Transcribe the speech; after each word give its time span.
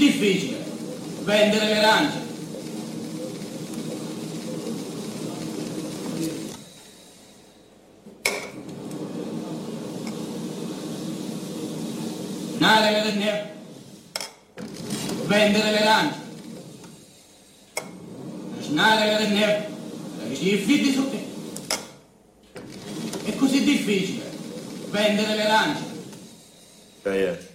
difficile 0.00 0.56
vendere 1.24 1.66
le 1.66 1.78
arance? 1.78 2.28
Vendere 15.30 15.70
le 15.70 15.84
lance. 15.84 16.16
Snare 18.62 19.18
le 19.20 19.26
neve. 19.28 19.68
Gli 20.30 20.56
fidi 20.56 20.92
su 20.92 21.08
te. 21.08 21.24
È 23.26 23.36
così 23.36 23.62
difficile 23.62 24.24
vendere 24.90 25.36
le 25.36 25.44
lance. 25.44 25.82
Derrière. 27.04 27.38
Vous 27.38 27.49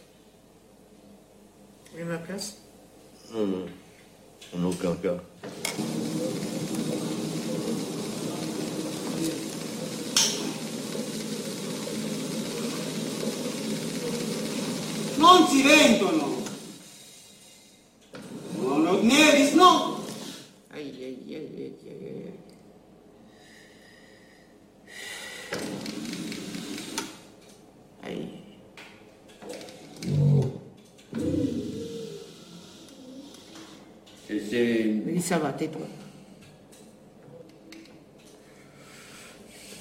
va, 35.33 35.51
tais-toi. 35.53 35.87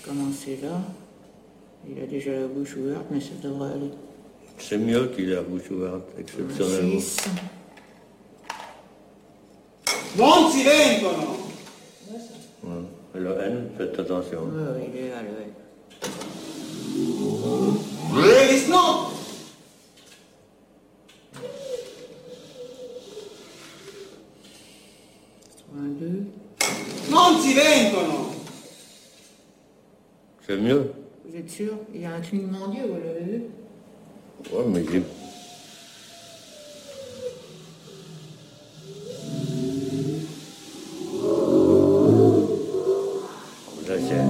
Commencez 0.04 0.58
là. 0.62 0.80
Il 1.88 2.02
a 2.02 2.06
déjà 2.06 2.32
la 2.32 2.46
bouche 2.46 2.76
ouverte, 2.76 3.04
mais 3.10 3.20
ça 3.20 3.34
devrait 3.42 3.72
aller. 3.72 3.90
C'est 4.58 4.78
mieux 4.78 5.08
qu'il 5.08 5.30
ait 5.30 5.34
la 5.34 5.42
bouche 5.42 5.70
ouverte, 5.70 6.04
exceptionnellement. 6.18 7.00
Non 10.16 10.50
si 10.50 10.62
vendono. 10.62 11.36
Ouais. 12.62 12.84
Le 13.14 13.40
N, 13.40 13.70
faites 13.76 13.98
attention. 13.98 14.48
Il 14.92 14.96
est 14.96 15.10
là, 15.10 15.22
le 15.22 15.30
mec. 15.38 15.52
Nevis, 18.14 18.68
no. 18.68 19.10
Un, 25.76 25.88
deux. 25.98 26.22
Non 27.10 27.40
si 27.42 27.54
vendono. 27.54 28.30
C'est 30.46 30.56
mieux. 30.58 30.92
Vous 31.26 31.36
êtes 31.36 31.50
sûr 31.50 31.72
Il 31.92 32.02
y 32.02 32.04
a 32.04 32.12
un 32.13 32.13
clignement 32.28 32.68
d'yeux, 32.68 32.86
vous 32.86 32.94
l'avez 33.04 33.24
vu 33.24 33.42
Ouais, 34.52 34.64
mais 34.68 34.84
j'ai. 34.90 35.02
C'est. 43.86 44.24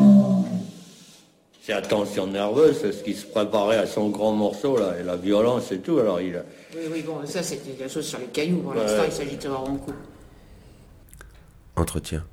Tension 1.89 2.27
nerveuse, 2.27 2.79
c'est 2.81 2.93
ce 2.93 3.03
qui 3.03 3.15
se 3.15 3.27
préparait 3.27 3.77
à 3.79 3.87
son 3.87 4.09
grand 4.11 4.33
morceau, 4.33 4.77
là, 4.79 4.99
et 4.99 5.03
la 5.03 5.17
violence 5.17 5.71
et 5.73 5.79
tout. 5.81 5.99
Alors, 5.99 6.21
il 6.21 6.37
a. 6.37 6.45
Oui, 6.75 6.83
oui, 6.93 7.03
bon, 7.03 7.25
ça 7.27 7.43
c'était 7.43 7.75
la 7.79 7.89
chose 7.89 8.07
sur 8.07 8.19
les 8.19 8.27
cailloux. 8.27 8.59
Pour 8.63 8.71
Ouais. 8.73 8.79
l'instant, 8.79 9.03
il 9.07 9.13
s'agit 9.13 9.37
de 9.37 9.43
savoir 9.43 9.69
mon 9.69 9.77
coup. 9.77 9.93
Entretien 11.77 12.25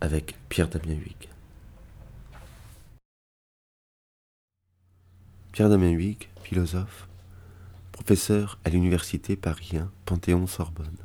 avec 0.00 0.34
Pierre 0.48 0.68
Damien 0.68 0.94
Huyghe. 0.94 1.28
Pierre 5.52 5.68
Damien 5.68 5.90
Huyghe, 5.90 6.28
philosophe, 6.44 7.08
professeur 7.92 8.58
à 8.64 8.70
l'université 8.70 9.36
Paris 9.36 9.72
1 9.76 9.90
Panthéon-Sorbonne. 10.06 10.96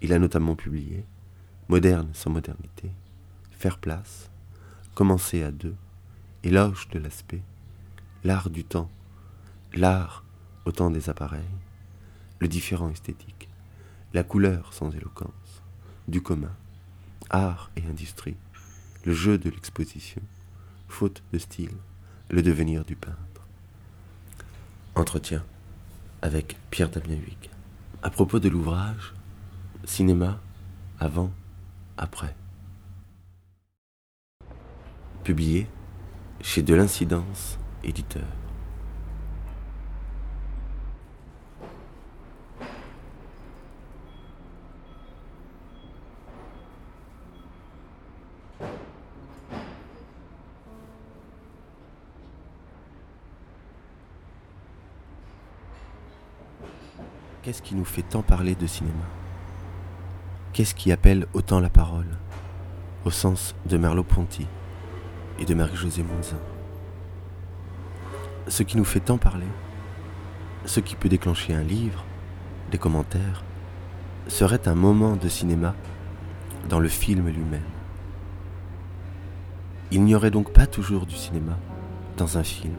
Il 0.00 0.12
a 0.12 0.20
notamment 0.20 0.54
publié 0.54 1.04
Moderne 1.68 2.10
sans 2.12 2.30
modernité, 2.30 2.88
Faire 3.50 3.78
place, 3.78 4.30
Commencer 4.94 5.42
à 5.42 5.50
deux, 5.50 5.74
Éloge 6.44 6.88
de 6.90 7.00
l'aspect, 7.00 7.42
L'art 8.22 8.48
du 8.48 8.62
temps, 8.62 8.88
L'art 9.74 10.22
au 10.64 10.70
temps 10.70 10.92
des 10.92 11.10
appareils, 11.10 11.42
Le 12.38 12.46
différent 12.46 12.90
esthétique, 12.90 13.48
La 14.14 14.22
couleur 14.22 14.72
sans 14.72 14.92
éloquence, 14.92 15.64
Du 16.06 16.22
commun, 16.22 16.54
Art 17.30 17.72
et 17.74 17.84
industrie, 17.86 18.36
Le 19.04 19.12
jeu 19.12 19.36
de 19.36 19.50
l'exposition, 19.50 20.22
Faute 20.92 21.22
de 21.32 21.38
style, 21.38 21.72
Le 22.28 22.42
devenir 22.42 22.84
du 22.84 22.96
peintre. 22.96 23.16
Entretien 24.94 25.42
avec 26.20 26.58
Pierre 26.70 26.90
Damien 26.90 27.14
Huyghe. 27.14 27.48
À 28.02 28.10
propos 28.10 28.38
de 28.38 28.50
l'ouvrage, 28.50 29.14
Cinéma, 29.84 30.38
avant, 31.00 31.32
après. 31.96 32.36
Publié 35.24 35.66
chez 36.42 36.62
De 36.62 36.74
l'Incidence, 36.74 37.58
éditeur. 37.82 38.41
Qu'est-ce 57.52 57.62
qui 57.62 57.74
nous 57.74 57.84
fait 57.84 58.00
tant 58.00 58.22
parler 58.22 58.54
de 58.54 58.66
cinéma? 58.66 59.04
Qu'est-ce 60.54 60.74
qui 60.74 60.90
appelle 60.90 61.26
autant 61.34 61.60
la 61.60 61.68
parole? 61.68 62.06
Au 63.04 63.10
sens 63.10 63.54
de 63.66 63.76
Merleau-Ponty 63.76 64.46
et 65.38 65.44
de 65.44 65.52
Marie-Josée 65.52 66.02
Monzin. 66.02 66.38
Ce 68.48 68.62
qui 68.62 68.78
nous 68.78 68.86
fait 68.86 69.00
tant 69.00 69.18
parler, 69.18 69.48
ce 70.64 70.80
qui 70.80 70.96
peut 70.96 71.10
déclencher 71.10 71.52
un 71.52 71.62
livre, 71.62 72.06
des 72.70 72.78
commentaires, 72.78 73.44
serait 74.28 74.66
un 74.66 74.74
moment 74.74 75.16
de 75.16 75.28
cinéma 75.28 75.74
dans 76.70 76.80
le 76.80 76.88
film 76.88 77.28
lui-même. 77.28 77.60
Il 79.90 80.04
n'y 80.04 80.14
aurait 80.14 80.30
donc 80.30 80.54
pas 80.54 80.66
toujours 80.66 81.04
du 81.04 81.16
cinéma 81.16 81.58
dans 82.16 82.38
un 82.38 82.44
film. 82.44 82.78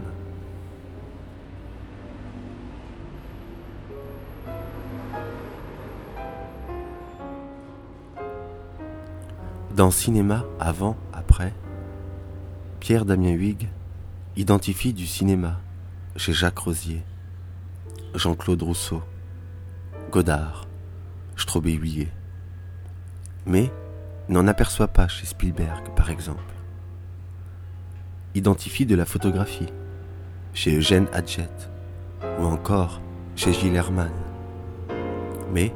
Dans 9.76 9.90
Cinéma 9.90 10.46
avant, 10.60 10.96
après, 11.14 11.52
Pierre 12.80 13.06
Damien 13.06 13.32
Huyghe 13.32 13.70
identifie 14.36 14.94
du 14.94 15.08
cinéma 15.08 15.60
chez 16.16 16.32
Jacques 16.32 16.60
Rosier, 16.60 17.02
Jean-Claude 18.14 18.62
Rousseau, 18.62 19.02
Godard, 20.12 20.68
Strobé-Huillet, 21.38 22.12
mais 23.48 23.72
n'en 24.30 24.46
aperçoit 24.46 24.90
pas 24.90 25.08
chez 25.08 25.26
Spielberg, 25.26 25.90
par 25.96 26.12
exemple. 26.12 26.54
Identifie 28.36 28.86
de 28.86 28.96
la 28.96 29.06
photographie 29.06 29.74
chez 30.54 30.78
Eugène 30.78 31.08
Hadjet 31.14 31.50
ou 32.40 32.44
encore 32.44 33.02
chez 33.36 33.54
Gilles 33.54 33.76
Herman, 33.76 34.12
mais 35.52 35.74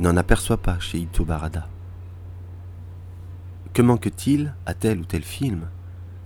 n'en 0.00 0.18
aperçoit 0.18 0.58
pas 0.58 0.78
chez 0.80 0.98
Ito 0.98 1.24
Barada. 1.24 1.71
Que 3.72 3.80
manque-t-il 3.80 4.52
à 4.66 4.74
tel 4.74 5.00
ou 5.00 5.04
tel 5.06 5.22
film, 5.22 5.62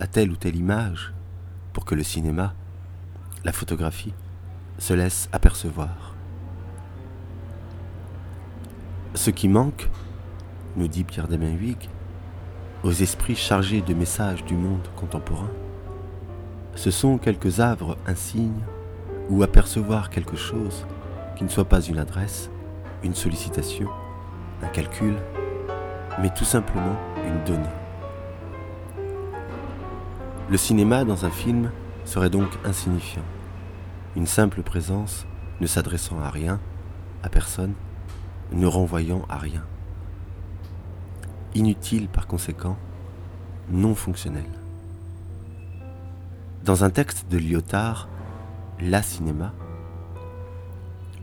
à 0.01 0.09
telle 0.09 0.33
ou 0.33 0.37
telle 0.37 0.57
image, 0.57 1.13
pour 1.73 1.85
que 1.85 1.95
le 1.95 2.03
cinéma, 2.03 2.55
la 3.45 3.53
photographie, 3.53 4.15
se 4.79 4.95
laisse 4.95 5.29
apercevoir? 5.31 6.17
Ce 9.15 9.31
qui 9.31 9.47
manque, 9.47 9.89
nous 10.75 10.89
dit 10.89 11.05
Pierre 11.05 11.29
Huyghe, 11.31 11.89
aux 12.83 12.91
esprits 12.91 13.37
chargés 13.37 13.81
de 13.81 13.95
messages 13.95 14.45
du 14.45 14.55
monde 14.55 14.89
contemporain, 14.97 15.53
ce 16.75 16.91
sont 16.91 17.17
quelques 17.17 17.61
havres 17.61 17.97
insignes 18.09 18.65
où 19.31 19.45
apercevoir 19.45 20.11
quelque 20.11 20.37
chose 20.37 20.85
qui 21.37 21.45
ne 21.45 21.49
soit 21.49 21.69
pas 21.69 21.81
une 21.81 21.99
adresse, 21.99 22.51
une 23.05 23.15
sollicitation, 23.15 23.89
un 24.63 24.69
calcul, 24.69 25.15
mais 26.21 26.35
tout 26.35 26.45
simplement 26.45 26.97
une 27.27 27.45
donnée. 27.45 27.69
Le 30.49 30.57
cinéma 30.57 31.05
dans 31.05 31.25
un 31.25 31.31
film 31.31 31.71
serait 32.05 32.31
donc 32.31 32.49
insignifiant, 32.65 33.25
une 34.15 34.27
simple 34.27 34.63
présence 34.63 35.27
ne 35.61 35.67
s'adressant 35.67 36.21
à 36.21 36.31
rien, 36.31 36.61
à 37.23 37.29
personne, 37.29 37.75
ne 38.53 38.67
renvoyant 38.67 39.25
à 39.29 39.39
rien. 39.39 39.65
Inutile 41.55 42.09
par 42.09 42.27
conséquent, 42.27 42.77
non 43.71 43.95
fonctionnel. 43.95 44.47
Dans 46.65 46.85
un 46.85 46.91
texte 46.91 47.29
de 47.29 47.39
Lyotard, 47.39 48.09
La 48.81 49.03
Cinéma, 49.03 49.53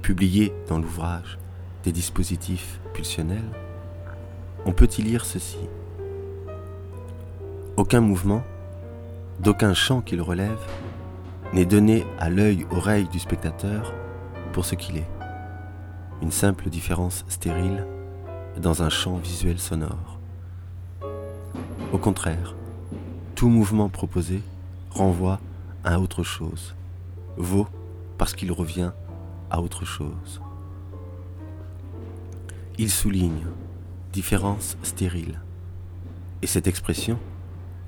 publié 0.02 0.54
dans 0.68 0.80
l'ouvrage 0.80 1.38
des 1.84 1.92
dispositifs 1.92 2.82
pulsionnels, 2.94 3.52
on 4.66 4.72
peut 4.72 4.90
y 4.98 5.02
lire 5.02 5.26
ceci. 5.26 5.58
Aucun 7.76 8.02
mouvement, 8.02 8.44
d'aucun 9.40 9.74
champ 9.74 10.02
qu'il 10.02 10.22
relève, 10.22 10.60
n'est 11.54 11.66
donné 11.66 12.06
à 12.20 12.30
l'œil-oreille 12.30 13.08
du 13.08 13.18
spectateur 13.18 13.92
pour 14.52 14.64
ce 14.64 14.76
qu'il 14.76 14.98
est. 14.98 15.10
Une 16.22 16.32
simple 16.32 16.70
différence 16.70 17.26
stérile 17.28 17.88
dans 18.62 18.84
un 18.84 18.90
champ 18.90 19.18
visuel 19.18 19.58
sonore. 19.58 20.20
Au 21.92 21.98
contraire, 21.98 22.54
tout 23.34 23.50
mouvement 23.50 23.90
proposé 23.90 24.44
renvoie 24.92 25.40
à 25.84 26.00
autre 26.00 26.22
chose, 26.22 26.76
vaut 27.38 27.68
parce 28.20 28.36
qu'il 28.36 28.52
revient 28.52 28.92
à 29.50 29.62
autre 29.62 29.84
chose. 29.84 30.42
Il 32.78 32.92
souligne 32.92 33.48
différence 34.12 34.78
stérile. 34.84 35.40
Et 36.44 36.48
cette 36.48 36.68
expression 36.68 37.18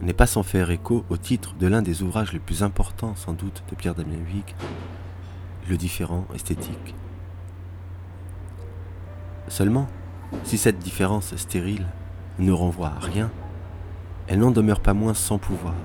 n'est 0.01 0.13
pas 0.13 0.27
sans 0.27 0.43
faire 0.43 0.71
écho 0.71 1.05
au 1.09 1.17
titre 1.17 1.55
de 1.59 1.67
l'un 1.67 1.81
des 1.81 2.03
ouvrages 2.03 2.33
les 2.33 2.39
plus 2.39 2.63
importants 2.63 3.15
sans 3.15 3.33
doute 3.33 3.63
de 3.69 3.75
Pierre 3.75 3.95
Damien 3.95 4.17
Huyghe, 4.27 4.55
Le 5.69 5.77
différent 5.77 6.25
esthétique. 6.33 6.95
Seulement, 9.47 9.87
si 10.43 10.57
cette 10.57 10.79
différence 10.79 11.35
stérile 11.35 11.87
ne 12.39 12.51
renvoie 12.51 12.93
à 12.95 12.99
rien, 12.99 13.31
elle 14.27 14.39
n'en 14.39 14.51
demeure 14.51 14.79
pas 14.79 14.93
moins 14.93 15.13
sans 15.13 15.37
pouvoir. 15.37 15.75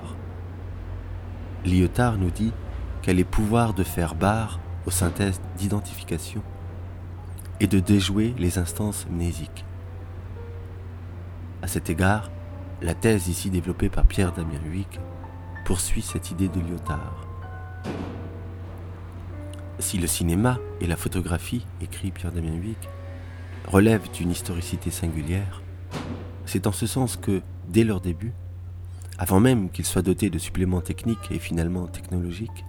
Lyotard 1.65 2.17
nous 2.17 2.31
dit 2.31 2.53
qu'elle 3.01 3.19
est 3.19 3.23
pouvoir 3.23 3.73
de 3.73 3.83
faire 3.83 4.15
barre 4.15 4.59
aux 4.85 4.91
synthèses 4.91 5.41
d'identification 5.57 6.41
et 7.59 7.67
de 7.67 7.79
déjouer 7.79 8.33
les 8.37 8.57
instances 8.57 9.05
mnésiques. 9.09 9.65
À 11.61 11.67
cet 11.67 11.89
égard, 11.91 12.31
la 12.81 12.95
thèse 12.95 13.27
ici 13.27 13.49
développée 13.49 13.89
par 13.89 14.05
Pierre 14.05 14.33
Damien 14.33 14.59
Huyghe 14.65 14.99
poursuit 15.65 16.01
cette 16.01 16.31
idée 16.31 16.47
de 16.47 16.59
Lyotard. 16.59 17.27
Si 19.77 19.99
le 19.99 20.07
cinéma 20.07 20.57
et 20.79 20.87
la 20.87 20.95
photographie, 20.95 21.65
écrit 21.81 22.11
Pierre 22.11 22.31
Damien 22.31 22.55
Huyghe, 22.55 22.89
relèvent 23.67 24.09
d'une 24.11 24.31
historicité 24.31 24.89
singulière, 24.89 25.61
c'est 26.45 26.65
en 26.65 26.71
ce 26.71 26.87
sens 26.87 27.17
que, 27.17 27.41
dès 27.69 27.83
leur 27.83 28.01
début, 28.01 28.33
avant 29.19 29.39
même 29.39 29.69
qu'ils 29.69 29.85
soient 29.85 30.01
dotés 30.01 30.31
de 30.31 30.39
suppléments 30.39 30.81
techniques 30.81 31.31
et 31.31 31.39
finalement 31.39 31.85
technologiques, 31.85 32.65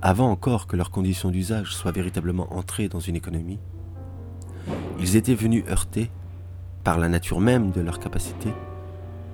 avant 0.00 0.30
encore 0.30 0.66
que 0.66 0.76
leurs 0.76 0.90
conditions 0.90 1.30
d'usage 1.30 1.74
soient 1.74 1.92
véritablement 1.92 2.52
entrées 2.54 2.88
dans 2.88 3.00
une 3.00 3.16
économie, 3.16 3.58
ils 4.98 5.16
étaient 5.16 5.34
venus 5.34 5.64
heurter, 5.68 6.10
par 6.82 6.98
la 6.98 7.08
nature 7.08 7.40
même 7.40 7.70
de 7.72 7.82
leur 7.82 7.98
capacité, 7.98 8.50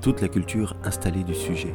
toute 0.05 0.21
la 0.21 0.29
culture 0.29 0.77
installée 0.85 1.25
du 1.25 1.35
sujet. 1.35 1.75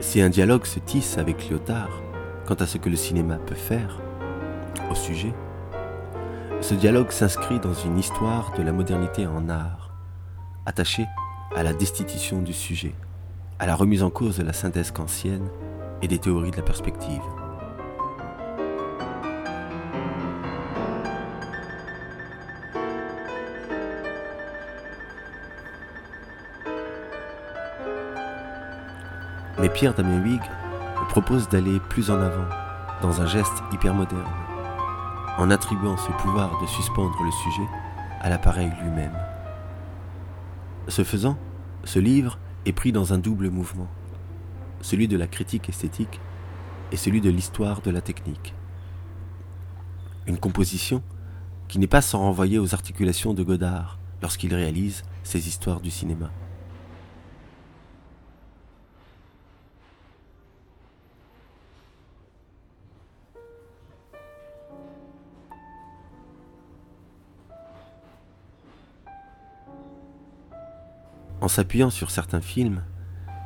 Si 0.00 0.20
un 0.20 0.28
dialogue 0.28 0.66
se 0.66 0.80
tisse 0.80 1.16
avec 1.16 1.48
Lyotard 1.48 2.02
quant 2.44 2.56
à 2.56 2.66
ce 2.66 2.76
que 2.76 2.90
le 2.90 2.96
cinéma 2.96 3.38
peut 3.38 3.54
faire 3.54 4.02
au 4.90 4.94
sujet, 4.94 5.32
ce 6.60 6.74
dialogue 6.74 7.10
s'inscrit 7.10 7.58
dans 7.58 7.72
une 7.72 7.98
histoire 7.98 8.52
de 8.58 8.62
la 8.62 8.70
modernité 8.70 9.26
en 9.26 9.48
art, 9.48 9.94
attachée 10.66 11.06
à 11.56 11.62
la 11.62 11.72
destitution 11.72 12.42
du 12.42 12.52
sujet, 12.52 12.94
à 13.58 13.64
la 13.64 13.76
remise 13.76 14.02
en 14.02 14.10
cause 14.10 14.36
de 14.36 14.42
la 14.42 14.52
synthèse 14.52 14.90
kantienne 14.90 15.48
et 16.02 16.08
des 16.08 16.18
théories 16.18 16.50
de 16.50 16.58
la 16.58 16.62
perspective. 16.62 17.22
Pierre 29.68 29.94
Damien 29.94 30.38
propose 31.08 31.48
d'aller 31.48 31.80
plus 31.88 32.10
en 32.10 32.20
avant, 32.20 32.48
dans 33.02 33.20
un 33.20 33.26
geste 33.26 33.62
hyper 33.72 33.94
moderne, 33.94 34.32
en 35.36 35.50
attribuant 35.50 35.96
ce 35.96 36.10
pouvoir 36.22 36.60
de 36.60 36.66
suspendre 36.66 37.16
le 37.22 37.30
sujet 37.30 37.68
à 38.20 38.28
l'appareil 38.28 38.70
lui-même. 38.82 39.16
Ce 40.88 41.04
faisant, 41.04 41.38
ce 41.84 41.98
livre 41.98 42.38
est 42.66 42.72
pris 42.72 42.92
dans 42.92 43.12
un 43.12 43.18
double 43.18 43.50
mouvement, 43.50 43.88
celui 44.80 45.08
de 45.08 45.16
la 45.16 45.26
critique 45.26 45.68
esthétique 45.68 46.20
et 46.92 46.96
celui 46.96 47.20
de 47.20 47.30
l'histoire 47.30 47.80
de 47.80 47.90
la 47.90 48.00
technique. 48.00 48.54
Une 50.26 50.38
composition 50.38 51.02
qui 51.68 51.78
n'est 51.78 51.86
pas 51.86 52.02
sans 52.02 52.20
renvoyer 52.20 52.58
aux 52.58 52.74
articulations 52.74 53.34
de 53.34 53.42
Godard 53.42 53.98
lorsqu'il 54.22 54.54
réalise 54.54 55.04
ses 55.22 55.48
histoires 55.48 55.80
du 55.80 55.90
cinéma. 55.90 56.30
En 71.40 71.48
s'appuyant 71.48 71.90
sur 71.90 72.10
certains 72.10 72.40
films, 72.40 72.82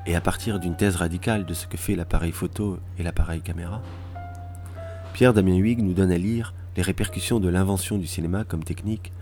et 0.06 0.16
à 0.16 0.20
partir 0.20 0.58
d'une 0.58 0.76
thèse 0.76 0.96
radicale 0.96 1.44
de 1.44 1.54
ce 1.54 1.66
que 1.66 1.76
fait 1.76 1.94
l'appareil 1.94 2.32
photo 2.32 2.78
et 2.98 3.02
l'appareil 3.02 3.40
caméra, 3.40 3.82
Pierre 5.12 5.34
Damien 5.34 5.56
Huyghe 5.56 5.82
nous 5.82 5.92
donne 5.92 6.10
à 6.10 6.18
lire 6.18 6.54
les 6.76 6.82
répercussions 6.82 7.38
de 7.38 7.48
l'invention 7.48 7.98
du 7.98 8.06
cinéma 8.06 8.44
comme 8.44 8.64
technique 8.64 9.12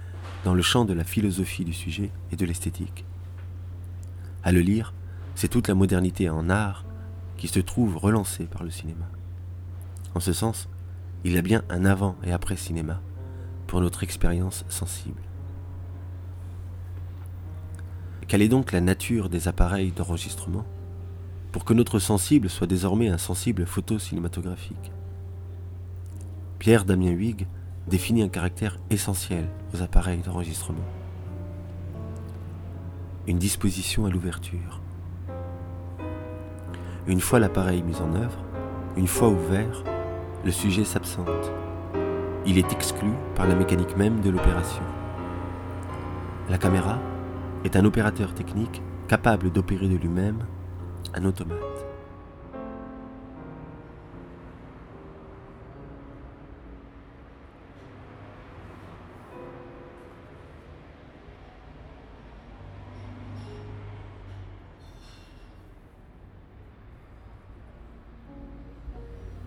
dans 0.44 0.54
le 0.54 0.62
champ 0.62 0.84
de 0.84 0.92
la 0.92 1.04
philosophie 1.04 1.64
du 1.64 1.72
sujet 1.72 2.10
et 2.32 2.36
de 2.36 2.46
l'esthétique. 2.46 3.04
À 4.42 4.52
le 4.52 4.60
lire, 4.60 4.94
c'est 5.34 5.48
toute 5.48 5.68
la 5.68 5.74
modernité 5.74 6.30
en 6.30 6.48
art 6.48 6.84
qui 7.36 7.48
se 7.48 7.60
trouve 7.60 7.96
relancée 7.96 8.44
par 8.44 8.62
le 8.62 8.70
cinéma. 8.70 9.08
En 10.14 10.20
ce 10.20 10.32
sens, 10.32 10.68
il 11.24 11.32
y 11.32 11.38
a 11.38 11.42
bien 11.42 11.62
un 11.68 11.84
avant 11.84 12.16
et 12.24 12.32
après 12.32 12.56
cinéma 12.56 13.00
pour 13.66 13.80
notre 13.80 14.02
expérience 14.02 14.64
sensible. 14.68 15.20
Quelle 18.30 18.42
est 18.42 18.48
donc 18.48 18.70
la 18.70 18.80
nature 18.80 19.28
des 19.28 19.48
appareils 19.48 19.90
d'enregistrement 19.90 20.64
pour 21.50 21.64
que 21.64 21.74
notre 21.74 21.98
sensible 21.98 22.48
soit 22.48 22.68
désormais 22.68 23.08
un 23.08 23.18
sensible 23.18 23.66
photo-cinématographique? 23.66 24.92
Pierre 26.60 26.84
Damien 26.84 27.10
Huyghe 27.10 27.48
définit 27.88 28.22
un 28.22 28.28
caractère 28.28 28.78
essentiel 28.88 29.48
aux 29.74 29.82
appareils 29.82 30.20
d'enregistrement. 30.20 30.84
Une 33.26 33.38
disposition 33.38 34.06
à 34.06 34.10
l'ouverture. 34.10 34.80
Une 37.08 37.20
fois 37.20 37.40
l'appareil 37.40 37.82
mis 37.82 37.96
en 37.96 38.14
œuvre, 38.14 38.44
une 38.96 39.08
fois 39.08 39.28
ouvert, 39.28 39.82
le 40.44 40.52
sujet 40.52 40.84
s'absente. 40.84 41.50
Il 42.46 42.58
est 42.58 42.72
exclu 42.72 43.10
par 43.34 43.48
la 43.48 43.56
mécanique 43.56 43.96
même 43.96 44.20
de 44.20 44.30
l'opération. 44.30 44.84
La 46.48 46.58
caméra 46.58 47.00
est 47.64 47.76
un 47.76 47.84
opérateur 47.84 48.34
technique 48.34 48.82
capable 49.08 49.50
d'opérer 49.50 49.88
de 49.88 49.96
lui-même 49.96 50.44
un 51.14 51.24
automate. 51.24 51.58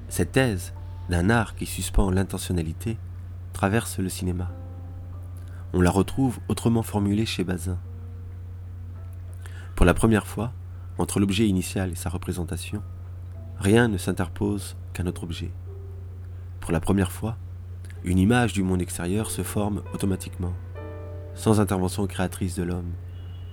Cette 0.10 0.34
thèse 0.34 0.74
d'un 1.10 1.32
art 1.32 1.56
qui 1.56 1.66
suspend 1.66 2.12
l'intentionnalité 2.12 2.98
traverse 3.52 3.98
le 3.98 4.10
cinéma. 4.10 4.52
On 5.74 5.82
la 5.82 5.90
retrouve 5.90 6.38
autrement 6.50 6.84
formulée 6.84 7.26
chez 7.26 7.44
Bazin. 7.44 7.80
Pour 9.84 9.88
la 9.88 9.94
première 9.94 10.28
fois, 10.28 10.54
entre 10.98 11.20
l'objet 11.20 11.46
initial 11.46 11.92
et 11.92 11.96
sa 11.96 12.10
représentation, 12.10 12.82
rien 13.60 13.90
ne 13.90 13.98
s'interpose 13.98 14.78
qu'un 14.94 15.08
autre 15.08 15.24
objet. 15.24 15.52
Pour 16.62 16.72
la 16.72 16.80
première 16.80 17.12
fois, 17.12 17.36
une 18.06 18.18
image 18.18 18.54
du 18.54 18.64
monde 18.64 18.82
extérieur 18.82 19.30
se 19.30 19.44
forme 19.44 19.84
automatiquement, 19.94 20.54
sans 21.36 21.60
intervention 21.60 22.08
créatrice 22.08 22.56
de 22.56 22.64
l'homme, 22.64 22.94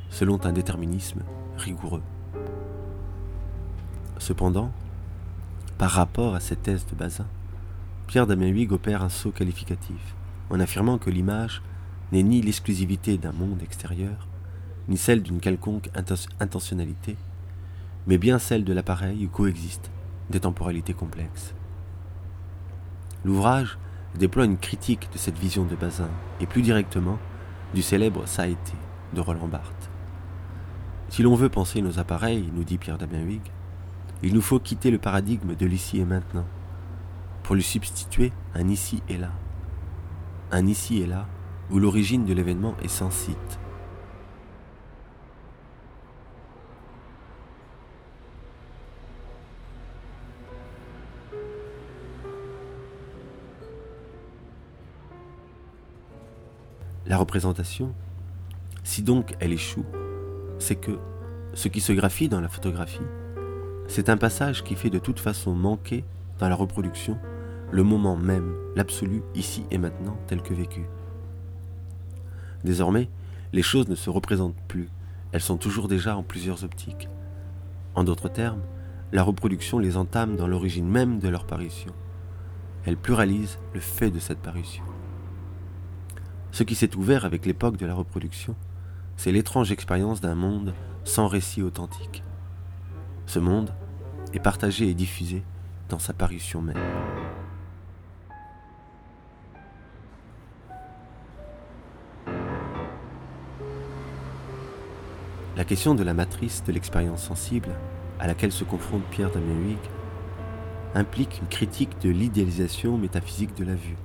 selon 0.09 0.39
un 0.47 0.53
déterminisme 0.53 1.25
rigoureux. 1.57 2.05
Cependant, 4.19 4.71
par 5.79 5.91
rapport 5.91 6.37
à 6.37 6.41
cette 6.41 6.63
thèse 6.63 6.87
de 6.87 6.95
Bazin, 6.95 7.27
Pierre 8.07 8.29
Damien 8.29 8.55
opère 8.71 9.03
un 9.03 9.09
saut 9.09 9.33
qualificatif, 9.33 10.15
en 10.49 10.61
affirmant 10.61 10.99
que 10.99 11.11
l'image 11.11 11.61
n'est 12.13 12.23
ni 12.23 12.41
l'exclusivité 12.41 13.19
d'un 13.19 13.33
monde 13.33 13.65
extérieur, 13.65 14.29
ni 14.89 14.97
celle 14.97 15.23
d'une 15.23 15.41
quelconque 15.41 15.91
intentionnalité, 16.41 17.17
mais 18.07 18.19
bien 18.19 18.39
celle 18.39 18.65
de 18.65 18.73
l'appareil 18.73 19.27
où 19.27 19.29
coexistent 19.29 19.91
des 20.31 20.41
temporalités 20.41 20.95
complexes. 20.95 21.55
L'ouvrage 23.25 23.79
déploie 24.19 24.45
une 24.45 24.59
critique 24.59 25.09
de 25.13 25.19
cette 25.19 25.39
vision 25.39 25.65
de 25.65 25.77
Bazin, 25.77 26.11
et 26.41 26.47
plus 26.47 26.63
directement 26.63 27.19
du 27.75 27.83
célèbre 27.83 28.27
Ça 28.27 28.43
a 28.43 28.47
été 28.47 28.73
de 29.15 29.21
Roland 29.21 29.49
Barthes. 29.49 29.91
Si 31.09 31.23
l'on 31.23 31.35
veut 31.35 31.49
penser 31.49 31.83
nos 31.83 31.99
appareils, 31.99 32.51
nous 32.55 32.65
dit 32.65 32.79
Pierre 32.79 32.99
Damien 32.99 33.23
Huyghe, 33.23 33.51
il 34.23 34.35
nous 34.35 34.43
faut 34.43 34.59
quitter 34.59 34.91
le 34.91 34.99
paradigme 34.99 35.55
de 35.55 35.67
l'ici 35.67 35.99
et 35.99 36.05
maintenant, 36.05 36.47
pour 37.43 37.55
lui 37.55 37.63
substituer 37.63 38.33
un 38.55 38.69
ici 38.69 39.03
et 39.09 39.17
là. 39.17 39.31
Un 40.53 40.67
ici 40.67 41.01
et 41.01 41.07
là 41.07 41.27
où 41.71 41.79
l'origine 41.79 42.25
de 42.25 42.35
l'événement 42.35 42.75
est 42.83 42.89
sans 42.89 43.11
site. 43.11 43.60
La 57.11 57.19
représentation, 57.19 57.93
si 58.85 59.03
donc 59.03 59.35
elle 59.41 59.53
échoue, 59.53 59.85
c'est 60.61 60.77
que 60.77 60.93
ce 61.55 61.67
qui 61.67 61.81
se 61.81 61.93
graphie 61.93 62.29
dans 62.29 62.41
la 62.41 62.47
photographie, 62.47 63.01
c'est 63.89 64.09
un 64.11 64.17
passage 64.17 64.63
qui 64.63 64.77
fait 64.77 64.91
de 64.91 65.01
toute 65.01 65.19
façon 65.19 65.53
manquer 65.53 66.05
dans 66.39 66.49
la 66.49 66.55
reproduction 66.55 67.19
le 67.73 67.83
moment 67.83 68.17
même, 68.17 68.55
l'absolu 68.77 69.25
ici 69.35 69.65
et 69.73 69.79
maintenant 69.79 70.17
tel 70.29 70.41
que 70.41 70.55
vécu. 70.55 70.83
Désormais, 72.63 73.09
les 73.53 73.63
choses 73.63 73.89
ne 73.89 73.97
se 73.97 74.09
représentent 74.09 74.63
plus, 74.69 74.89
elles 75.33 75.41
sont 75.41 75.57
toujours 75.57 75.89
déjà 75.89 76.17
en 76.17 76.23
plusieurs 76.23 76.63
optiques. 76.63 77.09
En 77.97 78.05
d'autres 78.05 78.29
termes, 78.29 78.63
la 79.11 79.25
reproduction 79.25 79.81
les 79.81 79.97
entame 79.97 80.37
dans 80.37 80.47
l'origine 80.47 80.89
même 80.89 81.19
de 81.19 81.29
leur 81.29 81.45
parution. 81.45 81.93
Elle 82.87 82.97
pluralise 82.97 83.59
le 83.75 83.81
fait 83.81 84.13
de 84.13 84.21
cette 84.21 84.39
parution. 84.39 84.85
Ce 86.53 86.63
qui 86.63 86.75
s'est 86.75 86.97
ouvert 86.97 87.25
avec 87.25 87.47
l'époque 87.47 87.77
de 87.77 87.87
la 87.87 87.95
reproduction, 87.95 88.57
c'est 89.17 89.33
l'étrange 89.33 89.71
expérience 89.71 90.21
d'un 90.21 90.35
monde 90.35 90.75
sans 91.05 91.29
récit 91.29 91.63
authentique. 91.63 92.23
Ce 93.27 93.39
monde 93.39 93.73
est 94.33 94.41
partagé 94.41 94.89
et 94.89 94.95
diffusé 94.95 95.43
dans 95.89 95.99
sa 95.99 96.13
parution 96.13 96.63
même. 96.63 96.77
La 105.57 105.65
question 105.65 105.95
de 105.95 106.03
la 106.03 106.15
matrice 106.15 106.65
de 106.65 106.73
l'expérience 106.73 107.23
sensible 107.23 107.69
à 108.19 108.27
laquelle 108.27 108.53
se 108.53 108.65
confronte 108.65 109.05
Pierre 109.11 109.31
Damien 109.31 109.61
Huyghe 109.69 109.91
implique 110.95 111.39
une 111.41 111.49
critique 111.49 112.01
de 112.01 112.11
l'idéalisation 112.11 112.97
métaphysique 112.99 113.55
de 113.57 113.65
la 113.65 113.75
vue. 113.75 113.97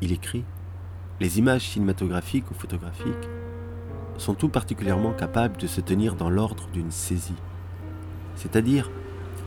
Il 0.00 0.12
écrit 0.12 0.44
Les 1.20 1.40
images 1.40 1.68
cinématographiques 1.68 2.48
ou 2.50 2.54
photographiques 2.54 3.28
sont 4.18 4.34
tout 4.34 4.48
particulièrement 4.48 5.12
capables 5.12 5.56
de 5.56 5.66
se 5.66 5.80
tenir 5.80 6.14
dans 6.14 6.30
l'ordre 6.30 6.68
d'une 6.72 6.92
saisie, 6.92 7.34
c'est-à-dire 8.36 8.88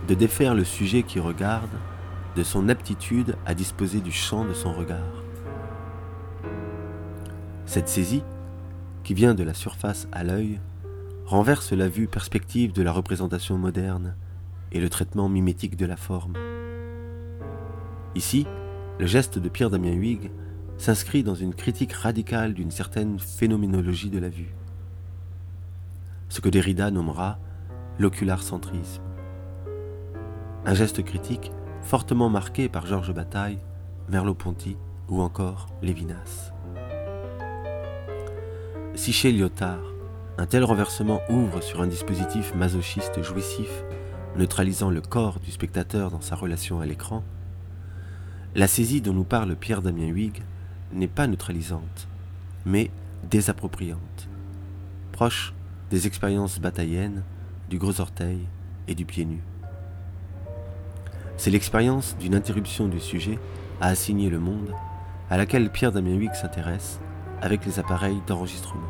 de 0.08 0.14
défaire 0.14 0.54
le 0.54 0.66
sujet 0.66 1.04
qui 1.04 1.20
regarde 1.20 1.70
de 2.36 2.44
son 2.44 2.68
aptitude 2.68 3.36
à 3.46 3.54
disposer 3.54 4.02
du 4.02 4.12
champ 4.12 4.44
de 4.44 4.54
son 4.54 4.74
regard. 4.74 5.24
Cette 7.66 7.88
saisie, 7.88 8.24
qui 9.04 9.14
vient 9.14 9.34
de 9.34 9.44
la 9.44 9.54
surface 9.54 10.10
à 10.12 10.26
l'œil, 10.26 10.60
renverse 11.26 11.72
la 11.72 11.88
vue 11.88 12.08
perspective 12.08 12.74
de 12.74 12.84
la 12.84 12.92
représentation 12.92 13.58
moderne 13.58 14.16
et 14.74 14.82
le 14.82 14.90
traitement 14.90 15.30
mimétique 15.30 15.78
de 15.78 15.86
la 15.86 15.96
forme. 15.96 16.34
Ici, 18.16 18.46
le 19.00 19.06
geste 19.06 19.40
de 19.40 19.48
Pierre 19.48 19.70
Damien 19.70 19.94
Huyghe 19.94 20.32
s'inscrit 20.82 21.22
dans 21.22 21.36
une 21.36 21.54
critique 21.54 21.94
radicale 21.94 22.56
d'une 22.56 22.72
certaine 22.72 23.20
phénoménologie 23.20 24.10
de 24.10 24.18
la 24.18 24.30
vue, 24.30 24.56
ce 26.28 26.42
que 26.42 26.50
Derrida 26.50 26.90
nommera 26.90 27.38
l'ocular-centrisme. 28.00 29.04
Un 30.66 30.74
geste 30.74 31.04
critique 31.04 31.52
fortement 31.84 32.30
marqué 32.30 32.68
par 32.68 32.88
Georges 32.88 33.14
Bataille, 33.14 33.60
Merleau-Ponty 34.10 34.76
ou 35.08 35.22
encore 35.22 35.68
Lévinas. 35.84 36.52
Si 38.96 39.14
chez 39.14 39.32
Lyotard, 39.32 39.94
un 40.40 40.48
tel 40.48 40.64
renversement 40.64 41.22
ouvre 41.30 41.62
sur 41.62 41.84
un 41.84 41.88
dispositif 41.88 42.56
masochiste 42.56 43.22
jouissif, 43.22 43.84
neutralisant 44.36 44.90
le 44.90 45.02
corps 45.02 45.40
du 45.42 45.52
spectateur 45.52 46.10
dans 46.10 46.22
sa 46.22 46.36
relation 46.36 46.82
à 46.82 46.88
l'écran. 46.88 47.24
La 48.56 48.68
saisie 48.68 49.02
dont 49.02 49.14
nous 49.14 49.24
parle 49.24 49.56
Pierre 49.56 49.84
Damien 49.84 50.08
Huyghe 50.08 50.42
n'est 50.94 51.08
pas 51.08 51.28
neutralisante, 51.28 52.08
mais 52.66 52.92
désappropriante, 53.30 54.28
proche 55.12 55.54
des 55.90 56.08
expériences 56.08 56.60
bataillennes, 56.60 57.24
du 57.70 57.78
gros 57.78 58.02
orteil 58.02 58.40
et 58.88 58.96
du 58.96 59.06
pied 59.06 59.26
nu. 59.26 59.42
C'est 61.38 61.52
l'expérience 61.52 62.16
d'une 62.20 62.36
interruption 62.36 62.88
du 62.88 63.00
sujet 63.00 63.40
à 63.80 63.88
assigner 63.88 64.30
le 64.30 64.40
monde, 64.40 64.74
à 65.30 65.38
laquelle 65.38 65.72
Pierre 65.72 65.92
Damien 65.92 66.16
Huyghe 66.16 66.36
s'intéresse 66.36 67.00
avec 67.42 67.66
les 67.66 67.80
appareils 67.80 68.22
d'enregistrement 68.28 68.90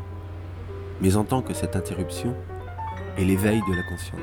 mais 1.02 1.16
en 1.16 1.24
tant 1.24 1.42
que 1.42 1.52
cette 1.52 1.74
interruption 1.74 2.34
est 3.18 3.24
l'éveil 3.24 3.60
de 3.68 3.74
la 3.74 3.82
conscience. 3.82 4.20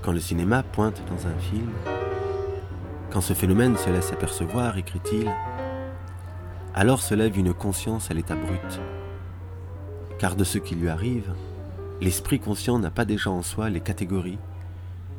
Quand 0.00 0.12
le 0.12 0.18
cinéma 0.18 0.62
pointe 0.62 1.00
dans 1.08 1.26
un 1.26 1.38
film, 1.38 1.70
quand 3.10 3.20
ce 3.20 3.34
phénomène 3.34 3.76
se 3.76 3.90
laisse 3.90 4.10
apercevoir, 4.12 4.78
écrit-il, 4.78 5.30
alors 6.74 7.02
se 7.02 7.14
lève 7.14 7.38
une 7.38 7.52
conscience 7.52 8.10
à 8.10 8.14
l'état 8.14 8.34
brut. 8.34 8.80
Car 10.18 10.36
de 10.36 10.44
ce 10.44 10.58
qui 10.58 10.74
lui 10.74 10.88
arrive, 10.88 11.32
l'esprit 12.00 12.40
conscient 12.40 12.78
n'a 12.78 12.90
pas 12.90 13.04
déjà 13.04 13.30
en 13.30 13.42
soi 13.42 13.68
les 13.68 13.80
catégories 13.80 14.38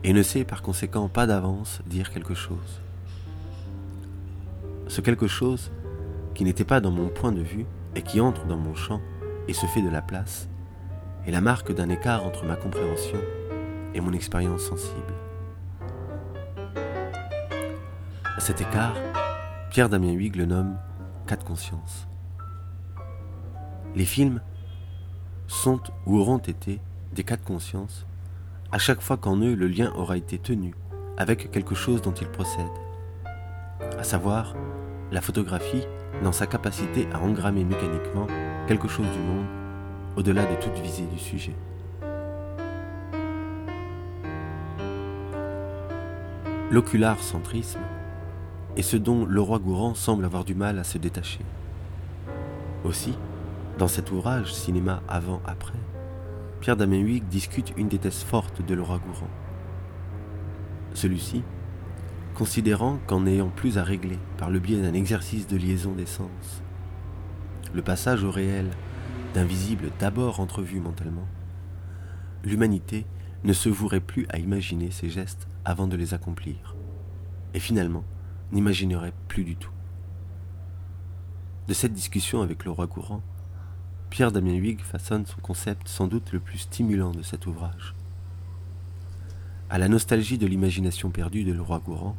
et 0.03 0.13
ne 0.13 0.23
sait 0.23 0.43
par 0.43 0.61
conséquent 0.61 1.07
pas 1.09 1.27
d'avance 1.27 1.81
dire 1.85 2.11
quelque 2.11 2.33
chose. 2.33 2.81
Ce 4.87 5.01
quelque 5.01 5.27
chose 5.27 5.71
qui 6.33 6.43
n'était 6.43 6.65
pas 6.65 6.81
dans 6.81 6.91
mon 6.91 7.09
point 7.09 7.31
de 7.31 7.41
vue 7.41 7.65
et 7.95 8.01
qui 8.01 8.19
entre 8.19 8.45
dans 8.45 8.57
mon 8.57 8.75
champ 8.75 9.01
et 9.47 9.53
se 9.53 9.65
fait 9.67 9.81
de 9.81 9.89
la 9.89 10.01
place 10.01 10.47
est 11.27 11.31
la 11.31 11.41
marque 11.41 11.73
d'un 11.73 11.89
écart 11.89 12.25
entre 12.25 12.45
ma 12.45 12.55
compréhension 12.55 13.19
et 13.93 14.01
mon 14.01 14.13
expérience 14.13 14.63
sensible. 14.63 15.13
Cet 18.39 18.59
écart, 18.59 18.95
Pierre 19.69 19.89
Damien 19.89 20.11
Huyghe 20.11 20.35
le 20.35 20.45
nomme 20.45 20.75
quatre 21.25 21.45
consciences. 21.45 22.07
Les 23.95 24.05
films 24.05 24.41
sont 25.47 25.81
ou 26.05 26.17
auront 26.17 26.39
été 26.39 26.79
des 27.13 27.23
quatre 27.23 27.43
consciences 27.43 28.05
à 28.71 28.79
chaque 28.79 29.01
fois 29.01 29.17
qu'en 29.17 29.37
eux 29.37 29.53
le 29.53 29.67
lien 29.67 29.91
aura 29.95 30.17
été 30.17 30.39
tenu 30.39 30.73
avec 31.17 31.51
quelque 31.51 31.75
chose 31.75 32.01
dont 32.01 32.13
ils 32.13 32.27
procèdent, 32.27 32.65
à 33.99 34.03
savoir 34.03 34.55
la 35.11 35.21
photographie 35.21 35.83
dans 36.23 36.31
sa 36.31 36.47
capacité 36.47 37.07
à 37.13 37.19
engrammer 37.19 37.63
mécaniquement 37.63 38.27
quelque 38.67 38.87
chose 38.87 39.05
du 39.11 39.19
monde 39.19 39.45
au-delà 40.15 40.45
de 40.45 40.55
toute 40.55 40.77
visée 40.79 41.05
du 41.05 41.19
sujet. 41.19 41.53
L'ocular 46.71 47.19
centrisme 47.19 47.81
est 48.75 48.81
ce 48.81 48.97
dont 48.97 49.25
le 49.25 49.41
roi 49.41 49.59
Gourand 49.59 49.93
semble 49.93 50.25
avoir 50.25 50.45
du 50.45 50.55
mal 50.55 50.79
à 50.79 50.83
se 50.83 50.97
détacher. 50.97 51.39
Aussi, 52.83 53.13
dans 53.77 53.87
cet 53.87 54.11
ouvrage 54.11 54.53
Cinéma 54.53 55.01
avant-après, 55.07 55.79
Pierre 56.59 56.77
Damien 56.77 56.99
Huyghe 56.99 57.27
discute 57.27 57.73
une 57.77 57.87
des 57.87 57.99
thèses 57.99 58.23
fortes 58.23 58.65
de 58.65 58.79
roi 58.79 58.99
Gourand. 58.99 59.29
Celui-ci, 60.93 61.43
considérant 62.35 62.99
qu'en 63.07 63.21
n'ayant 63.21 63.49
plus 63.49 63.77
à 63.77 63.83
régler 63.83 64.17
par 64.37 64.49
le 64.49 64.59
biais 64.59 64.81
d'un 64.81 64.93
exercice 64.93 65.47
de 65.47 65.57
liaison 65.57 65.93
des 65.93 66.05
sens, 66.05 66.63
le 67.73 67.81
passage 67.81 68.23
au 68.23 68.31
réel 68.31 68.69
d'un 69.33 69.43
visible 69.43 69.89
d'abord 69.99 70.39
entrevu 70.39 70.79
mentalement, 70.79 71.27
l'humanité 72.43 73.05
ne 73.43 73.53
se 73.53 73.69
vouerait 73.69 73.99
plus 73.99 74.25
à 74.29 74.37
imaginer 74.37 74.91
ses 74.91 75.09
gestes 75.09 75.47
avant 75.65 75.87
de 75.87 75.95
les 75.95 76.13
accomplir, 76.13 76.75
et 77.53 77.59
finalement 77.59 78.03
n'imaginerait 78.53 79.13
plus 79.27 79.43
du 79.43 79.55
tout. 79.55 79.71
De 81.67 81.73
cette 81.73 81.93
discussion 81.93 82.41
avec 82.41 82.63
le 82.65 82.71
roi 82.71 82.87
courant, 82.87 83.21
Pierre 84.09 84.31
Damien 84.31 84.53
Huyghe 84.53 84.81
façonne 84.81 85.25
son 85.25 85.41
concept 85.41 85.87
sans 85.87 86.07
doute 86.07 86.31
le 86.31 86.39
plus 86.39 86.59
stimulant 86.59 87.11
de 87.11 87.23
cet 87.23 87.47
ouvrage. 87.47 87.95
À 89.69 89.79
la 89.79 89.87
nostalgie 89.87 90.37
de 90.37 90.45
l'imagination 90.45 91.09
perdue 91.09 91.43
de 91.43 91.51
le 91.51 91.61
roi 91.61 91.79
Gourand, 91.79 92.15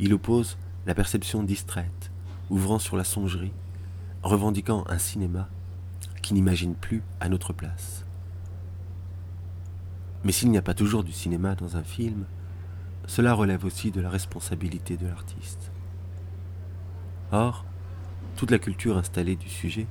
il 0.00 0.12
oppose 0.12 0.58
la 0.84 0.94
perception 0.94 1.44
distraite, 1.44 2.10
ouvrant 2.50 2.80
sur 2.80 2.96
la 2.96 3.04
songerie, 3.04 3.52
revendiquant 4.24 4.84
un 4.88 4.98
cinéma 4.98 5.48
qui 6.22 6.34
n'imagine 6.34 6.74
plus 6.74 7.02
à 7.20 7.28
notre 7.28 7.52
place. 7.52 8.04
Mais 10.24 10.32
s'il 10.32 10.50
n'y 10.50 10.58
a 10.58 10.62
pas 10.62 10.74
toujours 10.74 11.04
du 11.04 11.12
cinéma 11.12 11.54
dans 11.54 11.76
un 11.76 11.84
film, 11.84 12.24
cela 13.06 13.34
relève 13.34 13.64
aussi 13.64 13.90
de 13.90 14.00
la 14.00 14.10
responsabilité 14.10 14.96
de 14.96 15.06
l'artiste. 15.06 15.70
Or, 17.32 17.64
toute 18.36 18.50
la 18.50 18.58
culture 18.58 18.96
installée 18.96 19.36
du 19.36 19.48
sujet 19.48 19.86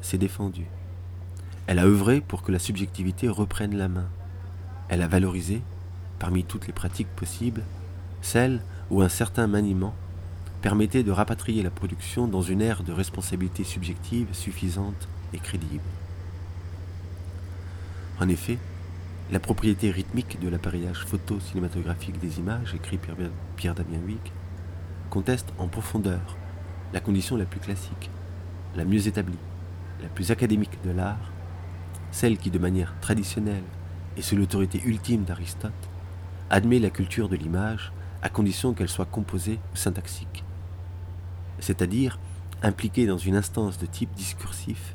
s'est 0.00 0.18
défendue. 0.18 0.66
Elle 1.66 1.78
a 1.78 1.86
œuvré 1.86 2.20
pour 2.20 2.42
que 2.42 2.52
la 2.52 2.58
subjectivité 2.58 3.28
reprenne 3.28 3.76
la 3.76 3.88
main. 3.88 4.08
Elle 4.88 5.02
a 5.02 5.08
valorisé, 5.08 5.62
parmi 6.18 6.44
toutes 6.44 6.66
les 6.66 6.72
pratiques 6.72 7.08
possibles, 7.08 7.62
celle 8.22 8.60
où 8.90 9.02
un 9.02 9.08
certain 9.08 9.46
maniement 9.46 9.94
permettait 10.62 11.02
de 11.02 11.10
rapatrier 11.10 11.62
la 11.62 11.70
production 11.70 12.26
dans 12.26 12.42
une 12.42 12.62
ère 12.62 12.82
de 12.82 12.92
responsabilité 12.92 13.64
subjective 13.64 14.28
suffisante 14.32 15.08
et 15.32 15.38
crédible. 15.38 15.82
En 18.20 18.28
effet, 18.28 18.58
la 19.30 19.40
propriété 19.40 19.90
rythmique 19.90 20.38
de 20.40 20.48
l'appareillage 20.48 21.04
photo-cinématographique 21.04 22.20
des 22.20 22.38
images, 22.38 22.74
écrit 22.74 22.98
Pierre 23.56 23.74
Damien 23.74 23.98
Huyck, 24.06 24.32
conteste 25.10 25.52
en 25.58 25.66
profondeur 25.66 26.36
la 26.92 27.00
condition 27.00 27.36
la 27.36 27.44
plus 27.44 27.58
classique, 27.58 28.10
la 28.76 28.84
mieux 28.84 29.08
établie, 29.08 29.38
la 30.00 30.08
plus 30.08 30.30
académique 30.30 30.78
de 30.84 30.92
l'art, 30.92 31.32
celle 32.12 32.38
qui, 32.38 32.50
de 32.50 32.60
manière 32.60 32.94
traditionnelle 33.00 33.64
et 34.16 34.22
sous 34.22 34.36
l'autorité 34.36 34.80
ultime 34.84 35.24
d'Aristote, 35.24 35.72
admet 36.48 36.78
la 36.78 36.90
culture 36.90 37.28
de 37.28 37.36
l'image 37.36 37.92
à 38.22 38.28
condition 38.28 38.74
qu'elle 38.74 38.88
soit 38.88 39.06
composée 39.06 39.58
ou 39.72 39.76
syntaxique, 39.76 40.44
c'est-à-dire 41.58 42.20
impliquée 42.62 43.06
dans 43.06 43.18
une 43.18 43.36
instance 43.36 43.76
de 43.78 43.86
type 43.86 44.14
discursif, 44.14 44.94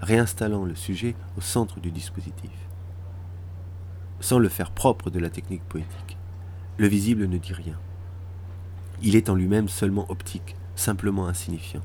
réinstallant 0.00 0.64
le 0.64 0.74
sujet 0.74 1.14
au 1.36 1.42
centre 1.42 1.78
du 1.78 1.90
dispositif. 1.90 2.65
Sans 4.20 4.38
le 4.38 4.48
faire 4.48 4.70
propre 4.70 5.10
de 5.10 5.18
la 5.18 5.30
technique 5.30 5.64
poétique, 5.64 6.16
le 6.78 6.88
visible 6.88 7.26
ne 7.26 7.38
dit 7.38 7.52
rien. 7.52 7.78
Il 9.02 9.14
est 9.14 9.28
en 9.28 9.34
lui-même 9.34 9.68
seulement 9.68 10.10
optique, 10.10 10.56
simplement 10.74 11.26
insignifiant. 11.26 11.82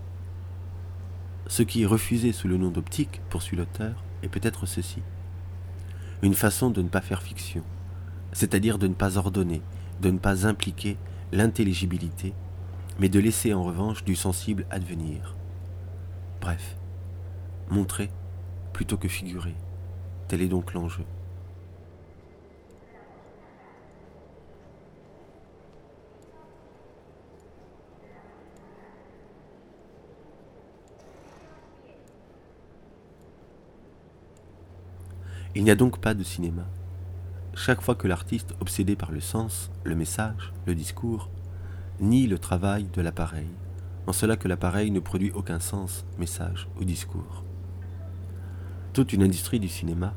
Ce 1.47 1.63
qui 1.63 1.83
est 1.83 1.87
refusé 1.87 2.31
sous 2.31 2.47
le 2.47 2.57
nom 2.57 2.69
d'optique, 2.69 3.21
poursuit 3.29 3.57
l'auteur, 3.57 4.03
est 4.23 4.29
peut-être 4.29 4.65
ceci. 4.65 5.01
Une 6.21 6.33
façon 6.33 6.69
de 6.69 6.81
ne 6.81 6.87
pas 6.87 7.01
faire 7.01 7.21
fiction, 7.21 7.63
c'est-à-dire 8.31 8.77
de 8.77 8.87
ne 8.87 8.93
pas 8.93 9.17
ordonner, 9.17 9.61
de 10.01 10.09
ne 10.11 10.17
pas 10.17 10.47
impliquer 10.47 10.97
l'intelligibilité, 11.31 12.33
mais 12.99 13.09
de 13.09 13.19
laisser 13.19 13.53
en 13.53 13.63
revanche 13.63 14.03
du 14.05 14.15
sensible 14.15 14.65
advenir. 14.69 15.35
Bref, 16.39 16.77
montrer 17.69 18.09
plutôt 18.73 18.97
que 18.97 19.07
figurer, 19.07 19.55
tel 20.27 20.41
est 20.41 20.47
donc 20.47 20.73
l'enjeu. 20.73 21.05
Il 35.53 35.65
n'y 35.65 35.71
a 35.71 35.75
donc 35.75 35.99
pas 35.99 36.13
de 36.13 36.23
cinéma. 36.23 36.65
Chaque 37.55 37.81
fois 37.81 37.95
que 37.95 38.07
l'artiste, 38.07 38.55
obsédé 38.61 38.95
par 38.95 39.11
le 39.11 39.19
sens, 39.19 39.69
le 39.83 39.95
message, 39.95 40.53
le 40.65 40.73
discours, 40.73 41.29
nie 41.99 42.25
le 42.25 42.39
travail 42.39 42.85
de 42.93 43.01
l'appareil, 43.01 43.49
en 44.07 44.13
cela 44.13 44.37
que 44.37 44.47
l'appareil 44.47 44.91
ne 44.91 45.01
produit 45.01 45.31
aucun 45.31 45.59
sens, 45.59 46.05
message 46.17 46.69
ou 46.79 46.85
discours. 46.85 47.43
Toute 48.93 49.11
une 49.11 49.23
industrie 49.23 49.59
du 49.59 49.67
cinéma 49.67 50.13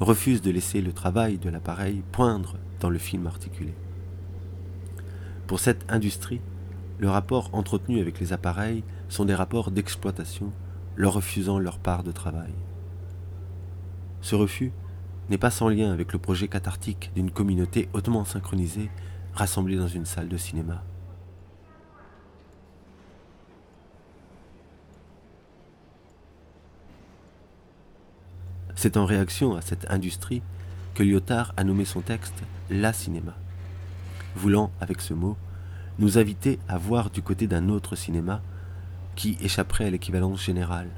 refuse 0.00 0.42
de 0.42 0.50
laisser 0.50 0.80
le 0.80 0.92
travail 0.92 1.38
de 1.38 1.48
l'appareil 1.48 2.02
poindre 2.10 2.56
dans 2.80 2.90
le 2.90 2.98
film 2.98 3.28
articulé. 3.28 3.74
Pour 5.46 5.60
cette 5.60 5.84
industrie, 5.92 6.40
le 6.98 7.08
rapport 7.08 7.50
entretenu 7.52 8.00
avec 8.00 8.18
les 8.18 8.32
appareils 8.32 8.82
sont 9.08 9.26
des 9.26 9.34
rapports 9.36 9.70
d'exploitation, 9.70 10.50
leur 10.96 11.12
refusant 11.12 11.60
leur 11.60 11.78
part 11.78 12.02
de 12.02 12.10
travail. 12.10 12.52
Ce 14.22 14.36
refus 14.36 14.72
n'est 15.28 15.38
pas 15.38 15.50
sans 15.50 15.68
lien 15.68 15.92
avec 15.92 16.12
le 16.12 16.18
projet 16.20 16.46
cathartique 16.46 17.10
d'une 17.14 17.32
communauté 17.32 17.88
hautement 17.92 18.24
synchronisée 18.24 18.88
rassemblée 19.34 19.76
dans 19.76 19.88
une 19.88 20.06
salle 20.06 20.28
de 20.28 20.36
cinéma. 20.36 20.84
C'est 28.76 28.96
en 28.96 29.04
réaction 29.04 29.56
à 29.56 29.60
cette 29.60 29.90
industrie 29.90 30.42
que 30.94 31.02
Lyotard 31.02 31.52
a 31.56 31.64
nommé 31.64 31.84
son 31.84 32.00
texte 32.00 32.42
La 32.70 32.92
cinéma, 32.92 33.34
voulant, 34.36 34.70
avec 34.80 35.00
ce 35.00 35.14
mot, 35.14 35.36
nous 35.98 36.18
inviter 36.18 36.58
à 36.68 36.78
voir 36.78 37.10
du 37.10 37.22
côté 37.22 37.46
d'un 37.46 37.68
autre 37.68 37.96
cinéma 37.96 38.40
qui 39.16 39.36
échapperait 39.40 39.86
à 39.86 39.90
l'équivalence 39.90 40.44
générale, 40.44 40.90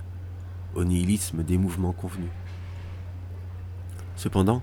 au 0.75 0.85
nihilisme 0.85 1.43
des 1.43 1.59
mouvements 1.59 1.93
convenus. 1.93 2.31
Cependant, 4.17 4.63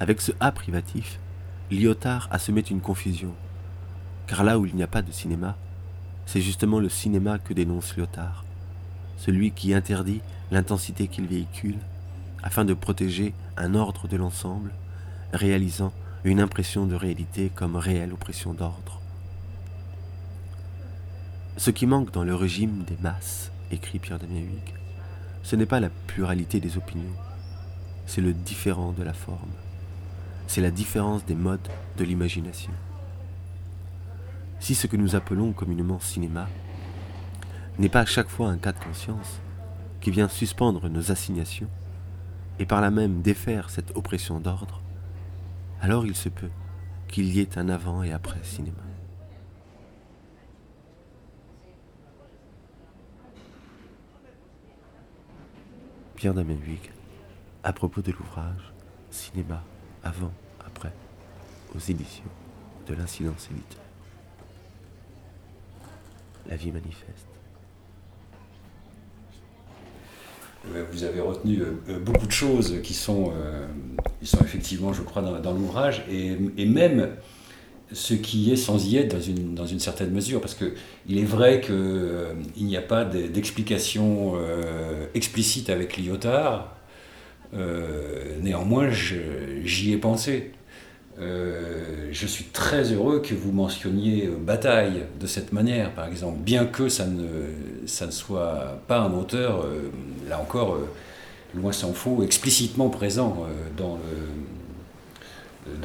avec 0.00 0.20
ce 0.20 0.32
A 0.40 0.52
privatif, 0.52 1.18
Lyotard 1.70 2.28
a 2.30 2.38
semé 2.38 2.64
une 2.70 2.80
confusion. 2.80 3.34
Car 4.26 4.44
là 4.44 4.58
où 4.58 4.66
il 4.66 4.74
n'y 4.74 4.82
a 4.82 4.86
pas 4.88 5.02
de 5.02 5.12
cinéma, 5.12 5.56
c'est 6.26 6.40
justement 6.40 6.80
le 6.80 6.88
cinéma 6.88 7.38
que 7.38 7.54
dénonce 7.54 7.96
Lyotard, 7.96 8.44
celui 9.16 9.50
qui 9.50 9.74
interdit 9.74 10.20
l'intensité 10.50 11.08
qu'il 11.08 11.26
véhicule 11.26 11.78
afin 12.42 12.64
de 12.64 12.74
protéger 12.74 13.34
un 13.56 13.74
ordre 13.74 14.08
de 14.08 14.16
l'ensemble, 14.16 14.72
réalisant 15.32 15.92
une 16.24 16.40
impression 16.40 16.86
de 16.86 16.94
réalité 16.94 17.50
comme 17.54 17.76
réelle 17.76 18.12
oppression 18.12 18.54
d'ordre. 18.54 19.00
Ce 21.56 21.70
qui 21.70 21.86
manque 21.86 22.12
dans 22.12 22.24
le 22.24 22.34
régime 22.34 22.84
des 22.86 22.96
masses, 23.02 23.50
écrit 23.70 23.98
Pierre 23.98 24.18
Damien 24.18 24.40
Huyghe, 24.40 24.74
ce 25.42 25.56
n'est 25.56 25.66
pas 25.66 25.80
la 25.80 25.90
pluralité 26.06 26.60
des 26.60 26.76
opinions, 26.76 27.14
c'est 28.08 28.22
le 28.22 28.32
différent 28.32 28.92
de 28.92 29.02
la 29.02 29.12
forme. 29.12 29.52
C'est 30.46 30.62
la 30.62 30.70
différence 30.70 31.26
des 31.26 31.34
modes 31.34 31.68
de 31.98 32.04
l'imagination. 32.04 32.72
Si 34.60 34.74
ce 34.74 34.86
que 34.86 34.96
nous 34.96 35.14
appelons 35.14 35.52
communément 35.52 36.00
cinéma 36.00 36.48
n'est 37.78 37.90
pas 37.90 38.00
à 38.00 38.06
chaque 38.06 38.30
fois 38.30 38.48
un 38.48 38.56
cas 38.56 38.72
de 38.72 38.82
conscience 38.82 39.40
qui 40.00 40.10
vient 40.10 40.28
suspendre 40.28 40.88
nos 40.88 41.12
assignations 41.12 41.68
et 42.58 42.64
par 42.64 42.80
là 42.80 42.90
même 42.90 43.20
défaire 43.20 43.68
cette 43.68 43.94
oppression 43.94 44.40
d'ordre, 44.40 44.80
alors 45.82 46.06
il 46.06 46.16
se 46.16 46.30
peut 46.30 46.50
qu'il 47.08 47.26
y 47.26 47.40
ait 47.40 47.58
un 47.58 47.68
avant 47.68 48.02
et 48.02 48.12
après 48.12 48.42
cinéma. 48.42 48.78
Pierre 56.16 56.34
Damien 56.34 56.56
à 57.68 57.72
propos 57.74 58.00
de 58.00 58.12
l'ouvrage 58.12 58.72
Cinéma 59.10 59.62
avant, 60.02 60.32
après, 60.66 60.90
aux 61.76 61.78
éditions 61.78 62.24
de 62.88 62.94
l'incidence 62.94 63.46
éditeur. 63.50 63.82
La 66.48 66.56
vie 66.56 66.72
manifeste. 66.72 67.26
Vous 70.92 71.04
avez 71.04 71.20
retenu 71.20 71.60
euh, 71.60 71.74
euh, 71.90 71.98
beaucoup 71.98 72.26
de 72.26 72.32
choses 72.32 72.80
qui 72.82 72.94
sont, 72.94 73.32
euh, 73.36 73.66
effectivement, 74.22 74.94
je 74.94 75.02
crois, 75.02 75.20
dans, 75.20 75.52
l'ouvrage, 75.52 76.06
et, 76.10 76.64
même 76.64 77.10
ce 77.92 78.14
qui 78.14 78.50
est 78.50 78.56
sans 78.56 78.82
y 78.86 78.96
être 78.96 79.14
dans 79.14 79.20
une, 79.20 79.54
dans 79.54 79.66
une 79.66 79.80
certaine 79.80 80.10
mesure, 80.10 80.40
parce 80.40 80.54
qu'il 80.54 81.18
est 81.18 81.24
vrai 81.24 81.60
qu'il 81.60 82.64
n'y 82.64 82.78
a 82.78 82.82
pas 82.82 83.04
d'explication 83.04 84.36
explicite 85.14 85.68
avec 85.68 85.98
Lyotard, 85.98 86.77
euh, 86.77 86.77
néanmoins, 87.52 88.90
j'y 88.90 89.92
ai 89.92 89.96
pensé. 89.96 90.52
Euh, 91.20 92.08
je 92.12 92.26
suis 92.28 92.44
très 92.44 92.92
heureux 92.92 93.20
que 93.20 93.34
vous 93.34 93.50
mentionniez 93.50 94.26
euh, 94.26 94.36
Bataille 94.38 95.02
de 95.18 95.26
cette 95.26 95.52
manière, 95.52 95.92
par 95.92 96.06
exemple, 96.06 96.38
bien 96.38 96.64
que 96.64 96.88
ça 96.88 97.06
ne, 97.06 97.26
ça 97.86 98.06
ne 98.06 98.12
soit 98.12 98.80
pas 98.86 99.00
un 99.00 99.12
auteur, 99.12 99.66
là 100.28 100.38
encore, 100.38 100.78
loin 101.54 101.72
s'en 101.72 101.92
faut, 101.92 102.22
explicitement 102.22 102.88
présent 102.88 103.46
dans 103.76 103.98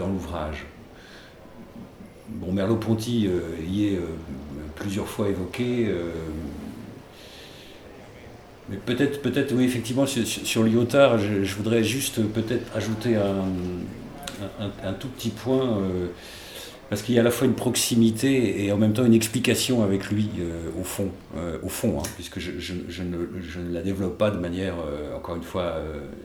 l'ouvrage. 0.08 0.66
Bon, 2.30 2.52
Merleau-Ponty 2.52 3.30
y 3.68 3.88
est 3.88 4.00
plusieurs 4.76 5.08
fois 5.08 5.30
évoqué. 5.30 5.92
Mais 8.70 8.78
peut-être, 8.78 9.22
peut-être, 9.22 9.54
oui, 9.54 9.66
effectivement, 9.66 10.06
sur, 10.06 10.64
Lyotard, 10.64 11.18
je, 11.20 11.56
voudrais 11.56 11.84
juste 11.84 12.22
peut-être 12.34 12.76
ajouter 12.76 13.16
un, 13.16 14.94
tout 14.94 15.10
petit 15.10 15.30
point, 15.30 15.80
parce 16.90 17.02
qu'il 17.02 17.16
y 17.16 17.18
a 17.18 17.22
à 17.22 17.24
la 17.24 17.32
fois 17.32 17.46
une 17.46 17.56
proximité 17.56 18.64
et 18.64 18.72
en 18.72 18.78
même 18.78 18.94
temps 18.94 19.06
une 19.06 19.14
explication 19.14 19.84
avec 19.84 20.10
lui 20.10 20.30
au 20.80 20.84
fond, 20.84 21.12
au 21.62 21.70
fond 21.70 22.00
hein, 22.00 22.04
puisque 22.16 22.40
je, 22.40 23.04
ne, 23.04 23.74
la 23.74 23.82
développe 23.82 24.18
pas 24.18 24.32
de 24.32 24.38
manière, 24.38 24.76
encore 25.16 25.36
une 25.36 25.44
fois, 25.44 25.76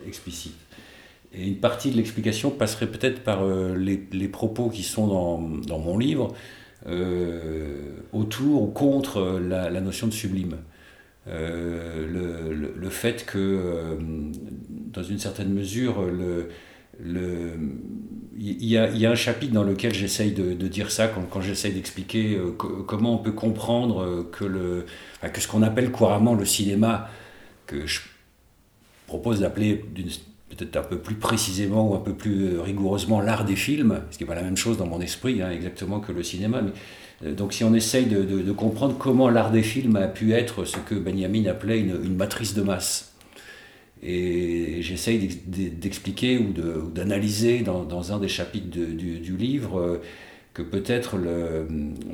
explicite. 0.07 0.57
Et 1.33 1.47
une 1.47 1.59
partie 1.59 1.91
de 1.91 1.97
l'explication 1.97 2.51
passerait 2.51 2.87
peut-être 2.87 3.23
par 3.23 3.45
les, 3.45 4.29
propos 4.29 4.69
qui 4.69 4.85
sont 4.85 5.09
dans, 5.09 5.79
mon 5.79 5.99
livre, 5.99 6.29
autour 8.13 8.63
ou 8.63 8.67
contre 8.69 9.41
la 9.41 9.81
notion 9.81 10.07
de 10.07 10.13
sublime. 10.13 10.57
Euh, 11.31 12.07
le, 12.07 12.73
le, 12.75 12.91
fait 12.91 13.27
que, 13.27 13.39
euh, 13.39 13.97
dans 14.93 15.03
une 15.03 15.19
certaine 15.19 15.53
mesure, 15.53 16.03
le, 16.03 16.49
le, 16.99 17.53
il, 18.39 18.65
y 18.65 18.79
a, 18.79 18.89
y 18.91 19.05
a 19.05 19.11
un 19.11 19.15
chapitre 19.15 19.53
dans 19.53 19.63
lequel 19.63 19.93
j'essaye 19.93 20.33
de, 20.33 20.55
dire 20.69 20.91
ça, 20.91 21.09
quand, 21.09 21.23
quand 21.23 21.43
j'essaye 21.43 21.73
d'expliquer 21.73 22.37
euh, 22.37 22.53
comment 22.53 23.15
on 23.15 23.19
peut 23.19 23.33
comprendre 23.33 24.27
que, 24.33 24.45
le, 24.45 24.87
que 25.33 25.41
ce 25.41 25.49
qu'on 25.49 25.63
appelle 25.63 25.91
couramment 25.91 26.35
le 26.35 26.47
cinéma, 26.47 27.11
que 27.67 27.87
je 27.87 28.01
propose 29.07 29.41
d'appeler 29.41 29.85
peut-être 30.49 30.77
un 30.77 30.83
peu 30.83 30.99
plus 30.99 31.17
précisément 31.17 31.91
ou 31.91 31.95
un 31.95 32.01
peu 32.01 32.15
plus 32.15 32.59
rigoureusement 32.59 33.21
l'art 33.21 33.45
des 33.45 33.57
films, 33.57 34.01
ce 34.11 34.17
qui 34.17 34.25
n'est 34.25 34.29
pas 34.29 34.35
la 34.35 34.43
même 34.43 34.57
chose 34.57 34.79
dans 34.79 34.87
mon 34.87 35.01
esprit 35.01 35.43
hein, 35.43 35.51
exactement 35.51 36.01
que 36.01 36.13
le 36.13 36.23
cinéma, 36.23 36.63
mais 36.63 36.73
donc 37.23 37.53
si 37.53 37.65
on 37.65 37.75
essaye 37.75 38.07
de, 38.07 38.53
comprendre 38.53 38.97
comment 38.97 39.29
l'art 39.29 39.51
des 39.51 39.63
films 39.63 39.97
a 39.97 40.07
pu 40.07 40.33
être 40.33 40.65
ce 40.65 40.77
que 40.79 40.95
Benjamin 40.95 41.47
appelait 41.47 41.81
une, 41.81 42.15
matrice 42.15 42.55
de 42.55 42.63
masse, 42.63 43.13
et 44.03 44.79
j'essaye 44.81 45.41
d'expliquer 45.47 46.39
ou 46.39 46.53
d'analyser 46.95 47.61
dans, 47.63 48.13
un 48.13 48.21
des 48.21 48.29
chapitres 48.29 48.69
du, 48.69 49.37
livre 49.37 49.81
euh, 49.81 50.03
que 50.55 50.63
peut-être 50.63 51.17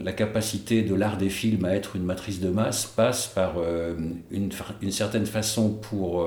la 0.03 0.13
capacité 0.13 0.83
de 0.83 0.95
l'art 0.95 1.19
des 1.19 1.29
films 1.29 1.67
à 1.67 1.75
être 1.75 1.97
une 1.97 2.05
matrice 2.05 2.41
de 2.41 2.49
masse 2.49 2.87
passe 2.87 3.27
par 3.27 3.57
euh, 3.59 3.95
une, 4.31 4.91
certaine 4.91 5.27
façon 5.27 5.71
pour 5.71 6.27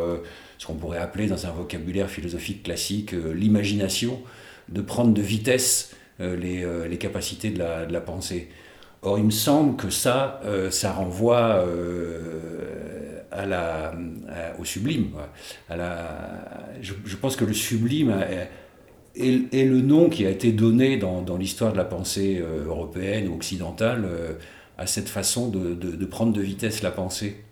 ce 0.59 0.67
qu'on 0.67 0.75
pourrait 0.75 0.99
appeler 0.99 1.25
dans 1.25 1.47
un 1.47 1.51
vocabulaire 1.51 2.11
philosophique 2.11 2.61
classique 2.61 3.13
l'imagination, 3.33 4.19
de 4.69 4.81
prendre 4.81 5.13
de 5.13 5.21
vitesse 5.21 5.95
les, 6.19 6.97
capacités 6.99 7.49
de 7.49 7.57
la 7.59 8.01
pensée. 8.01 8.49
Or, 9.03 9.19
il 9.19 9.25
me 9.25 9.31
semble 9.31 9.75
que 9.75 9.89
ça, 9.89 10.41
euh, 10.45 10.71
ça 10.71 10.91
renvoie 10.91 11.63
euh, 11.65 13.21
à 13.31 13.45
la, 13.45 13.93
au 14.59 14.65
sublime. 14.65 15.11
Je, 15.69 17.15
pense 17.15 17.35
que 17.35 17.45
le 17.45 17.53
sublime 17.53 18.13
est, 19.15 19.63
le 19.63 19.81
nom 19.81 20.09
qui 20.09 20.25
a 20.25 20.29
été 20.29 20.51
donné 20.51 20.97
dans, 20.97 21.37
l'histoire 21.37 21.73
de 21.73 21.77
la 21.77 21.85
pensée 21.85 22.39
euh, 22.41 22.65
européenne 22.65 23.27
ou 23.27 23.35
occidentale 23.35 24.07
à 24.77 24.87
cette 24.87 25.09
façon 25.09 25.49
de, 25.49 26.05
prendre 26.05 26.33
de 26.33 26.41
vitesse 26.41 26.81
la 26.81 26.91
pensée. 26.91 27.43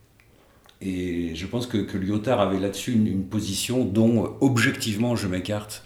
Et 0.82 1.36
je 1.36 1.46
pense 1.46 1.68
que, 1.68 1.78
que 1.78 1.98
Lyotard 1.98 2.42
avait 2.42 2.60
là-dessus 2.60 2.94
une, 2.94 3.24
position 3.24 3.86
dont 3.86 4.36
objectivement 4.42 5.16
je 5.16 5.28
m'écarte 5.28 5.84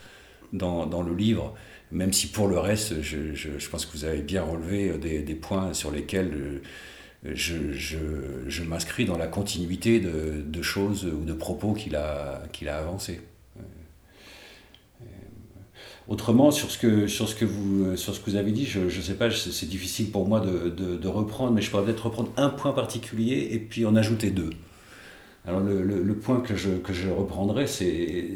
dans, 0.53 1.03
le 1.03 1.13
livre 1.13 1.53
même 1.91 2.13
si 2.13 2.27
pour 2.27 2.47
le 2.47 2.59
reste, 2.59 3.01
je, 3.01 3.33
je, 3.33 3.69
pense 3.69 3.85
que 3.85 3.93
vous 3.93 4.05
avez 4.05 4.21
bien 4.21 4.43
relevé 4.43 4.97
des, 4.97 5.21
des 5.21 5.35
points 5.35 5.73
sur 5.73 5.91
lesquels 5.91 6.61
euh, 7.25 7.31
je, 7.33 7.73
je 8.47 8.63
m'inscris 8.63 9.05
dans 9.05 9.17
la 9.17 9.27
continuité 9.27 9.99
de, 9.99 10.41
de, 10.45 10.61
choses 10.61 11.05
ou 11.05 11.25
de 11.25 11.33
propos 11.33 11.73
qu'il 11.73 11.95
a, 11.95 12.43
qu'il 12.51 12.69
a 12.69 12.77
avancés. 12.77 13.21
Euh, 13.57 15.05
autrement, 16.07 16.51
sur 16.51 16.69
ce, 16.69 16.77
que, 16.77 17.07
sur, 17.07 17.27
ce 17.27 17.35
que 17.35 17.45
vous, 17.45 17.97
sur 17.97 18.13
ce 18.13 18.19
que 18.19 18.29
vous 18.29 18.35
avez 18.35 18.51
dit, 18.51 18.65
je 18.65 18.81
ne 18.81 18.89
sais 18.89 19.15
pas, 19.15 19.31
c'est 19.31 19.69
difficile 19.69 20.11
pour 20.11 20.27
moi 20.27 20.41
de, 20.41 20.69
de, 20.69 20.95
de, 20.95 21.07
reprendre, 21.07 21.53
mais 21.53 21.61
je 21.61 21.71
pourrais 21.71 21.85
peut-être 21.85 22.05
reprendre 22.05 22.31
un 22.37 22.49
point 22.49 22.71
particulier 22.71 23.49
et 23.51 23.59
puis 23.59 23.85
en 23.85 23.95
ajouter 23.95 24.29
deux. 24.29 24.51
Alors 25.45 25.61
le, 25.61 25.81
le, 25.81 26.03
le 26.03 26.15
point 26.15 26.41
que 26.41 26.55
je, 26.55 26.69
que 26.69 26.93
je 26.93 27.09
reprendrai, 27.09 27.65
c'est 27.65 28.29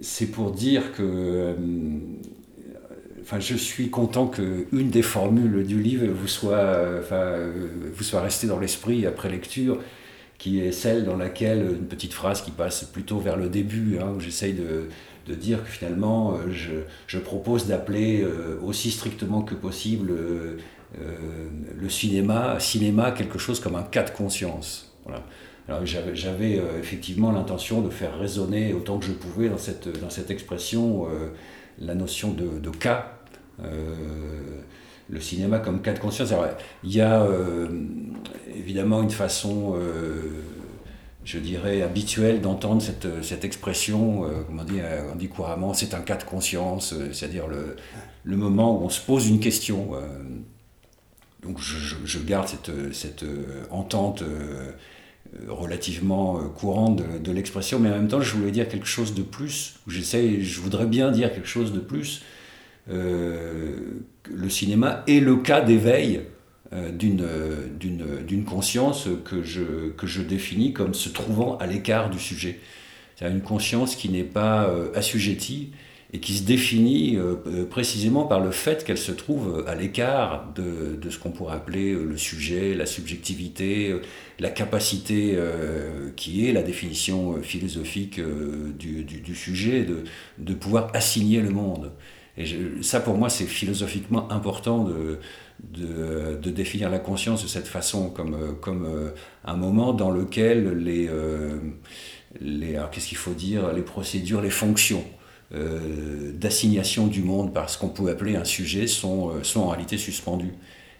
c'est 0.00 0.26
pour 0.26 0.52
dire 0.52 0.92
que 0.92 1.02
euh, 1.02 1.54
enfin, 3.22 3.40
je 3.40 3.54
suis 3.54 3.90
content 3.90 4.26
qu'une 4.26 4.90
des 4.90 5.02
formules 5.02 5.66
du 5.66 5.80
livre 5.80 6.06
vous 6.06 6.28
soit, 6.28 6.98
enfin, 7.00 7.36
vous 7.92 8.04
soit 8.04 8.20
restée 8.20 8.46
dans 8.46 8.58
l'esprit 8.58 9.06
après 9.06 9.28
lecture, 9.28 9.80
qui 10.38 10.60
est 10.60 10.72
celle 10.72 11.04
dans 11.04 11.16
laquelle 11.16 11.60
une 11.60 11.86
petite 11.86 12.12
phrase 12.12 12.42
qui 12.42 12.50
passe 12.50 12.84
plutôt 12.84 13.18
vers 13.18 13.36
le 13.36 13.48
début, 13.48 13.98
hein, 14.00 14.12
où 14.16 14.20
j'essaye 14.20 14.54
de, 14.54 14.88
de, 15.26 15.34
dire 15.34 15.62
que 15.64 15.68
finalement 15.68 16.34
euh, 16.34 16.50
je, 16.50 16.72
je 17.06 17.18
propose 17.18 17.66
d'appeler 17.66 18.22
euh, 18.22 18.58
aussi 18.62 18.90
strictement 18.90 19.42
que 19.42 19.54
possible 19.54 20.12
le 21.78 21.88
cinéma, 21.90 22.58
cinéma 22.60 23.10
quelque 23.12 23.38
chose 23.38 23.60
comme 23.60 23.74
un 23.74 23.82
cas 23.82 24.04
de 24.04 24.10
conscience. 24.10 24.96
Voilà 25.04 25.22
j'avais 25.84 26.58
euh, 26.58 26.78
effectivement 26.78 27.30
l'intention 27.30 27.82
de 27.82 27.90
faire 27.90 28.18
résonner 28.18 28.72
autant 28.72 28.98
que 28.98 29.06
je 29.06 29.12
pouvais 29.12 29.48
dans 29.48 29.58
cette, 29.58 30.00
dans 30.00 30.10
cette 30.10 30.30
expression 30.30 31.06
euh, 31.06 31.28
la 31.78 31.94
notion 31.94 32.32
de, 32.32 32.70
cas. 32.70 33.12
Euh, 33.62 33.94
le 35.10 35.20
cinéma 35.20 35.58
comme 35.58 35.80
cas 35.80 35.94
de 35.94 35.98
conscience. 35.98 36.34
il 36.84 36.94
y 36.94 37.00
a 37.00 37.26
évidemment 38.54 39.02
une 39.02 39.10
façon, 39.10 39.74
je 41.24 41.38
dirais, 41.38 41.80
habituelle 41.80 42.42
d'entendre 42.42 42.82
cette, 42.82 43.24
cette, 43.24 43.42
expression, 43.42 44.28
comme 44.46 44.60
on 44.60 45.16
dit, 45.16 45.28
couramment, 45.28 45.72
c'est 45.72 45.94
un 45.94 46.00
cas 46.00 46.16
de 46.16 46.24
conscience, 46.24 46.94
c'est-à-dire 47.10 47.46
le, 47.46 47.76
le, 48.24 48.36
moment 48.36 48.78
où 48.78 48.84
on 48.84 48.90
se 48.90 49.00
pose 49.00 49.28
une 49.28 49.40
question. 49.40 49.92
donc 51.42 51.58
je, 51.58 51.96
je, 52.04 52.18
garde 52.18 52.46
cette, 52.46 52.92
cette 52.92 53.24
entente 53.70 54.22
relativement 55.48 56.38
euh, 56.38 56.48
courant 56.48 56.90
de, 56.90 57.32
l'expression, 57.32 57.78
mais 57.78 57.90
en 57.90 57.96
même 57.96 58.08
temps, 58.08 58.20
je 58.20 58.34
voulais 58.34 58.50
dire 58.50 58.68
quelque 58.68 58.86
chose 58.86 59.14
de 59.14 59.22
plus, 59.22 59.76
j'essaie, 59.86 60.40
je 60.40 60.60
voudrais 60.60 60.86
bien 60.86 61.10
dire 61.10 61.32
quelque 61.32 61.48
chose 61.48 61.72
de 61.72 61.80
plus. 61.80 62.22
Euh, 62.90 63.76
le 64.24 64.48
cinéma 64.48 65.04
est 65.06 65.20
le 65.20 65.36
cas 65.36 65.60
d'éveil 65.60 66.22
d'une, 66.92 67.26
d'une, 67.78 68.44
conscience 68.44 69.08
que 69.24 69.42
je, 69.42 69.88
que 69.96 70.06
je 70.06 70.20
définis 70.20 70.74
comme 70.74 70.92
se 70.92 71.08
trouvant 71.08 71.56
à 71.56 71.66
l'écart 71.66 72.10
du 72.10 72.18
sujet. 72.18 72.58
C'est 73.16 73.26
une 73.26 73.40
conscience 73.40 73.96
qui 73.96 74.10
n'est 74.10 74.22
pas 74.22 74.70
assujettie 74.94 75.70
et 76.12 76.20
qui 76.20 76.34
se 76.34 76.42
définit 76.44 77.16
euh, 77.16 77.36
euh, 77.46 77.66
précisément 77.66 78.24
par 78.24 78.40
le 78.40 78.50
fait 78.50 78.82
qu'elle 78.82 78.98
se 78.98 79.12
trouve 79.12 79.64
à 79.66 79.74
l'écart 79.74 80.50
de, 80.54 80.96
de, 80.96 81.10
ce 81.10 81.18
qu'on 81.18 81.32
pourrait 81.32 81.56
appeler 81.56 81.92
euh, 81.92 82.04
le 82.04 82.16
sujet, 82.16 82.74
la 82.74 82.86
subjectivité, 82.86 83.94
la 84.38 84.48
capacité 84.48 85.36
qui 86.16 86.46
est 86.46 86.52
la 86.52 86.62
définition 86.62 87.42
philosophique 87.42 88.20
du, 88.78 89.02
du, 89.02 89.34
sujet, 89.34 89.84
de, 89.84 90.04
de, 90.38 90.54
pouvoir 90.54 90.90
assigner 90.94 91.40
le 91.40 91.50
monde. 91.50 91.92
Et 92.36 92.44
ça, 92.82 93.00
pour 93.00 93.16
moi, 93.16 93.30
c'est 93.30 93.46
philosophiquement 93.46 94.30
important 94.30 94.84
de, 94.84 95.18
de, 95.72 96.38
de, 96.40 96.50
définir 96.50 96.88
la 96.88 97.00
conscience 97.00 97.42
de 97.42 97.48
cette 97.48 97.66
façon, 97.66 98.10
comme, 98.10 98.56
comme 98.60 99.12
un 99.44 99.56
moment 99.56 99.92
dans 99.92 100.12
lequel 100.12 100.78
les... 100.78 101.10
les 102.40 102.80
qu'est-ce 102.92 103.08
qu'il 103.08 103.18
faut 103.18 103.34
dire 103.34 103.72
Les 103.72 103.82
procédures, 103.82 104.40
les 104.40 104.50
fonctions 104.50 105.04
euh, 105.54 106.30
d'assignation 106.34 107.06
du 107.06 107.22
monde 107.22 107.54
par 107.54 107.70
ce 107.70 107.78
qu'on 107.78 107.88
peut 107.88 108.10
appeler 108.10 108.36
un 108.36 108.44
sujet 108.44 108.86
sont, 108.86 109.30
euh, 109.30 109.42
sont 109.42 109.60
en 109.60 109.68
réalité 109.68 109.96
suspendus. 109.96 110.52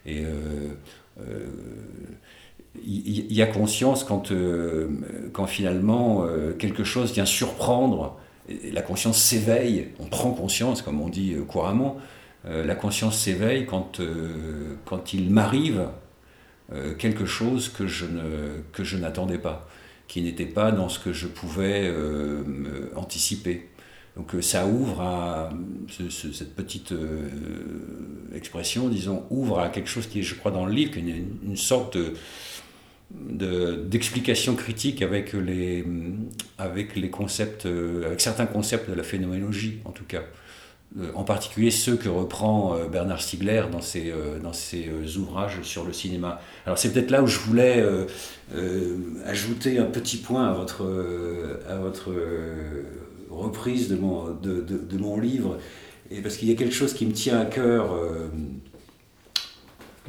Et 0.06 0.24
euh, 0.24 1.46
il 2.82 3.30
y, 3.30 3.42
a 3.42 3.46
conscience 3.46 4.04
quand, 4.04 4.32
quand 5.32 5.46
finalement 5.46 6.24
quelque 6.60 6.84
chose 6.84 7.12
vient 7.12 7.26
surprendre, 7.26 8.16
la 8.72 8.82
conscience 8.82 9.20
s'éveille, 9.20 9.88
on 9.98 10.06
prend 10.06 10.30
conscience, 10.30 10.80
comme 10.80 11.00
on 11.00 11.08
dit 11.08 11.34
couramment, 11.48 11.96
la 12.44 12.74
conscience 12.76 13.18
s'éveille 13.18 13.66
quand, 13.66 14.00
quand 14.84 15.12
il 15.12 15.28
m'arrive 15.30 15.88
quelque 16.98 17.26
chose 17.26 17.68
que 17.68 17.88
je, 17.88 18.06
ne, 18.06 18.62
que 18.72 18.84
je 18.84 18.96
n'attendais 18.96 19.38
pas, 19.38 19.68
qui 20.06 20.22
n'était 20.22 20.46
pas 20.46 20.70
dans 20.70 20.88
ce 20.88 21.00
que 21.00 21.12
je 21.12 21.26
pouvais 21.26 21.92
anticiper. 22.94 23.68
Donc 24.18 24.34
euh, 24.34 24.42
ça 24.42 24.66
ouvre 24.66 25.00
à 25.00 25.50
cette 25.88 26.54
petite 26.54 26.92
euh, 26.92 27.28
expression, 28.34 28.88
disons, 28.88 29.24
ouvre 29.30 29.60
à 29.60 29.68
quelque 29.68 29.88
chose 29.88 30.08
qui 30.08 30.18
est, 30.18 30.22
je 30.22 30.34
crois, 30.34 30.50
dans 30.50 30.66
le 30.66 30.72
livre, 30.72 30.92
une, 30.96 31.56
sorte 31.56 31.96
d'explication 33.10 34.56
critique 34.56 35.02
avec 35.02 35.32
les, 35.32 35.84
concepts, 37.10 37.66
euh, 37.66 38.06
avec 38.06 38.20
certains 38.20 38.46
concepts 38.46 38.90
de 38.90 38.94
la 38.94 39.04
phénoménologie, 39.04 39.78
en 39.84 39.92
tout 39.92 40.04
cas. 40.04 40.22
En 41.14 41.22
particulier 41.22 41.70
ceux 41.70 41.96
que 41.96 42.08
reprend 42.08 42.74
Bernard 42.90 43.20
Stiegler 43.20 43.64
dans 43.70 43.82
ses, 43.82 44.10
dans 44.42 44.54
ses 44.54 44.88
ouvrages 45.18 45.60
sur 45.60 45.84
le 45.84 45.92
cinéma. 45.92 46.40
Alors 46.64 46.78
c'est 46.78 46.90
peut-être 46.90 47.10
là 47.10 47.22
où 47.22 47.26
je 47.26 47.38
voulais 47.40 47.84
ajouter 49.26 49.76
un 49.78 49.84
petit 49.84 50.16
point 50.16 50.48
à 50.48 50.54
votre, 50.54 50.86
à 51.68 51.76
votre 51.76 52.10
reprise 53.30 53.88
de 53.88 53.96
mon, 53.96 54.30
de, 54.30 54.60
de, 54.60 54.98
mon 54.98 55.18
livre, 55.18 55.58
et 56.10 56.20
parce 56.20 56.36
qu'il 56.36 56.48
y 56.48 56.52
a 56.52 56.54
quelque 56.54 56.74
chose 56.74 56.94
qui 56.94 57.06
me 57.06 57.12
tient 57.12 57.38
à 57.38 57.44
cœur 57.44 57.94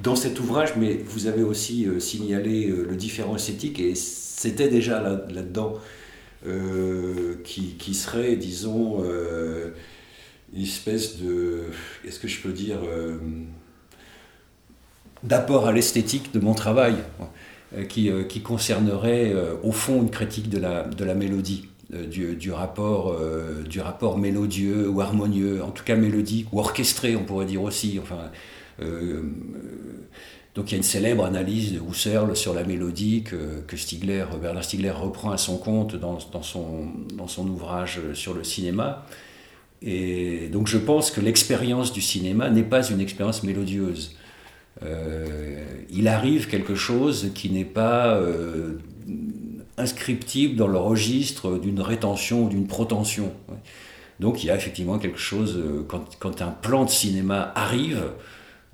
dans 0.01 0.15
cet 0.15 0.39
ouvrage, 0.39 0.73
mais 0.77 0.93
vous 0.93 1.27
avez 1.27 1.43
aussi 1.43 1.87
signalé 1.99 2.67
le 2.67 2.95
différent 2.95 3.35
esthétique, 3.35 3.79
et 3.79 3.95
c'était 3.95 4.69
déjà 4.69 5.01
là-dedans, 5.01 5.75
qui, 7.43 7.75
qui, 7.77 7.93
serait, 7.93 8.37
disons, 8.37 9.03
une 10.53 10.63
espèce 10.63 11.17
de, 11.17 11.63
est-ce 12.05 12.19
que 12.19 12.27
je 12.27 12.41
peux 12.41 12.53
dire, 12.53 12.79
d'apport 15.23 15.67
à 15.67 15.71
l'esthétique 15.71 16.33
de 16.33 16.39
mon 16.39 16.53
travail, 16.53 16.95
euh, 17.77 17.85
qui, 17.85 18.09
euh, 18.09 18.23
qui, 18.23 18.41
concernerait 18.41 19.31
euh, 19.33 19.53
au 19.63 19.71
fond 19.71 20.01
une 20.01 20.09
critique 20.09 20.49
de 20.49 20.57
la, 20.57 20.83
de 20.83 21.05
la 21.05 21.13
mélodie. 21.13 21.67
Du, 21.89 22.35
du, 22.35 22.51
rapport, 22.51 23.19
du 23.67 23.79
rapport 23.81 24.19
mélodieux 24.19 24.87
ou 24.87 25.01
harmonieux, 25.01 25.63
en 25.63 25.71
tout 25.71 25.83
cas 25.83 25.95
mélodique 25.95 26.47
ou 26.53 26.59
orchestré, 26.59 27.15
on 27.15 27.23
pourrait 27.23 27.47
dire 27.47 27.63
aussi. 27.63 27.99
Enfin, 27.99 28.29
donc 30.55 30.69
il 30.69 30.71
y 30.71 30.75
a 30.75 30.77
une 30.77 30.83
célèbre 30.83 31.25
analyse 31.25 31.73
de 31.73 31.79
Husserl 31.79 32.35
sur 32.35 32.53
la 32.53 32.63
mélodie 32.63 33.23
que, 33.23 33.61
que 33.65 33.77
Stigler, 33.77 34.25
Bernard 34.41 34.63
Stiegler 34.63 34.91
reprend 34.91 35.31
à 35.31 35.37
son 35.37 35.57
compte 35.57 35.95
dans, 35.95 36.17
dans, 36.31 36.43
son, 36.43 36.89
dans 37.15 37.27
son 37.27 37.47
ouvrage 37.47 37.99
sur 38.13 38.33
le 38.33 38.43
cinéma. 38.43 39.05
Et 39.81 40.49
donc 40.51 40.67
je 40.67 40.77
pense 40.77 41.11
que 41.11 41.21
l'expérience 41.21 41.93
du 41.93 42.01
cinéma 42.01 42.49
n'est 42.49 42.63
pas 42.63 42.83
une 42.89 42.99
expérience 42.99 43.43
mélodieuse. 43.43 44.15
Euh, 44.83 45.63
il 45.89 46.07
arrive 46.07 46.47
quelque 46.47 46.75
chose 46.75 47.31
qui 47.35 47.49
n'est 47.49 47.65
pas 47.65 48.15
euh, 48.15 48.79
inscriptible 49.79 50.55
dans 50.55 50.67
le 50.67 50.77
registre 50.77 51.57
d'une 51.57 51.81
rétention 51.81 52.45
ou 52.45 52.49
d'une 52.49 52.67
protention. 52.67 53.33
Donc 54.19 54.43
il 54.43 54.47
y 54.47 54.49
a 54.49 54.55
effectivement 54.55 54.99
quelque 54.99 55.19
chose, 55.19 55.57
euh, 55.57 55.85
quand, 55.87 56.41
un 56.41 56.51
plan 56.51 56.85
de 56.85 56.89
cinéma 56.89 57.51
arrive, 57.55 58.03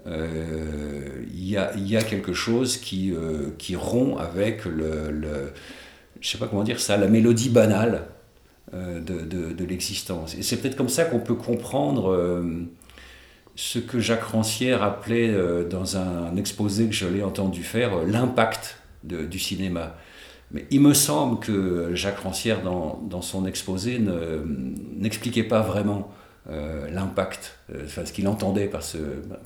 il, 0.08 1.50
y 1.50 1.58
a, 1.58 2.04
quelque 2.04 2.34
chose 2.34 2.78
qui, 2.78 3.12
qui 3.58 3.76
rompt 3.76 4.20
avec 4.20 4.66
le, 4.66 5.10
le, 5.10 5.52
je 6.22 6.30
sais 6.30 6.38
pas 6.38 6.48
comment 6.48 6.64
dire 6.64 6.80
ça, 6.80 6.96
la 6.96 7.08
mélodie 7.08 7.50
banale 7.50 8.04
de, 8.72 9.00
de 9.00 9.66
l'existence. 9.66 10.36
Et 10.36 10.44
c'est 10.44 10.58
peut-être 10.58 10.76
comme 10.76 10.90
ça 10.90 11.06
qu'on 11.06 11.20
peut 11.20 11.34
comprendre 11.34 12.16
ce 13.56 13.80
que 13.80 14.00
Jacques 14.00 14.24
Rancière 14.24 14.84
appelait 14.84 15.30
euh, 15.30 15.68
dans 15.68 15.98
un 15.98 16.36
exposé 16.36 16.88
que 16.88 16.94
je 16.94 17.08
l'ai 17.08 17.24
entendu 17.24 17.64
faire 17.64 17.98
euh, 17.98 18.06
l'impact 18.06 18.78
du 19.04 19.38
cinéma. 19.38 19.96
Mais 20.52 20.66
il 20.72 20.82
me 20.82 20.94
semble 20.94 21.40
que 21.40 21.96
Jacques 21.96 22.20
Rancière, 22.20 22.62
dans, 22.62 23.22
son 23.22 23.46
exposé, 23.46 24.00
n'expliquait 24.96 25.44
pas 25.44 25.62
vraiment 25.62 26.12
euh, 26.50 26.90
l'impact, 26.92 27.58
ce 27.88 28.12
qu'il 28.12 28.28
entendait 28.28 28.68
par 28.68 28.84
ce, 28.84 28.98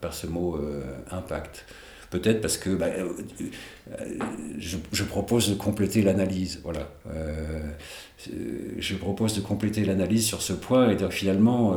par 0.01 0.13
ce 0.13 0.27
mot 0.27 0.59
impact. 1.11 1.65
Peut-être 2.09 2.41
parce 2.41 2.57
que 2.57 2.71
bah, 2.71 2.87
je, 4.57 4.77
je, 4.91 5.03
propose 5.03 5.49
de 5.49 5.55
compléter 5.55 6.01
l'analyse. 6.01 6.59
Voilà. 6.63 6.89
je 8.77 8.95
propose 8.95 9.35
de 9.35 9.41
compléter 9.41 9.85
l'analyse 9.85 10.25
sur 10.25 10.41
ce 10.41 10.53
point 10.53 10.89
et 10.89 10.95
donc 10.95 11.11
finalement, 11.11 11.75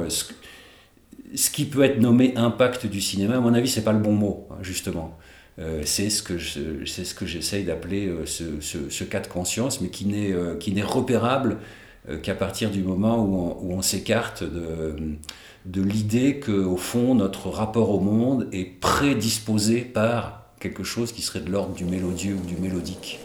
ce 1.34 1.50
qui 1.50 1.64
peut 1.64 1.82
être 1.82 1.98
nommé 2.00 2.34
impact 2.36 2.86
du 2.86 3.00
cinéma, 3.00 3.36
à 3.36 3.40
mon 3.40 3.54
avis, 3.54 3.68
c'est 3.68 3.84
pas 3.84 3.92
le 3.92 3.98
bon 3.98 4.12
mot, 4.12 4.48
hein, 4.50 4.56
justement. 4.62 5.18
Euh, 5.58 5.82
c'est 5.84 6.08
ce 6.08 6.22
que 6.22 6.38
c'est 6.38 7.04
ce 7.04 7.14
que 7.14 7.26
j'essaye 7.26 7.64
d'appeler 7.64 8.06
euh, 8.06 8.24
ce, 8.24 9.04
cas 9.04 9.20
de 9.20 9.26
conscience, 9.26 9.80
mais 9.80 9.88
qui 9.88 10.06
n'est 10.06 10.32
euh, 10.32 10.56
qui 10.56 10.72
n'est 10.72 10.82
repérable 10.82 11.58
qu'à 12.22 12.34
partir 12.34 12.70
du 12.70 12.82
moment 12.82 13.24
où 13.24 13.72
on, 13.72 13.80
s'écarte 13.80 14.42
de, 14.42 14.96
de 15.66 15.82
l'idée 15.82 16.40
que 16.40 16.50
au 16.50 16.76
fond 16.76 17.14
notre 17.14 17.48
rapport 17.48 17.90
au 17.90 18.00
monde 18.00 18.48
est 18.50 18.64
prédisposé 18.64 19.82
par 19.82 20.46
quelque 20.58 20.82
chose 20.82 21.12
qui 21.12 21.22
serait 21.22 21.38
de 21.40 21.50
l'ordre 21.50 21.74
du 21.74 21.84
mélodieux 21.84 22.34
ou 22.34 22.44
du 22.44 22.56
mélodique. 22.56 23.20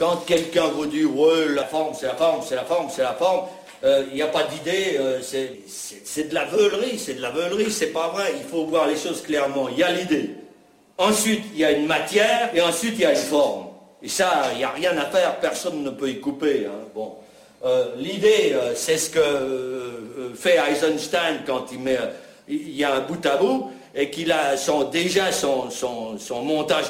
Quand 0.00 0.16
quelqu'un 0.24 0.68
vous 0.68 0.86
dit, 0.86 1.04
ouais, 1.04 1.48
la 1.54 1.64
forme, 1.64 1.92
c'est 1.92 2.06
la 2.06 2.14
forme, 2.14 2.40
c'est 2.42 2.54
la 2.54 2.64
forme, 2.64 2.88
c'est 2.90 3.02
la 3.02 3.12
forme, 3.12 3.44
il 3.82 3.88
euh, 3.88 4.04
n'y 4.12 4.22
a 4.22 4.26
pas 4.26 4.44
d'idée, 4.44 4.98
euh, 4.98 5.20
c'est 5.22 6.28
de 6.28 6.34
la 6.34 6.44
veulerie, 6.44 6.98
c'est 6.98 7.14
de 7.14 7.22
la 7.22 7.30
veulerie, 7.30 7.70
c'est 7.70 7.92
pas 7.92 8.08
vrai, 8.08 8.34
il 8.36 8.46
faut 8.46 8.66
voir 8.66 8.86
les 8.86 8.96
choses 8.96 9.22
clairement. 9.22 9.68
Il 9.70 9.78
y 9.78 9.82
a 9.82 9.90
l'idée. 9.90 10.30
Ensuite, 10.98 11.44
il 11.54 11.60
y 11.60 11.64
a 11.64 11.72
une 11.72 11.86
matière, 11.86 12.50
et 12.54 12.60
ensuite, 12.60 12.94
il 12.96 13.00
y 13.00 13.06
a 13.06 13.12
une 13.12 13.16
forme. 13.16 13.68
Et 14.02 14.08
ça, 14.08 14.50
il 14.52 14.58
n'y 14.58 14.64
a 14.64 14.70
rien 14.70 14.96
à 14.98 15.06
faire, 15.06 15.40
personne 15.40 15.82
ne 15.82 15.90
peut 15.90 16.10
y 16.10 16.20
couper. 16.20 16.66
Hein. 16.66 16.88
Bon. 16.94 17.14
Euh, 17.64 17.94
l'idée, 17.96 18.54
c'est 18.74 18.98
ce 18.98 19.10
que 19.10 20.32
fait 20.34 20.58
Eisenstein 20.70 21.40
quand 21.46 21.66
il 21.72 21.78
met, 21.78 21.98
il 22.48 22.76
y 22.76 22.84
a 22.84 22.94
un 22.94 23.00
bout 23.00 23.24
à 23.24 23.36
bout, 23.36 23.70
et 23.94 24.10
qu'il 24.10 24.30
a 24.30 24.56
son, 24.56 24.84
déjà 24.84 25.32
son, 25.32 25.70
son, 25.70 26.42
montage 26.42 26.86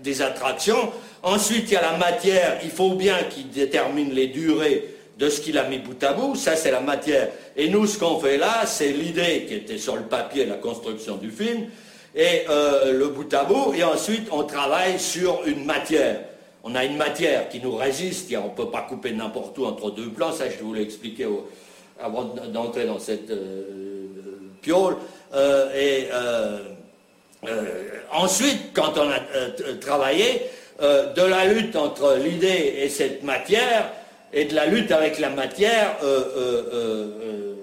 des 0.00 0.22
attractions, 0.22 0.92
Ensuite, 1.24 1.70
il 1.70 1.72
y 1.72 1.76
a 1.76 1.80
la 1.80 1.96
matière, 1.96 2.58
il 2.62 2.70
faut 2.70 2.90
bien 2.90 3.16
qu'il 3.30 3.48
détermine 3.48 4.12
les 4.12 4.26
durées 4.26 4.84
de 5.18 5.28
ce 5.28 5.40
qu'il 5.40 5.58
a 5.58 5.64
mis 5.68 5.78
bout 5.78 6.02
à 6.02 6.12
bout, 6.12 6.34
ça 6.34 6.56
c'est 6.56 6.70
la 6.70 6.80
matière. 6.80 7.28
Et 7.56 7.68
nous, 7.68 7.86
ce 7.86 7.98
qu'on 7.98 8.18
fait 8.18 8.36
là, 8.36 8.66
c'est 8.66 8.88
l'idée 8.88 9.44
qui 9.46 9.54
était 9.54 9.78
sur 9.78 9.96
le 9.96 10.02
papier, 10.02 10.44
la 10.46 10.56
construction 10.56 11.16
du 11.16 11.30
film, 11.30 11.66
et 12.14 12.42
euh, 12.48 12.92
le 12.92 13.08
bout 13.08 13.32
à 13.32 13.44
bout, 13.44 13.74
et 13.74 13.84
ensuite 13.84 14.28
on 14.30 14.44
travaille 14.44 14.98
sur 14.98 15.42
une 15.46 15.64
matière. 15.64 16.20
On 16.62 16.74
a 16.74 16.84
une 16.84 16.96
matière 16.96 17.48
qui 17.48 17.60
nous 17.60 17.76
résiste, 17.76 18.34
on 18.36 18.48
ne 18.48 18.54
peut 18.54 18.70
pas 18.70 18.82
couper 18.82 19.12
n'importe 19.12 19.56
où 19.58 19.66
entre 19.66 19.90
deux 19.90 20.08
plans, 20.08 20.32
ça 20.32 20.44
je 20.48 20.62
voulais 20.62 20.82
expliquer 20.82 21.26
avant 22.00 22.24
d'entrer 22.24 22.86
dans 22.86 22.98
cette 22.98 23.30
euh, 23.30 23.64
piole. 24.62 24.96
Euh, 25.34 25.74
et 25.74 26.08
ensuite, 28.12 28.72
quand 28.72 28.94
on 28.96 29.10
a 29.10 29.18
travaillé, 29.80 30.40
euh, 30.82 31.12
de 31.12 31.22
la 31.22 31.44
lutte 31.44 31.76
entre 31.76 32.16
l'idée 32.16 32.74
et 32.78 32.88
cette 32.88 33.22
matière, 33.22 33.92
et 34.34 34.44
de 34.46 34.54
la 34.54 34.66
lutte 34.66 34.90
avec 34.90 35.20
la 35.20 35.30
matière, 35.30 35.96
euh, 36.02 36.64
euh, 36.72 37.54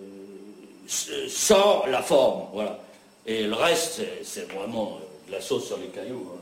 sort 1.27 1.85
la 1.89 2.01
forme. 2.01 2.43
Voilà. 2.53 2.79
Et 3.27 3.43
le 3.43 3.53
reste, 3.53 4.01
c'est 4.23 4.49
vraiment 4.53 4.97
de 5.27 5.33
la 5.33 5.41
sauce 5.41 5.67
sur 5.67 5.77
les 5.77 5.87
cailloux. 5.87 6.31
Hein. 6.33 6.39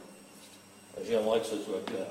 J'aimerais 1.09 1.39
que 1.39 1.45
ce 1.47 1.55
soit 1.55 1.83
clair. 1.85 2.05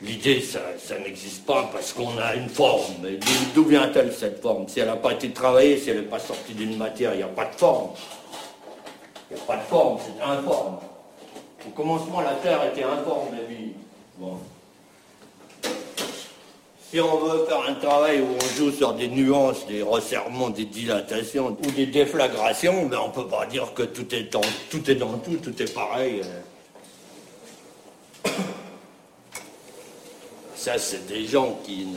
L'idée, 0.00 0.40
ça, 0.40 0.60
ça 0.78 0.98
n'existe 0.98 1.44
pas 1.46 1.68
parce 1.72 1.92
qu'on 1.92 2.16
a 2.18 2.34
une 2.36 2.48
forme. 2.48 2.94
Mais 3.02 3.18
d'où 3.54 3.64
vient-elle 3.64 4.12
cette 4.12 4.40
forme? 4.40 4.68
Si 4.68 4.78
elle 4.78 4.86
n'a 4.86 4.96
pas 4.96 5.14
été 5.14 5.30
travaillée, 5.30 5.78
si 5.78 5.90
elle 5.90 6.02
n'est 6.02 6.06
pas 6.06 6.20
sortie 6.20 6.52
d'une 6.52 6.76
matière, 6.76 7.14
il 7.14 7.18
n'y 7.18 7.22
a 7.22 7.28
pas 7.28 7.46
de 7.46 7.54
forme. 7.54 7.90
Il 9.30 9.36
n'y 9.36 9.42
a 9.42 9.44
pas 9.46 9.56
de 9.56 9.62
forme, 9.62 9.98
c'est 9.98 10.22
informe. 10.22 10.78
Au 11.66 11.70
commencement, 11.70 12.20
la 12.20 12.34
Terre 12.34 12.60
était 12.70 12.84
informe, 12.84 13.34
la 13.34 13.42
vie. 13.44 13.72
Bon. 14.18 14.38
Si 16.90 17.00
on 17.00 17.16
veut 17.18 17.46
faire 17.46 17.62
un 17.68 17.74
travail 17.74 18.20
où 18.20 18.36
on 18.36 18.56
joue 18.56 18.70
sur 18.70 18.92
des 18.92 19.08
nuances, 19.08 19.66
des 19.66 19.82
resserrements, 19.82 20.50
des 20.50 20.66
dilatations 20.66 21.56
ou 21.60 21.70
des 21.72 21.86
déflagrations, 21.86 22.86
ben 22.86 22.98
on 23.02 23.08
ne 23.08 23.12
peut 23.12 23.26
pas 23.26 23.46
dire 23.46 23.72
que 23.74 23.82
tout 23.82 24.14
est, 24.14 24.32
dans, 24.32 24.42
tout 24.70 24.88
est 24.90 24.94
dans 24.94 25.18
tout, 25.18 25.36
tout 25.36 25.60
est 25.60 25.74
pareil. 25.74 26.20
Ça, 30.54 30.78
c'est 30.78 31.06
des 31.08 31.26
gens 31.26 31.58
qui, 31.64 31.88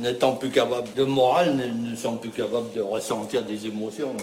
n'étant 0.00 0.32
plus 0.34 0.50
capables 0.50 0.92
de 0.94 1.04
morale, 1.04 1.56
ne 1.56 1.94
sont 1.94 2.16
plus 2.16 2.30
capables 2.30 2.72
de 2.74 2.80
ressentir 2.80 3.44
des 3.44 3.66
émotions, 3.66 4.16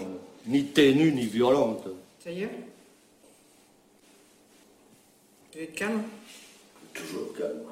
ni 0.45 0.65
ténues 0.65 1.13
ni 1.13 1.25
violentes. 1.25 1.87
Ça 2.23 2.31
y 2.31 2.43
est 2.43 2.49
Calme 5.65 6.03
Toujours 6.93 7.33
calme. 7.35 7.63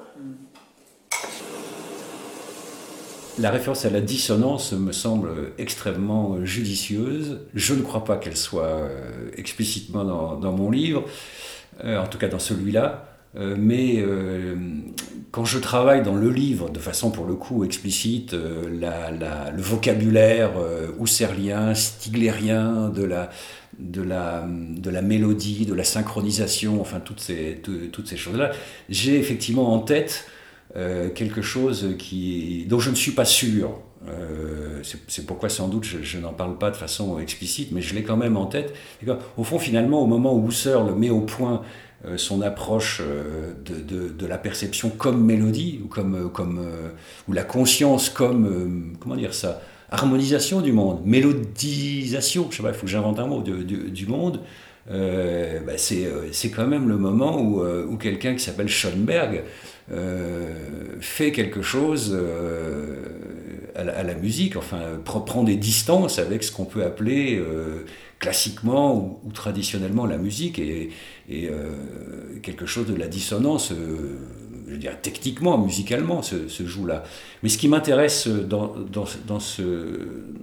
La 3.38 3.50
référence 3.52 3.84
à 3.84 3.90
la 3.90 4.00
dissonance 4.00 4.72
me 4.72 4.90
semble 4.90 5.52
extrêmement 5.58 6.44
judicieuse. 6.44 7.42
Je 7.54 7.74
ne 7.74 7.82
crois 7.82 8.04
pas 8.04 8.16
qu'elle 8.16 8.36
soit 8.36 8.64
euh, 8.64 9.30
explicitement 9.36 10.04
dans, 10.04 10.52
mon 10.52 10.72
livre, 10.72 11.04
euh, 11.84 11.98
en 11.98 12.08
tout 12.08 12.18
cas 12.18 12.26
dans 12.26 12.40
celui-là. 12.40 13.15
Euh, 13.34 13.54
mais 13.58 14.02
quand 15.30 15.44
je 15.44 15.58
travaille 15.58 16.02
dans 16.02 16.14
le 16.14 16.30
livre, 16.30 16.70
de 16.70 16.78
façon 16.78 17.10
pour 17.10 17.26
le 17.26 17.34
coup 17.34 17.64
explicite, 17.64 18.32
le 18.32 19.62
vocabulaire 19.62 20.52
husserlien, 21.00 21.74
stiglérien 21.74 22.88
de 22.88 23.04
la, 23.04 23.30
de 23.78 24.02
la, 24.02 24.46
de 24.48 24.90
la 24.90 25.02
mélodie, 25.02 25.66
de 25.66 25.74
la 25.74 25.84
synchronisation, 25.84 26.80
enfin 26.80 27.00
toutes 27.00 27.20
ces, 27.20 27.60
toutes 27.92 28.08
ces 28.08 28.16
choses-là, 28.16 28.52
j'ai 28.88 29.18
effectivement 29.18 29.74
en 29.74 29.80
tête 29.80 30.26
euh, 30.76 31.08
quelque 31.08 31.40
chose 31.40 31.94
qui, 31.98 32.66
dont 32.68 32.78
je 32.78 32.90
ne 32.90 32.94
suis 32.94 33.12
pas 33.12 33.24
sûr. 33.24 33.80
Euh, 34.08 34.82
c'est 35.08 35.24
pourquoi 35.24 35.48
sans 35.48 35.68
doute 35.68 35.84
je, 35.84 36.18
n'en 36.18 36.32
parle 36.32 36.58
pas 36.58 36.70
de 36.70 36.76
façon 36.76 37.18
explicite, 37.18 37.72
mais 37.72 37.80
je 37.80 37.94
l'ai 37.94 38.02
quand 38.02 38.16
même 38.16 38.36
en 38.36 38.46
tête. 38.46 38.74
Au 39.36 39.44
fond, 39.44 39.58
finalement, 39.58 40.02
au 40.02 40.06
moment 40.06 40.34
où 40.34 40.48
Husserl 40.48 40.94
met 40.94 41.08
au 41.08 41.22
point 41.22 41.54
euh, 41.54 41.60
son 42.16 42.42
approche 42.42 43.00
euh, 43.02 43.52
de, 43.64 44.08
de, 44.08 44.26
la 44.26 44.38
perception 44.38 44.90
comme 44.90 45.24
mélodie, 45.24 45.80
ou, 45.84 45.88
comme, 45.88 46.30
comme, 46.32 46.66
ou 47.28 47.32
la 47.32 47.42
conscience 47.42 48.08
comme, 48.08 48.96
comment 49.00 49.16
dire 49.16 49.34
ça, 49.34 49.60
harmonisation 49.90 50.60
du 50.60 50.72
monde, 50.72 51.00
mélodisation, 51.04 52.48
je 52.50 52.56
sais 52.56 52.62
pas, 52.62 52.70
il 52.70 52.74
faut 52.74 52.86
que 52.86 52.92
j'invente 52.92 53.18
un 53.18 53.26
mot, 53.26 53.42
du 53.42 54.06
monde, 54.06 54.40
bah 54.88 55.76
c'est 55.76 56.50
quand 56.54 56.66
même 56.66 56.88
le 56.88 56.96
moment 56.96 57.40
où, 57.40 57.64
où 57.64 57.96
quelqu'un 57.96 58.34
qui 58.34 58.40
s'appelle 58.40 58.68
Schoenberg 58.68 59.42
fait 61.00 61.32
quelque 61.32 61.62
chose 61.62 62.16
à 63.76 64.02
la, 64.02 64.14
musique, 64.14 64.56
enfin, 64.56 64.80
prend 65.04 65.42
des 65.42 65.56
distances 65.56 66.18
avec 66.18 66.42
ce 66.42 66.52
qu'on 66.52 66.64
peut 66.64 66.84
appeler 66.84 67.36
euh, 67.38 67.84
classiquement 68.18 69.20
ou, 69.24 69.32
traditionnellement 69.32 70.06
la 70.06 70.18
musique 70.18 70.58
et, 70.58 70.90
euh, 71.30 71.70
quelque 72.42 72.66
chose 72.66 72.86
de 72.86 72.94
la 72.94 73.08
dissonance, 73.08 73.72
euh, 73.72 74.18
je 74.66 74.72
veux 74.72 74.78
dire, 74.78 75.00
techniquement, 75.00 75.58
musicalement, 75.58 76.22
se, 76.22 76.48
joue 76.66 76.86
là. 76.86 77.04
Mais 77.42 77.48
ce 77.48 77.58
qui 77.58 77.68
m'intéresse 77.68 78.26
dans, 78.26 78.74
dans, 78.76 79.40
ce, 79.40 79.62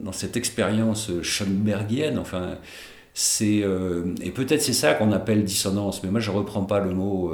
dans 0.02 0.12
cette 0.12 0.38
expérience 0.38 1.12
Schoenbergienne, 1.22 2.20
enfin, 2.20 2.58
c'est 3.14 3.64
et 4.24 4.32
peut-être 4.32 4.62
c'est 4.62 4.74
ça 4.74 4.94
qu'on 4.94 5.12
appelle 5.12 5.44
dissonance, 5.44 6.04
mais 6.04 6.10
moi 6.10 6.20
je 6.20 6.32
reprends 6.32 6.64
pas 6.64 6.80
le 6.80 6.92
mot 6.92 7.32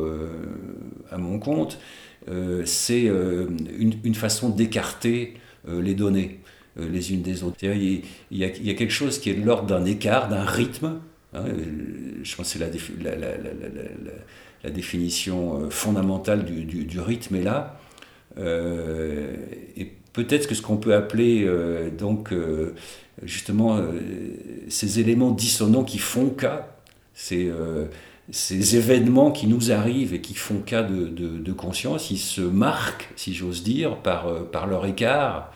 à 1.09 1.17
mon 1.17 1.39
compte. 1.39 1.77
c'est 2.65 3.03
une, 3.03 4.15
façon 4.15 4.49
d'écarter 4.49 5.35
euh, 5.67 5.81
les 5.81 5.93
données 5.93 6.39
euh, 6.45 6.48
les 6.91 7.13
unes 7.13 7.21
des 7.21 7.43
autres. 7.43 7.57
Il 7.61 8.03
y, 8.31 8.43
a, 8.43 8.49
quelque 8.49 8.89
chose 8.89 9.19
qui 9.19 9.29
est 9.29 9.35
de 9.35 9.45
l'ordre 9.45 9.67
d'un 9.67 9.85
écart, 9.85 10.29
d'un 10.29 10.43
rythme. 10.43 10.99
Hein, 11.33 11.43
euh, 11.45 11.53
je 12.23 12.35
pense 12.35 12.53
que 12.53 12.59
c'est 12.59 12.81
la, 14.63 14.69
définition 14.69 15.69
fondamentale 15.69 16.45
du, 16.45 16.99
rythme 16.99 17.35
est 17.35 17.43
là. 17.43 17.79
et 18.37 19.91
peut-être 20.13 20.47
que 20.47 20.55
ce 20.55 20.61
qu'on 20.61 20.77
peut 20.77 20.93
appeler 20.93 21.47
donc 21.97 22.33
justement 23.23 23.81
ces 24.67 24.99
éléments 24.99 25.31
dissonants 25.31 25.85
qui 25.85 25.97
font 25.97 26.29
cas, 26.29 26.67
ces, 28.31 28.75
événements 28.75 29.31
qui 29.31 29.47
nous 29.47 29.71
arrivent 29.71 30.13
et 30.13 30.21
qui 30.21 30.33
font 30.33 30.59
cas 30.59 30.83
de, 30.83 31.51
conscience, 31.51 32.11
ils 32.11 32.17
se 32.17 32.41
marquent, 32.41 33.09
si 33.15 33.33
j'ose 33.33 33.63
dire, 33.63 33.97
par, 33.97 34.67
leur 34.67 34.85
écart, 34.85 35.51
euh, 35.51 35.55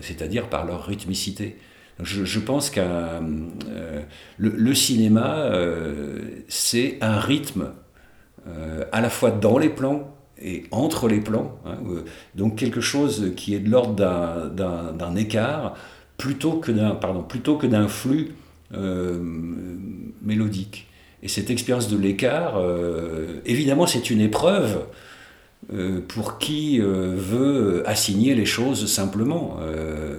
c'est-à-dire 0.00 0.48
par 0.48 0.64
leur 0.64 0.86
rythmicité. 0.86 1.56
Je, 2.00 2.38
pense 2.40 2.70
que 2.70 2.80
euh, 2.80 4.02
le, 4.38 4.74
cinéma, 4.74 5.36
euh, 5.36 6.20
c'est 6.48 6.98
un 7.00 7.18
rythme 7.20 7.72
à 8.90 9.00
la 9.00 9.08
fois 9.08 9.30
dans 9.30 9.56
les 9.56 9.68
plans 9.68 10.16
et 10.42 10.64
entre 10.72 11.06
les 11.06 11.20
plans, 11.20 11.56
hein, 11.64 11.76
donc 12.34 12.56
quelque 12.56 12.80
chose 12.80 13.34
qui 13.36 13.54
est 13.54 13.60
de 13.60 13.70
l'ordre 13.70 13.94
d'un 14.50 15.14
écart 15.14 15.76
plutôt 16.16 16.54
que 16.54 16.72
d'un 17.66 17.88
flux 17.88 18.32
mélodique. 20.22 20.88
Et 21.22 21.28
cette 21.28 21.50
expérience 21.50 21.88
de 21.88 21.96
l'écart, 21.96 22.60
évidemment, 23.44 23.86
c'est 23.86 24.10
une 24.10 24.20
épreuve 24.20 24.78
euh, 24.78 24.86
pour 26.08 26.38
qui 26.38 26.80
euh, 26.80 27.14
veut 27.16 27.82
assigner 27.86 28.34
les 28.34 28.46
choses 28.46 28.86
simplement. 28.86 29.58
Euh, 29.60 30.16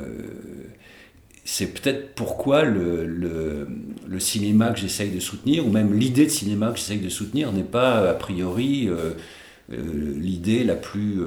c'est 1.45 1.67
peut-être 1.67 2.15
pourquoi 2.15 2.63
le, 2.63 3.06
le, 3.06 4.19
cinéma 4.19 4.71
que 4.71 4.79
j'essaye 4.79 5.12
de 5.12 5.19
soutenir, 5.19 5.67
ou 5.67 5.69
même 5.69 5.93
l'idée 5.93 6.25
de 6.25 6.32
cinéma 6.32 6.71
que 6.71 6.77
j'essaye 6.77 6.99
de 6.99 7.10
soutenir, 7.10 7.51
n'est 7.51 7.63
pas 7.63 8.10
a 8.10 8.13
priori 8.13 8.89
l'idée 9.69 10.63
la 10.63 10.75
plus, 10.75 11.19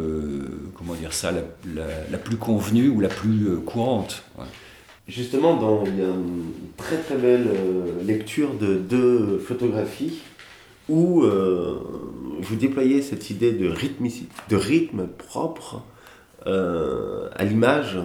comment 0.75 0.95
dire 0.95 1.13
ça, 1.13 1.33
la, 1.33 2.19
plus 2.19 2.39
convenue 2.39 2.89
ou 2.89 3.01
la 3.01 3.11
plus 3.11 3.59
courante. 3.67 4.25
Justement, 5.07 5.57
dans, 5.57 5.85
il 5.85 5.99
y 5.99 6.03
a 6.03 6.07
une 6.07 6.53
très 6.79 6.97
très 6.97 7.17
belle 7.17 7.49
lecture 8.07 8.55
de 8.55 8.77
deux 8.77 9.39
photographies 9.39 10.23
où 10.89 11.23
euh, 11.25 11.79
vous 12.41 12.57
déployez 12.57 13.03
cette 13.03 13.31
idée 13.31 13.53
de, 13.53 13.73
de 14.49 14.57
rythme 14.57 15.07
propre 15.07 15.83
euh, 16.47 17.29
à 17.35 17.45
l'image 17.45 17.99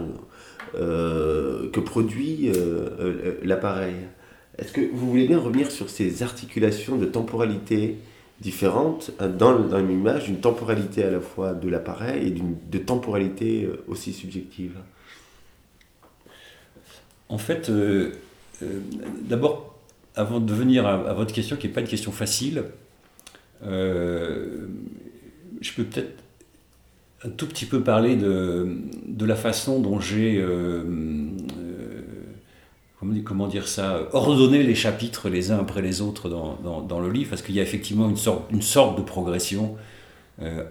euh, 0.75 1.69
que 1.71 1.79
produit 1.79 2.51
l'appareil. 3.43 3.95
Est-ce 4.57 4.73
que 4.73 4.81
vous 4.81 5.09
voulez 5.09 5.27
bien 5.27 5.39
revenir 5.39 5.71
sur 5.71 5.89
ces 5.89 6.23
articulations 6.23 6.97
de 6.97 7.05
temporalité 7.05 7.97
différentes 8.39 9.11
dans, 9.19 9.59
dans 9.59 9.79
une 9.79 9.91
image, 9.91 10.29
une 10.29 10.39
temporalité 10.39 11.03
à 11.03 11.11
la 11.11 11.21
fois 11.21 11.53
de 11.53 11.69
l'appareil 11.69 12.27
et 12.27 12.31
de 12.31 12.77
temporalité 12.77 13.69
aussi 13.87 14.13
subjective? 14.13 14.77
En 17.29 17.37
fait, 17.37 17.71
d'abord, 19.21 19.70
avant 20.15 20.39
de 20.39 20.53
venir 20.53 20.85
à, 20.85 21.13
votre 21.13 21.33
question, 21.33 21.55
qui 21.55 21.67
n'est 21.67 21.73
pas 21.73 21.81
une 21.81 21.87
question 21.87 22.11
facile, 22.11 22.65
euh, 23.63 24.67
je 25.61 25.73
peux 25.73 25.83
peut-être 25.83 26.23
un 27.23 27.29
tout 27.29 27.47
petit 27.47 27.65
peu 27.65 27.81
parler 27.81 28.15
de, 28.15 28.77
de 29.07 29.25
la 29.25 29.35
façon 29.35 29.79
dont 29.79 29.99
j'ai, 29.99 30.37
euh, 30.37 30.83
euh, 31.59 32.01
comment, 33.23 33.47
dire 33.47 33.67
ça, 33.67 34.07
ordonné 34.11 34.63
les 34.63 34.75
chapitres 34.75 35.29
les 35.29 35.51
uns 35.51 35.59
après 35.59 35.81
les 35.81 36.01
autres 36.01 36.29
dans, 36.29 36.81
dans, 36.81 36.99
le 36.99 37.11
livre, 37.11 37.29
parce 37.29 37.43
qu'il 37.43 37.55
y 37.55 37.59
a 37.59 37.63
effectivement 37.63 38.09
une 38.09 38.17
sorte, 38.17 38.51
une 38.51 38.63
sorte 38.63 38.97
de 38.97 39.03
progression, 39.03 39.75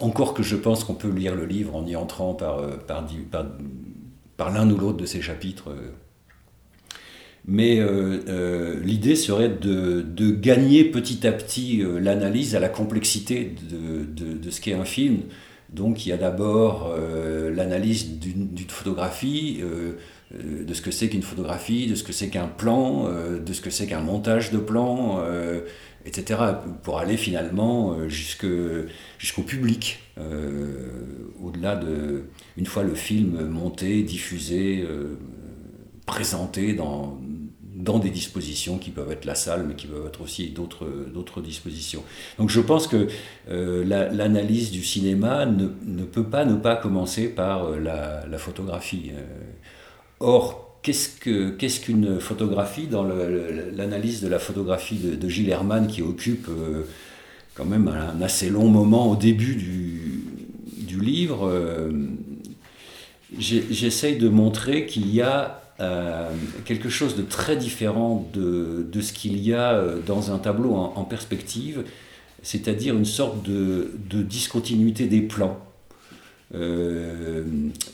encore 0.00 0.34
que 0.34 0.42
je 0.42 0.56
pense 0.56 0.82
qu'on 0.82 0.94
peut 0.94 1.10
lire 1.10 1.36
le 1.36 1.46
livre 1.46 1.76
en 1.76 1.86
y 1.86 1.94
entrant 1.94 2.34
par, 2.34 2.60
par, 2.88 3.06
par 4.36 4.50
l'un 4.50 4.68
ou 4.68 4.76
l'autre 4.76 4.96
de 4.96 5.06
ces 5.06 5.22
chapitres 5.22 5.70
mais 7.46 7.80
euh, 7.80 8.20
euh, 8.28 8.80
l'idée 8.82 9.16
serait 9.16 9.48
de, 9.48 10.02
de, 10.02 10.30
gagner 10.30 10.84
petit 10.84 11.26
à 11.26 11.32
petit 11.32 11.82
euh, 11.82 11.98
l'analyse 11.98 12.54
à 12.54 12.60
la 12.60 12.68
complexité 12.68 13.54
de, 13.70 14.04
de, 14.04 14.50
ce 14.50 14.60
qu'est 14.60 14.74
un 14.74 14.84
film. 14.84 15.22
Donc 15.70 16.04
il 16.04 16.08
y 16.08 16.12
a 16.12 16.16
d'abord 16.16 16.92
l'analyse 17.54 18.18
d'une 18.18 18.50
photographie, 18.66 19.62
de 20.32 20.74
ce 20.74 20.82
que 20.82 20.90
c'est 20.90 21.08
qu'une 21.08 21.22
photographie, 21.22 21.86
de 21.86 21.94
ce 21.94 22.02
que 22.02 22.12
c'est 22.12 22.28
qu'un 22.28 22.48
plan, 22.48 23.08
de 23.08 23.52
ce 23.52 23.60
que 23.60 23.70
c'est 23.70 23.86
qu'un 23.86 24.00
montage 24.00 24.50
de 24.50 24.58
plan, 24.58 25.22
etc., 26.04 26.40
pour 26.82 26.98
aller 26.98 27.16
finalement 27.16 27.96
jusqu'au 28.08 29.42
public, 29.46 30.00
au-delà 31.40 31.76
de, 31.76 32.24
une 32.56 32.66
fois 32.66 32.82
le 32.82 32.96
film 32.96 33.46
monté, 33.46 34.02
diffusé, 34.02 34.84
présenté 36.04 36.72
dans, 36.72 37.16
dans 37.82 37.98
des 37.98 38.10
dispositions 38.10 38.78
qui 38.78 38.90
peuvent 38.90 39.10
être 39.10 39.24
la 39.24 39.34
salle, 39.34 39.64
mais 39.66 39.74
qui 39.74 39.86
peuvent 39.86 40.06
être 40.06 40.20
aussi 40.20 40.50
d'autres 40.50 41.40
dispositions. 41.40 42.04
Donc 42.38 42.50
je 42.50 42.60
pense 42.60 42.86
que 42.86 43.08
euh, 43.50 43.84
l'analyse 43.84 44.70
du 44.70 44.84
cinéma 44.84 45.46
ne, 45.46 46.04
peut 46.04 46.24
pas 46.24 46.44
ne 46.44 46.56
pas 46.56 46.76
commencer 46.76 47.28
par 47.28 47.64
euh, 47.64 47.78
la, 47.78 48.38
photographie. 48.38 49.12
Euh. 49.14 49.22
Or, 50.20 50.78
qu'est-ce 50.82 51.80
qu'une 51.80 52.20
photographie 52.20 52.86
dans 52.86 53.04
l'analyse 53.04 54.20
de 54.22 54.28
la 54.28 54.38
photographie 54.38 54.96
de, 54.96 55.14
de, 55.14 55.28
Gilles 55.28 55.50
Herman 55.50 55.86
qui 55.86 56.02
occupe 56.02 56.48
quand 57.54 57.64
même 57.64 57.88
un 57.88 58.20
assez 58.22 58.50
long 58.50 58.68
moment 58.68 59.10
au 59.10 59.16
début 59.16 59.56
du, 59.56 60.24
du 60.76 61.00
livre 61.00 61.50
J'essaye 63.38 64.18
de 64.18 64.28
montrer 64.28 64.86
qu'il 64.86 65.14
y 65.14 65.22
a 65.22 65.59
euh, 65.80 66.28
quelque 66.66 66.90
chose 66.90 67.16
de 67.16 67.22
très 67.22 67.56
différent 67.56 68.28
de, 68.34 68.86
de 68.90 69.00
ce 69.00 69.14
qu'il 69.14 69.38
y 69.38 69.54
a 69.54 69.72
euh, 69.72 69.98
dans 70.06 70.30
un 70.30 70.36
tableau 70.36 70.74
en, 70.74 71.04
perspective, 71.04 71.84
c'est-à-dire 72.42 72.94
une 72.94 73.06
sorte 73.06 73.42
de, 73.48 73.92
de, 74.10 74.22
discontinuité 74.22 75.06
des 75.06 75.22
plans. 75.22 75.58
Euh, 76.54 77.44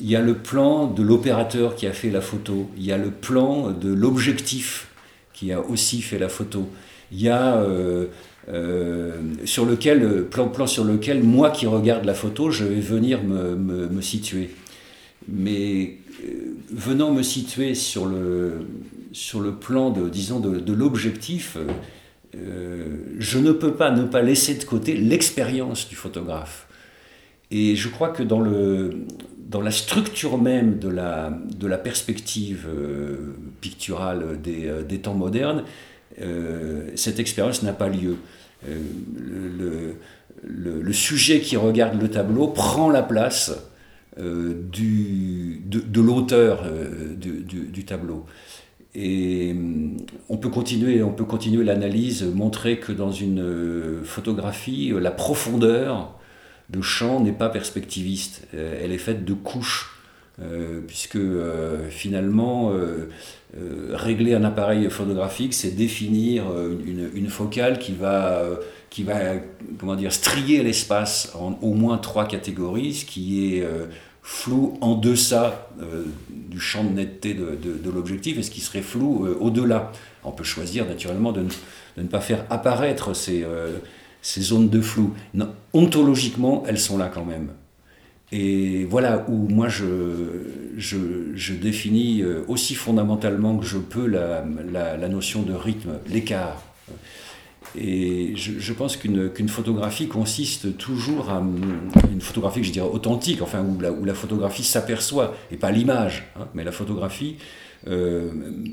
il 0.01 0.11
y 0.11 0.17
a 0.17 0.21
le 0.21 0.35
plan 0.35 0.89
de 0.89 1.03
l'opérateur 1.03 1.77
qui 1.77 1.87
a 1.87 1.93
fait 1.93 2.11
la 2.11 2.21
photo, 2.21 2.69
il 2.77 2.85
y 2.85 2.91
a 2.91 2.99
le 2.99 3.11
plan 3.11 3.71
de 3.71 3.93
l'objectif 3.93 4.89
qui 5.33 5.53
a 5.53 5.61
aussi 5.61 6.03
fait 6.03 6.19
la 6.19 6.29
photo, 6.29 6.69
il 7.13 7.21
y 7.21 7.29
a 7.29 7.63
sur 9.45 9.65
lequel, 9.65 10.25
plan, 10.25 10.49
plan 10.49 10.67
sur 10.67 10.85
lequel 10.85 11.23
moi 11.23 11.51
qui 11.51 11.67
regarde 11.67 12.05
la 12.05 12.15
photo, 12.15 12.51
je 12.51 12.65
vais 12.65 12.81
venir 12.81 13.23
me, 13.23 13.55
me, 13.55 13.89
me 13.89 14.01
situer. 14.01 14.51
Mais 15.29 15.99
venant 16.71 17.13
me 17.13 17.23
situer 17.23 17.75
sur 17.75 18.07
le, 18.07 18.67
sur 19.13 19.41
le 19.41 19.55
plan 19.55 19.91
de, 19.91 20.09
disons, 20.09 20.41
de, 20.41 20.73
l'objectif, 20.73 21.57
euh, 22.37 22.97
je 23.19 23.39
ne 23.39 23.53
peux 23.53 23.75
pas 23.75 23.91
ne 23.91 24.05
pas 24.05 24.23
laisser 24.23 24.55
de 24.55 24.65
côté 24.65 24.97
l'expérience 24.97 25.89
du 25.89 25.97
photographe. 25.97 26.69
Et 27.51 27.77
je 27.77 27.89
crois 27.89 28.11
que 28.11 28.23
dans 28.23 28.41
le, 28.41 29.07
dans 29.39 29.61
la 29.61 29.71
structure 29.71 30.39
même 30.39 30.79
de 30.79 30.89
la, 30.89 31.31
de 31.57 31.67
la 31.67 31.79
perspective 31.79 32.67
picturale 33.61 34.41
des, 34.43 34.71
des, 34.89 34.99
temps 34.99 35.15
modernes, 35.15 35.65
cette 36.97 37.21
expérience 37.21 37.63
n'a 37.63 37.73
pas 37.73 37.89
lieu. 37.89 38.17
Le, 38.67 39.95
le, 40.43 40.93
sujet 40.93 41.41
qui 41.41 41.57
regarde 41.57 42.01
le 42.01 42.09
tableau 42.09 42.49
prend 42.49 42.91
la 42.91 43.03
place 43.03 43.53
du, 44.19 45.63
de, 45.67 45.81
de 45.81 46.01
l'auteur 46.01 46.65
du, 47.17 47.43
du, 47.43 47.85
tableau. 47.85 48.25
Et 48.95 49.55
on 50.29 50.39
peut 50.39 50.49
continuer, 50.49 51.03
on 51.03 51.13
peut 51.13 51.25
continuer 51.25 51.65
l'analyse, 51.65 52.23
montrer 52.23 52.79
que 52.79 52.93
dans 52.93 53.13
une 53.13 54.03
photographie, 54.05 54.93
la 54.99 55.11
profondeur 55.11 56.17
de 56.71 56.81
champ 56.81 57.21
n'est 57.21 57.33
pas 57.33 57.49
perspectiviste. 57.49 58.47
Euh, 58.55 58.81
elle 58.83 58.93
est 58.93 58.99
faite 58.99 59.25
de 59.25 59.35
couches. 59.35 59.93
Euh, 60.39 60.83
puisque 60.87 61.17
euh, 61.17 61.89
finalement, 61.89 62.73
régler 63.93 64.35
un 64.35 64.45
appareil 64.45 64.91
photographique, 64.91 65.55
c'est 65.55 65.71
définir 65.71 66.45
une, 66.85 67.29
focale 67.29 67.79
qui 67.79 67.93
va, 67.93 68.43
qui 68.91 69.03
va 69.03 69.35
comment 69.79 69.97
dire, 69.97 70.13
strier 70.13 70.63
l'espace 70.63 71.33
en 71.35 71.59
au 71.63 71.75
moins 71.75 71.99
trois 71.99 72.27
catégories, 72.27 72.95
ce 72.95 73.05
qui 73.05 73.55
est 73.55 73.65
flou 74.23 74.79
en 74.81 74.95
deçà 74.95 75.71
du 76.29 76.59
champ 76.59 76.83
de 76.83 76.91
netteté 76.91 77.35
de, 77.35 77.57
de, 77.63 77.91
l'objectif 77.91 78.39
et 78.39 78.43
ce 78.43 78.51
qui 78.51 78.61
serait 78.61 78.83
flou 78.83 79.27
au-delà. 79.41 79.93
On 80.25 80.33
peut 80.33 80.45
choisir 80.45 80.87
naturellement 80.87 81.33
de 81.33 81.45
ne, 81.99 82.03
pas 82.05 82.21
faire 82.21 82.45
apparaître 82.49 83.15
ces 83.15 83.45
ces 84.27 84.41
zones 84.41 84.69
de 84.69 84.81
flou. 84.81 85.15
ontologiquement, 85.73 86.65
elles 86.67 86.81
sont 86.81 86.99
là 86.99 87.09
quand 87.13 87.25
même. 87.25 87.51
Et 88.33 88.85
voilà 88.87 89.25
où 89.29 89.47
moi 89.49 89.69
je, 89.69 89.85
je, 90.77 91.53
définis 91.55 92.23
euh, 92.23 92.43
aussi 92.49 92.75
fondamentalement 92.75 93.57
que 93.57 93.65
je 93.65 93.79
peux 93.79 94.07
la, 94.07 94.45
la, 94.73 95.09
notion 95.09 95.43
de 95.43 95.53
rythme, 95.53 96.01
l'écart. 96.09 96.61
Et 97.79 98.35
je, 98.37 98.73
pense 98.73 98.97
qu'une 98.97 99.49
photographie 99.49 100.09
consiste 100.09 100.77
toujours 100.79 101.31
à. 101.31 101.43
Une 102.11 102.21
photographie 102.21 102.65
je 102.65 102.73
dirais 102.73 102.89
authentique, 102.91 103.43
enfin, 103.43 103.65
où 103.65 104.05
la, 104.05 104.15
photographie 104.15 104.65
s'aperçoit, 104.65 105.35
et 105.51 105.57
pas 105.57 105.71
l'image, 105.71 106.31
hein, 106.39 106.47
mais 106.55 106.65
la 106.65 106.73
photographie, 106.73 107.37
euh, 107.89 108.31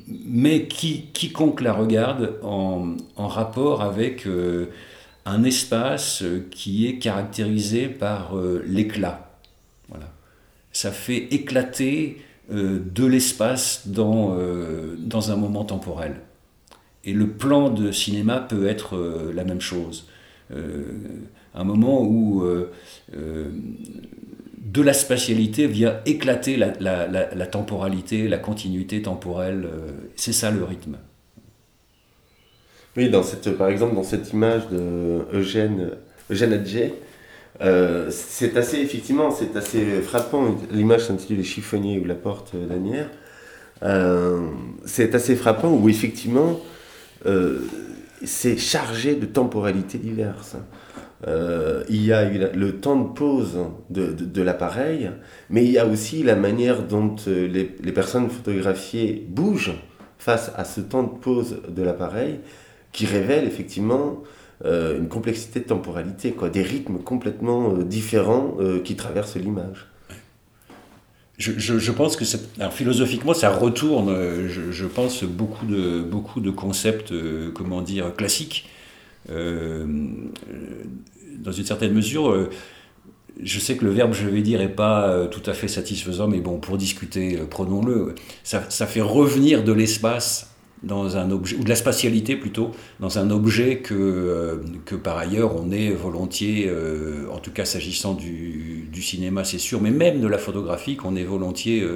mais 0.07 0.67
qui, 0.67 1.07
quiconque 1.13 1.61
la 1.61 1.73
regarde 1.73 2.39
en, 2.43 2.95
rapport 3.17 3.81
avec. 3.81 4.27
Euh, 4.27 4.67
un 5.25 5.43
espace 5.43 6.21
euh, 6.23 6.47
qui 6.51 6.87
est 6.87 6.97
caractérisé 6.97 7.87
par 7.87 8.37
euh, 8.37 8.63
l'éclat. 8.67 9.31
Voilà. 9.89 10.11
Ça 10.71 10.91
fait 10.91 11.27
éclater 11.33 12.21
de 12.49 13.05
l'espace 13.05 13.87
dans, 13.87 14.35
dans 14.97 15.31
un 15.31 15.35
moment 15.37 15.63
temporel. 15.63 16.19
Et 17.05 17.13
le 17.13 17.27
plan 17.27 17.69
de 17.69 17.91
cinéma 17.91 18.39
peut 18.39 18.67
être 18.67 18.97
la 19.33 19.43
même 19.43 19.61
chose. 19.61 20.07
un 20.51 21.63
moment 21.63 22.01
où 22.01 22.45
de 23.11 24.81
la 24.81 24.93
spatialité 24.93 25.67
vient 25.67 25.99
éclater 26.05 26.55
la, 26.55 27.45
temporalité, 27.47 28.27
la 28.27 28.37
continuité 28.37 29.01
temporelle. 29.01 29.67
C'est 30.15 30.33
ça 30.33 30.49
le 30.49 30.63
rythme. 30.63 30.97
Oui, 32.95 33.09
dans 33.09 33.23
cette, 33.23 33.57
par 33.57 33.67
exemple, 33.67 33.95
dans 33.95 34.03
cette 34.03 34.31
image 34.31 34.69
de 34.69 35.25
Eugène, 35.33 35.97
euh, 37.61 38.09
c'est 38.09 38.57
assez, 38.57 38.77
effectivement, 38.77 39.31
c'est 39.31 39.55
assez 39.55 40.01
frappant. 40.01 40.55
L'image 40.71 41.05
s'intitule 41.05 41.37
Les 41.37 41.43
chiffonniers 41.43 41.99
ou 41.99 42.05
la 42.05 42.15
porte 42.15 42.55
d'Anière. 42.55 43.09
Euh, 43.83 44.47
c'est 44.85 45.15
assez 45.15 45.35
frappant 45.35 45.71
où, 45.71 45.89
effectivement, 45.89 46.51
euh, 46.51 46.72
c'est 48.23 48.57
chargé 48.57 49.15
de 49.15 49.25
temporalités 49.25 49.97
diverses. 49.97 50.55
il 51.27 52.05
y 52.05 52.13
a 52.13 52.29
le 52.29 52.71
temps 52.79 52.99
de 52.99 53.13
pause 53.13 53.57
de, 53.89 54.11
de, 54.11 54.41
l'appareil, 54.41 55.11
mais 55.49 55.63
il 55.63 55.71
y 55.71 55.77
a 55.77 55.85
aussi 55.85 56.23
la 56.23 56.35
manière 56.35 56.83
dont 56.83 57.15
les, 57.27 57.75
les 57.81 57.91
personnes 57.91 58.29
photographiées 58.29 59.25
bougent 59.29 59.75
face 60.17 60.51
à 60.55 60.63
ce 60.63 60.81
temps 60.81 61.03
de 61.03 61.19
pause 61.19 61.57
de 61.67 61.83
l'appareil 61.83 62.39
qui 62.93 63.05
révèle 63.05 63.45
effectivement 63.45 64.23
euh, 64.65 64.97
une 64.97 65.09
complexité 65.09 65.59
de 65.59 65.65
temporalité, 65.65 66.31
quoi, 66.31 66.49
des 66.49 66.61
rythmes 66.61 66.99
complètement 66.99 67.73
euh, 67.73 67.83
différents 67.83 68.55
euh, 68.59 68.79
qui 68.79 68.95
traversent 68.95 69.35
l'image. 69.35 69.87
Je, 71.37 71.91
pense 71.91 72.15
que 72.15 72.23
alors, 72.59 72.73
philosophiquement, 72.73 73.33
ça 73.33 73.49
retourne, 73.49 74.13
je, 74.47 74.71
je, 74.71 74.85
pense, 74.85 75.23
beaucoup 75.23 75.65
de, 75.65 76.01
beaucoup 76.01 76.39
de 76.41 76.51
concepts, 76.51 77.11
comment 77.53 77.81
dire, 77.81 78.15
classiques. 78.15 78.69
dans 79.27 79.33
une 81.51 81.65
certaine 81.65 81.93
mesure, 81.93 82.49
je 83.41 83.59
sais 83.59 83.75
que 83.75 83.83
le 83.83 83.91
verbe, 83.91 84.13
je 84.13 84.27
vais 84.27 84.43
dire, 84.43 84.59
n'est 84.59 84.67
pas 84.67 85.27
tout 85.31 85.41
à 85.47 85.53
fait 85.53 85.67
satisfaisant, 85.67 86.27
mais 86.27 86.39
bon, 86.39 86.59
pour 86.59 86.77
discuter, 86.77 87.39
prenons-le. 87.49 88.13
Ça, 88.43 88.61
fait 88.61 89.01
revenir 89.01 89.63
de 89.63 89.73
l'espace 89.73 90.52
dans 90.83 91.17
un 91.17 91.31
objet, 91.31 91.55
ou 91.55 91.63
de 91.63 91.69
la 91.69 91.75
spatialité 91.75 92.35
plutôt, 92.35 92.71
dans 92.99 93.17
un 93.17 93.29
objet 93.31 93.77
que, 93.79 93.93
euh, 93.93 94.57
que 94.85 94.95
par 94.95 95.17
ailleurs 95.17 95.55
on 95.55 95.71
est 95.71 95.91
volontiers, 95.91 96.67
euh, 96.67 97.27
en 97.31 97.39
tout 97.39 97.51
cas 97.51 97.65
s'agissant 97.65 98.13
du, 98.13 98.87
du, 98.91 99.01
cinéma 99.01 99.43
c'est 99.43 99.57
sûr, 99.57 99.81
mais 99.81 99.91
même 99.91 100.19
de 100.19 100.27
la 100.27 100.37
photographie 100.37 100.95
qu'on 100.97 101.15
est 101.15 101.23
volontiers 101.23 101.87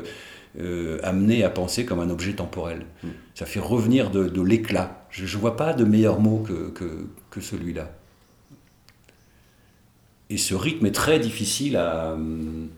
euh, 0.60 1.00
amené 1.04 1.44
à 1.44 1.50
penser 1.50 1.86
comme 1.86 2.00
un 2.00 2.10
objet 2.10 2.34
temporel. 2.34 2.86
Mm. 3.04 3.08
Ça 3.36 3.46
fait 3.46 3.60
revenir 3.60 4.10
de, 4.10 4.28
de 4.28 4.42
l'éclat. 4.42 5.06
Je 5.12 5.24
ne 5.24 5.42
vois 5.42 5.58
pas 5.58 5.74
de 5.74 5.84
meilleur 5.84 6.20
mot 6.20 6.40
que, 6.40 6.70
que, 6.70 7.08
que 7.30 7.42
celui-là. 7.42 7.92
Et 10.30 10.38
ce 10.38 10.56
rythme 10.56 10.86
est 10.86 10.96
très 10.96 11.20
difficile 11.20 11.78
à... 11.78 12.14
Hum, 12.14 12.70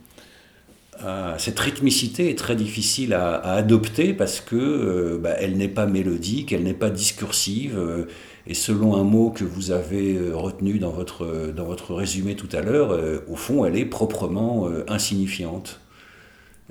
euh, 1.04 1.36
cette 1.38 1.60
rythmicité 1.60 2.30
est 2.30 2.38
très 2.38 2.56
difficile 2.56 3.14
à, 3.14 3.38
adopter 3.40 4.14
parce 4.14 4.42
que 4.42 4.56
euh, 4.56 5.18
bah, 5.18 5.32
elle 5.40 5.56
n'est 5.56 5.70
pas 5.70 5.86
mélodique, 5.86 6.52
elle 6.52 6.64
n'est 6.64 6.74
pas 6.74 6.90
discursive. 6.90 7.78
Euh, 7.78 8.06
et 8.48 8.54
selon 8.54 8.96
un 8.96 9.04
mot 9.04 9.30
que 9.30 9.44
vous 9.44 9.72
avez 9.72 10.18
retenu 10.34 10.80
dans 10.80 10.90
votre, 10.90 11.54
dans 11.56 11.66
votre 11.66 11.94
résumé 11.94 12.36
tout 12.36 12.50
à 12.52 12.62
l'heure, 12.62 13.00
au 13.28 13.36
fond, 13.36 13.64
elle 13.64 13.78
est 13.78 13.86
proprement 13.86 14.68
insignifiante. 14.88 15.82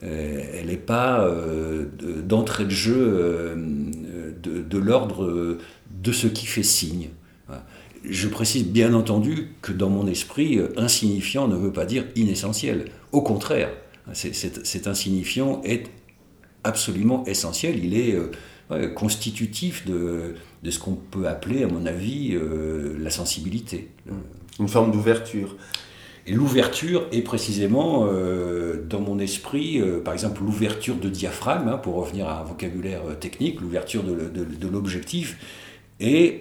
elle 0.03 0.67
n'est 0.67 0.77
pas 0.77 1.25
d'entrée 2.25 2.65
de 2.65 2.71
jeu 2.71 3.55
de, 4.43 4.61
de 4.61 4.79
l'ordre 4.79 5.57
de 6.03 6.13
ce 6.13 6.27
qui 6.27 6.47
fait 6.47 6.65
signe. 6.65 7.11
Je 8.05 8.27
précise 8.27 8.67
bien 8.67 8.93
entendu 8.93 9.51
que 9.63 9.71
dans 9.71 9.91
mon 9.91 10.09
esprit, 10.09 10.59
insignifiant 10.77 11.47
ne 11.47 11.55
veut 11.55 11.73
pas 11.73 11.85
dire 11.85 12.07
inessentiel. 12.17 12.87
Au 13.13 13.23
contraire, 13.23 13.69
cet 14.13 14.87
insignifiant 14.87 15.61
est 15.65 15.87
absolument 16.65 17.25
essentiel. 17.27 17.85
Il 17.85 17.97
est 17.97 18.17
euh, 18.71 18.89
constitutif 18.89 19.87
de, 19.87 20.35
de 20.63 20.71
ce 20.71 20.79
qu'on 20.79 20.95
peut 20.95 21.27
appeler, 21.27 21.63
à 21.63 21.69
mon 21.69 21.87
avis, 21.87 22.35
euh, 22.35 22.97
la 23.01 23.11
sensibilité. 23.11 23.89
Une 24.61 24.69
forme 24.69 24.93
d'ouverture. 24.93 25.57
Et 26.27 26.33
l'ouverture 26.33 27.07
est 27.11 27.23
précisément, 27.23 28.07
euh, 28.07 28.85
dans 28.87 29.01
mon 29.01 29.19
esprit, 29.19 29.81
par 30.05 30.13
exemple, 30.13 30.43
l'ouverture 30.43 30.97
de 30.97 31.09
diaphragme, 31.09 31.69
hein, 31.69 31.79
pour 31.79 31.95
revenir 31.95 32.29
à 32.29 32.41
un 32.41 32.45
vocabulaire 32.45 33.03
technique, 33.19 33.61
l'ouverture 33.63 34.03
de, 34.03 34.29
de, 34.29 34.45
de 34.45 34.69
l'objectif, 34.69 35.39
et 36.01 36.39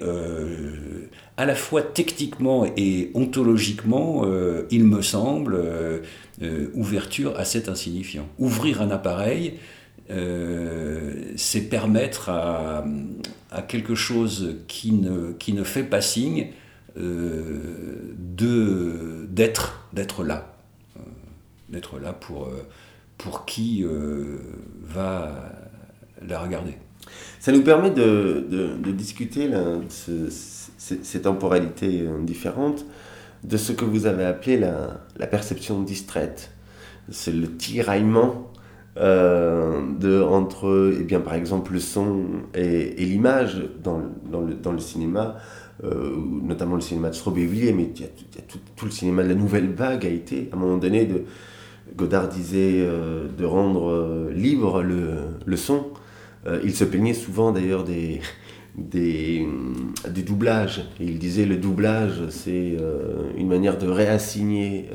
à 1.38 1.46
la 1.46 1.54
fois 1.54 1.80
techniquement 1.82 2.66
et 2.76 3.10
ontologiquement, 3.14 4.26
il 4.70 4.84
me 4.84 5.00
semble, 5.00 5.56
euh, 6.40 6.70
ouverture 6.72 7.36
à 7.36 7.44
cet 7.44 7.68
insignifiant. 7.68 8.28
Ouvrir 8.38 8.80
un 8.80 8.92
appareil, 8.92 9.58
euh, 10.08 11.32
c'est 11.34 11.62
permettre 11.62 12.28
à, 12.28 12.84
quelque 13.66 13.96
chose 13.96 14.58
qui 14.68 14.92
ne, 14.92 15.32
qui 15.32 15.52
ne 15.52 15.64
fait 15.64 15.82
pas 15.82 16.00
signe 16.00 16.52
euh, 16.96 18.14
de, 18.16 19.26
d'être, 19.30 19.88
d'être 19.92 20.22
là. 20.22 20.54
d'être 21.70 21.98
là 21.98 22.12
pour, 22.12 22.48
pour 23.16 23.44
qui 23.44 23.84
va 24.84 25.42
la 26.24 26.38
regarder. 26.38 26.74
Ça 27.40 27.50
nous 27.50 27.62
permet 27.62 27.90
de, 27.90 28.46
de, 28.80 28.92
discuter 28.92 29.48
là, 29.48 29.80
ces 31.02 31.22
temporalités 31.22 32.04
différentes 32.22 32.84
de 33.44 33.56
ce 33.56 33.72
que 33.72 33.84
vous 33.84 34.06
avez 34.06 34.24
appelé 34.24 34.58
la, 34.58 35.26
perception 35.26 35.82
distraite. 35.82 36.50
C'est 37.10 37.32
le 37.32 37.56
tiraillement 37.56 38.50
euh, 38.96 39.80
de, 39.98 40.20
entre, 40.22 40.94
eh 40.98 41.04
bien, 41.04 41.20
par 41.20 41.34
exemple, 41.34 41.72
le 41.72 41.78
son 41.78 42.24
et, 42.54 43.04
l'image 43.04 43.62
dans, 43.82 44.02
dans, 44.30 44.40
le, 44.40 44.54
dans, 44.54 44.72
le, 44.72 44.80
cinéma, 44.80 45.36
euh, 45.84 46.16
notamment 46.42 46.74
le 46.74 46.80
cinéma 46.80 47.10
de 47.10 47.14
Strobé 47.14 47.46
mais 47.46 47.90
il 47.94 48.00
y 48.00 48.04
a, 48.04 48.08
tout, 48.76 48.84
le 48.84 48.90
cinéma 48.90 49.22
de 49.22 49.28
la 49.28 49.34
nouvelle 49.34 49.72
vague 49.72 50.04
a 50.04 50.10
été, 50.10 50.48
à 50.52 50.56
un 50.56 50.58
moment 50.58 50.78
donné, 50.78 51.06
de, 51.06 51.24
Godard 51.96 52.28
disait 52.28 52.86
de 52.86 53.44
rendre 53.46 54.28
libre 54.30 54.82
le, 54.82 55.56
son. 55.56 55.86
il 56.62 56.74
se 56.74 56.84
plaignait 56.84 57.14
souvent 57.14 57.50
d'ailleurs 57.50 57.82
des, 57.82 58.20
des, 58.78 59.46
des, 60.08 60.22
doublages. 60.22 60.84
il 61.00 61.18
disait 61.18 61.46
le 61.46 61.56
doublage, 61.56 62.28
c'est 62.30 62.76
une 63.36 63.48
manière 63.48 63.78
de 63.78 63.86
réassigner 63.88 64.88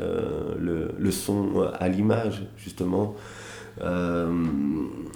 le, 0.60 0.92
le, 0.98 1.12
son 1.12 1.70
à 1.80 1.90
l'image, 1.90 2.44
justement. 2.58 3.16
Euh, 3.82 4.32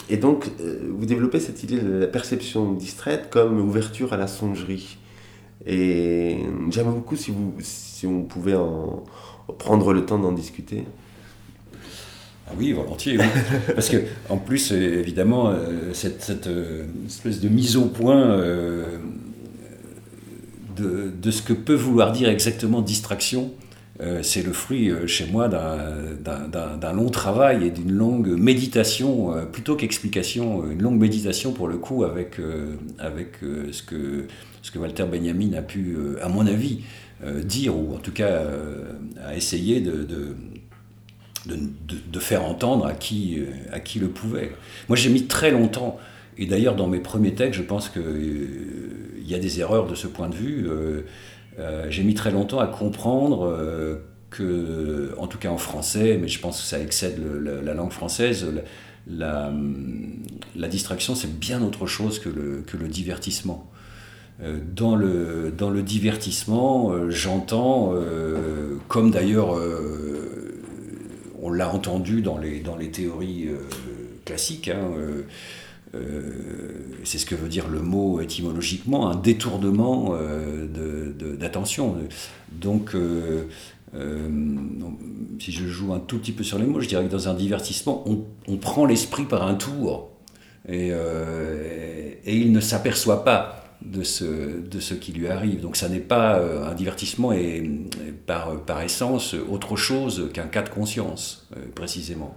et 0.09 0.17
donc, 0.17 0.49
euh, 0.59 0.89
vous 0.91 1.05
développez 1.05 1.39
cette 1.39 1.63
idée 1.63 1.79
de 1.79 1.99
la 1.99 2.07
perception 2.07 2.73
distraite 2.73 3.29
comme 3.29 3.59
ouverture 3.59 4.13
à 4.13 4.17
la 4.17 4.27
songerie. 4.27 4.97
Et 5.65 6.37
j'aimerais 6.69 6.93
beaucoup 6.93 7.15
si 7.15 7.31
vous, 7.31 7.53
si 7.59 8.07
on 8.07 8.23
pouvait 8.23 8.55
en, 8.55 9.03
prendre 9.57 9.93
le 9.93 10.05
temps 10.05 10.19
d'en 10.19 10.31
discuter. 10.31 10.83
Ah 12.49 12.53
oui, 12.57 12.71
volontiers. 12.71 13.17
Parce 13.75 13.89
que, 13.89 13.97
en 14.29 14.37
plus, 14.37 14.71
évidemment, 14.71 15.49
euh, 15.49 15.93
cette, 15.93 16.21
cette 16.21 16.49
espèce 17.05 17.41
de 17.41 17.49
mise 17.49 17.75
au 17.75 17.85
point 17.85 18.37
de, 20.77 21.11
de, 21.21 21.31
ce 21.31 21.41
que 21.41 21.53
peut 21.53 21.73
vouloir 21.73 22.11
dire 22.11 22.29
exactement 22.29 22.81
distraction, 22.81 23.51
euh, 23.99 24.21
c'est 24.21 24.43
le 24.43 24.53
fruit 24.53 24.91
euh, 24.91 25.07
chez 25.07 25.25
moi 25.25 25.47
d'un 25.47 26.93
long 26.93 27.09
travail 27.09 27.65
et 27.65 27.71
d'une 27.71 27.91
longue 27.91 28.27
méditation, 28.27 29.35
euh, 29.35 29.45
plutôt 29.45 29.75
qu'explication, 29.75 30.69
une 30.69 30.83
longue 30.83 30.99
méditation 30.99 31.51
pour 31.51 31.67
le 31.67 31.77
coup 31.77 32.03
avec, 32.03 32.39
avec 32.99 33.39
ce, 33.71 33.81
que, 33.81 34.27
ce 34.61 34.71
que 34.71 34.77
Walter 34.77 35.05
Benjamin 35.05 35.53
a 35.53 35.61
pu, 35.61 35.97
à 36.21 36.29
mon 36.29 36.45
avis, 36.45 36.83
dire, 37.43 37.75
ou 37.75 37.95
en 37.95 37.97
tout 37.97 38.11
cas 38.11 38.43
a 39.25 39.35
essayé 39.35 39.81
de, 39.81 40.03
de 40.03 40.35
de, 41.45 42.19
faire 42.19 42.43
entendre 42.43 42.85
à 42.85 42.93
qui, 42.93 43.39
à 43.71 43.79
qui 43.79 43.99
le 43.99 44.09
pouvait. 44.09 44.51
Moi 44.89 44.97
j'ai 44.97 45.09
mis 45.09 45.27
très 45.27 45.51
longtemps, 45.51 45.97
et 46.37 46.45
d'ailleurs 46.45 46.75
dans 46.75 46.87
mes 46.87 46.99
premiers 46.99 47.35
textes, 47.35 47.59
je 47.59 47.65
pense 47.65 47.89
qu'il 47.89 48.03
il 49.19 49.29
y 49.29 49.35
a 49.35 49.39
des 49.39 49.59
erreurs 49.59 49.87
de 49.87 49.95
ce 49.95 50.07
point 50.07 50.29
de 50.29 50.35
vue. 50.35 50.67
Euh, 51.59 51.87
j'ai 51.89 52.03
mis 52.03 52.13
très 52.13 52.31
longtemps 52.31 52.59
à 52.59 52.67
comprendre 52.67 53.45
euh, 53.45 53.95
que, 54.29 55.13
en 55.17 55.27
tout 55.27 55.37
cas 55.37 55.49
en 55.49 55.57
français, 55.57 56.17
mais 56.21 56.27
je 56.27 56.39
pense 56.39 56.61
que 56.61 56.67
ça 56.67 56.79
excède 56.79 57.19
la, 57.63 57.73
langue 57.73 57.91
française, 57.91 58.45
la, 59.07 59.51
la, 60.55 60.67
distraction 60.67 61.15
c'est 61.15 61.39
bien 61.39 61.63
autre 61.63 61.87
chose 61.87 62.19
que 62.19 62.29
le, 62.29 62.63
que 62.65 62.77
le 62.77 62.87
divertissement. 62.87 63.69
Euh, 64.43 64.59
dans 64.75 64.95
le, 64.95 65.51
dans 65.57 65.71
le 65.71 65.81
divertissement, 65.81 67.09
j'entends, 67.09 67.93
comme 68.87 69.09
d'ailleurs 69.09 69.57
on 71.47 71.51
l'a 71.51 71.73
entendu 71.73 72.21
dans 72.21 72.37
les, 72.37 72.91
théories 72.91 73.49
classiques, 74.25 74.67
hein, 74.67 74.91
euh, 75.95 76.21
c'est 77.03 77.17
ce 77.17 77.25
que 77.25 77.35
veut 77.35 77.47
dire 77.47 77.67
le 77.69 77.81
mot 77.81 78.19
étymologiquement, 78.19 79.09
un 79.09 79.15
détournement 79.15 80.09
euh, 80.13 81.13
d'attention. 81.37 81.95
Donc, 82.51 82.93
euh, 82.95 83.43
si 85.39 85.51
je 85.51 85.65
joue 85.65 85.93
un 85.93 85.99
tout 85.99 86.19
petit 86.19 86.33
peu 86.33 86.43
sur 86.43 86.59
les 86.59 86.65
mots, 86.65 86.81
je 86.81 86.87
dirais 86.87 87.05
que 87.05 87.11
dans 87.11 87.29
un 87.29 87.33
divertissement, 87.33 88.03
on, 88.47 88.57
prend 88.57 88.85
l'esprit 88.85 89.23
par 89.23 89.47
un 89.47 89.55
tour 89.55 90.09
et, 90.67 90.91
il 92.25 92.51
ne 92.51 92.59
s'aperçoit 92.59 93.23
pas 93.23 93.66
de 93.81 94.03
ce, 94.03 94.59
de 94.59 94.79
ce 94.79 94.93
qui 94.93 95.11
lui 95.11 95.27
arrive. 95.27 95.61
Donc 95.61 95.75
ça 95.75 95.89
n'est 95.89 95.99
pas 95.99 96.41
un 96.41 96.73
divertissement 96.73 97.31
et, 97.31 97.69
par, 98.25 98.59
par 98.65 98.81
essence 98.81 99.33
autre 99.33 99.75
chose 99.75 100.29
qu'un 100.33 100.47
cas 100.47 100.63
de 100.63 100.69
conscience, 100.69 101.47
précisément. 101.75 102.35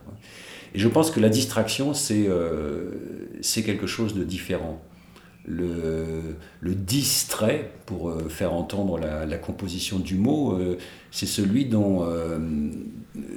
Et 0.74 0.78
je 0.78 0.88
pense 0.88 1.10
que 1.10 1.20
la 1.20 1.28
distraction, 1.28 1.94
c'est 1.94 2.26
euh, 2.28 2.90
quelque 3.64 3.86
chose 3.86 4.14
de 4.14 4.24
différent. 4.24 4.80
Le, 5.46 6.36
le 6.60 6.74
distrait, 6.74 7.72
pour 7.86 8.10
euh, 8.10 8.28
faire 8.28 8.52
entendre 8.52 8.98
la, 8.98 9.38
composition 9.38 9.98
du 9.98 10.14
mot, 10.14 10.52
euh, 10.52 10.76
c'est 11.10 11.26
celui 11.26 11.64
dont, 11.64 12.04
euh, 12.04 12.38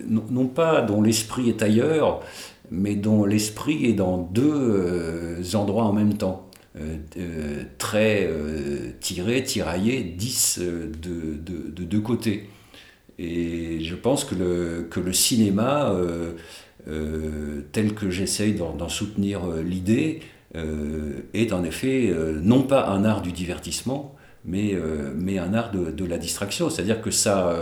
non, 0.07 0.47
pas 0.47 0.81
dont 0.81 1.01
l'esprit 1.01 1.49
est 1.49 1.63
ailleurs, 1.63 2.21
mais 2.69 2.95
dont 2.95 3.25
l'esprit 3.25 3.85
est 3.85 3.93
dans 3.93 4.17
deux 4.17 5.55
endroits 5.55 5.85
en 5.85 5.93
même 5.93 6.15
temps. 6.15 6.49
Très 7.77 8.29
tiré, 8.99 9.43
tiraillé, 9.43 10.03
dix 10.03 10.59
de, 10.59 11.35
de, 11.35 11.69
de, 11.69 11.83
deux 11.83 12.01
côtés. 12.01 12.49
Et 13.19 13.83
je 13.83 13.95
pense 13.95 14.25
que 14.25 14.35
le, 14.35 15.13
cinéma 15.13 15.95
euh, 16.87 17.61
tel 17.71 17.93
que 17.93 18.09
j'essaye 18.09 18.53
d'en 18.55 18.89
soutenir 18.89 19.45
euh, 19.45 19.61
l'idée, 19.61 20.19
euh, 20.55 21.21
est 21.33 21.53
en 21.53 21.63
effet 21.63 22.13
non 22.43 22.61
pas 22.63 22.87
un 22.89 23.05
art 23.05 23.21
du 23.21 23.31
divertissement, 23.31 24.15
mais, 24.45 24.75
mais 25.17 25.39
un 25.39 25.53
art 25.53 25.71
de, 25.71 26.05
la 26.05 26.17
distraction. 26.17 26.69
C'est-à-dire 26.69 27.01
que 27.01 27.09
ça, 27.09 27.57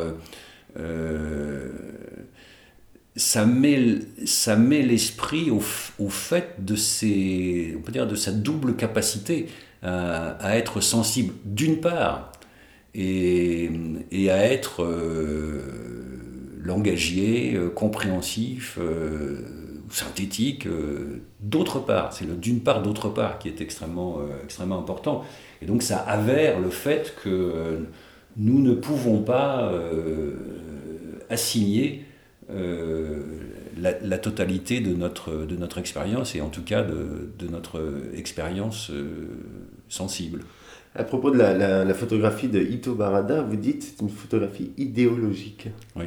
ça 3.15 3.45
met, 3.45 3.99
ça 4.25 4.55
met 4.55 4.81
l'esprit 4.81 5.51
au, 5.51 5.61
au, 5.99 6.09
fait 6.09 6.63
de, 6.63 6.75
ses, 6.75 7.75
on 7.77 7.81
peut 7.81 7.91
dire 7.91 8.07
de 8.07 8.15
sa 8.15 8.31
double 8.31 8.75
capacité 8.75 9.47
à, 9.83 10.31
à 10.39 10.55
être 10.55 10.81
sensible 10.81 11.33
d'une 11.45 11.81
part 11.81 12.31
et, 12.93 13.69
et, 14.11 14.31
à 14.31 14.37
être 14.51 14.85
langagier, 16.63 17.55
euh, 17.55 17.69
compréhensif, 17.69 18.77
euh, 18.79 19.39
synthétique, 19.89 20.67
euh, 20.67 21.21
d'autre 21.39 21.79
part. 21.79 22.13
C'est 22.13 22.25
le 22.25 22.35
d'une 22.35 22.61
part, 22.61 22.81
d'autre 22.81 23.09
part 23.09 23.39
qui 23.39 23.47
est 23.47 23.61
extrêmement, 23.61 24.19
extrêmement 24.43 24.79
important. 24.79 25.23
Et 25.61 25.65
donc 25.65 25.83
ça 25.83 25.97
avère 25.97 26.59
le 26.59 26.69
fait 26.69 27.15
que 27.23 27.85
nous 28.37 28.61
ne 28.61 28.73
pouvons 28.73 29.21
pas 29.21 29.71
assigner 31.29 32.05
la, 33.77 34.17
totalité 34.17 34.79
de 34.79 34.93
notre, 34.93 35.45
de 35.45 35.55
notre 35.55 35.77
expérience 35.77 36.35
et 36.35 36.41
en 36.41 36.49
tout 36.49 36.63
cas 36.63 36.83
de, 36.83 37.31
de 37.39 37.47
notre 37.47 37.81
expérience 38.15 38.91
sensible. 39.89 40.41
À 40.93 41.03
propos 41.03 41.31
de 41.31 41.37
la, 41.37 41.85
la, 41.85 41.93
photographie 41.93 42.49
de 42.49 42.59
Ito 42.59 42.95
Barada, 42.95 43.41
vous 43.41 43.55
dites 43.55 43.83
c'est 43.83 44.01
une 44.01 44.09
photographie 44.09 44.71
idéologique. 44.77 45.69
Oui. 45.95 46.05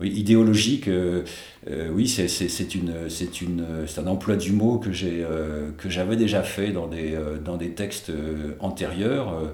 Oui, 0.00 0.10
idéologique, 0.10 0.86
euh, 0.86 1.24
euh, 1.68 1.90
oui, 1.90 2.06
c'est 2.06 3.98
un 3.98 4.06
emploi 4.06 4.36
du 4.36 4.52
mot 4.52 4.78
que 4.78 4.90
euh, 5.02 5.70
j'avais 5.88 6.14
déjà 6.14 6.44
fait 6.44 6.70
dans 6.70 6.86
des, 6.86 7.18
dans 7.44 7.56
des 7.56 7.70
textes 7.70 8.12
antérieurs. 8.60 9.52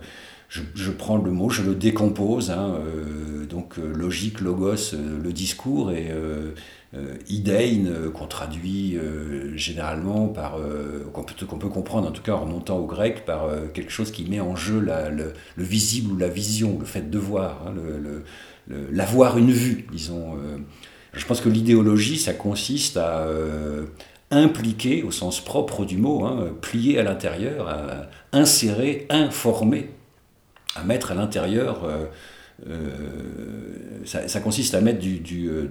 Je, 0.74 0.90
prends 0.90 1.16
le 1.16 1.30
mot, 1.30 1.50
je 1.50 1.62
le 1.62 1.74
décompose, 1.74 2.50
hein, 2.50 2.78
donc 3.48 3.76
logique, 3.76 4.40
logos, 4.40 4.94
le 4.94 5.32
discours, 5.32 5.90
et 5.90 6.12
idein 7.28 8.10
qu'on 8.14 8.26
traduit 8.26 8.96
généralement 9.56 10.28
par, 10.28 10.58
qu'on 11.12 11.24
peut, 11.58 11.68
comprendre 11.68 12.08
en 12.08 12.12
tout 12.12 12.22
cas 12.22 12.34
en 12.34 12.44
remontant 12.44 12.78
au 12.78 12.86
grec, 12.86 13.24
par 13.24 13.48
quelque 13.72 13.90
chose 13.90 14.12
qui 14.12 14.24
met 14.30 14.38
en 14.38 14.54
jeu 14.54 14.78
le, 14.78 15.32
le, 15.56 15.64
visible 15.64 16.12
ou 16.12 16.16
la 16.16 16.28
vision, 16.28 16.78
le 16.78 16.86
fait 16.86 17.10
de 17.10 17.18
voir. 17.18 17.66
Hein, 17.66 17.74
l'avoir 18.68 19.38
une 19.38 19.52
vue, 19.52 19.86
disons. 19.90 20.34
Euh. 20.36 20.58
je 21.12 21.24
pense 21.26 21.40
que 21.40 21.48
l'idéologie, 21.48 22.18
ça 22.18 22.32
consiste 22.32 22.96
à 22.96 23.20
euh, 23.20 23.86
impliquer, 24.30 25.02
au 25.02 25.10
sens 25.10 25.40
propre 25.40 25.84
du 25.84 25.96
mot, 25.96 26.24
hein, 26.24 26.48
plier 26.60 26.98
à 26.98 27.02
l'intérieur, 27.02 27.68
à 27.68 28.08
insérer, 28.32 29.06
informer, 29.10 29.90
à 30.74 30.84
mettre 30.84 31.12
à 31.12 31.14
l'intérieur. 31.14 31.84
Euh, 31.84 32.06
ça, 34.04 34.40
consiste 34.40 34.74
à 34.74 34.80
mettre 34.80 35.00
du, 35.00 35.18
du, 35.18 35.68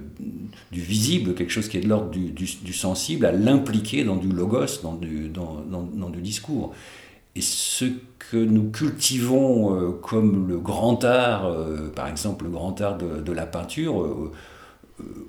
visible, 0.72 1.34
quelque 1.34 1.50
chose 1.50 1.68
qui 1.68 1.78
est 1.78 1.80
de 1.80 1.88
l'ordre 1.88 2.10
du, 2.10 2.72
sensible, 2.72 3.26
à 3.26 3.32
l'impliquer 3.32 4.04
dans 4.04 4.14
du 4.16 4.28
logos, 4.28 4.82
dans 4.82 4.94
du, 4.94 5.30
discours. 6.20 6.74
Et 7.36 7.40
ce 7.40 7.86
que 8.30 8.36
nous 8.36 8.70
cultivons 8.70 9.74
euh, 9.74 9.90
comme 9.90 10.46
le 10.48 10.58
grand 10.58 11.02
art, 11.04 11.46
euh, 11.46 11.90
par 11.94 12.08
exemple 12.08 12.44
le 12.44 12.50
grand 12.50 12.80
art 12.80 12.96
de, 12.96 13.32
la 13.32 13.46
peinture, 13.46 14.02
euh, 14.02 14.32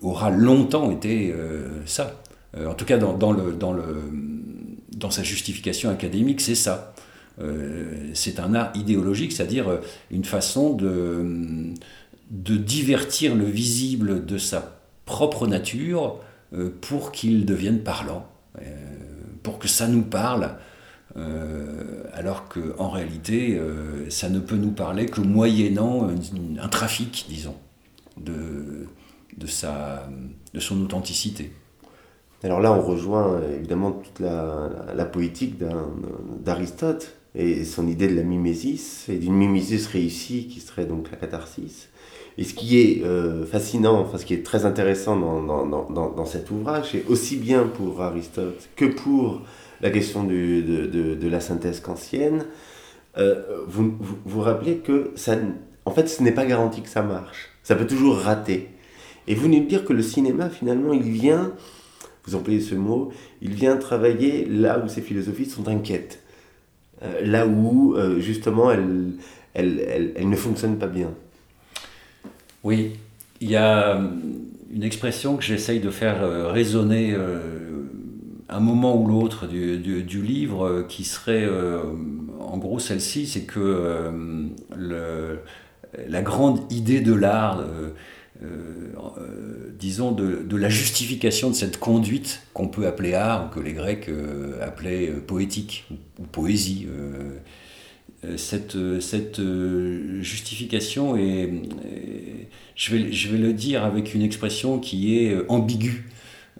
aura 0.01 0.29
longtemps 0.29 0.91
été 0.91 1.33
ça. 1.87 2.21
en 2.55 2.75
tout 2.75 2.85
cas, 2.85 2.97
dans 2.97 3.79
sa 5.09 5.23
justification 5.23 5.89
académique, 5.89 6.41
c'est 6.41 6.53
ça. 6.53 6.93
C'est 8.13 8.39
un 8.39 8.53
art 8.53 8.71
idéologique, 8.75 9.33
c'est-à-dire 9.33 9.79
une 10.09 10.23
façon 10.23 10.73
de, 10.73 11.73
de 12.31 12.55
divertir 12.55 13.35
le 13.35 13.45
visible 13.45 14.25
de 14.25 14.37
sa 14.37 14.79
propre 15.05 15.45
nature 15.47 16.17
pour 16.81 17.11
qu'il 17.11 17.45
devienne 17.45 17.79
parlant, 17.79 18.25
pour 19.43 19.59
que 19.59 19.67
ça 19.67 19.87
nous 19.87 20.03
parle 20.03 20.55
euh, 21.17 22.03
alors 22.13 22.49
qu'en 22.49 22.89
réalité, 22.89 23.57
euh, 23.57 24.09
ça 24.09 24.29
ne 24.29 24.39
peut 24.39 24.57
nous 24.57 24.71
parler 24.71 25.05
que 25.05 25.21
moyennant 25.21 26.09
un, 26.59 26.67
trafic, 26.67 27.25
disons, 27.29 27.55
de, 28.17 28.87
de, 29.37 29.47
sa, 29.47 30.09
de 30.53 30.59
son 30.59 30.81
authenticité. 30.83 31.53
Alors 32.43 32.59
là, 32.59 32.73
on 32.73 32.81
rejoint 32.81 33.41
évidemment 33.57 33.91
toute 33.91 34.19
la, 34.19 34.69
la 34.93 35.05
poétique 35.05 35.57
d'Aristote 36.43 37.15
et 37.35 37.65
son 37.65 37.87
idée 37.87 38.07
de 38.07 38.15
la 38.15 38.23
mimésis, 38.23 39.07
et 39.09 39.17
d'une 39.17 39.35
mimésis 39.35 39.87
réussie 39.87 40.47
qui 40.47 40.61
serait 40.61 40.85
donc 40.85 41.11
la 41.11 41.17
catharsis. 41.17 41.89
Et 42.37 42.43
ce 42.43 42.53
qui 42.53 42.79
est 42.79 43.03
euh, 43.03 43.45
fascinant, 43.45 43.99
enfin 43.99 44.17
ce 44.17 44.25
qui 44.25 44.33
est 44.33 44.45
très 44.45 44.65
intéressant 44.65 45.17
dans, 45.17 45.41
dans, 45.41 45.65
dans, 45.65 46.09
dans 46.09 46.25
cet 46.25 46.51
ouvrage, 46.51 46.89
c'est 46.91 47.05
aussi 47.07 47.37
bien 47.37 47.63
pour 47.63 48.01
Aristote 48.01 48.69
que 48.75 48.85
pour 48.85 49.41
la 49.81 49.89
question 49.89 50.23
de, 50.23 50.61
de, 50.61 51.15
de, 51.15 51.27
la 51.29 51.39
synthèse 51.39 51.79
kantienne, 51.79 52.45
euh, 53.17 53.41
vous, 53.67 53.93
vous, 53.99 54.17
vous 54.25 54.41
rappelez 54.41 54.77
que 54.77 55.11
ça, 55.15 55.37
en 55.85 55.91
fait, 55.91 56.07
ce 56.07 56.23
n'est 56.23 56.33
pas 56.33 56.45
garanti 56.45 56.81
que 56.81 56.89
ça 56.89 57.03
marche. 57.03 57.49
Ça 57.63 57.75
peut 57.75 57.87
toujours 57.87 58.17
rater. 58.17 58.69
Et 59.27 59.35
vous 59.35 59.43
venez 59.43 59.61
de 59.61 59.67
dire 59.67 59.85
que 59.85 59.93
le 59.93 60.03
cinéma, 60.03 60.49
finalement, 60.49 60.93
il 60.93 61.03
vient, 61.03 61.53
vous 62.25 62.35
employez 62.35 62.59
ce 62.59 62.75
mot, 62.75 63.11
il 63.41 63.53
vient 63.53 63.77
travailler 63.77 64.45
là 64.45 64.81
où 64.83 64.87
ces 64.89 65.01
philosophies 65.01 65.45
sont 65.45 65.67
inquiètes. 65.67 66.19
Euh, 67.05 67.25
là 67.25 67.47
où, 67.47 67.95
euh, 67.95 68.19
justement, 68.19 68.71
elles, 68.71 69.13
elles, 69.53 70.13
elles, 70.15 70.29
ne 70.29 70.35
fonctionnent 70.35 70.77
pas 70.77 70.87
bien. 70.87 71.11
Oui, 72.63 72.93
il 73.41 73.49
y 73.49 73.55
a 73.55 73.95
euh, 73.95 74.07
une 74.73 74.83
expression 74.83 75.37
que 75.37 75.43
j'essaye 75.43 75.79
de 75.79 75.89
faire 75.89 76.51
résonner 76.51 77.15
un 78.49 78.59
moment 78.59 78.99
ou 78.99 79.07
l'autre 79.07 79.47
du, 79.47 79.77
du, 79.77 80.03
du, 80.03 80.21
livre 80.21 80.85
qui 80.89 81.03
serait 81.03 81.47
en 82.39 82.57
gros 82.57 82.79
celle-ci, 82.79 83.25
c'est 83.27 83.43
que 83.43 84.11
le, 84.75 85.39
la 86.09 86.21
grande 86.21 86.59
idée 86.71 86.99
de 86.99 87.13
l'art, 87.13 87.63
disons, 89.79 90.11
de, 90.11 90.55
la 90.55 90.69
justification 90.69 91.49
de 91.49 91.55
cette 91.55 91.79
conduite 91.79 92.41
qu'on 92.53 92.67
peut 92.67 92.87
appeler 92.87 93.13
art, 93.13 93.45
ou 93.45 93.55
que 93.55 93.59
les 93.59 93.73
Grecs 93.73 94.09
euh, 94.09 94.61
appelaient 94.61 95.07
poétique 95.07 95.85
ou, 96.19 96.23
poésie. 96.23 96.87
cette, 98.37 98.77
cette 98.99 99.41
justification 100.21 101.15
est, 101.15 101.49
je, 102.75 102.95
vais, 102.95 103.11
je 103.11 103.29
vais 103.29 103.37
le 103.37 103.53
dire 103.53 103.83
avec 103.83 104.13
une 104.13 104.21
expression 104.21 104.79
qui 104.79 105.17
est 105.17 105.37
ambiguë. 105.47 106.05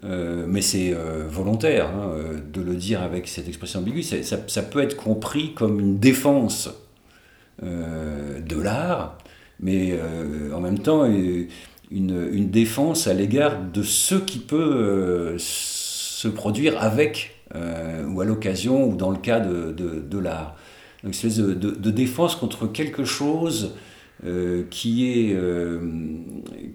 Euh, 0.04 0.44
mais 0.46 0.60
c'est 0.60 0.92
euh, 0.92 1.26
volontaire 1.26 1.88
hein, 1.88 2.12
de 2.52 2.60
le 2.60 2.74
dire 2.74 3.02
avec 3.02 3.28
cette 3.28 3.48
expression 3.48 3.80
ambiguë. 3.80 4.02
Ça, 4.02 4.62
peut 4.62 4.82
être 4.82 4.96
compris 4.96 5.54
comme 5.54 5.80
une 5.80 5.98
défense 5.98 6.70
euh, 7.62 8.40
de 8.40 8.60
l'art, 8.60 9.18
mais 9.60 9.92
euh, 9.92 10.52
en 10.54 10.60
même 10.60 10.78
temps 10.78 11.04
une, 11.04 11.48
une 11.90 12.50
défense 12.50 13.06
à 13.06 13.14
l'égard 13.14 13.60
de 13.60 13.82
ce 13.82 14.14
qui 14.16 14.38
peut 14.38 14.56
euh, 14.56 15.36
se 15.38 16.28
produire 16.28 16.82
avec 16.82 17.32
ou 18.08 18.20
à 18.20 18.24
l'occasion 18.26 18.86
ou 18.86 18.96
dans 18.96 19.10
le 19.10 19.16
cas 19.16 19.40
de, 19.40 19.72
de, 19.72 20.00
de 20.00 20.18
l'art. 20.18 20.56
Une 21.04 21.10
espèce 21.10 21.38
de, 21.38 21.54
de, 21.54 21.90
défense 21.90 22.34
contre 22.34 22.66
quelque 22.66 23.04
chose 23.04 23.72
euh, 24.24 24.64
qui 24.70 25.10
est, 25.10 25.34
euh, 25.34 25.78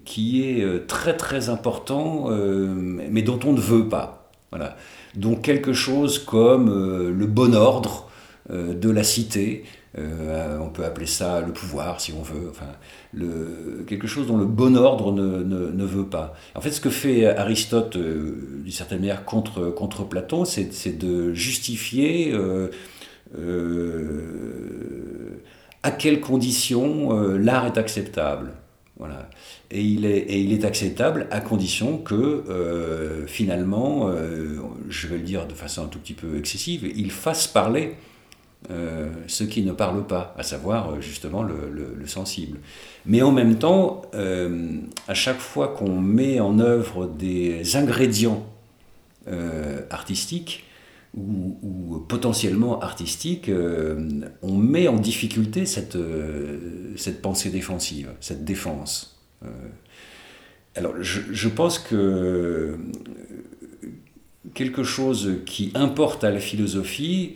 qui 0.04 0.44
est 0.44 0.86
très 0.86 1.16
très 1.16 1.48
important, 1.48 2.26
euh, 2.30 2.72
mais 2.72 3.22
dont 3.22 3.40
on 3.44 3.52
ne 3.52 3.60
veut 3.60 3.88
pas. 3.88 4.30
Voilà. 4.50 4.76
Donc 5.16 5.42
quelque 5.42 5.72
chose 5.72 6.20
comme 6.20 6.68
le 6.68 7.26
bon 7.26 7.54
ordre 7.54 8.08
de 8.50 8.90
la 8.90 9.02
cité, 9.02 9.64
euh, 9.98 10.58
on 10.58 10.68
peut 10.68 10.84
appeler 10.84 11.06
ça 11.06 11.40
le 11.42 11.52
pouvoir 11.52 12.00
si 12.00 12.12
on 12.12 12.22
veut, 12.22 12.48
enfin, 12.48 12.72
le, 13.12 13.84
quelque 13.86 14.06
chose 14.06 14.26
dont 14.26 14.38
le 14.38 14.46
bon 14.46 14.76
ordre 14.76 15.12
ne, 15.12 15.42
ne, 15.42 15.70
ne 15.70 15.84
veut 15.84 16.06
pas. 16.06 16.34
En 16.54 16.62
fait, 16.62 16.70
ce 16.70 16.80
que 16.80 16.88
fait 16.88 17.26
Aristote, 17.26 17.96
euh, 17.96 18.60
d'une 18.62 18.72
certaine 18.72 19.00
manière, 19.00 19.24
contre, 19.24 19.70
contre 19.70 20.04
Platon, 20.04 20.44
c'est 20.44 20.98
de 20.98 21.32
justifier 21.34 22.32
euh, 22.32 22.68
euh 23.38 24.58
à 25.84 25.90
quelles 25.90 26.20
conditions 26.20 27.18
euh, 27.18 27.36
l'art 27.36 27.66
est 27.66 27.76
acceptable. 27.76 28.52
Voilà. 28.98 29.28
Et, 29.72 29.82
il 29.82 30.06
est, 30.06 30.18
et 30.18 30.38
il 30.38 30.52
est 30.52 30.64
acceptable 30.64 31.26
à 31.32 31.40
condition 31.40 31.98
que, 31.98 33.24
finalement, 33.26 34.08
je 34.88 35.08
vais 35.08 35.16
le 35.16 35.24
dire 35.24 35.48
de 35.48 35.54
façon 35.54 35.82
un 35.82 35.88
tout 35.88 35.98
petit 35.98 36.12
peu 36.12 36.38
excessive, 36.38 36.88
il 36.94 37.10
fasse 37.10 37.48
parler 37.48 37.96
euh, 38.70 39.08
ceux 39.26 39.46
qui 39.46 39.62
ne 39.62 39.72
parlent 39.72 40.06
pas, 40.06 40.34
à 40.38 40.44
savoir 40.44 40.90
euh, 40.90 41.00
justement 41.00 41.42
le, 41.42 41.68
le, 41.70 41.94
le 41.98 42.06
sensible. 42.06 42.58
Mais 43.06 43.20
en 43.20 43.32
même 43.32 43.58
temps, 43.58 44.02
euh, 44.14 44.78
à 45.08 45.14
chaque 45.14 45.40
fois 45.40 45.68
qu'on 45.68 46.00
met 46.00 46.38
en 46.38 46.60
œuvre 46.60 47.06
des 47.06 47.76
ingrédients 47.76 48.46
artistiques 49.90 50.64
ou, 51.16 52.04
potentiellement 52.08 52.80
artistiques, 52.80 53.48
on 54.42 54.56
met 54.56 54.88
en 54.88 54.96
difficulté 54.96 55.64
cette, 55.64 55.96
pensée 57.22 57.50
défensive, 57.50 58.10
cette 58.18 58.44
défense. 58.44 59.22
alors 60.74 60.94
je, 61.00 61.48
pense 61.48 61.78
que 61.78 62.76
quelque 64.54 64.82
chose 64.82 65.36
qui 65.46 65.70
importe 65.76 66.24
à 66.24 66.32
la 66.32 66.40
philosophie, 66.40 67.34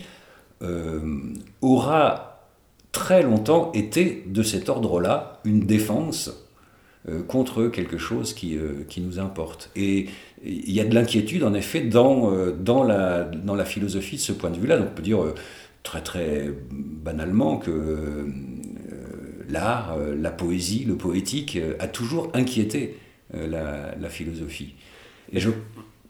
aura 1.60 2.36
très 2.92 3.22
longtemps 3.22 3.72
été 3.72 4.24
de 4.26 4.42
cet 4.42 4.68
ordre-là 4.68 5.40
une 5.44 5.60
défense 5.60 6.46
euh, 7.08 7.22
contre 7.22 7.68
quelque 7.68 7.98
chose 7.98 8.32
qui, 8.32 8.56
euh, 8.56 8.84
qui, 8.88 9.00
nous 9.00 9.20
importe. 9.20 9.70
Et 9.76 10.06
il 10.42 10.72
y 10.72 10.80
a 10.80 10.84
de 10.84 10.94
l'inquiétude, 10.94 11.44
en 11.44 11.54
effet, 11.54 11.82
dans, 11.82 12.32
euh, 12.32 12.50
dans, 12.50 12.82
la, 12.82 13.22
dans 13.22 13.54
la 13.54 13.64
philosophie 13.64 14.16
de 14.16 14.20
ce 14.20 14.32
point 14.32 14.50
de 14.50 14.58
vue-là. 14.58 14.78
Donc 14.78 14.88
on 14.90 14.94
peut 14.94 15.02
dire 15.02 15.22
euh, 15.22 15.34
très 15.84 16.00
très 16.00 16.50
banalement 16.72 17.58
que 17.58 18.26
l'art, 19.48 19.96
la 19.98 20.30
poésie, 20.32 20.84
le 20.84 20.96
poétique 20.96 21.56
a 21.78 21.86
toujours 21.86 22.32
inquiété 22.34 22.96
la, 23.32 23.94
la 23.94 24.08
philosophie. 24.08 24.74
Et 25.32 25.38
je 25.38 25.50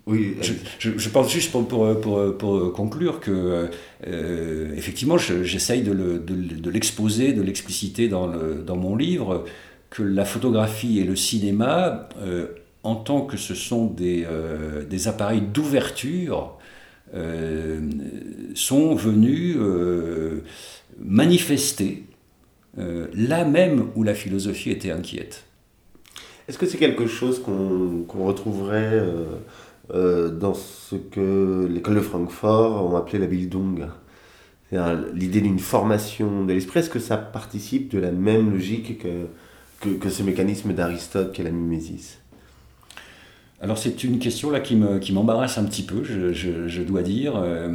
je, 0.08 1.08
pense 1.08 1.32
juste 1.32 1.50
pour, 1.50 1.66
pour, 1.66 2.38
pour, 2.38 2.72
conclure 2.72 3.18
que, 3.20 3.68
euh, 4.06 4.74
effectivement, 4.76 5.18
j'essaye 5.18 5.82
de 5.82 6.70
l'exposer, 6.70 7.32
de 7.32 7.42
l'expliciter 7.42 8.08
dans, 8.08 8.26
le, 8.26 8.62
dans 8.64 8.76
mon 8.76 8.94
livre, 8.94 9.44
que 9.90 10.02
la 10.02 10.24
photographie 10.24 11.00
et 11.00 11.04
le 11.04 11.16
cinéma, 11.16 12.08
euh, 12.20 12.46
en 12.82 12.96
tant 12.96 13.22
que 13.22 13.36
ce 13.36 13.54
sont 13.54 13.86
des, 13.86 14.24
euh, 14.28 14.84
des 14.84 15.08
appareils 15.08 15.40
d'ouverture, 15.40 16.56
euh, 17.14 17.80
sont 18.54 18.94
venus 18.94 19.56
euh, 19.58 20.42
manifester 20.98 22.02
euh, 22.78 23.06
là 23.14 23.44
même 23.44 23.90
où 23.94 24.02
la 24.02 24.14
philosophie 24.14 24.70
était 24.70 24.90
inquiète. 24.90 25.44
Est-ce 26.48 26.58
que 26.58 26.66
c'est 26.66 26.78
quelque 26.78 27.06
chose 27.06 27.40
qu'on 27.40 28.04
qu 28.08 28.18
retrouverait 28.18 29.02
euh, 29.94 30.30
dans 30.30 30.54
ce 30.54 30.96
que 30.96 31.68
l'école 31.70 31.96
de 31.96 32.00
Francfort 32.00 32.84
ont 32.84 32.96
appelé 32.96 33.18
la 33.18 33.26
Bildung. 33.26 33.86
L'idée 35.14 35.40
d'une 35.40 35.60
formation 35.60 36.44
de 36.44 36.52
l'esprit, 36.52 36.80
est-ce 36.80 36.90
que 36.90 36.98
ça 36.98 37.16
participe 37.16 37.92
de 37.92 37.98
la 37.98 38.10
même 38.10 38.50
logique 38.50 38.98
que, 38.98 39.26
que, 39.80 39.90
que 39.90 40.10
ce 40.10 40.24
mécanisme 40.24 40.72
d'Aristote 40.72 41.32
qu'est 41.32 41.44
la 41.44 41.52
mimésis? 41.52 42.18
Alors 43.62 43.78
c'est 43.78 44.04
une 44.04 44.18
question 44.18 44.50
là 44.50 44.60
qui 44.60 44.76
m'embarrasse 44.76 45.56
me, 45.56 45.62
qui 45.62 45.66
un 45.66 45.68
petit 45.68 45.82
peu, 45.82 46.04
je, 46.04 46.32
je, 46.32 46.82
dois 46.82 47.02
dire. 47.02 47.34
Euh, 47.36 47.68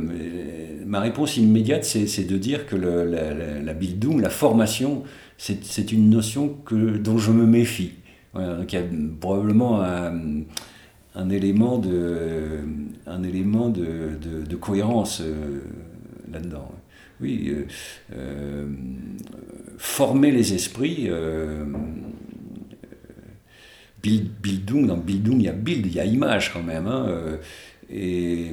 ma 0.86 1.00
réponse 1.00 1.38
immédiate, 1.38 1.84
c'est 1.86 2.28
de 2.28 2.38
dire 2.38 2.68
que 2.68 2.76
la, 2.76 3.74
Bildung, 3.74 4.22
la 4.22 4.30
formation, 4.30 5.04
c'est 5.38 5.92
une 5.92 6.10
notion 6.10 6.50
que, 6.50 6.98
dont 6.98 7.18
je 7.18 7.32
me 7.32 7.46
méfie. 7.48 7.94
Voilà, 8.34 8.60
il 8.68 8.74
y 8.74 8.78
a 8.78 8.84
probablement 9.20 9.82
un, 9.82 10.44
un 11.16 11.30
élément 11.30 11.78
de, 11.78 12.60
un 13.06 13.24
élément 13.24 13.70
de, 13.70 14.18
de, 14.48 14.56
cohérence 14.56 15.22
euh, 15.22 15.62
là-dedans. 16.32 16.72
Oui, 17.20 17.50
euh, 17.50 17.66
euh, 18.14 18.68
former 19.78 20.32
les 20.32 20.54
esprits. 20.54 21.10
Bildung, 24.04 24.88
dans 24.88 24.98
Bildung, 24.98 25.40
il 25.40 25.44
y 25.44 25.50
a 25.50 25.54
Bild, 25.54 25.86
il 25.86 25.94
y 25.94 26.00
a 26.00 26.06
image 26.06 26.52
quand 26.52 26.64
même. 26.64 26.88
Hein, 26.88 27.08
et 27.92 28.48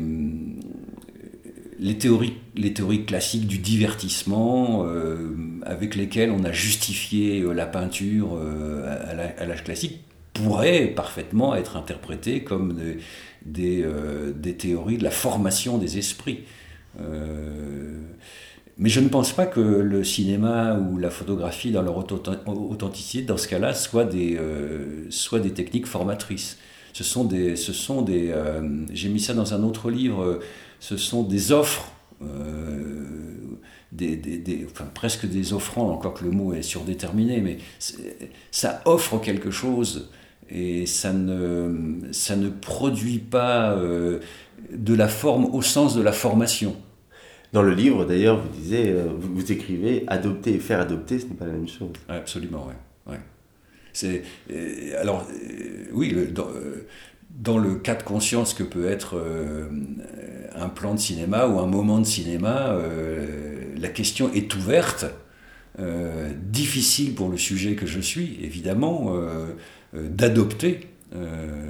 les 1.79 1.97
théories, 1.97 2.35
les 2.55 2.75
théories 2.75 3.07
classiques 3.07 3.47
du 3.47 3.59
divertissement 3.59 4.85
avec 5.63 5.95
lesquelles 5.95 6.31
on 6.31 6.45
a 6.45 6.53
justifié 6.53 7.43
la 7.55 7.65
peinture 7.65 8.39
à 8.85 9.47
l'âge 9.47 9.65
classique 9.65 10.01
pourrait 10.39 10.87
parfaitement 10.87 11.55
être 11.55 11.77
interprété 11.77 12.45
comme 12.45 12.75
des, 12.75 12.99
des, 13.45 13.83
euh, 13.83 14.33
des, 14.33 14.55
théories 14.55 14.99
de 14.99 15.05
la 15.05 15.11
formation 15.11 15.79
des 15.79 15.99
esprits. 15.99 16.41
Euh, 17.01 17.99
mais 18.77 18.89
je 18.89 19.01
ne 19.01 19.09
pense 19.09 19.33
pas 19.33 19.47
que 19.47 19.61
le 19.61 20.05
cinéma 20.05 20.79
ou 20.79 20.99
la 20.99 21.11
photographie, 21.11 21.73
dans 21.73 21.83
leur 21.83 21.97
authenticité, 21.99 23.23
dans 23.23 23.37
ce 23.37 23.49
cas-là, 23.49 23.75
soient 23.75 24.05
des, 24.05 24.37
euh, 24.37 25.11
soit 25.11 25.41
des 25.41 25.53
techniques 25.53 25.87
formatrices. 25.87 26.59
Ce 26.93 27.03
sont 27.05 27.25
des, 27.25 27.57
ce 27.57 27.73
sont 27.73 28.03
des, 28.03 28.35
j'ai 28.93 29.09
mis 29.09 29.21
ça 29.21 29.35
dans 29.35 29.55
un 29.55 29.63
autre 29.63 29.91
livre. 29.91 30.41
Ce 30.81 30.97
sont 30.97 31.23
des 31.23 31.53
offres, 31.53 31.93
des, 33.93 34.17
des, 34.17 34.67
enfin, 34.71 34.87
presque 34.95 35.27
des 35.27 35.53
offrandes, 35.53 35.91
encore 35.91 36.15
que 36.15 36.25
le 36.25 36.31
mot 36.31 36.55
est 36.55 36.63
surdéterminé, 36.63 37.41
mais 37.41 37.59
ça 38.51 38.81
offre 38.85 39.19
quelque 39.19 39.51
chose 39.51 40.09
et 40.51 40.87
ça 40.87 41.13
ne, 41.13 42.13
ça 42.13 42.37
ne 42.37 42.49
produit 42.49 43.19
pas 43.19 43.77
de 44.73 44.95
la 44.95 45.09
forme 45.09 45.47
au 45.47 45.63
sens 45.63 45.95
de 45.95 46.03
la 46.03 46.13
formation. 46.13 46.77
Dans 47.53 47.63
le 47.63 47.73
livre, 47.73 48.05
d'ailleurs, 48.05 48.41
vous 48.41 48.49
disiez, 48.49 48.91
euh, 48.91 49.07
vous, 49.19 49.53
écrivez 49.53 50.05
adopter 50.07 50.55
et 50.55 50.59
faire 50.59 50.81
adopter, 50.81 51.19
ce 51.19 51.27
n'est 51.27 51.35
pas 51.35 51.47
la 51.47 51.53
même 51.53 51.69
chose. 51.69 51.93
Absolument, 52.09 52.67
oui. 52.69 53.13
Ouais. 53.13 53.21
C'est, 53.95 54.23
euh, 54.51 55.01
alors, 55.01 55.27
euh, 55.31 55.87
oui, 55.93 56.15
dans, 57.31 57.59
le 57.59 57.77
cas 57.77 57.95
de 57.95 58.03
conscience 58.03 58.53
que 58.53 58.63
peut 58.63 58.87
être 58.87 59.17
un 60.55 60.69
plan 60.69 60.95
de 60.95 61.01
cinéma 61.01 61.47
ou 61.47 61.59
un 61.59 61.67
moment 61.67 61.99
de 61.99 62.07
cinéma, 62.07 62.77
la 63.77 63.89
question 63.89 64.31
est 64.35 64.55
ouverte, 64.55 65.07
difficile 66.43 67.15
pour 67.15 67.29
le 67.29 67.37
sujet 67.37 67.77
que 67.77 67.87
je 67.87 68.01
suis, 68.01 68.39
évidemment, 68.43 69.15
d'adopter 69.93 70.89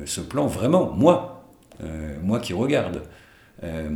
ce 0.05 0.21
plan 0.21 0.47
vraiment, 0.47 0.91
moi, 0.93 1.45
moi 2.23 2.41
qui 2.41 2.53
regarde. 2.53 3.03
Euh, 3.65 3.89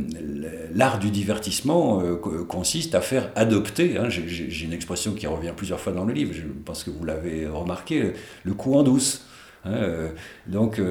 l'art 0.73 0.99
du 0.99 1.09
divertissement 1.09 2.01
euh, 2.01 2.15
consiste 2.43 2.95
à 2.95 3.01
faire 3.01 3.31
adopter, 3.35 3.97
hein, 3.97 4.09
j'ai 4.09 4.65
une 4.65 4.73
expression 4.73 5.13
qui 5.13 5.25
revient 5.25 5.53
plusieurs 5.55 5.79
fois 5.79 5.93
dans 5.93 6.03
le 6.03 6.13
livre, 6.13 6.33
je 6.33 6.41
pense 6.65 6.83
que 6.83 6.89
vous 6.89 7.05
l'avez 7.05 7.47
remarqué, 7.47 8.11
le 8.43 8.53
coup 8.53 8.73
en 8.73 8.83
douce. 8.83 9.25
Hein, 9.63 9.75
euh, 9.75 10.09
donc, 10.47 10.81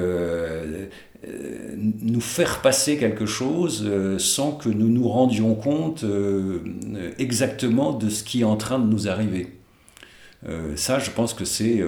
nous 1.77 2.21
faire 2.21 2.63
passer 2.63 2.97
quelque 2.97 3.27
chose 3.27 3.89
sans 4.19 4.53
que 4.53 4.71
nous 4.71 4.89
nous 4.89 5.07
rendions 5.07 5.55
compte 5.55 6.05
exactement 7.19 7.93
de 7.93 8.09
ce 8.09 8.25
qui 8.25 8.41
est 8.41 8.45
en 8.45 8.57
train 8.57 8.79
de 8.81 8.87
nous 8.87 9.07
arriver. 9.07 9.62
Ça, 10.77 10.99
je 10.99 11.11
pense 11.11 11.35
que 11.35 11.45
c'est 11.45 11.81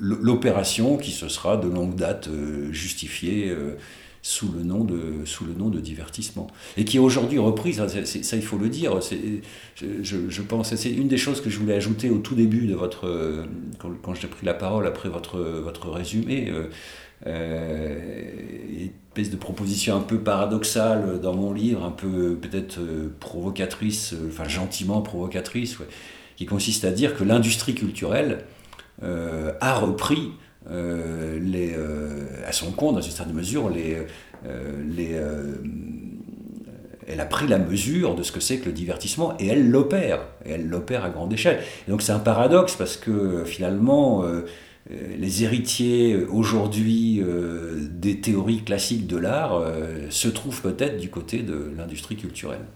l'opération 0.00 0.96
qui 0.96 1.10
se 1.10 1.28
sera 1.28 1.56
de 1.56 1.68
longue 1.68 1.96
date 1.96 2.28
euh, 2.28 2.72
justifiée 2.72 3.50
euh, 3.50 3.76
sous 4.22 4.50
le 4.50 4.62
nom 4.62 4.84
de 4.84 5.24
sous 5.26 5.44
le 5.44 5.52
nom 5.52 5.68
de 5.68 5.80
divertissement. 5.80 6.46
Et 6.76 6.84
qui 6.84 6.96
est 6.96 7.00
aujourd'hui 7.00 7.38
reprise 7.38 7.80
hein, 7.80 7.88
ça 7.88 8.36
il 8.36 8.42
faut 8.42 8.56
le 8.56 8.70
dire 8.70 8.98
je, 9.76 10.42
pense 10.42 10.74
c'est 10.74 10.90
une 10.90 11.08
des 11.08 11.18
choses 11.18 11.42
que 11.42 11.50
je 11.50 11.58
voulais 11.58 11.74
ajouter 11.74 12.08
au 12.08 12.18
tout 12.18 12.34
début 12.34 12.66
de 12.66 12.74
votre 12.74 13.06
euh, 13.06 13.44
quand, 13.78 14.14
j'ai 14.14 14.28
pris 14.28 14.46
la 14.46 14.54
parole 14.54 14.86
après 14.86 15.10
votre 15.10 15.38
votre 15.38 15.90
résumé 15.90 16.48
euh, 16.48 16.68
une 17.26 18.90
espèce 19.08 19.30
de 19.30 19.36
proposition 19.36 19.96
un 19.96 20.00
peu 20.00 20.18
paradoxale 20.18 21.20
dans 21.20 21.34
mon 21.34 21.52
livre 21.52 21.84
un 21.84 21.90
peu 21.90 22.36
peut-être 22.36 22.80
provocatrice 23.20 24.14
enfin 24.28 24.46
gentiment 24.46 25.00
provocatrice 25.00 25.78
qui 26.36 26.46
consiste 26.46 26.84
à 26.84 26.90
dire 26.90 27.16
que 27.16 27.24
l'industrie 27.24 27.74
culturelle 27.74 28.44
euh, 29.02 29.52
a 29.60 29.74
repris 29.74 30.32
euh, 30.70 31.38
euh, 31.54 32.26
à 32.46 32.52
son 32.52 32.72
compte, 32.72 32.94
dans 32.94 33.00
une 33.00 33.10
certaine 33.10 33.34
mesure, 33.34 33.70
elle 37.06 37.20
a 37.20 37.26
pris 37.26 37.46
la 37.46 37.58
mesure 37.58 38.14
de 38.14 38.22
ce 38.22 38.32
que 38.32 38.40
c'est 38.40 38.58
que 38.58 38.66
le 38.66 38.72
divertissement 38.72 39.36
et 39.38 39.48
elle 39.48 39.70
l'opère, 39.70 40.20
et 40.44 40.52
elle 40.52 40.68
l'opère 40.68 41.04
à 41.04 41.10
grande 41.10 41.32
échelle. 41.32 41.60
donc 41.88 42.02
c'est 42.02 42.12
un 42.12 42.18
paradoxe 42.18 42.76
parce 42.76 42.96
que 42.96 43.44
finalement, 43.44 44.24
les 44.90 45.44
héritiers 45.44 46.16
aujourd'hui 46.30 47.22
des 47.80 48.20
théories 48.20 48.64
classiques 48.64 49.06
de 49.06 49.16
l'art 49.16 49.62
se 50.10 50.28
trouvent 50.28 50.60
peut-être 50.60 50.98
du 50.98 51.10
côté 51.10 51.38
de 51.38 51.72
l'industrie 51.76 52.16
culturelle. 52.16 52.66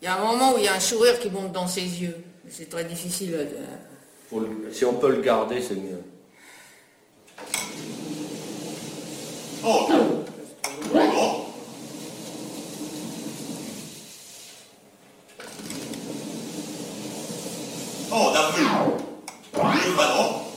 Il 0.00 0.06
y 0.06 0.08
a 0.08 0.20
un 0.20 0.24
moment 0.24 0.54
où 0.54 0.58
il 0.58 0.64
y 0.64 0.68
a 0.68 0.74
un 0.74 0.80
sourire 0.80 1.18
qui 1.20 1.30
monte 1.30 1.52
dans 1.52 1.68
ses 1.68 1.82
yeux. 1.82 2.16
C'est 2.48 2.68
très 2.68 2.84
difficile 2.84 3.36
si 4.70 4.84
on 4.86 4.94
peut 4.94 5.14
le 5.14 5.20
garder, 5.20 5.60
c'est 5.60 5.74
mieux. 5.74 6.00
Oh. 9.64 9.88
Oh. 10.94 11.46
Oh, 18.10 18.32
d'accord. 18.32 18.96
Le 19.54 19.96
ballon. 19.96 20.51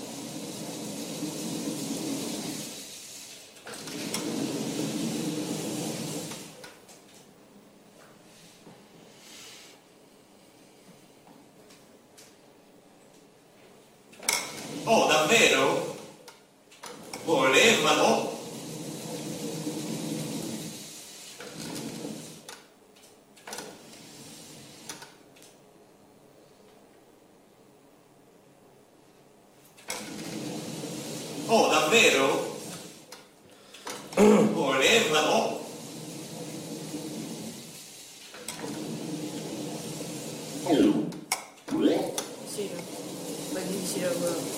volevano 17.26 18.34
Oh, 31.48 31.68
davvero? 31.70 32.58
Volevano? 34.16 35.60
Sì, 42.52 42.70
ma 43.54 43.60
che 43.60 43.68
dici 43.70 44.02
la 44.02 44.55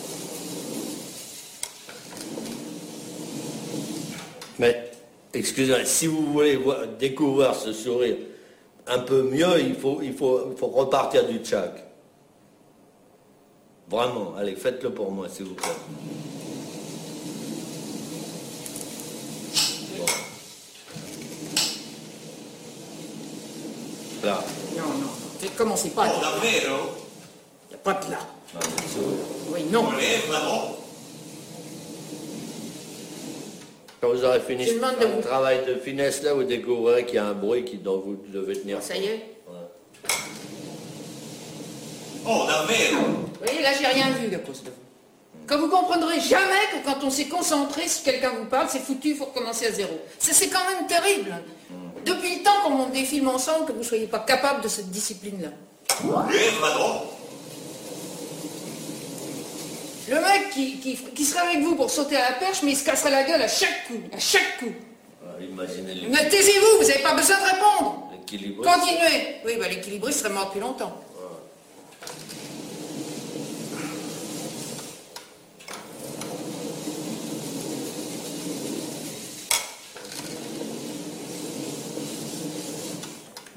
excusez-moi, 5.33 5.85
si 5.85 6.07
vous 6.07 6.25
voulez 6.33 6.59
découvrir 6.99 7.53
ce 7.55 7.73
sourire 7.73 8.17
un 8.87 8.99
peu 8.99 9.23
mieux, 9.23 9.59
il 9.59 9.75
faut, 9.75 9.99
il 10.01 10.13
faut, 10.13 10.55
faut 10.57 10.67
repartir 10.67 11.27
du 11.27 11.39
tchak. 11.39 11.83
Vraiment, 13.89 14.35
allez, 14.37 14.55
faites-le 14.55 14.89
pour 14.91 15.11
moi, 15.11 15.29
s'il 15.29 15.45
vous 15.45 15.55
plaît. 15.55 15.67
Là. 24.23 24.43
Non, 24.75 24.83
non, 24.83 25.09
ne 25.41 25.47
commencez 25.57 25.89
pas. 25.91 26.07
Oh, 26.09 26.21
davvero? 26.21 26.77
Il 27.65 27.69
n'y 27.69 27.75
a 27.75 27.77
pas 27.77 27.93
de 27.93 28.11
là. 28.11 28.19
oui, 29.53 29.63
non. 29.71 29.85
Quand 34.01 34.09
vous 34.09 34.23
aurez 34.23 34.39
fini 34.39 34.67
ce 34.67 35.21
travail 35.21 35.65
de 35.65 35.75
finesse 35.75 36.21
là, 36.23 36.33
vous 36.33 36.43
découvrez 36.43 37.05
qu'il 37.05 37.15
y 37.15 37.19
a 37.19 37.25
un 37.25 37.33
bruit 37.33 37.63
qui, 37.63 37.77
dont 37.77 37.99
vous 37.99 38.17
devez 38.31 38.59
tenir. 38.59 38.81
Ça 38.81 38.95
y 38.95 39.05
est 39.05 39.25
Oh, 42.29 42.45
davvero 42.45 43.01
Vous 43.05 43.45
voyez, 43.45 43.61
là, 43.61 43.69
j'ai 43.79 43.87
rien 43.87 44.09
vu 44.11 44.35
à 44.35 44.39
cause 44.39 44.61
de 44.63 44.69
vous. 44.69 44.75
Quand 45.47 45.57
vous 45.59 45.69
comprendrez 45.69 46.19
jamais 46.19 46.59
que 46.73 46.85
quand 46.85 47.01
on 47.05 47.09
s'est 47.09 47.27
concentré, 47.27 47.87
si 47.87 48.03
quelqu'un 48.03 48.31
vous 48.37 48.45
parle, 48.45 48.67
c'est 48.69 48.79
foutu, 48.79 49.09
il 49.11 49.15
faut 49.15 49.25
recommencer 49.25 49.67
à 49.67 49.71
zéro. 49.71 49.97
C'est 50.19 50.49
quand 50.49 50.59
même 50.69 50.87
terrible. 50.87 51.33
Depuis 52.05 52.37
le 52.37 52.43
temps 52.43 52.51
qu'on 52.63 52.71
monte 52.71 52.91
des 52.91 53.03
films 53.05 53.29
ensemble, 53.29 53.65
que 53.65 53.71
vous 53.71 53.79
ne 53.79 53.83
soyez 53.83 54.07
pas 54.07 54.19
capable 54.19 54.61
de 54.61 54.67
cette 54.67 54.89
discipline-là. 54.91 55.49
Le 60.09 60.15
mec 60.15 60.51
qui, 60.51 60.77
qui, 60.77 61.25
serait 61.25 61.47
avec 61.47 61.59
vous 61.59 61.75
pour 61.75 61.89
sauter 61.89 62.15
à 62.15 62.31
la 62.31 62.35
perche, 62.37 62.63
mais 62.63 62.71
il 62.71 62.77
se 62.77 62.85
casserait 62.85 63.11
la 63.11 63.23
gueule 63.23 63.41
à 63.41 63.47
chaque 63.47 63.87
coup, 63.87 63.99
à 64.13 64.19
chaque 64.19 64.57
coup. 64.57 64.71
imaginez 65.41 66.07
Mais 66.09 66.29
taisez-vous, 66.29 66.81
vous 66.81 66.87
n'avez 66.87 67.01
pas 67.01 67.13
besoin 67.13 67.35
de 67.37 67.43
répondre. 67.43 68.09
Continuez. 68.29 69.35
Oui, 69.45 69.53
bah, 69.59 69.67
l'équilibriste 69.69 70.19
serait 70.19 70.33
mort 70.33 70.47
depuis 70.47 70.61
longtemps. 70.61 71.03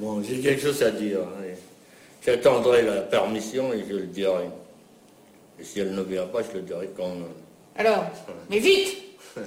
Bon, 0.00 0.22
j'ai 0.22 0.40
quelque 0.40 0.62
chose 0.62 0.82
à 0.82 0.90
dire. 0.90 1.20
Hein. 1.20 1.54
J'attendrai 2.24 2.82
la 2.82 3.02
permission 3.02 3.72
et 3.72 3.84
je 3.88 3.94
le 3.94 4.06
dirai. 4.06 4.48
Et 5.60 5.64
si 5.64 5.80
elle 5.80 5.94
ne 5.94 6.02
vient 6.02 6.26
pas, 6.26 6.40
je 6.42 6.56
le 6.56 6.62
dirai 6.62 6.90
quand 6.96 7.08
même. 7.08 7.24
Alors 7.76 8.04
Mais 8.48 8.58
vite 8.58 8.96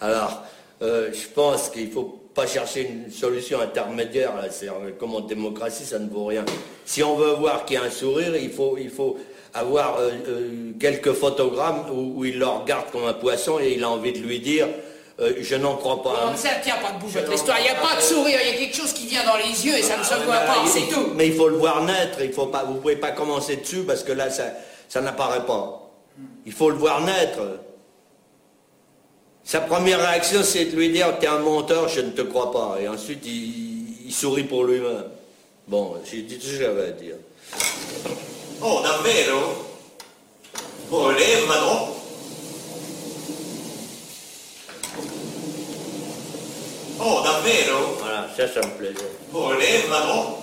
Alors, 0.00 0.44
euh, 0.82 1.10
je 1.12 1.28
pense 1.28 1.68
qu'il 1.68 1.86
ne 1.86 1.92
faut 1.92 2.20
pas 2.34 2.46
chercher 2.46 2.88
une 2.88 3.10
solution 3.10 3.60
intermédiaire. 3.60 4.32
Là. 4.36 4.48
Comme 4.98 5.14
en 5.14 5.20
démocratie, 5.20 5.84
ça 5.84 5.98
ne 5.98 6.08
vaut 6.08 6.26
rien. 6.26 6.44
Si 6.84 7.02
on 7.02 7.16
veut 7.16 7.32
voir 7.34 7.64
qu'il 7.64 7.76
y 7.76 7.78
a 7.78 7.84
un 7.84 7.90
sourire, 7.90 8.36
il 8.36 8.50
faut, 8.50 8.76
il 8.78 8.90
faut 8.90 9.18
avoir 9.54 9.98
euh, 9.98 10.10
euh, 10.28 10.72
quelques 10.78 11.12
photogrammes 11.12 11.86
où, 11.92 12.24
il 12.24 12.38
le 12.38 12.46
regarde 12.46 12.90
comme 12.92 13.04
un 13.04 13.12
poisson 13.12 13.58
et 13.60 13.72
il 13.72 13.84
a 13.84 13.90
envie 13.90 14.12
de 14.12 14.18
lui 14.18 14.40
dire 14.40 14.68
euh, 15.20 15.34
je 15.40 15.54
n'en 15.54 15.76
crois 15.76 16.02
pas. 16.02 16.30
Non, 16.30 16.36
ça 16.36 16.48
tient 16.62 16.76
pas 16.76 16.92
debout 16.92 17.08
votre 17.08 17.32
histoire. 17.32 17.58
Il 17.58 17.64
n'y 17.64 17.68
a 17.68 17.74
pas 17.74 17.96
de 17.96 18.00
sourire, 18.00 18.38
il 18.42 18.52
y 18.52 18.54
a 18.54 18.58
quelque 18.58 18.76
chose 18.76 18.92
qui 18.92 19.06
vient 19.06 19.24
dans 19.24 19.36
les 19.36 19.66
yeux 19.66 19.76
et 19.76 19.82
ça 19.82 19.98
ne 19.98 20.02
se 20.02 20.14
voit 20.24 20.36
pas, 20.36 20.64
c'est 20.66 20.88
tout. 20.92 21.12
Mais 21.14 21.26
il 21.26 21.34
faut 21.34 21.48
le 21.48 21.56
voir 21.56 21.84
naître, 21.84 22.22
il 22.22 22.32
faut 22.32 22.46
pas, 22.46 22.64
vous 22.64 22.74
ne 22.74 22.78
pouvez 22.78 22.96
pas 22.96 23.10
commencer 23.10 23.56
dessus 23.56 23.82
parce 23.86 24.02
que 24.02 24.12
là, 24.12 24.30
ça, 24.30 24.44
ça 24.90 25.00
n'apparaît 25.00 25.46
pas. 25.46 25.88
Il 26.44 26.52
faut 26.52 26.68
le 26.68 26.76
voir 26.76 27.00
naître. 27.00 27.40
Sa 29.44 29.60
première 29.60 30.00
réaction, 30.00 30.42
c'est 30.42 30.66
de 30.66 30.76
lui 30.76 30.90
dire 30.90 31.16
T'es 31.18 31.28
un 31.28 31.38
menteur, 31.38 31.88
je 31.88 32.00
ne 32.00 32.10
te 32.10 32.22
crois 32.22 32.50
pas. 32.52 32.76
Et 32.80 32.88
ensuite, 32.88 33.24
il, 33.24 34.12
sourit 34.12 34.42
pour 34.42 34.64
lui-même. 34.64 35.04
Bon, 35.68 35.94
j'ai 36.04 36.22
dit 36.22 36.36
tout 36.36 36.46
ce 36.46 36.52
que 36.54 36.64
j'avais 36.64 36.86
à 36.88 36.90
dire. 36.90 37.14
Oh, 38.60 38.80
davvero? 38.82 39.38
Volevano? 40.90 41.94
Oh, 46.98 47.20
davvero? 47.22 47.96
Voilà, 48.00 48.26
ça, 48.36 48.48
ça 48.48 48.66
me 48.66 48.76
plaisait. 48.76 49.12
Volevano? 49.30 50.39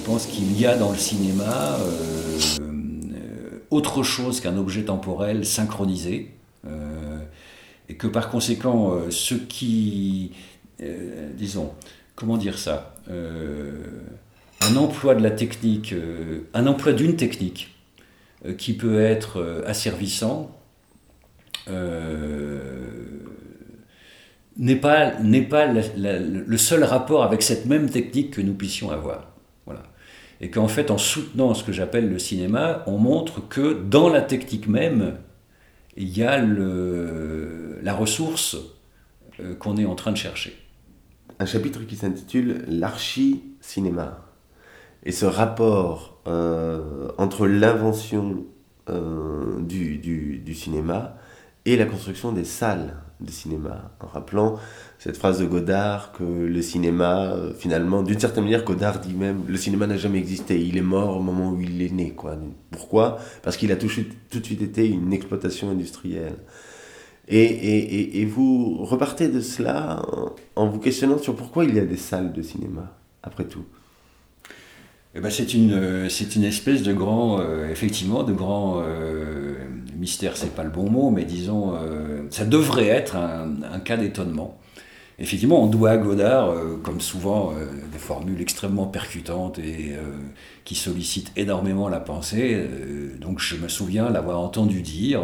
Je 0.00 0.06
pense 0.06 0.24
qu'il 0.24 0.58
y 0.58 0.64
a 0.64 0.78
dans 0.78 0.92
le 0.92 0.96
cinéma 0.96 1.76
euh, 1.78 2.38
euh, 2.62 3.58
autre 3.70 4.02
chose 4.02 4.40
qu'un 4.40 4.56
objet 4.56 4.84
temporel 4.84 5.44
synchronisé. 5.44 6.30
Euh, 6.66 7.18
et 7.90 7.96
que 7.96 8.06
par 8.06 8.30
conséquent, 8.30 8.94
ce 9.10 9.34
qui, 9.34 10.32
disons, 11.36 11.72
comment 12.14 12.38
dire 12.38 12.56
ça 12.56 12.94
un 14.60 14.76
emploi 14.76 15.14
de 15.14 15.22
la 15.22 15.30
technique, 15.30 15.92
euh, 15.92 16.42
un 16.54 16.66
emploi 16.66 16.92
d'une 16.92 17.16
technique 17.16 17.74
euh, 18.44 18.54
qui 18.54 18.74
peut 18.74 19.00
être 19.02 19.40
euh, 19.40 19.62
asservissant 19.66 20.56
n'est 24.56 24.76
pas, 24.76 25.18
n'est 25.20 25.42
pas 25.42 25.66
le 25.72 26.56
seul 26.56 26.82
rapport 26.82 27.22
avec 27.22 27.42
cette 27.42 27.66
même 27.66 27.88
technique 27.88 28.32
que 28.32 28.40
nous 28.40 28.54
puissions 28.54 28.90
avoir. 28.90 29.29
Et 30.40 30.50
qu'en 30.50 30.68
fait, 30.68 30.90
en 30.90 30.98
soutenant 30.98 31.54
ce 31.54 31.64
que 31.64 31.72
j'appelle 31.72 32.08
le 32.08 32.18
cinéma, 32.18 32.82
on 32.86 32.96
montre 32.96 33.46
que 33.48 33.74
dans 33.74 34.08
la 34.08 34.22
technique 34.22 34.68
même, 34.68 35.18
il 35.96 36.16
y 36.16 36.22
a 36.22 36.38
la 36.38 37.94
ressource 37.94 38.56
qu'on 39.58 39.76
est 39.76 39.84
en 39.84 39.94
train 39.94 40.12
de 40.12 40.16
chercher. 40.16 40.56
Un 41.38 41.46
chapitre 41.46 41.80
qui 41.86 41.96
s'intitule 41.96 42.64
L'archi-cinéma. 42.68 44.26
Et 45.04 45.12
ce 45.12 45.24
rapport 45.24 46.20
euh, 46.26 47.10
entre 47.16 47.46
l'invention 47.46 48.44
euh, 48.90 49.60
du, 49.60 49.98
du, 49.98 50.54
cinéma 50.54 51.16
et 51.64 51.76
la 51.76 51.86
construction 51.86 52.32
des 52.32 52.44
salles 52.44 52.96
de 53.20 53.30
cinéma, 53.30 53.92
en 54.00 54.06
rappelant 54.06 54.58
cette 55.00 55.16
phrase 55.16 55.40
de 55.40 55.46
Godard 55.46 56.12
que 56.12 56.22
le 56.22 56.60
cinéma, 56.60 57.32
euh, 57.32 57.54
finalement, 57.54 58.02
d'une 58.02 58.20
certaine 58.20 58.44
manière, 58.44 58.64
Godard 58.64 59.00
dit 59.00 59.14
même, 59.14 59.44
le 59.48 59.56
cinéma 59.56 59.86
n'a 59.86 59.96
jamais 59.96 60.18
existé, 60.18 60.60
il 60.60 60.76
est 60.76 60.82
mort 60.82 61.16
au 61.16 61.22
moment 61.22 61.52
où 61.52 61.60
il 61.62 61.80
est 61.80 61.90
né. 61.90 62.10
Quoi. 62.10 62.36
Pourquoi? 62.70 63.18
Parce 63.42 63.56
qu'il 63.56 63.72
a 63.72 63.76
tout, 63.76 63.88
tout, 64.28 64.40
de 64.40 64.44
suite 64.44 64.60
été 64.60 64.86
une 64.86 65.14
exploitation 65.14 65.70
industrielle. 65.70 66.36
Et, 67.28 67.42
et, 67.42 68.20
et, 68.20 68.26
vous 68.26 68.84
repartez 68.84 69.28
de 69.28 69.40
cela 69.40 70.02
en 70.54 70.68
vous 70.68 70.80
questionnant 70.80 71.16
sur 71.16 71.34
pourquoi 71.34 71.64
il 71.64 71.74
y 71.74 71.78
a 71.78 71.86
des 71.86 71.96
salles 71.96 72.34
de 72.34 72.42
cinéma, 72.42 72.94
après 73.22 73.44
tout. 73.44 73.64
Eh 75.14 75.20
ben 75.20 75.30
c'est 75.30 75.54
une, 75.54 75.72
euh, 75.72 76.08
c'est 76.10 76.36
une 76.36 76.44
espèce 76.44 76.82
de 76.82 76.92
grand, 76.92 77.40
euh, 77.40 77.70
effectivement, 77.70 78.22
de 78.22 78.34
grand 78.34 78.82
mystère, 79.96 80.36
c'est 80.36 80.54
pas 80.54 80.64
le 80.64 80.70
bon 80.70 80.90
mot, 80.90 81.10
mais 81.10 81.24
disons, 81.24 81.74
ça 82.30 82.44
devrait 82.44 82.88
être 82.88 83.16
un, 83.16 83.80
cas 83.80 83.96
d'étonnement. 83.96 84.60
Effectivement, 85.20 85.62
on 85.62 85.66
doit 85.66 85.90
à 85.90 85.96
Godard, 85.98 86.54
comme 86.82 87.00
souvent, 87.00 87.52
des 87.92 87.98
formules 87.98 88.40
extrêmement 88.40 88.86
percutantes 88.86 89.58
et 89.58 89.94
qui 90.64 90.74
sollicitent 90.74 91.30
énormément 91.36 91.88
la 91.90 92.00
pensée. 92.00 92.66
donc 93.20 93.38
je 93.38 93.56
me 93.56 93.68
souviens 93.68 94.08
l'avoir 94.08 94.40
entendu 94.40 94.80
dire 94.80 95.20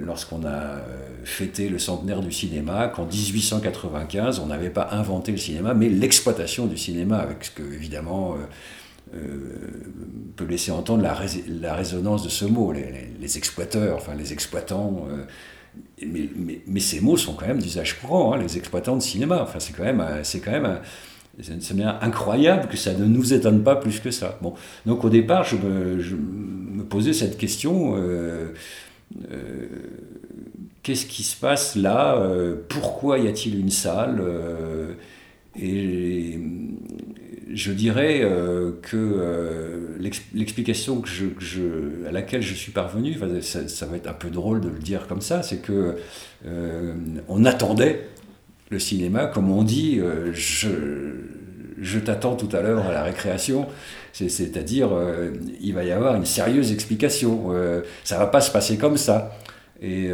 lorsqu'on 0.00 0.44
a 0.44 0.82
fêté 1.24 1.70
le 1.70 1.78
centenaire 1.78 2.20
du 2.20 2.32
cinéma, 2.32 2.88
qu'en 2.88 3.06
1895, 3.06 4.40
on 4.40 4.46
n'avait 4.46 4.68
pas 4.68 4.88
inventé 4.92 5.32
le 5.32 5.38
cinéma, 5.38 5.72
mais 5.72 5.88
l'exploitation 5.88 6.66
du 6.66 6.76
cinéma, 6.76 7.16
avec 7.16 7.44
ce 7.44 7.50
que, 7.50 7.62
évidemment, 7.62 8.36
euh, 9.14 9.18
peut 10.36 10.46
laisser 10.46 10.70
entendre 10.70 11.02
la, 11.02 11.74
résonance 11.74 12.22
de 12.22 12.30
ce 12.30 12.46
mot, 12.46 12.72
les, 12.72 13.36
exploiteurs, 13.36 13.96
enfin 13.96 14.14
les 14.14 14.32
exploitants. 14.32 15.06
Euh, 15.10 15.24
mais, 16.04 16.28
mais, 16.66 16.80
ces 16.80 17.00
mots 17.00 17.16
sont 17.16 17.34
quand 17.34 17.46
même 17.46 17.60
d'usage 17.60 18.00
courant, 18.00 18.32
hein, 18.32 18.38
les 18.38 18.56
exploitants 18.56 18.96
de 18.96 19.02
cinéma. 19.02 19.40
Enfin, 19.42 19.58
c'est 19.60 19.72
quand 19.72 19.84
même, 19.84 20.04
c'est 20.22 20.40
quand 20.40 20.50
même 20.50 20.78
c'est 21.40 21.82
incroyable 22.02 22.68
que 22.68 22.76
ça 22.76 22.92
ne 22.92 23.04
nous 23.04 23.32
étonne 23.32 23.62
pas 23.62 23.76
plus 23.76 24.00
que 24.00 24.10
ça. 24.10 24.38
Bon, 24.42 24.54
donc 24.84 25.04
au 25.04 25.08
départ, 25.08 25.44
je 25.44 25.56
me, 25.56 26.84
posais 26.84 27.14
cette 27.14 27.38
question 27.38 27.94
euh, 27.96 28.52
qu'est-ce 30.82 31.06
qui 31.06 31.22
se 31.22 31.36
passe 31.36 31.74
là 31.74 32.22
Pourquoi 32.68 33.18
y 33.18 33.28
a-t-il 33.28 33.58
une 33.58 33.70
salle 33.70 34.22
je 37.52 37.72
dirais 37.72 38.20
euh, 38.22 38.72
que 38.82 38.96
euh, 38.96 39.98
l'explication 40.34 41.02
à 42.08 42.12
laquelle 42.12 42.42
je 42.42 42.54
suis 42.54 42.72
parvenu, 42.72 43.16
ça, 43.42 43.86
va 43.86 43.96
être 43.96 44.08
un 44.08 44.14
peu 44.14 44.30
drôle 44.30 44.60
de 44.60 44.68
le 44.68 44.78
dire 44.78 45.06
comme 45.06 45.20
ça, 45.20 45.42
c'est 45.42 45.58
que 45.58 45.96
euh, 46.46 46.94
on 47.28 47.44
attendait 47.44 48.08
le 48.70 48.78
cinéma, 48.78 49.26
comme 49.26 49.50
on 49.50 49.62
dit, 49.62 50.00
je, 50.32 51.98
t'attends 51.98 52.36
tout 52.36 52.48
à 52.56 52.62
l'heure 52.62 52.86
à 52.86 52.92
la 52.92 53.02
récréation, 53.02 53.66
c'est-à-dire 54.14 54.88
il 55.60 55.74
va 55.74 55.84
y 55.84 55.90
avoir 55.90 56.14
une 56.14 56.24
sérieuse 56.24 56.72
explication, 56.72 57.52
ça 58.02 58.16
va 58.16 58.26
pas 58.26 58.40
se 58.40 58.50
passer 58.50 58.78
comme 58.78 58.96
ça. 58.96 59.36
Et 59.82 60.08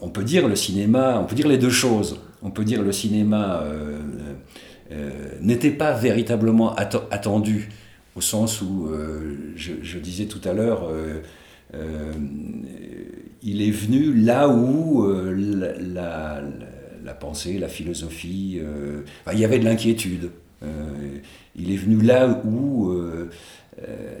on 0.00 0.08
peut 0.08 0.24
dire 0.24 0.48
le 0.48 0.56
cinéma, 0.56 1.20
on 1.20 1.24
peut 1.24 1.36
dire 1.36 1.46
les 1.46 1.58
deux 1.58 1.70
choses. 1.70 2.18
On 2.42 2.50
peut 2.50 2.64
dire 2.64 2.82
le 2.82 2.90
cinéma 2.90 3.62
n'était 5.40 5.70
pas 5.70 5.92
véritablement 5.92 6.74
attendu 6.74 7.68
au 8.16 8.20
sens 8.20 8.60
où, 8.60 8.88
euh, 8.88 9.52
je, 9.56 9.98
disais 9.98 10.26
tout 10.26 10.40
à 10.48 10.52
l'heure, 10.52 10.88
euh, 11.74 12.12
il 13.42 13.62
est 13.62 13.70
venu 13.70 14.12
là 14.14 14.48
où 14.48 15.06
la, 15.94 16.42
pensée, 17.18 17.58
la 17.58 17.68
philosophie, 17.68 18.60
il 19.32 19.38
y 19.38 19.44
avait 19.44 19.58
de 19.58 19.64
l'inquiétude. 19.64 20.30
il 21.56 21.72
est 21.72 21.76
venu 21.76 22.02
là 22.02 22.42
où 22.44 22.92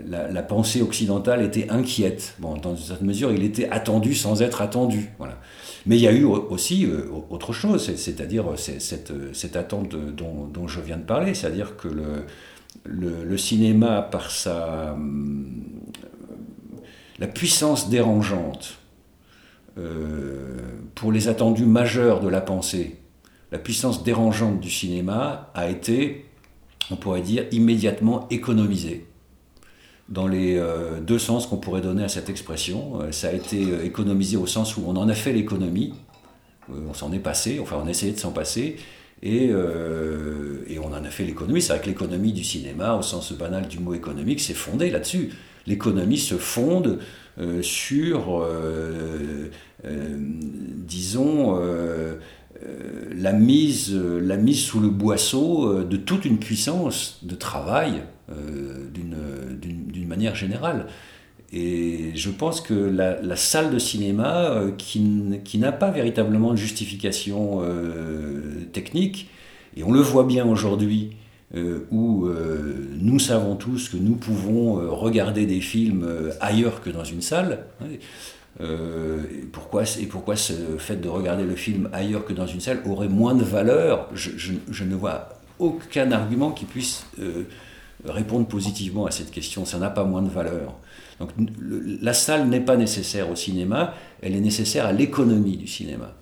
la, 0.08 0.42
pensée 0.42 0.82
occidentale 0.82 1.42
était 1.42 1.68
inquiète. 1.70 2.36
Bon, 2.38 2.56
dans 2.56 2.76
une 2.76 2.82
certaine 2.82 3.08
mesure, 3.08 3.32
il 3.32 3.44
était 3.44 3.68
attendu 3.68 4.14
sans 4.14 4.40
être 4.42 4.62
attendu. 4.62 5.10
Voilà. 5.18 5.38
Mais 5.86 5.96
il 5.96 6.02
y 6.02 6.08
a 6.08 6.12
eu 6.12 6.24
aussi 6.24 6.84
euh, 6.84 7.06
autre 7.30 7.52
chose, 7.52 7.94
c'est-à-dire 7.94 8.44
cette, 8.56 9.12
cette, 9.34 9.56
attente 9.56 9.88
dont, 9.88 10.68
je 10.68 10.80
viens 10.80 10.98
de 10.98 11.04
parler, 11.04 11.34
c'est-à-dire 11.34 11.76
que 11.76 11.88
le, 11.88 13.24
le, 13.24 13.38
cinéma, 13.38 14.02
par 14.02 14.30
sa 14.30 14.96
la 17.18 17.26
puissance 17.26 17.90
dérangeante 17.90 18.78
euh, 19.78 20.56
pour 20.94 21.12
les 21.12 21.28
attendus 21.28 21.66
majeurs 21.66 22.20
de 22.20 22.28
la 22.28 22.40
pensée, 22.40 22.96
la 23.52 23.58
puissance 23.58 24.02
dérangeante 24.02 24.60
du 24.60 24.70
cinéma 24.70 25.50
a 25.54 25.68
été, 25.68 26.24
on 26.90 26.96
pourrait 26.96 27.20
dire, 27.20 27.44
immédiatement 27.52 28.26
économisée 28.30 29.06
dans 30.10 30.26
les 30.26 30.56
euh, 30.56 31.00
deux 31.00 31.18
sens 31.18 31.46
qu'on 31.46 31.56
pourrait 31.56 31.80
donner 31.80 32.02
à 32.02 32.08
cette 32.08 32.28
expression. 32.28 33.00
Euh, 33.00 33.12
ça 33.12 33.28
a 33.28 33.32
été 33.32 33.64
euh, 33.64 33.84
économisé 33.84 34.36
au 34.36 34.46
sens 34.46 34.76
où 34.76 34.82
on 34.86 34.96
en 34.96 35.08
a 35.08 35.14
fait 35.14 35.32
l'économie, 35.32 35.94
on 36.68 36.94
s'en 36.94 37.12
est 37.12 37.20
passé, 37.20 37.58
enfin 37.60 37.80
on 37.82 37.86
a 37.86 37.90
essayé 37.90 38.12
de 38.12 38.18
s'en 38.18 38.30
passer, 38.30 38.76
et, 39.22 39.50
on 39.52 40.92
en 40.92 41.04
a 41.04 41.10
fait 41.10 41.24
l'économie. 41.24 41.60
C'est 41.60 41.72
vrai 41.72 41.82
que 41.82 41.88
l'économie 41.88 42.32
du 42.32 42.44
cinéma, 42.44 42.94
au 42.94 43.02
sens 43.02 43.32
banal 43.32 43.66
du 43.66 43.80
mot 43.80 43.92
économique, 43.92 44.40
s'est 44.40 44.54
fondée 44.54 44.88
là-dessus. 44.88 45.30
L'économie 45.66 46.16
se 46.16 46.36
fonde 46.36 47.00
sur, 47.60 48.46
disons, 50.86 51.60
la, 53.12 53.32
mise, 53.32 53.94
la 53.94 54.36
mise 54.36 54.60
sous 54.60 54.80
le 54.80 54.88
boisseau 54.88 55.82
de 55.82 55.96
toute 55.96 56.24
une 56.24 56.38
puissance 56.38 57.18
de 57.22 57.34
travail 57.34 58.02
d'une 58.92 60.06
manière 60.08 60.34
générale. 60.34 60.86
Et 61.52 62.12
je 62.14 62.30
pense 62.30 62.60
que 62.60 62.74
la, 62.74 63.36
salle 63.36 63.70
de 63.72 63.78
cinéma, 63.78 64.50
euh, 64.50 64.70
qui, 64.76 65.02
qui 65.44 65.58
n'a 65.58 65.72
pas 65.72 65.90
véritablement 65.90 66.52
de 66.52 66.56
justification 66.56 67.60
euh, 67.62 68.64
technique, 68.72 69.28
et 69.76 69.82
on 69.82 69.90
le 69.92 70.00
voit 70.00 70.24
bien 70.24 70.46
aujourd'hui, 70.46 71.16
euh, 71.56 71.80
où 71.90 72.26
euh, 72.26 72.88
nous 73.00 73.18
savons 73.18 73.56
tous 73.56 73.88
que 73.88 73.96
nous 73.96 74.14
pouvons 74.14 74.78
euh, 74.80 74.90
regarder 74.90 75.46
des 75.46 75.60
films 75.60 76.04
euh, 76.04 76.30
ailleurs 76.40 76.80
que 76.82 76.90
dans 76.90 77.02
une 77.02 77.22
salle. 77.22 77.64
hein, 77.80 77.86
euh, 78.60 79.22
et 79.32 79.46
pourquoi, 79.46 79.84
et 80.00 80.06
pourquoi 80.06 80.36
ce 80.36 80.52
fait 80.78 80.96
de 81.00 81.08
regarder 81.08 81.44
le 81.44 81.56
film 81.56 81.88
ailleurs 81.92 82.24
que 82.24 82.32
dans 82.32 82.46
une 82.46 82.60
salle 82.60 82.80
aurait 82.86 83.08
moins 83.08 83.34
de 83.34 83.44
valeur 83.44 84.08
je, 84.14 84.30
je- 84.36 84.84
ne 84.84 84.94
vois 84.94 85.28
aucun 85.58 86.10
argument 86.12 86.50
qui 86.50 86.64
puisse 86.64 87.06
euh, 87.20 87.44
répondre 88.04 88.46
positivement 88.46 89.06
à 89.06 89.10
cette 89.10 89.30
question. 89.30 89.64
Ça 89.64 89.78
n'a 89.78 89.90
pas 89.90 90.04
moins 90.04 90.22
de 90.22 90.28
valeur. 90.28 90.76
Donc 91.18 91.30
la 92.00 92.14
salle 92.14 92.48
n'est 92.48 92.60
pas 92.60 92.76
nécessaire 92.76 93.30
au 93.30 93.36
cinéma, 93.36 93.94
elle 94.22 94.34
est 94.34 94.40
nécessaire 94.40 94.86
à 94.86 94.92
l'économie 94.92 95.56
du 95.56 95.66
cinéma. 95.66 96.14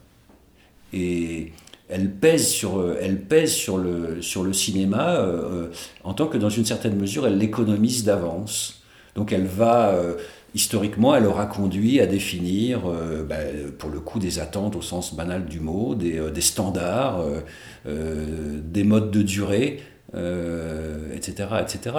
Et 0.92 1.52
elle 1.88 2.10
pèse 2.10 2.48
sur, 2.48 2.78
euh, 2.78 2.98
elle 3.00 3.20
pèse 3.20 3.52
sur, 3.52 3.78
le, 3.78 4.20
sur 4.22 4.42
le 4.42 4.52
cinéma 4.52 5.16
euh, 5.16 5.68
en 6.04 6.14
tant 6.14 6.26
que 6.26 6.36
dans 6.36 6.50
une 6.50 6.64
certaine 6.64 6.96
mesure, 6.96 7.26
elle 7.26 7.38
l'économise 7.38 8.04
d'avance. 8.04 8.82
Donc 9.14 9.32
elle 9.32 9.46
va, 9.46 9.90
euh, 9.90 10.14
historiquement, 10.54 11.14
elle 11.14 11.26
aura 11.26 11.46
conduit 11.46 12.00
à 12.00 12.06
définir, 12.06 12.82
euh, 12.86 13.24
ben, 13.24 13.70
pour 13.78 13.90
le 13.90 14.00
coup, 14.00 14.18
des 14.18 14.38
attentes 14.38 14.76
au 14.76 14.82
sens 14.82 15.14
banal 15.14 15.46
du 15.46 15.60
mot, 15.60 15.94
des, 15.94 16.18
euh, 16.18 16.30
des 16.30 16.40
standards, 16.40 17.20
euh, 17.20 17.40
euh, 17.86 18.60
des 18.62 18.84
modes 18.84 19.10
de 19.10 19.22
durée, 19.22 19.80
euh, 20.14 21.14
etc.. 21.14 21.46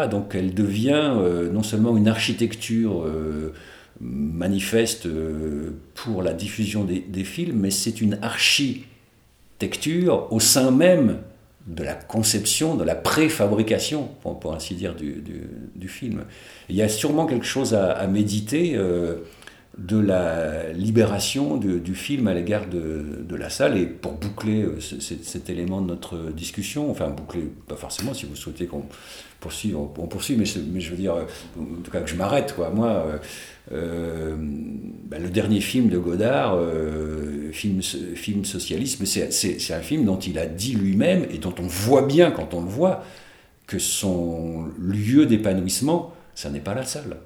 Donc 0.10 0.34
elle 0.34 0.56
devient 0.56 1.14
euh, 1.16 1.52
non 1.52 1.62
seulement 1.62 1.96
une 1.96 2.08
architecture 2.08 3.04
euh, 3.04 3.54
manifeste 4.02 5.08
pour 5.94 6.24
la 6.24 6.34
diffusion 6.34 6.86
des, 6.86 7.24
films, 7.24 7.60
mais 7.60 7.70
c'est 7.70 8.02
une 8.02 8.18
architecture 8.24 10.26
au 10.32 10.40
sein 10.40 10.72
même 10.72 11.18
de 11.68 11.84
la 11.84 11.94
conception, 11.94 12.74
de 12.76 12.84
la 12.84 12.96
préfabrication, 12.96 14.10
pour, 14.22 14.56
ainsi 14.56 14.74
dire, 14.74 14.96
du, 14.96 15.88
film. 15.88 16.24
Il 16.70 16.76
y 16.76 16.82
a 16.82 16.90
sûrement 16.90 17.28
quelque 17.28 17.46
chose 17.46 17.76
à, 17.76 18.08
méditer 18.08 18.76
de 19.80 19.98
la 19.98 20.74
libération 20.74 21.56
du 21.58 21.96
film 21.96 22.28
à 22.28 22.34
l'égard 22.34 22.68
de, 22.68 23.36
la 23.36 23.50
salle. 23.50 23.78
Et 23.78 23.86
pour 23.86 24.14
boucler 24.14 24.64
euh, 24.64 24.80
ce- 24.80 25.00
cet, 25.00 25.50
élément 25.50 25.82
de 25.82 25.88
notre 25.88 26.32
discussion, 26.32 26.92
enfin 26.92 27.10
boucler, 27.10 27.50
pas 27.68 27.78
forcément, 27.78 28.14
si 28.14 28.26
vous 28.26 28.36
souhaitez 28.36 28.66
qu'on 28.66 28.84
poursuive, 29.40 29.78
on, 29.78 29.86
poursuit, 29.88 30.36
mais, 30.36 30.46
je 30.46 30.90
veux 30.90 30.98
dire, 30.98 31.14
euh, 31.14 31.24
en 31.58 31.82
tout 31.82 31.92
cas 31.92 32.02
que 32.02 32.10
je 32.10 32.16
m'arrête, 32.16 32.54
quoi. 32.56 32.72
Moi, 32.72 33.06
euh, 33.72 34.36
bah, 35.06 35.18
le 35.18 35.30
dernier 35.30 35.62
film 35.62 35.88
de 35.88 35.98
Godard, 35.98 36.60
film, 37.54 37.82
film 37.82 38.44
socialiste, 38.44 39.06
c'est 39.06 39.74
un 39.74 39.82
film 39.82 40.04
dont 40.04 40.20
il 40.20 40.38
a 40.40 40.46
dit 40.46 40.74
lui-même 40.74 41.26
et 41.32 41.38
dont 41.38 41.56
on 41.58 41.68
voit 41.68 42.06
bien 42.06 42.32
quand 42.32 42.54
on 42.54 42.62
le 42.62 42.70
voit 42.70 43.04
que 43.66 43.80
son 43.80 44.66
lieu 44.78 45.26
d'épanouissement, 45.26 46.14
ça 46.36 46.50
n'est 46.50 46.60
pas 46.60 46.74
la 46.74 46.84
salle. 46.84 47.18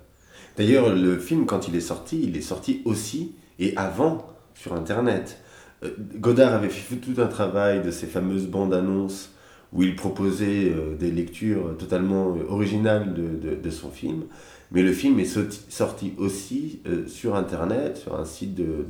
D'ailleurs, 0.57 0.93
le 0.93 1.17
film, 1.17 1.45
quand 1.45 1.67
il 1.67 1.75
est 1.75 1.81
sorti, 1.81 2.21
il 2.23 2.37
est 2.37 2.41
sorti 2.41 2.81
aussi 2.85 3.33
et 3.59 3.75
avant 3.75 4.27
sur 4.53 4.73
Internet. 4.73 5.39
Euh, 5.83 5.89
Godard 6.15 6.53
avait 6.53 6.69
fait 6.69 6.95
tout 6.97 7.19
un 7.21 7.27
travail 7.27 7.81
de 7.81 7.91
ces 7.91 8.07
fameuses 8.07 8.47
bandes 8.47 8.73
annonces 8.73 9.31
où 9.71 9.81
il 9.81 9.95
proposait 9.95 10.71
euh, 10.71 10.95
des 10.95 11.11
lectures 11.11 11.75
totalement 11.77 12.35
euh, 12.35 12.45
originales 12.49 13.13
de, 13.13 13.69
son 13.71 13.89
film. 13.89 14.23
Mais 14.71 14.83
le 14.83 14.91
film 14.91 15.19
est 15.19 15.25
sorti, 15.69 16.13
aussi 16.17 16.81
sur 17.05 17.35
Internet, 17.35 17.97
sur 17.97 18.19
un 18.19 18.25
site 18.25 18.55
de, 18.55 18.83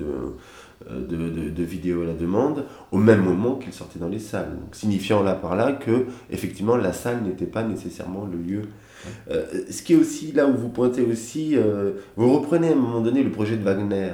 de, 0.89 1.49
de, 1.49 1.63
vidéos 1.63 2.03
à 2.03 2.05
la 2.05 2.13
demande, 2.13 2.65
au 2.93 2.97
même 2.99 3.21
moment 3.21 3.55
qu'il 3.55 3.73
sortait 3.73 3.99
dans 3.99 4.07
les 4.07 4.19
salles. 4.19 4.59
Signifiant 4.71 5.21
là 5.21 5.33
par 5.33 5.57
là 5.57 5.73
que, 5.73 6.05
effectivement, 6.29 6.77
la 6.77 6.93
salle 6.93 7.23
n'était 7.23 7.45
pas 7.45 7.63
nécessairement 7.63 8.25
le 8.25 8.37
lieu 8.37 8.61
euh, 9.31 9.45
ce 9.69 9.81
qui 9.81 9.93
est 9.93 9.97
aussi 9.97 10.31
là 10.31 10.47
où 10.47 10.53
vous 10.55 10.69
pointez 10.69 11.01
aussi, 11.01 11.55
euh, 11.57 11.91
vous 12.15 12.31
reprenez 12.33 12.69
à 12.69 12.71
un 12.71 12.75
moment 12.75 13.01
donné 13.01 13.23
le 13.23 13.31
projet 13.31 13.57
de 13.57 13.63
Wagner. 13.63 14.13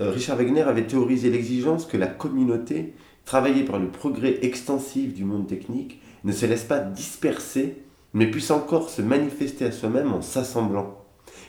Euh, 0.00 0.10
Richard 0.10 0.36
Wagner 0.36 0.62
avait 0.62 0.86
théorisé 0.86 1.30
l'exigence 1.30 1.86
que 1.86 1.96
la 1.96 2.06
communauté, 2.08 2.94
travaillée 3.24 3.62
par 3.64 3.78
le 3.78 3.88
progrès 3.88 4.38
extensif 4.42 5.14
du 5.14 5.24
monde 5.24 5.46
technique, 5.46 6.00
ne 6.24 6.32
se 6.32 6.46
laisse 6.46 6.64
pas 6.64 6.78
disperser, 6.80 7.76
mais 8.12 8.26
puisse 8.30 8.50
encore 8.50 8.90
se 8.90 9.02
manifester 9.02 9.66
à 9.66 9.72
soi-même 9.72 10.12
en 10.12 10.22
s'assemblant. 10.22 11.00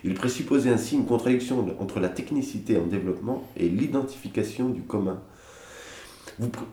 Il 0.03 0.13
présupposait 0.13 0.69
ainsi 0.69 0.95
une 0.95 1.05
contradiction 1.05 1.65
entre 1.79 1.99
la 1.99 2.09
technicité 2.09 2.77
en 2.77 2.85
développement 2.85 3.43
et 3.57 3.67
l'identification 3.69 4.69
du 4.69 4.81
commun. 4.81 5.19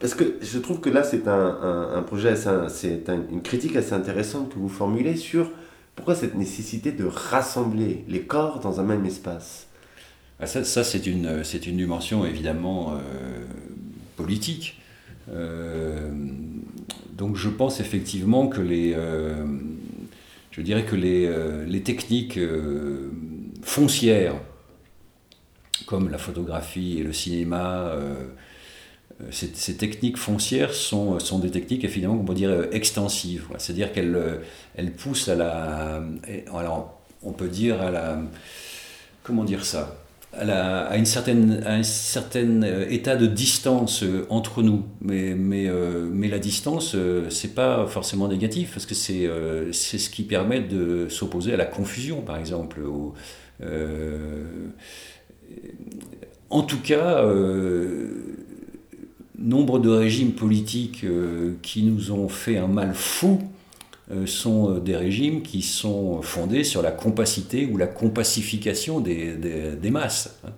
Parce 0.00 0.14
que 0.14 0.24
je 0.42 0.58
trouve 0.58 0.80
que 0.80 0.90
là, 0.90 1.04
c'est 1.04 1.28
un, 1.28 1.32
un- 1.62 1.94
un 1.94 2.02
projet, 2.02 2.34
c'est 2.36 3.08
un- 3.08 3.22
une 3.30 3.42
critique 3.42 3.76
assez 3.76 3.92
intéressante 3.92 4.50
que 4.52 4.58
vous 4.58 4.68
formulez 4.68 5.16
sur 5.16 5.50
pourquoi 5.94 6.14
cette 6.14 6.34
nécessité 6.34 6.92
de 6.92 7.04
rassembler 7.04 8.04
les 8.08 8.22
corps 8.22 8.60
dans 8.60 8.80
un 8.80 8.84
même 8.84 9.04
espace? 9.04 9.66
Ah, 10.40 10.46
Ça, 10.46 10.64
ça, 10.64 10.84
c'est 10.84 11.06
une, 11.06 11.42
dimension 11.66 12.24
évidemment 12.24 12.94
euh, 12.94 12.98
politique. 14.16 14.80
Euh, 15.30 16.10
donc 17.12 17.36
je 17.36 17.48
pense 17.48 17.78
effectivement 17.78 18.48
que 18.48 18.60
les, 18.60 18.94
euh, 18.96 19.44
je 20.50 20.60
dirais 20.60 20.84
que 20.84 20.96
les, 20.96 21.26
euh, 21.26 21.80
techniques 21.80 22.38
euh, 22.38 23.10
foncières, 23.62 24.34
comme 25.86 26.10
la 26.10 26.18
photographie 26.18 26.98
et 26.98 27.02
le 27.02 27.12
cinéma, 27.12 27.88
euh, 27.88 28.26
ces, 29.30 29.50
ces 29.54 29.76
techniques 29.76 30.16
foncières 30.16 30.74
sont, 30.74 31.18
sont 31.18 31.38
des 31.38 31.50
techniques 31.50 31.84
évidemment 31.84 32.16
qu'on 32.18 32.24
peut 32.24 32.34
dire 32.34 32.50
euh, 32.50 32.66
extensives. 32.72 33.46
C'est-à-dire 33.58 33.92
qu'elles 33.92 34.16
euh, 34.16 34.36
elles 34.74 34.92
poussent 34.92 35.28
à 35.28 35.34
la, 35.34 36.02
alors 36.54 37.00
on 37.22 37.32
peut 37.32 37.48
dire 37.48 37.80
à 37.80 37.90
la, 37.90 38.18
comment 39.22 39.44
dire 39.44 39.64
ça? 39.64 39.96
À, 40.34 40.44
la- 40.46 40.84
à 40.86 40.96
une 40.96 41.04
certaine, 41.04 41.62
à 41.66 41.74
un 41.74 41.82
certain 41.82 42.62
euh, 42.62 42.86
état 42.88 43.16
de 43.16 43.26
distance 43.26 44.02
euh, 44.02 44.26
entre 44.30 44.62
nous. 44.62 44.82
Mais, 45.02 45.34
mais, 45.34 45.66
euh, 45.68 46.08
mais 46.10 46.28
la 46.28 46.38
distance, 46.38 46.94
euh, 46.94 47.28
c'est 47.28 47.54
pas 47.54 47.86
forcément 47.86 48.28
négatif, 48.28 48.72
parce 48.72 48.86
que 48.86 48.94
c'est 48.94 49.26
euh, 49.26 49.70
ce 49.72 50.08
qui 50.08 50.22
permet 50.22 50.60
de 50.60 51.06
s'opposer 51.10 51.52
à 51.52 51.56
la 51.58 51.66
confusion, 51.66 52.22
par 52.22 52.38
exemple. 52.38 52.80
euh, 53.62 54.44
en 56.50 56.62
tout 56.62 56.80
cas, 56.80 57.24
euh, 57.24 58.36
nombre 59.38 59.78
de 59.78 59.90
régimes 59.90 60.32
politiques 60.32 61.04
euh, 61.04 61.54
qui 61.62 61.82
nous 61.84 62.12
ont 62.12 62.28
fait 62.28 62.58
un 62.58 62.66
mal 62.68 62.94
fou 62.94 63.40
euh, 64.10 64.26
sont 64.26 64.76
euh, 64.76 64.80
des 64.80 64.96
régimes 64.96 65.42
qui 65.42 65.62
sont 65.62 66.22
fondés 66.22 66.64
sur 66.64 66.82
la 66.82 66.90
compacité 66.92 67.66
ou 67.66 67.76
la 67.76 67.86
compacification 67.86 69.00
des, 69.00 69.34
des- 69.36 69.90
masses. 69.90 70.38
hein. 70.46 70.50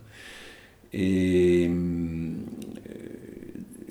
Et 0.93 1.69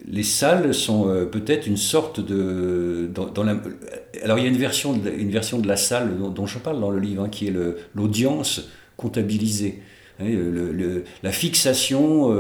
les 0.08 0.24
salles 0.24 0.74
sont 0.74 1.28
peut-être 1.32 1.68
une 1.68 1.78
sorte 1.78 2.20
de... 2.20 3.10
Dans, 3.14 3.44
la- 3.44 3.62
alors 4.24 4.38
il 4.38 4.44
y 4.44 4.48
a 4.48 4.50
une 4.50 4.58
version 4.58 4.94
de, 4.94 5.10
une 5.10 5.32
version 5.32 5.60
de 5.60 5.68
la 5.68 5.78
salle 5.78 6.18
dont, 6.18 6.46
je 6.46 6.60
parle 6.60 6.80
dans 6.80 6.92
le 6.92 7.00
livre, 7.00 7.24
hein, 7.24 7.30
qui 7.30 7.48
est 7.48 7.54
l'audience 7.96 8.70
comptabilisée. 8.98 9.80
Hein, 10.20 10.26
la 11.24 11.32
fixation 11.32 12.32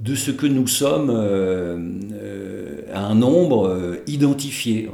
de 0.00 0.14
ce 0.14 0.30
que 0.30 0.46
nous 0.46 0.66
sommes 0.66 1.10
euh, 1.10 1.78
euh, 2.12 2.82
à 2.92 3.06
un 3.06 3.14
nombre 3.14 3.68
euh, 3.68 3.96
identifié. 4.06 4.90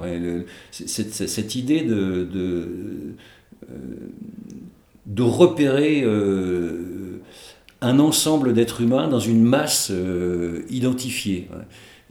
Cette, 0.70 1.54
idée 1.54 1.82
de, 1.82 3.14
repérer 5.20 6.04
un 7.80 7.98
ensemble 7.98 8.52
d'êtres 8.54 8.80
humains 8.80 9.08
dans 9.08 9.20
une 9.20 9.42
masse 9.42 9.92
identifiée. 10.70 11.48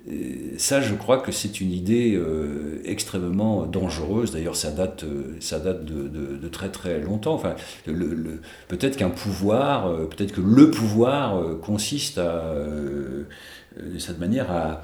Et 0.10 0.58
ça, 0.58 0.82
je 0.82 0.96
crois 0.96 1.20
que 1.20 1.32
c'est 1.32 1.62
une 1.62 1.72
idée 1.72 2.16
euh, 2.16 2.82
extrêmement 2.86 3.68
dangereuse. 3.68 4.32
D'ailleurs, 4.32 4.56
ça 4.56 4.72
date, 4.72 5.04
euh, 5.04 5.36
ça 5.40 5.60
date 5.60 5.86
de, 5.86 6.48
très 6.48 6.70
très 6.70 7.00
longtemps. 7.00 7.36
Enfin, 7.36 7.56
peut-être 8.68 8.98
qu'un 8.98 9.12
pouvoir, 9.12 9.88
euh, 9.88 10.06
peut-être 10.06 10.32
que 10.32 10.42
le 10.42 10.72
pouvoir 10.72 11.38
euh, 11.38 11.56
consiste 11.56 12.18
à, 12.18 12.46
euh, 12.46 13.24
euh, 13.80 13.94
de 13.94 14.00
cette 14.00 14.20
manière, 14.20 14.52
à, 14.52 14.82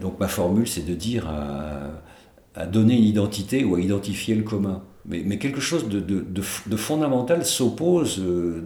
donc 0.00 0.20
ma 0.20 0.28
formule, 0.28 0.68
c'est 0.68 0.86
de 0.86 0.94
dire 0.94 1.28
à, 1.28 2.66
donner 2.66 2.96
une 2.96 3.04
identité 3.04 3.64
ou 3.64 3.74
à 3.74 3.80
identifier 3.80 4.34
le 4.34 4.42
commun. 4.42 4.82
Mais, 5.08 5.38
quelque 5.38 5.60
chose 5.60 5.88
de, 5.88 6.76
fondamental 6.76 7.44
s'oppose 7.46 8.20
euh, 8.20 8.62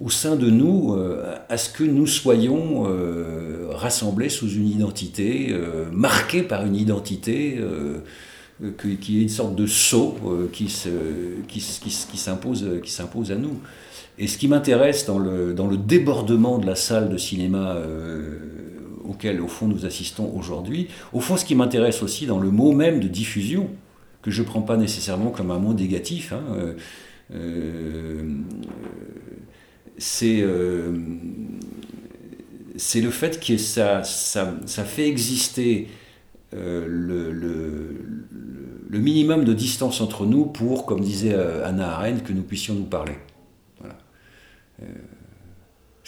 au 0.00 0.08
sein 0.08 0.36
de 0.36 0.48
nous 0.48 0.94
euh, 0.94 1.36
à 1.48 1.58
ce 1.58 1.68
que 1.70 1.84
nous 1.84 2.06
soyons 2.06 2.86
euh, 2.86 3.68
rassemblés 3.70 4.30
sous 4.30 4.48
une 4.48 4.66
identité, 4.66 5.48
euh, 5.50 5.90
marqués 5.92 6.42
par 6.42 6.64
une 6.64 6.74
identité, 6.74 7.60
y 8.60 9.18
ait 9.18 9.22
une 9.22 9.28
sorte 9.28 9.54
de 9.54 9.66
saut 9.66 10.16
qui, 10.52 10.66
qui, 11.48 11.60
qui, 11.60 12.18
s'impose, 12.18 12.66
qui 12.82 12.90
s'impose 12.90 13.30
à 13.30 13.36
nous. 13.36 13.60
Et 14.18 14.26
ce 14.26 14.36
qui 14.38 14.48
m'intéresse 14.48 15.06
dans 15.06 15.18
le, 15.18 15.54
dans 15.54 15.66
le 15.66 15.76
débordement 15.76 16.58
de 16.58 16.66
la 16.66 16.76
salle 16.76 17.08
de 17.08 17.16
cinéma 17.16 17.76
auquel, 19.08 19.40
au 19.40 19.48
fond, 19.48 19.66
nous 19.66 19.86
assistons 19.86 20.30
aujourd'hui, 20.36 20.88
au 21.12 21.20
fond, 21.20 21.36
ce 21.38 21.44
qui 21.44 21.54
m'intéresse 21.54 22.02
aussi 22.02 22.26
dans 22.26 22.38
le 22.38 22.50
mot 22.50 22.72
même 22.72 23.00
de 23.00 23.08
diffusion, 23.08 23.70
que 24.20 24.30
je 24.30 24.42
ne 24.42 24.46
prends 24.46 24.62
pas 24.62 24.76
nécessairement 24.76 25.30
comme 25.30 25.50
un 25.50 25.58
mot 25.58 25.72
négatif, 25.72 26.34
hein, 26.34 26.74
c'est 30.00 30.40
euh, 30.40 30.90
le 32.96 33.10
fait 33.10 33.38
que 33.38 33.56
ça, 33.56 34.02
ça, 34.02 34.54
ça 34.66 34.84
fait 34.84 35.06
exister 35.06 35.88
le, 36.52 37.30
le, 37.30 37.96
le, 38.88 38.98
minimum 38.98 39.44
de 39.44 39.54
distance 39.54 40.00
entre 40.00 40.26
nous 40.26 40.46
pour, 40.46 40.84
comme 40.84 41.00
disait 41.00 41.34
Anna 41.34 41.92
Arendt, 41.92 42.24
que 42.24 42.32
nous 42.32 42.42
puissions 42.42 42.74
nous 42.74 42.86
parler. 42.86 43.12
Voilà. 43.78 43.94
Je 44.80 44.84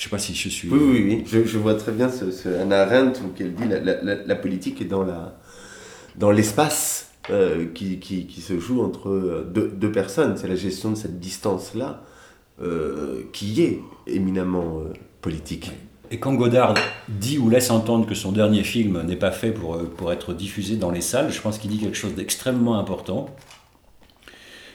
ne 0.00 0.02
sais 0.04 0.10
pas 0.10 0.18
si 0.18 0.34
je 0.34 0.48
suis. 0.48 0.68
Oui, 0.68 0.80
oui, 0.80 1.24
oui. 1.32 1.44
Je, 1.44 1.58
vois 1.58 1.74
très 1.76 1.92
bien 1.92 2.08
ce, 2.08 2.32
ce 2.32 2.48
Anna 2.48 2.82
Arendt 2.82 3.20
où 3.20 3.30
elle 3.38 3.54
dit 3.54 3.68
la, 3.68 3.78
la, 3.78 4.14
la, 4.16 4.34
politique 4.34 4.80
est 4.80 4.86
dans 4.86 5.04
la 5.04 5.38
dans 6.16 6.30
l'espace 6.30 7.10
euh, 7.30 7.66
qui, 7.72 7.98
qui, 7.98 8.26
qui, 8.26 8.40
se 8.40 8.58
joue 8.58 8.82
entre 8.82 9.08
euh, 9.08 9.50
deux, 9.52 9.68
deux 9.68 9.92
personnes. 9.92 10.36
C'est 10.36 10.48
la 10.48 10.56
gestion 10.56 10.90
de 10.90 10.96
cette 10.96 11.20
distance-là 11.20 12.02
euh, 12.60 13.22
qui 13.32 13.62
est 13.62 13.80
éminemment 14.06 14.80
euh, 14.80 14.92
politique. 15.20 15.70
Et 16.10 16.18
quand 16.18 16.34
Godard 16.34 16.74
dit 17.08 17.38
ou 17.38 17.48
laisse 17.48 17.70
entendre 17.70 18.06
que 18.06 18.14
son 18.14 18.32
dernier 18.32 18.64
film 18.64 19.02
n'est 19.02 19.16
pas 19.16 19.30
fait 19.30 19.50
pour, 19.50 19.78
pour 19.96 20.12
être 20.12 20.34
diffusé 20.34 20.76
dans 20.76 20.90
les 20.90 21.00
salles, 21.00 21.32
je 21.32 21.40
pense 21.40 21.58
qu'il 21.58 21.70
dit 21.70 21.78
quelque 21.78 21.96
chose 21.96 22.14
d'extrêmement 22.14 22.78
important. 22.78 23.34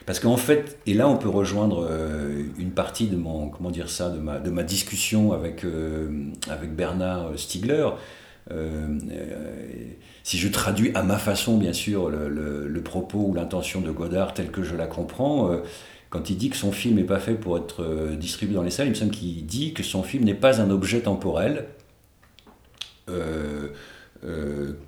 Parce 0.07 0.21
qu'en 0.21 0.37
fait, 0.37 0.79
et 0.85 0.93
là 0.93 1.09
on 1.09 1.17
peut 1.17 1.27
rejoindre 1.27 1.85
euh, 1.87 2.43
une 2.57 2.71
partie 2.71 3.07
de 3.07 3.17
mon, 3.17 3.49
comment 3.49 3.69
dire 3.69 3.89
ça, 3.89 4.09
de 4.09 4.19
ma, 4.19 4.39
de 4.39 4.49
ma 4.49 4.63
discussion 4.63 5.33
avec, 5.33 5.65
euh, 5.65 6.31
avec 6.49 6.73
Bernard 6.73 7.31
Stiegler. 7.35 7.89
Euh, 8.49 8.97
si 10.23 10.37
je 10.37 10.47
traduis 10.47 10.91
à 10.95 11.03
ma 11.03 11.17
façon, 11.17 11.57
bien 11.57 11.73
sûr, 11.73 12.09
le, 12.09 12.29
le 12.67 12.81
propos 12.81 13.25
ou 13.27 13.33
l'intention 13.33 13.81
de 13.81 13.91
Godard 13.91 14.33
tel 14.33 14.49
que 14.49 14.63
je 14.63 14.77
la 14.77 14.87
comprends, 14.87 15.51
quand 16.09 16.29
il 16.29 16.37
dit 16.37 16.49
que 16.49 16.55
son 16.55 16.71
film 16.71 16.95
n'est 16.95 17.03
pas 17.03 17.19
fait 17.19 17.33
pour 17.33 17.57
être 17.57 18.15
distribué 18.17 18.55
dans 18.55 18.63
les 18.63 18.69
salles, 18.69 18.87
il 18.87 18.91
me 18.91 18.95
semble 18.95 19.11
qu'il 19.11 19.45
dit 19.45 19.73
que 19.73 19.83
son 19.83 20.03
film 20.03 20.23
n'est 20.23 20.33
pas 20.33 20.61
un 20.61 20.69
objet 20.69 21.01
temporel, 21.01 21.65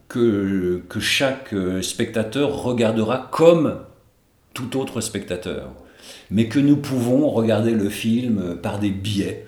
que, 0.07 0.83
que 0.89 0.99
chaque 0.99 1.53
spectateur 1.81 2.63
regardera 2.63 3.29
comme 3.31 3.79
tout 4.53 4.77
autre 4.77 5.01
spectateur, 5.01 5.71
mais 6.31 6.47
que 6.47 6.59
nous 6.59 6.77
pouvons 6.77 7.29
regarder 7.29 7.71
le 7.71 7.89
film 7.89 8.55
par 8.61 8.79
des 8.79 8.91
biais. 8.91 9.45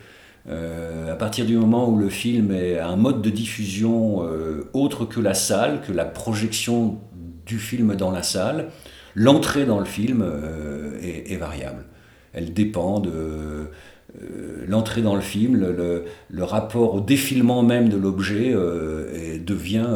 Euh, 0.49 1.11
à 1.11 1.15
partir 1.15 1.45
du 1.45 1.55
moment 1.55 1.87
où 1.87 1.97
le 1.97 2.09
film 2.09 2.51
est 2.51 2.79
un 2.79 2.95
mode 2.95 3.21
de 3.21 3.29
diffusion 3.29 4.25
euh, 4.25 4.69
autre 4.73 5.05
que 5.05 5.19
la 5.19 5.33
salle, 5.35 5.81
que 5.81 5.91
la 5.91 6.05
projection 6.05 6.99
du 7.45 7.59
film 7.59 7.95
dans 7.95 8.11
la 8.11 8.23
salle, 8.23 8.69
l'entrée 9.15 9.65
dans 9.65 9.79
le 9.79 9.85
film 9.85 10.21
euh, 10.23 10.99
est, 11.01 11.35
variable. 11.37 11.85
Elle 12.33 12.53
dépend 12.53 12.99
de 12.99 13.11
euh, 13.11 14.65
l'entrée 14.67 15.01
dans 15.01 15.15
le 15.15 15.21
film, 15.21 15.57
le, 15.57 16.05
le, 16.29 16.43
rapport 16.43 16.95
au 16.95 17.01
défilement 17.01 17.63
même 17.63 17.89
de 17.89 17.97
l'objet 17.97 18.51
euh, 18.53 19.37
devient 19.39 19.87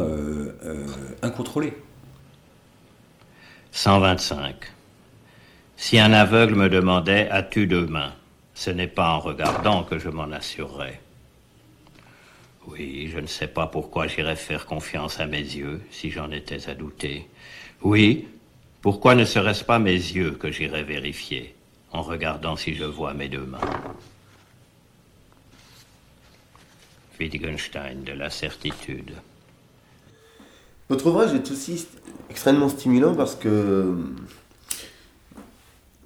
incontrôlé. 1.22 1.72
125. 3.72 4.54
Si 5.76 5.98
un 5.98 6.12
aveugle 6.12 6.54
me 6.54 6.68
demandait 6.68 7.28
As-tu 7.30 7.66
deux 7.66 7.86
mains 7.86 8.12
ce 8.56 8.70
n'est 8.70 8.88
pas 8.88 9.10
en 9.10 9.20
regardant 9.20 9.84
que 9.84 9.98
je 9.98 10.08
m'en 10.08 10.32
assurerais. 10.32 10.98
Oui, 12.66 13.08
je 13.12 13.20
ne 13.20 13.26
sais 13.26 13.46
pas 13.46 13.66
pourquoi 13.66 14.06
j'irais 14.06 14.34
faire 14.34 14.64
confiance 14.64 15.20
à 15.20 15.26
mes 15.26 15.42
yeux 15.42 15.82
si 15.90 16.10
j'en 16.10 16.30
étais 16.30 16.68
à 16.68 16.74
douter. 16.74 17.28
Oui, 17.82 18.26
pourquoi 18.86 19.16
ne 19.16 19.24
serait-ce 19.24 19.64
pas 19.64 19.80
mes 19.80 19.90
yeux 19.90 20.30
que 20.30 20.52
j'irais 20.52 20.84
vérifier 20.84 21.56
en 21.90 22.02
regardant 22.02 22.54
si 22.54 22.72
je 22.76 22.84
vois 22.84 23.14
mes 23.14 23.28
deux 23.28 23.44
mains 23.44 23.58
Wittgenstein 27.18 28.04
de 28.04 28.12
la 28.12 28.30
certitude. 28.30 29.10
Votre 30.88 31.08
ouvrage 31.08 31.34
est 31.34 31.50
aussi 31.50 31.84
extrêmement 32.30 32.68
stimulant 32.68 33.16
parce 33.16 33.34
que 33.34 33.96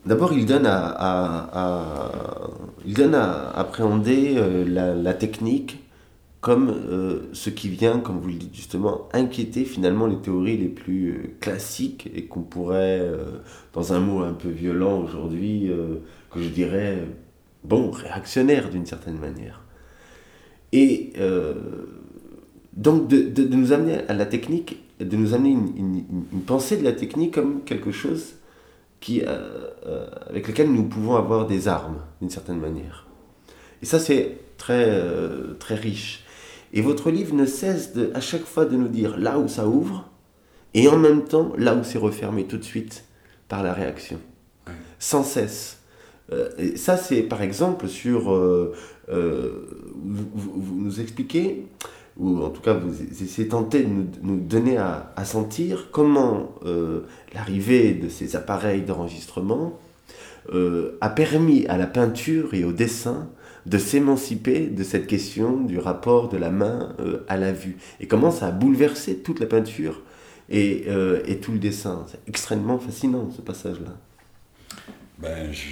D'abord, 0.06 0.32
il 0.32 0.46
donne 0.46 0.64
à, 0.64 1.20
appréhender 3.56 4.36
euh, 4.38 4.94
la, 4.94 5.12
technique 5.12 5.84
comme 6.40 6.70
euh, 6.70 7.28
ce 7.32 7.50
qui 7.50 7.68
vient, 7.68 7.98
comme 8.00 8.18
vous 8.18 8.28
le 8.28 8.34
dites 8.34 8.54
justement, 8.54 9.08
inquiéter 9.12 9.64
finalement 9.64 10.06
les 10.06 10.16
théories 10.16 10.56
les 10.56 10.68
plus 10.68 11.10
euh, 11.10 11.36
classiques 11.40 12.10
et 12.14 12.24
qu'on 12.24 12.40
pourrait, 12.40 13.00
euh, 13.00 13.40
dans 13.74 13.92
un 13.92 14.00
mot 14.00 14.22
un 14.22 14.32
peu 14.32 14.48
violent 14.48 15.00
aujourd'hui, 15.02 15.70
que 16.30 16.40
je 16.40 16.48
dirais, 16.48 17.04
bon, 17.64 17.90
réactionnaire 17.90 18.70
d'une 18.70 18.86
certaine 18.86 19.18
manière. 19.18 19.62
Et 20.72 21.12
donc 22.76 23.08
de, 23.08 23.22
de, 23.22 23.44
de, 23.44 23.56
nous 23.56 23.72
amener 23.72 23.98
à 24.08 24.14
la 24.14 24.24
technique, 24.24 24.78
de 25.00 25.16
nous 25.16 25.34
amener 25.34 25.50
une, 25.50 25.76
une, 25.76 26.04
une 26.32 26.42
pensée 26.42 26.76
de 26.76 26.84
la 26.84 26.92
technique 26.92 27.34
comme 27.34 27.62
quelque 27.64 27.90
chose 27.90 28.34
qui, 29.00 29.22
avec 29.22 30.46
lesquels 30.46 30.70
nous 30.70 30.84
pouvons 30.84 31.16
avoir 31.16 31.46
des 31.46 31.68
armes, 31.68 31.98
d'une 32.20 32.30
certaine 32.30 32.60
manière. 32.60 33.06
Et 33.82 33.86
ça, 33.86 33.98
c'est 33.98 34.38
très, 34.56 35.02
très 35.58 35.74
riche. 35.74 36.24
Et 36.72 36.82
votre 36.82 37.10
livre 37.10 37.34
ne 37.34 37.46
cesse 37.46 37.92
de, 37.94 38.10
à 38.14 38.20
chaque 38.20 38.44
fois 38.44 38.64
de 38.64 38.76
nous 38.76 38.88
dire 38.88 39.18
là 39.18 39.38
où 39.38 39.48
ça 39.48 39.66
ouvre, 39.66 40.08
et 40.74 40.88
en 40.88 40.98
même 40.98 41.24
temps 41.24 41.52
là 41.56 41.74
où 41.74 41.82
c'est 41.82 41.98
refermé 41.98 42.44
tout 42.44 42.58
de 42.58 42.64
suite 42.64 43.04
par 43.48 43.62
la 43.62 43.72
réaction. 43.72 44.18
Ouais. 44.66 44.74
Sans 44.98 45.24
cesse. 45.24 45.78
et 46.58 46.76
ça, 46.76 46.96
c'est 46.96 47.22
par 47.22 47.42
exemple 47.42 47.88
sur... 47.88 48.30
vous, 48.30 48.72
vous, 50.34 50.52
vous, 50.54 50.76
nous 50.76 51.00
expliquez 51.00 51.66
ou 52.20 52.42
en 52.42 52.50
tout 52.50 52.60
cas 52.60 52.74
vous 52.74 53.02
essayez 53.02 53.48
tenté 53.48 53.82
de 53.82 53.88
nous, 53.88 54.06
nous 54.22 54.36
donner 54.36 54.76
à, 54.76 55.12
à, 55.16 55.24
sentir 55.24 55.88
comment 55.90 56.54
euh, 56.64 57.00
l'arrivée 57.34 57.94
de 57.94 58.08
ces 58.08 58.36
appareils 58.36 58.82
d'enregistrement 58.82 59.78
euh, 60.52 60.98
a 61.00 61.08
permis 61.08 61.66
à 61.66 61.78
la 61.78 61.86
peinture 61.86 62.54
et 62.54 62.64
au 62.64 62.72
dessin 62.72 63.28
de 63.66 63.78
s'émanciper 63.78 64.66
de 64.66 64.82
cette 64.82 65.06
question 65.06 65.60
du 65.60 65.78
rapport 65.78 66.28
de 66.28 66.36
la 66.36 66.50
main 66.50 66.94
euh, 67.00 67.24
à 67.28 67.36
la 67.36 67.52
vue 67.52 67.76
et 68.00 68.06
comment 68.06 68.30
ça 68.30 68.48
a 68.48 68.50
bouleversé 68.50 69.18
toute 69.18 69.40
la 69.40 69.46
peinture 69.46 70.02
et, 70.48 70.84
euh, 70.88 71.22
et 71.26 71.38
tout 71.38 71.52
le 71.52 71.58
dessin. 71.58 72.04
C'est 72.08 72.20
extrêmement 72.28 72.78
fascinant 72.78 73.30
ce 73.30 73.42
passage-là. 73.42 73.96
Ben, 75.18 75.52
je, 75.52 75.66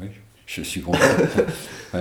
oui, 0.00 0.08
je 0.46 0.62
suis 0.62 0.80
content. 0.80 0.98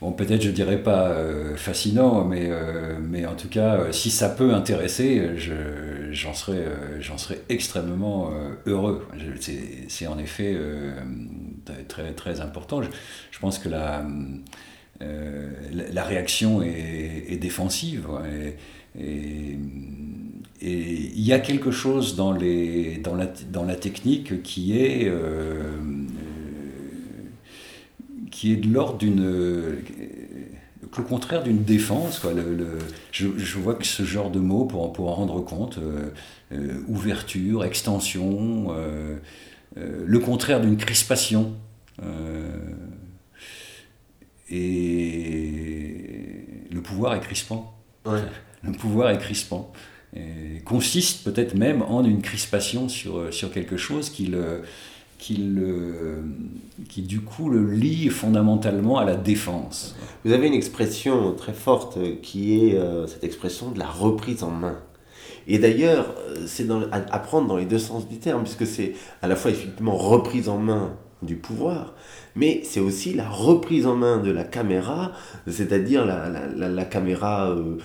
bon, 0.00 0.12
peut-être 0.12 0.42
je 0.42 0.50
dirais 0.50 0.82
pas 0.82 1.08
euh, 1.08 1.54
fascinant, 1.54 2.24
mais, 2.24 2.48
euh, 2.48 2.96
mais 3.00 3.26
en 3.26 3.34
tout 3.34 3.48
cas, 3.48 3.76
euh, 3.76 3.92
si 3.92 4.10
ça 4.10 4.30
peut 4.30 4.54
intéresser, 4.54 5.36
j'en 5.36 6.32
je, 6.32 6.38
serais, 6.38 6.64
j'en 7.00 7.18
serais 7.18 7.42
extrêmement 7.50 8.32
heureux. 8.66 9.06
C'est 9.88 10.06
en 10.06 10.18
effet 10.18 10.56
très, 11.88 12.12
très 12.12 12.40
important. 12.40 12.82
Je, 12.82 12.88
je 13.30 13.38
pense 13.38 13.58
que 13.58 13.68
la, 13.68 14.06
la 15.00 16.04
réaction 16.04 16.62
est, 16.62 17.38
défensive. 17.40 18.06
Et, 18.98 19.00
et, 19.00 19.58
il 20.60 21.20
y 21.20 21.32
a 21.32 21.40
quelque 21.40 21.70
chose 21.70 22.16
dans, 22.16 22.32
les, 22.32 22.96
dans, 22.98 23.14
la, 23.14 23.26
dans 23.50 23.64
la 23.64 23.76
technique 23.76 24.42
qui 24.42 24.78
est 24.78 25.10
qui 28.34 28.52
est 28.52 28.56
de 28.56 28.68
l'ordre 28.68 28.98
d'une. 28.98 29.22
le 29.22 31.02
contraire 31.08 31.44
d'une 31.44 31.62
défense. 31.62 32.18
Quoi. 32.18 32.32
Le, 32.32 32.78
je, 33.12 33.28
je, 33.36 33.58
vois 33.58 33.74
que 33.74 33.86
ce 33.86 34.02
genre 34.02 34.30
de 34.30 34.40
mots, 34.40 34.64
pour, 34.64 34.92
pour 34.92 35.08
en 35.08 35.14
rendre 35.14 35.40
compte, 35.40 35.78
euh, 35.78 36.10
euh, 36.52 36.80
ouverture, 36.88 37.64
extension, 37.64 38.66
euh, 38.70 38.74
euh 38.76 39.18
le 39.76 40.18
contraire 40.18 40.60
d'une 40.60 40.76
crispation. 40.76 41.54
Euh, 42.02 42.58
et 44.50 46.46
le 46.70 46.80
pouvoir 46.80 47.14
est 47.14 47.20
crispant. 47.20 47.74
Ouais. 48.06 48.22
Le 48.62 48.72
pouvoir 48.72 49.10
est 49.10 49.18
crispant. 49.18 49.72
Et 50.14 50.60
consiste 50.64 51.24
peut-être 51.24 51.54
même 51.54 51.82
en 51.82 52.04
une 52.04 52.22
crispation 52.22 52.88
sur, 52.88 53.32
sur 53.32 53.50
quelque 53.52 53.76
chose 53.76 54.10
qui 54.10 54.26
le 54.26 54.62
qui, 55.24 55.36
le, 55.36 56.22
qui 56.90 57.00
du 57.00 57.22
coup 57.22 57.48
le 57.48 57.70
lie 57.70 58.10
fondamentalement 58.10 58.98
à 58.98 59.06
la 59.06 59.16
défense. 59.16 59.96
Vous 60.24 60.32
avez 60.32 60.48
une 60.48 60.54
expression 60.54 61.32
très 61.32 61.54
forte 61.54 61.98
qui 62.20 62.60
est 62.60 62.74
euh, 62.74 63.06
cette 63.06 63.24
expression 63.24 63.70
de 63.70 63.78
la 63.78 63.86
reprise 63.86 64.42
en 64.42 64.50
main. 64.50 64.78
Et 65.46 65.58
d'ailleurs, 65.58 66.14
c'est 66.46 66.66
à, 66.90 67.18
prendre 67.18 67.48
dans 67.48 67.56
les 67.56 67.66
deux 67.66 67.78
sens 67.78 68.08
du 68.08 68.18
terme, 68.18 68.42
puisque 68.42 68.66
c'est 68.66 68.94
à 69.22 69.28
la 69.28 69.36
fois 69.36 69.50
effectivement 69.50 69.96
reprise 69.96 70.48
en 70.48 70.58
main 70.58 70.96
du 71.24 71.36
pouvoir, 71.36 71.94
mais 72.36 72.60
c'est 72.64 72.80
aussi 72.80 73.14
la 73.14 73.28
reprise 73.28 73.86
en 73.86 73.96
main 73.96 74.18
de 74.18 74.30
la 74.30 74.44
caméra, 74.44 75.12
c'est-à-dire 75.46 76.04
la, 76.04 76.28
la, 76.28 76.68
la, 76.68 76.84
caméra, 76.84 77.50
euh, 77.50 77.78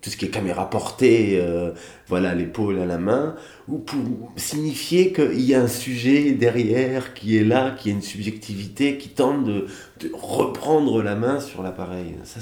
tout 0.00 0.10
ce 0.10 0.16
qui 0.16 0.24
est 0.26 0.30
caméra 0.30 0.70
portée, 0.70 1.38
euh, 1.40 1.72
voilà, 2.08 2.34
l'épaule 2.34 2.78
à 2.78 2.86
la 2.86 2.98
main, 2.98 3.36
ou 3.68 3.78
pour 3.78 4.32
signifier 4.36 5.12
qu'il 5.12 5.42
y 5.42 5.54
a 5.54 5.62
un 5.62 5.68
sujet 5.68 6.32
derrière 6.32 7.14
qui 7.14 7.36
est 7.36 7.44
là, 7.44 7.72
qui 7.72 7.90
a 7.90 7.92
une 7.92 8.02
subjectivité, 8.02 8.96
qui 8.96 9.10
tente 9.10 9.44
de, 9.44 9.66
reprendre 10.14 11.02
la 11.02 11.14
main 11.14 11.40
sur 11.40 11.62
l'appareil. 11.62 12.14
Ça, 12.24 12.40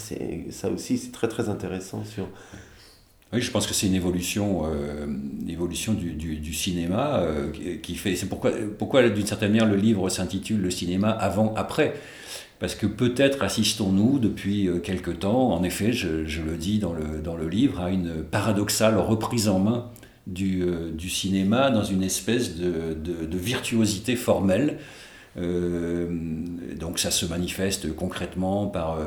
ça 0.51 0.71
aussi, 0.71 0.97
c'est 0.97 1.11
très 1.11 1.27
très 1.27 1.49
intéressant 1.49 2.05
sur 2.05 2.29
oui, 3.33 3.43
je 3.43 3.51
pense 3.51 3.67
que 3.67 3.75
c'est 3.75 3.87
une 3.87 3.95
évolution, 3.95 4.63
euh, 4.73 5.07
du, 5.07 6.37
du, 6.37 6.55
cinéma 6.55 7.19
euh, 7.19 7.51
qui 7.83 7.95
fait. 7.95 8.17
C'est 8.17 8.27
pourquoi, 8.27 8.53
pourquoi 8.79 9.07
d'une 9.11 9.27
certaine 9.27 9.51
manière, 9.51 9.69
le 9.69 9.77
livre 9.77 10.09
s'intitule 10.09 10.61
Le 10.61 10.71
cinéma 10.71 11.11
avant-après. 11.11 11.95
Parce 12.59 12.75
que 12.75 12.87
peut-être 12.87 13.43
assistons-nous 13.45 14.19
depuis 14.19 14.67
euh, 14.67 14.79
quelque 14.79 15.11
temps, 15.11 15.53
en 15.53 15.63
effet, 15.63 15.93
je, 15.93 16.25
je, 16.25 16.41
le 16.41 16.57
dis 16.57 16.79
dans 16.79 16.95
le, 16.95 17.21
dans 17.23 17.37
le 17.37 17.49
livre, 17.49 17.81
à 17.81 17.91
une 17.91 18.25
paradoxale 18.25 18.97
reprise 18.97 19.49
en 19.49 19.59
main 19.59 19.91
du, 20.27 20.65
du 20.93 21.11
cinéma 21.11 21.71
dans 21.71 21.85
une 21.85 22.03
espèce 22.03 22.57
de, 22.57 22.95
de 22.95 23.39
virtuosité 23.39 24.15
formelle. 24.17 24.77
donc 25.37 26.99
ça 26.99 27.11
se 27.11 27.25
manifeste 27.25 27.95
concrètement 27.95 28.67
par 28.67 28.99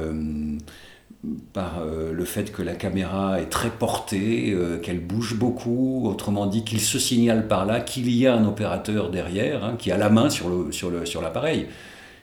par 1.53 1.79
euh, 1.79 2.11
le 2.13 2.25
fait 2.25 2.51
que 2.51 2.63
la 2.63 2.73
caméra 2.73 3.39
est 3.39 3.49
très 3.49 3.69
portée, 3.69 4.51
euh, 4.53 4.79
qu'elle 4.79 4.99
bouge 4.99 5.35
beaucoup, 5.35 6.07
autrement 6.07 6.47
dit 6.47 6.63
qu'il 6.63 6.81
se 6.81 6.97
signale 6.97 7.47
par 7.47 7.65
là 7.65 7.79
qu'il 7.79 8.09
y 8.09 8.25
a 8.25 8.33
un 8.35 8.45
opérateur 8.45 9.11
derrière 9.11 9.63
hein, 9.63 9.75
qui 9.77 9.91
a 9.91 9.97
la 9.97 10.09
main 10.09 10.29
sur 10.29 10.49
l'appareil. 10.49 10.73
Sur 10.73 11.07
sur 11.07 11.21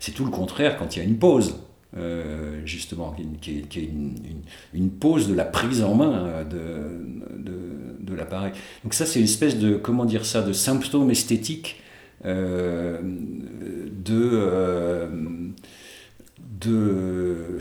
C'est 0.00 0.12
tout 0.12 0.24
le 0.24 0.30
contraire 0.30 0.76
quand 0.76 0.96
il 0.96 0.98
y 0.98 1.02
a 1.02 1.04
une 1.04 1.18
pause, 1.18 1.60
euh, 1.96 2.60
justement, 2.64 3.14
qui, 3.40 3.64
est, 3.76 3.90
une, 4.74 4.90
pause 4.90 5.28
de 5.28 5.34
la 5.34 5.44
prise 5.44 5.82
en 5.82 5.94
main 5.94 6.44
de, 6.50 7.38
de, 7.38 7.58
de 8.00 8.14
l'appareil. 8.14 8.52
Donc 8.82 8.94
ça, 8.94 9.06
c'est 9.06 9.20
une 9.20 9.26
espèce 9.26 9.58
de, 9.58 9.76
comment 9.76 10.06
dire 10.06 10.24
ça, 10.24 10.42
de 10.42 10.52
symptôme 10.52 11.10
esthétique 11.10 11.80
de... 12.24 12.98
de 16.60 17.58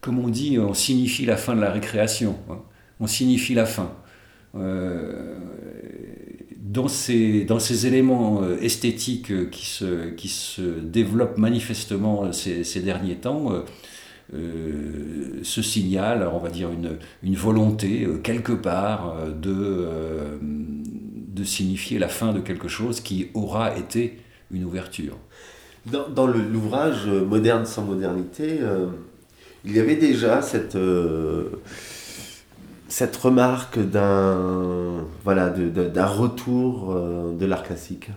comme 0.00 0.18
on 0.18 0.28
dit, 0.28 0.58
on 0.58 0.74
signifie 0.74 1.26
la 1.26 1.36
fin 1.36 1.54
de 1.54 1.60
la 1.60 1.70
récréation. 1.70 2.36
Hein. 2.50 2.58
On 3.00 3.06
signifie 3.06 3.54
la 3.54 3.66
fin. 3.66 3.92
Euh, 4.54 5.38
dans, 6.70 6.88
ces, 6.88 7.44
dans 7.44 7.58
ces 7.58 7.86
éléments 7.86 8.42
euh, 8.42 8.56
esthétiques 8.60 9.30
euh, 9.30 9.46
qui 9.46 9.66
se, 9.66 10.10
qui 10.10 10.28
se 10.28 10.62
développent 10.62 11.38
manifestement 11.38 12.32
ces, 12.32 12.80
derniers 12.80 13.16
temps, 13.16 13.50
euh, 14.32 15.40
ce 15.42 15.62
signal, 15.62 16.28
on 16.32 16.38
va 16.38 16.50
dire 16.50 16.70
une, 16.70 16.98
une 17.22 17.34
volonté 17.34 18.06
quelque 18.22 18.52
part 18.52 19.16
de, 19.26 19.88
de 20.40 21.44
signifier 21.44 21.98
la 21.98 22.08
fin 22.08 22.32
de 22.32 22.38
quelque 22.38 22.68
chose 22.68 23.00
qui 23.00 23.28
aura 23.34 23.76
été 23.76 24.18
une 24.52 24.64
ouverture. 24.64 25.16
Dans, 25.86 26.08
dans 26.08 26.26
l'ouvrage 26.28 27.06
Moderne 27.06 27.66
sans 27.66 27.82
modernité, 27.82 28.60
il 29.64 29.76
y 29.76 29.78
avait 29.78 29.96
déjà 29.96 30.42
cette, 30.42 30.76
euh, 30.76 31.50
cette 32.88 33.16
remarque 33.16 33.78
d'un 33.78 35.06
voilà, 35.24 35.50
d'un 35.50 36.06
retour 36.06 36.92
euh, 36.92 37.36
de 37.36 37.46
l'art 37.46 37.62
classique. 37.62 38.10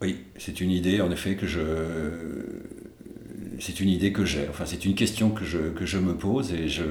Oui, 0.00 0.18
c'est 0.38 0.60
une 0.60 0.70
idée 0.70 1.00
en 1.00 1.10
effet 1.10 1.36
que 1.36 1.46
je 1.46 1.60
c'est 3.58 3.80
une 3.80 3.88
idée 3.88 4.12
que 4.12 4.24
j'ai. 4.24 4.48
Enfin, 4.48 4.64
c'est 4.66 4.84
une 4.84 4.94
question 4.94 5.30
que 5.30 5.44
je, 5.44 5.70
que 5.70 5.86
je 5.86 5.98
me 5.98 6.14
pose 6.16 6.52
et 6.52 6.68
je 6.68 6.82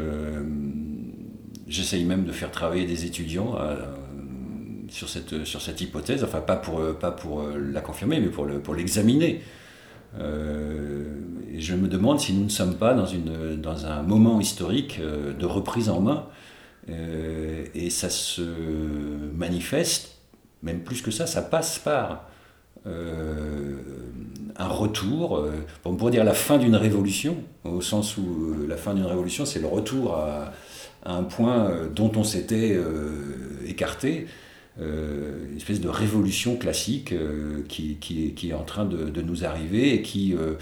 j'essaye 1.68 2.04
même 2.04 2.26
de 2.26 2.32
faire 2.32 2.52
travailler 2.52 2.86
des 2.86 3.06
étudiants 3.06 3.56
euh, 3.58 3.76
sur, 4.90 5.08
cette, 5.08 5.46
sur 5.46 5.62
cette 5.62 5.80
hypothèse. 5.80 6.24
Enfin, 6.24 6.42
pas 6.42 6.58
pour, 6.58 6.82
pas 6.98 7.12
pour 7.12 7.44
la 7.44 7.80
confirmer, 7.82 8.20
mais 8.20 8.28
pour, 8.28 8.46
le, 8.46 8.60
pour 8.60 8.76
l'examiner. 8.76 9.42
Et 10.18 11.60
je 11.60 11.76
me 11.76 11.88
demande 11.88 12.20
si 12.20 12.34
nous 12.34 12.44
ne 12.44 12.50
sommes 12.50 12.76
pas 12.76 12.94
dans, 12.94 13.06
une, 13.06 13.60
dans 13.60 13.86
un 13.86 14.02
moment 14.04 14.40
historique 14.40 15.00
euh, 15.02 15.34
de 15.34 15.46
reprise 15.46 15.90
en 15.90 16.00
main. 16.00 16.26
Euh, 16.90 17.66
et 17.76 17.90
ça 17.90 18.10
se 18.10 18.42
manifeste, 19.36 20.18
même 20.64 20.80
plus 20.80 21.02
que 21.02 21.12
ça, 21.12 21.28
ça 21.28 21.42
passe 21.42 21.80
par 21.80 22.28
un 22.84 24.68
retour, 24.68 25.48
on 25.86 25.96
pourrait 25.96 26.12
dire 26.12 26.24
la 26.24 26.34
fin 26.34 26.58
d'une 26.58 26.76
révolution, 26.76 27.38
au 27.64 27.80
sens 27.80 28.18
où 28.18 28.56
la 28.68 28.76
fin 28.76 28.96
d'une 28.96 29.06
révolution, 29.06 29.46
c'est 29.46 29.60
le 29.60 29.68
retour 29.68 30.16
à, 30.16 30.52
un 31.06 31.22
point 31.22 31.72
dont 31.96 32.12
on 32.16 32.24
s'était 32.24 32.76
écarté. 33.68 34.26
Euh, 34.80 35.50
une 35.52 35.58
espèce 35.58 35.82
de 35.82 35.90
révolution 35.90 36.56
classique 36.56 37.12
euh, 37.12 37.62
qui, 37.68 37.98
qui, 37.98 38.50
est 38.50 38.54
en 38.54 38.64
train 38.64 38.86
de, 38.86 39.10
de 39.10 39.22
nous 39.22 39.44
arriver 39.44 39.94
et 39.94 40.02
qui, 40.02 40.34
euh, 40.34 40.54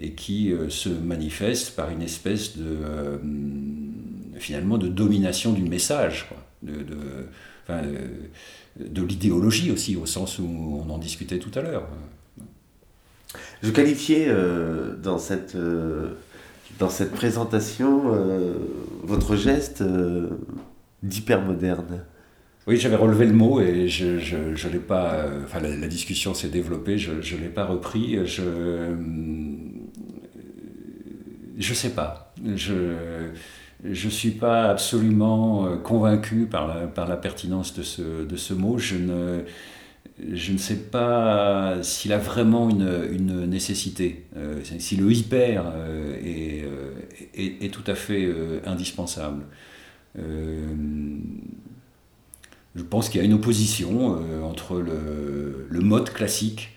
et 0.00 0.10
qui 0.10 0.52
se 0.70 0.88
manifeste 0.88 1.76
par 1.76 1.90
une 1.90 2.02
espèce 2.02 2.56
de, 2.56 3.20
finalement, 4.38 4.76
de 4.76 4.88
domination 4.88 5.52
du 5.52 5.62
message, 5.62 6.28
de, 6.62 6.82
de, 6.82 6.96
enfin, 7.62 7.82
de 8.80 9.02
l'idéologie 9.02 9.70
aussi, 9.70 9.94
au 9.94 10.04
sens 10.04 10.40
où 10.40 10.82
on 10.84 10.90
en 10.90 10.98
discutait 10.98 11.38
tout 11.38 11.56
à 11.56 11.62
l'heure. 11.62 11.86
Je 13.62 13.70
qualifiais 13.70 14.28
dans 15.00 15.18
cette 15.18 15.56
dans 16.80 16.90
cette 16.90 17.12
présentation 17.12 18.02
votre 19.04 19.36
geste 19.36 19.84
d'hyper 21.04 21.40
moderne. 21.40 22.02
Oui, 22.66 22.78
j'avais 22.78 22.96
relevé 22.96 23.26
le 23.26 23.34
mot 23.34 23.60
et 23.60 23.88
je, 23.88 24.18
je, 24.18 24.68
l'ai 24.68 24.78
pas. 24.78 25.12
Euh, 25.14 25.44
enfin, 25.44 25.60
la, 25.60 25.86
discussion 25.86 26.32
s'est 26.32 26.48
développée, 26.48 26.96
je 26.96 27.12
ne 27.12 27.40
l'ai 27.40 27.48
pas 27.48 27.66
repris. 27.66 28.26
Je. 28.26 28.42
Je 31.58 31.74
sais 31.74 31.90
pas. 31.90 32.32
Je. 32.56 33.32
Je 33.84 34.06
ne 34.06 34.10
suis 34.10 34.30
pas 34.30 34.70
absolument 34.70 35.66
euh, 35.66 35.76
convaincu 35.76 36.46
par 36.46 36.66
la, 36.66 36.86
par 36.86 37.06
la 37.06 37.18
pertinence 37.18 37.74
de 37.74 37.82
ce, 37.82 38.24
de 38.24 38.36
ce 38.36 38.54
mot. 38.54 38.78
Je 38.78 38.96
ne, 38.96 39.42
je 40.32 40.52
ne 40.52 40.58
sais 40.58 40.78
pas 40.90 41.82
s'il 41.82 42.14
a 42.14 42.18
vraiment 42.18 42.70
une, 42.70 43.06
une 43.12 43.44
nécessité, 43.44 44.24
euh, 44.36 44.60
si 44.78 44.96
le 44.96 45.12
hyper 45.12 45.70
est, 46.24 46.64
est, 47.34 47.74
tout 47.74 47.84
à 47.86 47.94
fait 47.94 48.26
indispensable 48.64 49.44
je 52.74 52.82
pense 52.82 53.08
qu'il 53.08 53.20
y 53.20 53.24
a 53.24 53.26
une 53.26 53.34
opposition 53.34 54.18
euh, 54.20 54.42
entre 54.42 54.80
le, 54.80 55.80
mode 55.80 56.10
classique 56.10 56.70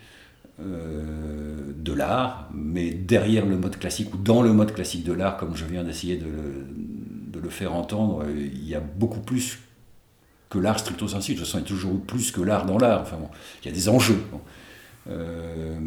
euh, 0.60 1.72
de 1.76 1.94
l'art, 1.94 2.50
mais 2.54 2.92
derrière 2.92 3.46
le 3.46 3.58
mode 3.58 3.78
classique 3.78 4.14
ou 4.14 4.18
dans 4.18 4.42
le 4.42 4.54
mode 4.54 4.74
classique 4.74 5.04
de 5.04 5.14
l'art, 5.14 5.38
comme 5.38 5.56
je 5.56 5.66
viens 5.66 5.84
d'essayer 5.84 6.18
de, 6.18 6.28
le 7.40 7.50
faire 7.52 7.76
entendre, 7.76 8.26
il 8.36 8.68
y 8.68 8.74
a 8.74 8.80
beaucoup 8.80 9.20
plus 9.20 9.60
que 10.50 10.58
l'art 10.58 10.80
stricto 10.80 11.08
sensu. 11.08 11.34
De 11.34 11.38
toute 11.38 11.46
façon, 11.46 11.60
il 11.60 11.62
y 11.62 11.66
a 11.66 11.68
toujours 11.68 12.02
plus 12.02 12.32
que 12.32 12.42
l'art 12.42 12.66
dans 12.66 12.80
l'art. 12.80 13.02
Enfin, 13.02 13.18
bon, 13.18 13.30
il 13.62 13.68
y 13.68 13.72
a 13.72 13.72
des 13.72 13.90
enjeux. 13.90 14.20
Euh, 15.08 15.78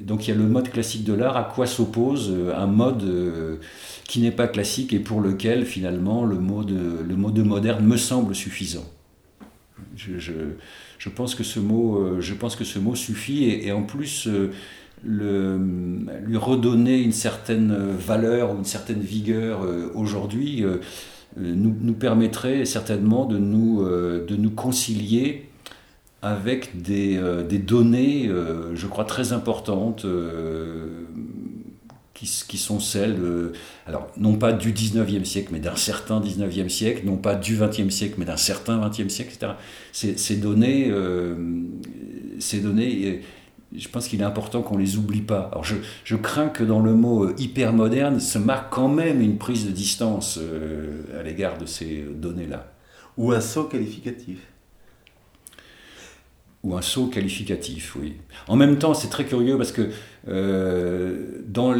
donc 0.00 0.26
il 0.26 0.30
y 0.30 0.34
a 0.34 0.36
le 0.36 0.48
mode 0.48 0.70
classique 0.70 1.04
de 1.04 1.12
l'art, 1.12 1.36
à 1.36 1.44
quoi 1.44 1.66
s'oppose 1.66 2.34
un 2.52 2.66
mode 2.66 3.60
qui 4.04 4.20
n'est 4.20 4.32
pas 4.32 4.48
classique 4.48 4.92
et 4.92 4.98
pour 4.98 5.20
lequel 5.20 5.64
finalement 5.64 6.24
le 6.24 6.34
le 6.34 7.16
mode 7.16 7.38
moderne 7.38 7.86
me 7.86 7.96
semble 7.96 8.34
suffisant. 8.34 8.84
Je, 9.96 10.18
je, 10.98 11.08
pense 11.08 11.34
que 11.34 11.42
ce 11.42 11.60
mot, 11.60 11.98
euh, 11.98 12.20
je 12.20 12.34
pense 12.34 12.56
que 12.56 12.64
ce 12.64 12.78
mot 12.78 12.94
suffit 12.94 13.44
et, 13.44 13.72
en 13.72 13.82
plus 13.82 14.28
euh, 14.28 14.52
le, 15.04 15.58
lui 16.24 16.36
redonner 16.36 17.00
une 17.00 17.12
certaine 17.12 17.74
valeur 17.74 18.52
ou 18.52 18.58
une 18.58 18.64
certaine 18.64 19.00
vigueur 19.00 19.62
euh, 19.62 19.90
aujourd'hui 19.94 20.64
nous, 21.36 21.74
nous, 21.80 21.92
permettrait 21.92 22.64
certainement 22.64 23.26
de 23.26 23.38
nous, 23.38 23.84
de 23.84 24.36
nous 24.36 24.50
concilier 24.50 25.48
avec 26.22 26.82
des, 26.82 27.20
des 27.48 27.58
données, 27.58 28.28
je 28.74 28.86
crois, 28.88 29.04
très 29.04 29.32
importantes 29.32 30.04
qui, 32.26 32.58
sont 32.58 32.80
celles, 32.80 33.16
alors 33.86 34.08
non 34.16 34.34
pas 34.34 34.52
du 34.52 34.72
19e 34.72 35.24
siècle, 35.24 35.50
mais 35.52 35.60
d'un 35.60 35.76
certain 35.76 36.20
19e 36.20 36.68
siècle, 36.68 37.02
non 37.04 37.16
pas 37.16 37.34
du 37.34 37.56
20e 37.56 37.90
siècle, 37.90 38.14
mais 38.18 38.24
d'un 38.24 38.36
certain 38.36 38.78
20e 38.78 39.08
siècle, 39.08 39.32
etc. 39.34 39.52
Ces, 39.92 40.36
données, 40.36 40.88
euh, 40.90 41.36
ces 42.38 42.60
données, 42.60 43.04
euh, 43.04 43.20
je 43.76 43.88
pense 43.88 44.08
qu'il 44.08 44.20
est 44.20 44.24
important 44.24 44.62
qu'on 44.62 44.78
les 44.78 44.96
oublie 44.96 45.20
pas. 45.20 45.48
Alors 45.52 45.64
je, 45.64 45.76
je, 46.04 46.16
crains 46.16 46.48
que 46.48 46.64
dans 46.64 46.80
le 46.80 46.94
mot 46.94 47.24
euh, 47.24 47.34
hyper 47.38 47.72
moderne 47.72 48.18
se 48.18 48.38
marque 48.38 48.72
quand 48.72 48.88
même 48.88 49.20
une 49.20 49.38
prise 49.38 49.66
de 49.66 49.70
distance 49.70 50.40
à 51.18 51.22
l'égard 51.22 51.58
de 51.58 51.66
ces 51.66 52.04
données-là. 52.14 52.72
ou 53.16 53.32
un 53.32 53.40
saut 53.40 53.64
qualificatif. 53.64 54.38
Ou 56.64 56.76
un 56.76 56.82
saut 56.82 57.06
qualificatif, 57.06 57.94
oui. 57.94 58.16
En 58.48 58.56
même 58.56 58.78
temps, 58.78 58.92
c'est 58.92 59.08
très 59.08 59.24
curieux 59.24 59.56
parce 59.56 59.70
que 59.70 59.82
euh, 59.82 59.90
dans 60.28 61.74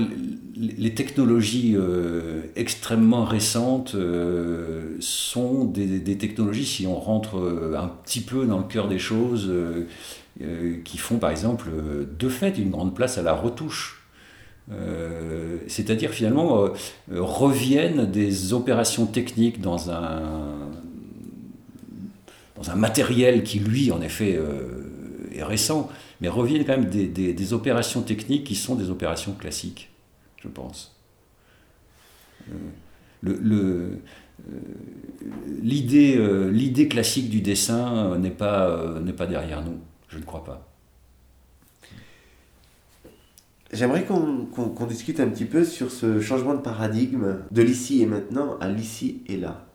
les 0.56 0.94
technologies 0.94 1.74
euh, 1.76 2.42
extrêmement 2.56 3.24
récentes 3.24 3.94
euh, 3.94 4.96
sont 5.00 5.64
des, 5.64 6.00
des, 6.00 6.18
technologies, 6.18 6.64
si 6.64 6.86
on 6.86 6.98
rentre 6.98 7.36
un 7.76 7.88
petit 8.04 8.20
peu 8.20 8.46
dans 8.46 8.58
le 8.58 8.64
cœur 8.64 8.88
des 8.88 8.98
choses, 8.98 9.52
qui 10.84 10.98
font 10.98 11.18
par 11.18 11.30
exemple 11.30 11.68
de 12.18 12.28
fait 12.28 12.58
une 12.58 12.70
grande 12.70 12.94
place 12.94 13.18
à 13.18 13.22
la 13.22 13.34
retouche. 13.34 14.04
C'est-à-dire 15.66 16.10
finalement 16.10 16.68
reviennent 17.10 18.10
des 18.10 18.52
opérations 18.52 19.06
techniques 19.06 19.60
dans 19.60 19.90
un, 19.90 20.22
dans 22.56 22.70
un 22.70 22.76
matériel 22.76 23.42
qui 23.42 23.58
lui 23.58 23.90
en 23.90 24.00
effet 24.00 24.38
est 25.38 25.44
récent, 25.44 25.90
mais 26.20 26.28
reviennent 26.28 26.64
quand 26.64 26.76
même 26.76 26.90
des, 26.90 27.06
des, 27.08 27.52
opérations 27.52 28.02
techniques 28.02 28.44
qui 28.44 28.54
sont 28.54 28.74
des 28.74 28.90
opérations 28.90 29.32
classiques, 29.32 29.90
je 30.36 30.48
pense. 30.48 30.96
Euh, 32.48 32.54
le, 33.20 33.32
euh, 33.32 34.60
l'idée, 35.62 36.16
euh, 36.16 36.50
l'idée 36.50 36.88
classique 36.88 37.30
du 37.30 37.40
dessin 37.40 38.16
n'est 38.18 38.30
pas, 38.30 39.00
pas 39.16 39.26
derrière 39.26 39.62
nous, 39.64 39.78
je 40.08 40.18
ne 40.18 40.22
crois 40.22 40.44
pas. 40.44 40.64
J'aimerais 43.70 44.04
qu'on 44.04 44.86
discute 44.86 45.20
un 45.20 45.28
petit 45.28 45.44
peu 45.44 45.62
sur 45.62 45.90
ce 45.90 46.20
changement 46.20 46.54
de 46.54 46.60
paradigme 46.60 47.40
de 47.50 47.62
l'ici 47.62 48.00
et 48.00 48.06
maintenant 48.06 48.56
à 48.60 48.68
l'ici 48.68 49.22
et 49.26 49.36
là. 49.36 49.67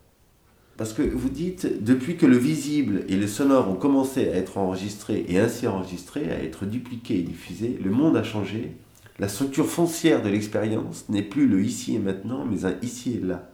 Parce 0.83 0.91
que 0.91 1.01
vous 1.01 1.29
dites, 1.29 1.81
depuis 1.81 2.17
que 2.17 2.25
le 2.25 2.35
visible 2.35 3.05
et 3.07 3.15
le 3.15 3.25
sonore 3.25 3.69
ont 3.69 3.75
commencé 3.75 4.27
à 4.27 4.35
être 4.35 4.57
enregistrés 4.57 5.25
et 5.29 5.39
ainsi 5.39 5.65
enregistrés, 5.65 6.29
à 6.29 6.43
être 6.43 6.65
dupliqués 6.65 7.19
et 7.19 7.21
diffusés, 7.21 7.79
le 7.81 7.89
monde 7.89 8.17
a 8.17 8.23
changé. 8.23 8.75
La 9.17 9.29
structure 9.29 9.65
foncière 9.65 10.21
de 10.21 10.27
l'expérience 10.27 11.07
n'est 11.07 11.21
plus 11.21 11.47
le 11.47 11.63
ici 11.63 11.95
et 11.95 11.99
maintenant, 11.99 12.43
mais 12.43 12.65
un 12.65 12.75
ici 12.81 13.13
et 13.15 13.25
là. 13.25 13.49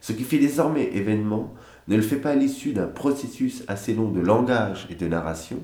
Ce 0.00 0.14
qui 0.14 0.24
fait 0.24 0.38
désormais 0.38 0.88
événement 0.94 1.52
ne 1.88 1.96
le 1.96 2.00
fait 2.00 2.16
pas 2.16 2.30
à 2.30 2.36
l'issue 2.36 2.72
d'un 2.72 2.86
processus 2.86 3.64
assez 3.68 3.92
long 3.92 4.10
de 4.10 4.20
langage 4.20 4.86
et 4.88 4.94
de 4.94 5.06
narration, 5.06 5.58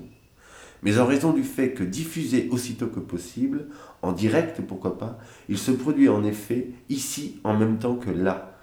mais 0.83 0.99
en 0.99 1.07
raison 1.07 1.33
du 1.33 1.43
fait 1.43 1.71
que 1.71 1.83
diffusé 1.83 2.49
aussitôt 2.51 2.85
que 2.85 2.99
possible, 2.99 3.65
en 4.03 4.11
direct 4.11 4.61
pourquoi 4.61 4.99
pas, 4.99 5.17
il 5.49 5.57
se 5.57 5.71
produit 5.71 6.07
en 6.07 6.23
effet 6.23 6.67
ici 6.87 7.39
en 7.43 7.57
même 7.57 7.79
temps 7.79 7.95
que 7.95 8.11
là 8.11 8.58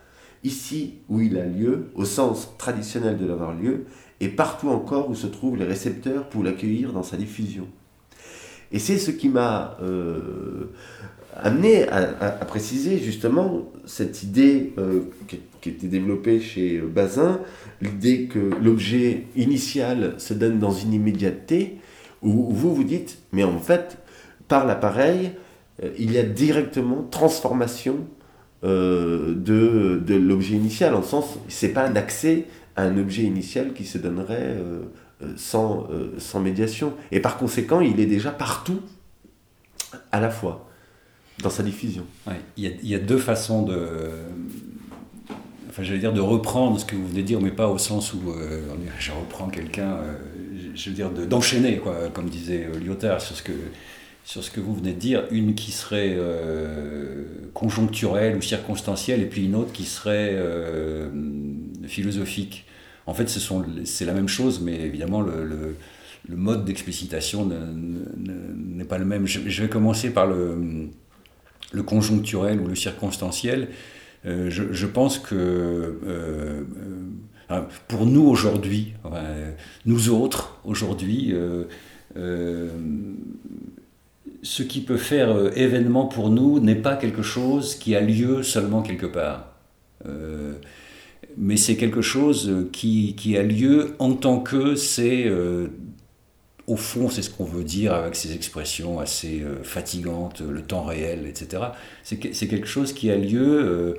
ici 0.47 0.95
où 1.09 1.21
il 1.21 1.37
a 1.37 1.45
lieu, 1.45 1.89
au 1.95 2.05
sens 2.05 2.55
traditionnel 2.57 3.19
de 3.19 3.27
l'avoir 3.27 3.53
lieu, 3.55 3.87
et 4.21 4.29
partout 4.29 4.69
encore 4.69 5.11
où 5.11 5.15
se 5.15 5.27
trouvent 5.27 5.57
les 5.57 5.65
récepteurs 5.65 6.29
pour 6.29 6.43
l'accueillir 6.43 6.93
dans 6.93 7.03
sa 7.03 7.17
diffusion. 7.17 7.67
Et 8.73 8.79
c'est 8.79 8.99
ce 8.99 9.11
qui 9.11 9.29
m'a 9.29 9.77
euh, 9.83 10.73
amené 11.35 11.89
à, 11.89 12.31
préciser 12.47 12.99
justement 12.99 13.71
cette 13.85 14.23
idée 14.23 14.73
euh, 14.79 15.03
qui, 15.29 15.69
était 15.69 15.89
développée 15.89 16.41
chez 16.41 16.79
Bazin, 16.79 17.41
l'idée 17.81 18.27
que 18.27 18.39
l'objet 18.63 19.25
initial 19.35 20.15
se 20.19 20.33
donne 20.33 20.61
dans 20.61 20.71
une 20.71 20.93
immédiateté, 20.93 21.79
où 22.23 22.53
vous 22.53 22.75
vous 22.75 22.85
dites, 22.85 23.19
mais 23.33 23.45
en 23.45 23.59
fait, 23.59 23.99
par 24.49 24.65
l'appareil, 24.65 25.33
euh, 25.83 25.91
il 25.99 26.13
y 26.13 26.19
a 26.19 26.23
directement 26.23 27.03
transformation 27.03 28.07
euh, 28.65 29.35
de, 29.35 30.01
de 30.05 30.15
l'objet 30.15 30.55
initial, 30.55 30.95
en 30.95 31.03
sens, 31.03 31.39
c'est 31.49 31.69
pas 31.69 31.85
un 31.85 31.95
accès 31.95 32.47
à 32.75 32.83
un 32.83 32.97
objet 32.99 33.23
initial 33.23 33.75
qui 33.75 33.85
se 33.85 33.99
donnerait 33.99 34.37
euh, 34.41 34.83
euh, 35.23 35.33
sans, 35.37 35.89
sans 36.19 36.41
médiation. 36.41 36.95
Et 37.13 37.21
par 37.21 37.37
conséquent, 37.37 37.81
il 37.81 38.01
est 38.01 38.07
déjà 38.07 38.31
partout 38.31 38.81
à 40.11 40.21
la 40.21 40.31
fois 40.31 40.69
dans 41.43 41.51
sa 41.51 41.63
diffusion. 41.63 42.07
il, 42.57 42.65
y 42.65 42.67
a, 42.67 42.71
il, 42.83 42.89
y 42.89 42.95
a, 42.95 42.99
deux 42.99 43.19
façons 43.19 43.63
de, 43.63 44.11
enfin 45.69 45.83
j'allais 45.83 46.01
dire 46.01 46.15
de 46.15 46.21
reprendre 46.21 46.81
ce 46.81 46.87
que 46.87 46.97
vous 46.97 47.07
venez 47.07 47.21
de 47.21 47.27
dire, 47.27 47.43
mais 47.43 47.51
pas 47.51 47.69
au 47.69 47.77
sens 47.77 48.15
où 48.15 48.21
je 48.99 49.13
reprends 49.13 49.49
quelqu'un, 49.49 49.99
je 50.75 50.89
veux 50.89 50.97
dire 50.97 51.11
d'enchaîner, 51.11 51.77
quoi, 51.77 52.09
comme 52.15 52.31
disait 52.31 52.69
Lyotard, 52.83 53.21
sur 53.21 53.37
ce 53.37 53.43
que 53.43 53.53
sur 54.27 54.43
ce 54.43 54.51
que 54.51 54.59
vous 54.59 54.75
venez 54.75 54.93
de 54.93 54.99
dire, 54.99 55.23
une 55.31 55.55
qui 55.55 55.71
serait 55.71 56.17
euh, 56.19 57.27
conjoncturelle 57.55 58.37
ou 58.37 58.43
circonstancielle, 58.43 59.23
et 59.23 59.27
puis 59.27 59.45
une 59.45 59.55
autre 59.55 59.71
qui 59.73 59.85
serait 59.85 60.33
euh, 60.33 61.09
philosophique. 61.87 62.67
En 63.07 63.15
fait, 63.15 63.29
c'est 63.29 64.05
la 64.05 64.13
même 64.13 64.27
chose, 64.27 64.61
mais 64.61 64.81
évidemment, 64.81 65.21
le, 65.21 65.77
mode 66.29 66.65
d'explicitation 66.65 67.49
n'est 67.49 68.85
pas 68.85 68.99
le 68.99 69.05
même. 69.05 69.29
Je, 69.29 69.63
vais 69.63 69.69
commencer 69.69 70.11
par 70.11 70.27
le, 70.27 70.89
le, 71.71 71.83
conjoncturel 71.85 72.61
ou 72.61 72.67
le 72.67 72.75
circonstanciel. 72.75 73.69
Euh, 74.27 74.51
je, 74.51 74.87
pense 74.87 75.21
que 75.21 76.67
pour 77.87 78.07
nous 78.07 78.27
aujourd'hui, 78.27 78.95
nous 79.85 80.11
autres 80.11 80.59
aujourd'hui, 80.65 81.33
ce 84.47 84.63
qui 84.63 84.81
peut 84.81 84.97
faire 84.97 85.31
euh, 85.31 85.51
événement 85.57 86.07
pour 86.07 86.31
nous 86.31 86.61
n'est 86.61 86.77
pas 86.77 86.95
quelque 86.95 87.23
chose 87.23 87.75
qui 87.75 87.97
a 87.97 88.01
lieu 88.01 88.45
seulement 88.45 88.81
quelque 88.81 89.07
part. 89.07 89.49
Euh, 90.07 90.55
mais 91.37 91.57
c'est 91.57 91.77
quelque 91.77 92.01
chose 92.01 92.69
qui, 92.73 93.17
qui, 93.17 93.37
a 93.37 93.43
lieu 93.43 93.97
en 93.99 94.13
tant 94.13 94.39
que 94.39 94.77
c'est, 94.77 95.25
euh, 95.27 95.67
au 96.69 96.77
fond, 96.77 97.11
c'est 97.11 97.23
ce 97.23 97.31
qu'on 97.31 97.45
veut 97.45 97.65
dire 97.65 97.93
avec 97.93 98.15
ces 98.15 98.35
expressions 98.35 99.01
assez 99.01 99.43
fatigantes, 99.65 100.41
le 100.41 100.63
temps 100.63 100.85
réel, 100.85 101.27
etc. 101.27 101.65
C'est, 102.05 102.19
quelque 102.19 102.67
chose 102.67 102.93
qui 102.93 103.11
a 103.11 103.17
lieu 103.17 103.99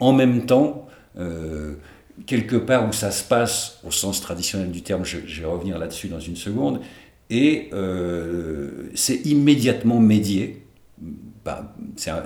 en 0.00 0.12
même 0.12 0.44
temps 0.44 0.88
quelque 2.26 2.56
part 2.56 2.86
où 2.86 2.92
ça 2.92 3.10
se 3.10 3.24
passe 3.24 3.80
au 3.84 3.90
sens 3.90 4.20
traditionnel 4.20 4.70
du 4.70 4.82
terme, 4.82 5.04
je 5.04 5.40
vais 5.40 5.46
revenir 5.46 5.78
là-dessus 5.78 6.08
dans 6.08 6.20
une 6.20 6.36
seconde, 6.36 6.80
et 7.32 7.70
euh, 7.72 8.90
c'est 8.94 9.24
immédiatement 9.26 9.98
médié. 9.98 10.66
Bah, 11.44 11.74
c'est 11.96 12.10
un, 12.10 12.24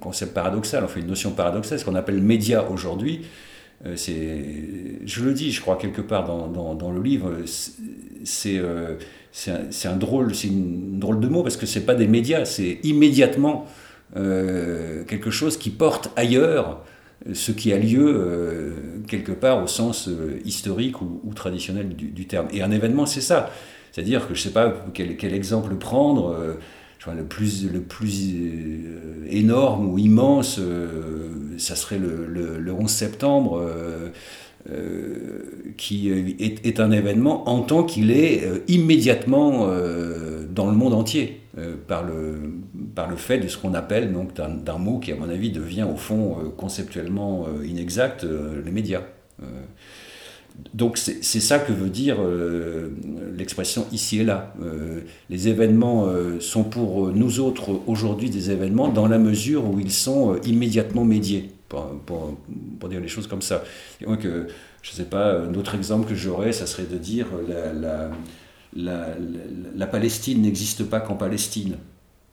concept 0.00 0.34
paradoxal, 0.34 0.84
enfin 0.84 1.00
une 1.00 1.08
notion 1.08 1.32
paradoxale, 1.32 1.78
ce 1.78 1.84
qu'on 1.84 1.96
appelle 1.96 2.22
média 2.22 2.70
aujourd'hui. 2.70 3.22
Euh, 3.84 3.96
je 5.04 5.24
le 5.24 5.32
dis, 5.34 5.50
je 5.50 5.60
crois 5.60 5.76
quelque 5.76 6.00
part 6.00 6.24
dans, 6.24 6.74
dans, 6.74 6.92
le 6.92 7.02
livre, 7.02 7.32
c'est 8.24 8.58
euh, 8.58 8.94
un, 9.84 9.96
drôle, 9.96 10.32
une 10.44 11.00
drôle 11.00 11.18
de 11.18 11.26
mot 11.26 11.42
parce 11.42 11.56
que 11.56 11.66
c'est 11.66 11.84
pas 11.84 11.96
des 11.96 12.06
médias, 12.06 12.44
c'est 12.44 12.78
immédiatement 12.84 13.66
euh, 14.16 15.02
quelque 15.04 15.30
chose 15.30 15.56
qui 15.56 15.70
porte 15.70 16.10
ailleurs 16.14 16.84
ce 17.32 17.52
qui 17.52 17.72
a 17.72 17.78
lieu 17.78 18.74
quelque 19.06 19.30
part 19.30 19.62
au 19.62 19.68
sens 19.68 20.08
historique 20.44 21.00
ou, 21.00 21.32
traditionnel 21.34 21.90
du, 21.90 22.26
terme. 22.26 22.48
Et 22.52 22.62
un 22.62 22.70
événement, 22.72 23.06
c'est 23.06 23.20
ça. 23.20 23.50
C'est-à-dire 23.92 24.26
que 24.26 24.34
je 24.34 24.40
ne 24.40 24.44
sais 24.44 24.52
pas 24.52 24.74
quel, 24.94 25.34
exemple 25.34 25.74
prendre, 25.76 26.30
euh, 26.30 26.54
le 27.14 27.24
plus, 27.24 27.68
plus 27.88 28.34
énorme 29.28 29.92
ou 29.92 29.98
immense, 29.98 30.60
ça 31.58 31.76
serait 31.76 31.98
le, 31.98 32.26
le, 32.58 32.72
11 32.72 32.90
septembre. 32.90 33.62
qui 35.76 36.10
est, 36.10 36.80
un 36.80 36.90
événement 36.92 37.48
en 37.48 37.62
tant 37.62 37.82
qu'il 37.82 38.12
est 38.12 38.48
immédiatement 38.68 39.66
dans 40.48 40.70
le 40.70 40.76
monde 40.76 40.94
entier. 40.94 41.42
Euh, 41.58 41.76
par, 41.86 42.02
le, 42.02 42.54
par 42.94 43.10
le 43.10 43.16
fait 43.16 43.36
de 43.36 43.46
ce 43.46 43.58
qu'on 43.58 43.74
appelle 43.74 44.10
donc 44.10 44.32
d'un 44.32 44.78
mot 44.78 44.98
qui, 44.98 45.12
à 45.12 45.16
mon 45.16 45.28
avis, 45.28 45.50
devient 45.50 45.82
au 45.82 45.96
fond 45.96 46.38
euh, 46.38 46.48
conceptuellement 46.48 47.44
euh, 47.46 47.66
inexact, 47.66 48.24
les 48.24 48.70
médias. 48.70 49.02
Donc 50.74 50.98
c'est 50.98 51.22
ça 51.22 51.58
que 51.58 51.72
veut 51.72 51.88
dire 51.88 52.18
l'expression 53.36 53.86
ici 53.90 54.20
et 54.20 54.24
là. 54.24 54.54
les 55.30 55.48
événements 55.48 56.08
sont 56.40 56.64
pour 56.64 57.08
nous 57.08 57.40
autres 57.40 57.80
aujourd'hui 57.86 58.28
des 58.30 58.50
événements 58.50 58.88
dans 58.88 59.06
la 59.06 59.18
mesure 59.18 59.64
où 59.68 59.80
ils 59.80 59.92
sont 59.92 60.36
immédiatement 60.44 61.04
médiés, 61.04 61.50
pour, 61.68 62.88
dire 62.88 63.00
les 63.00 63.08
choses 63.08 63.26
comme 63.26 63.42
ça. 63.42 63.64
donc, 64.06 64.20
je 64.22 64.90
ne 64.90 64.96
sais 64.96 65.04
pas, 65.04 65.40
un 65.40 65.54
autre 65.54 65.74
exemple 65.74 66.08
que 66.08 66.14
j'aurais, 66.14 66.52
ça 66.52 66.66
serait 66.66 66.86
de 66.86 66.98
dire 66.98 67.26
la, 67.48 67.72
la 67.72 68.10
la, 68.74 69.86
Palestine 69.86 70.42
n'existe 70.42 70.84
pas 70.84 71.00
qu'en 71.00 71.14
Palestine, 71.14 71.76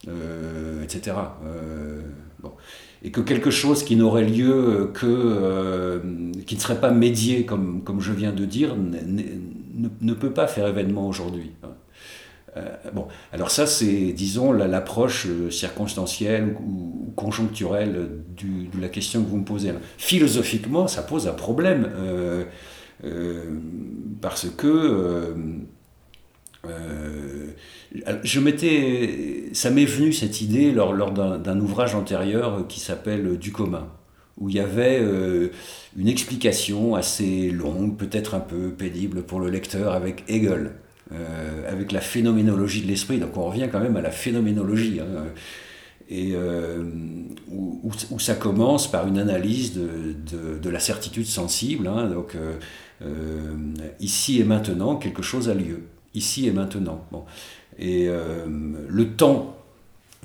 euh, 0.08 0.82
etc. 0.82 1.16
Euh, 1.44 2.00
Et 3.02 3.10
que 3.10 3.20
quelque 3.20 3.50
chose 3.50 3.82
qui 3.82 3.96
n'aurait 3.96 4.26
lieu 4.26 4.90
que, 4.92 5.06
euh, 5.06 6.00
qui 6.46 6.54
ne 6.54 6.60
serait 6.60 6.80
pas 6.80 6.90
médié, 6.90 7.46
comme, 7.46 7.82
comme 7.82 8.00
je 8.00 8.12
viens 8.12 8.32
de 8.32 8.44
dire, 8.44 8.76
ne, 8.76 10.12
peut 10.12 10.32
pas 10.32 10.46
faire 10.46 10.66
événement 10.66 11.08
aujourd'hui. 11.08 11.52
bon, 12.92 13.06
alors 13.32 13.50
ça 13.50 13.66
c'est, 13.66 14.12
disons, 14.12 14.52
l'approche 14.52 15.26
circonstancielle 15.50 16.56
ou, 16.62 17.12
conjoncturelle 17.16 18.10
de 18.36 18.80
la 18.80 18.88
question 18.88 19.22
que 19.22 19.28
vous 19.30 19.38
me 19.38 19.44
posez. 19.44 19.72
Philosophiquement, 19.96 20.86
ça 20.86 21.02
pose 21.02 21.26
un 21.26 21.32
problème 21.32 21.88
parce 24.20 24.46
que 24.50 25.34
je 28.22 28.40
m'étais, 28.40 29.50
ça 29.52 29.70
m'est 29.70 29.84
venu 29.84 30.12
cette 30.12 30.40
idée 30.40 30.72
lors, 30.72 31.12
d'un 31.12 31.60
ouvrage 31.60 31.94
antérieur 31.94 32.66
qui 32.68 32.80
s'appelle 32.80 33.38
Du 33.38 33.52
commun, 33.52 33.88
où 34.38 34.48
il 34.48 34.56
y 34.56 34.60
avait 34.60 34.98
euh, 35.00 35.48
une 35.96 36.08
explication 36.08 36.94
assez 36.94 37.50
longue, 37.50 37.96
peut-être 37.96 38.34
un 38.34 38.40
peu 38.40 38.70
pénible 38.70 39.22
pour 39.22 39.40
le 39.40 39.50
lecteur, 39.50 39.92
avec 39.92 40.24
Hegel, 40.28 40.72
euh, 41.12 41.70
avec 41.70 41.92
la 41.92 42.00
phénoménologie 42.00 42.82
de 42.82 42.88
l'esprit. 42.88 43.18
Donc 43.18 43.36
on 43.36 43.44
revient 43.44 43.68
quand 43.70 43.80
même 43.80 43.96
à 43.96 44.02
la 44.02 44.10
phénoménologie. 44.10 45.00
Hein, 45.00 45.24
et 46.12 46.32
euh, 46.34 46.82
où, 47.48 48.18
ça 48.18 48.34
commence 48.34 48.90
par 48.90 49.06
une 49.06 49.18
analyse 49.18 49.74
de, 49.74 50.14
de, 50.32 50.58
de 50.58 50.70
la 50.70 50.80
certitude 50.80 51.26
sensible. 51.26 51.86
Hein, 51.86 52.08
donc 52.08 52.36
ici 54.00 54.40
et 54.40 54.44
maintenant, 54.44 54.96
quelque 54.96 55.22
chose 55.22 55.48
a 55.48 55.54
lieu. 55.54 55.84
Ici 56.14 56.46
et 56.46 56.52
maintenant. 56.52 57.04
Bon. 57.12 57.24
Et 57.78 58.08
euh, 58.08 58.46
le 58.88 59.08
temps 59.08 59.56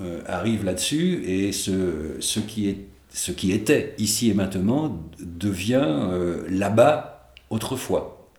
euh, 0.02 0.22
arrive 0.28 0.66
là-dessus 0.66 1.24
et 1.26 1.52
ce, 1.52 2.18
ce, 2.20 2.40
qui 2.40 2.68
est, 2.68 2.86
ce 3.10 3.32
qui 3.32 3.52
était 3.52 3.96
ici 3.98 4.30
et 4.30 4.34
maintenant 4.34 5.00
devient 5.20 5.86
euh, 5.86 6.44
là-bas 6.50 7.32
autrefois. 7.50 8.30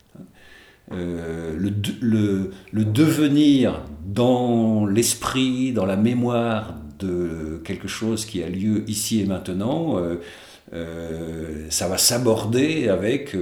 le, 0.91 1.73
le, 2.01 2.51
le, 2.71 2.85
devenir 2.85 3.81
dans 4.05 4.85
l'esprit, 4.85 5.73
dans 5.73 5.85
la 5.85 5.97
mémoire 5.97 6.75
de 6.99 7.61
quelque 7.63 7.87
chose 7.87 8.25
qui 8.25 8.43
a 8.43 8.49
lieu 8.49 8.83
ici 8.87 9.21
et 9.21 9.25
maintenant, 9.25 9.99
ça 10.71 11.87
va 11.87 11.97
s'aborder 11.97 12.89
avec 12.89 13.35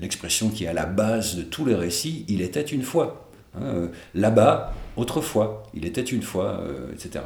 l'expression 0.00 0.48
qui 0.48 0.64
est 0.64 0.68
à 0.68 0.72
la 0.72 0.86
base 0.86 1.36
de 1.36 1.42
tous 1.42 1.64
les 1.64 1.74
récits, 1.74 2.24
il 2.28 2.40
était 2.40 2.62
une 2.62 2.82
fois. 2.82 3.28
Hein, 3.54 3.62
euh, 3.62 3.88
là-bas, 4.14 4.74
autrefois, 4.96 5.64
il 5.74 5.84
était 5.84 6.02
une 6.02 6.22
fois, 6.22 6.60
euh, 6.62 6.92
etc. 6.92 7.24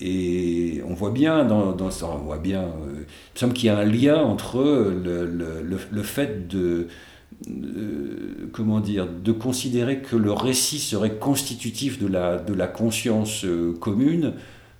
Et 0.00 0.82
on 0.88 0.94
voit 0.94 1.10
bien, 1.10 1.44
dans, 1.44 1.76
on 1.76 2.18
voit 2.18 2.38
bien, 2.38 2.62
euh, 2.62 3.04
il 3.34 3.38
semble 3.38 3.52
qu'il 3.52 3.66
y 3.66 3.70
a 3.70 3.78
un 3.78 3.84
lien 3.84 4.16
entre 4.16 4.60
le, 4.60 5.24
le, 5.24 5.78
le, 5.90 6.02
fait 6.02 6.48
de, 6.48 6.88
comment 8.52 8.80
dire, 8.80 9.06
de 9.06 9.32
considérer 9.32 9.98
que 9.98 10.16
le 10.16 10.32
récit 10.32 10.78
serait 10.78 11.16
constitutif 11.16 12.00
de 12.00 12.08
la, 12.08 12.38
de 12.38 12.54
la 12.54 12.66
conscience 12.66 13.46
commune, 13.80 14.34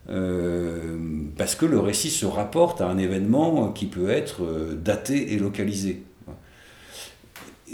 parce 0.07 1.55
que 1.55 1.67
le 1.67 1.79
récit 1.79 2.11
se 2.11 2.27
rapporte 2.27 2.81
à 2.81 2.89
un 2.89 2.99
événement 2.99 3.73
qui 3.73 3.87
peut 3.87 4.11
être 4.11 4.43
daté 4.77 5.33
et 5.33 5.39
localisé 5.39 6.03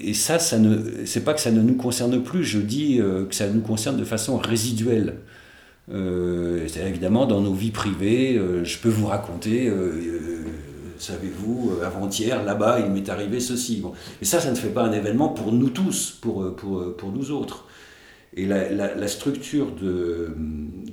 et 0.03 0.15
ça, 0.15 0.39
ça 0.39 0.59
ne, 0.59 1.05
c'est 1.05 1.25
pas 1.25 1.35
que 1.35 1.41
ça 1.41 1.51
ne 1.51 1.61
nous 1.61 1.75
concerne 1.75 2.23
plus, 2.23 2.45
je 2.45 2.59
dis 2.59 2.99
euh, 3.01 3.27
que 3.27 3.35
ça 3.35 3.49
nous 3.49 3.61
concerne 3.61 3.97
de 3.97 4.05
façon 4.05 4.39
résiduelle. 4.39 5.17
Euh, 5.93 6.67
c'est 6.69 6.89
évidemment 6.89 7.27
dans 7.27 7.41
nos 7.41 7.53
vies 7.53 7.73
privées, 7.73 8.37
euh, 8.37 8.65
je 8.65 8.79
peux 8.79 8.89
vous 8.89 9.07
raconter, 9.07 9.73
savez-vous, 10.99 11.73
avant-hier, 11.85 12.45
là-bas, 12.45 12.81
il 12.81 12.93
m'est 12.93 13.09
arrivé 13.09 13.41
ceci. 13.41 13.81
Bon. 13.81 13.93
Et 14.21 14.25
ça, 14.25 14.41
ça 14.41 14.51
ne 14.51 14.57
fait 14.57 14.69
pas 14.69 14.83
un 14.83 14.93
événement 14.93 15.29
pour 15.29 15.53
nous 15.53 15.71
tous, 15.71 16.17
pour, 16.21 16.55
pour, 16.55 16.97
pour 16.97 17.13
nous 17.13 17.31
autres. 17.31 17.67
Et 18.37 18.47
la, 18.47 19.09
structure 19.09 19.73
de, 19.73 20.35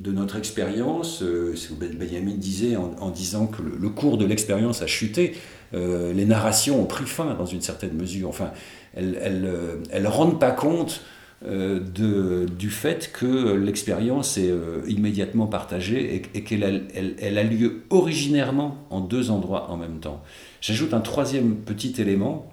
notre 0.08 0.38
expérience, 0.38 1.20
ce 1.20 1.68
que 1.68 1.96
Benjamin 1.96 2.34
disait 2.36 2.76
en, 2.76 2.96
en 3.00 3.12
disant 3.12 3.46
que 3.46 3.62
le, 3.62 3.90
cours 3.90 4.18
de 4.18 4.26
l'expérience 4.26 4.82
a 4.82 4.88
chuté, 4.88 5.36
les 5.74 6.26
narrations 6.26 6.82
ont 6.82 6.86
pris 6.86 7.06
fin 7.06 7.36
dans 7.36 7.46
une 7.46 7.62
certaine 7.62 7.94
mesure. 7.94 8.30
Enfin, 8.30 8.52
elles 8.98 9.42
ne 9.42 10.06
euh, 10.06 10.10
rendent 10.10 10.40
pas 10.40 10.52
compte 10.52 11.02
euh, 11.46 12.48
du 12.48 12.70
fait 12.70 13.12
que 13.14 13.54
l'expérience 13.54 14.38
est 14.38 14.50
euh, 14.50 14.82
immédiatement 14.88 15.46
partagée 15.46 16.24
et, 16.34 16.44
qu'elle 16.44 16.88
elle, 17.20 17.38
a 17.38 17.44
lieu 17.44 17.84
originairement 17.92 18.88
en 18.90 19.02
deux 19.02 19.30
endroits 19.30 19.70
en 19.70 19.78
même 19.78 20.00
temps. 20.00 20.24
J'ajoute 20.62 20.94
un 20.94 21.00
troisième 21.00 21.58
petit 21.58 21.94
élément, 22.00 22.52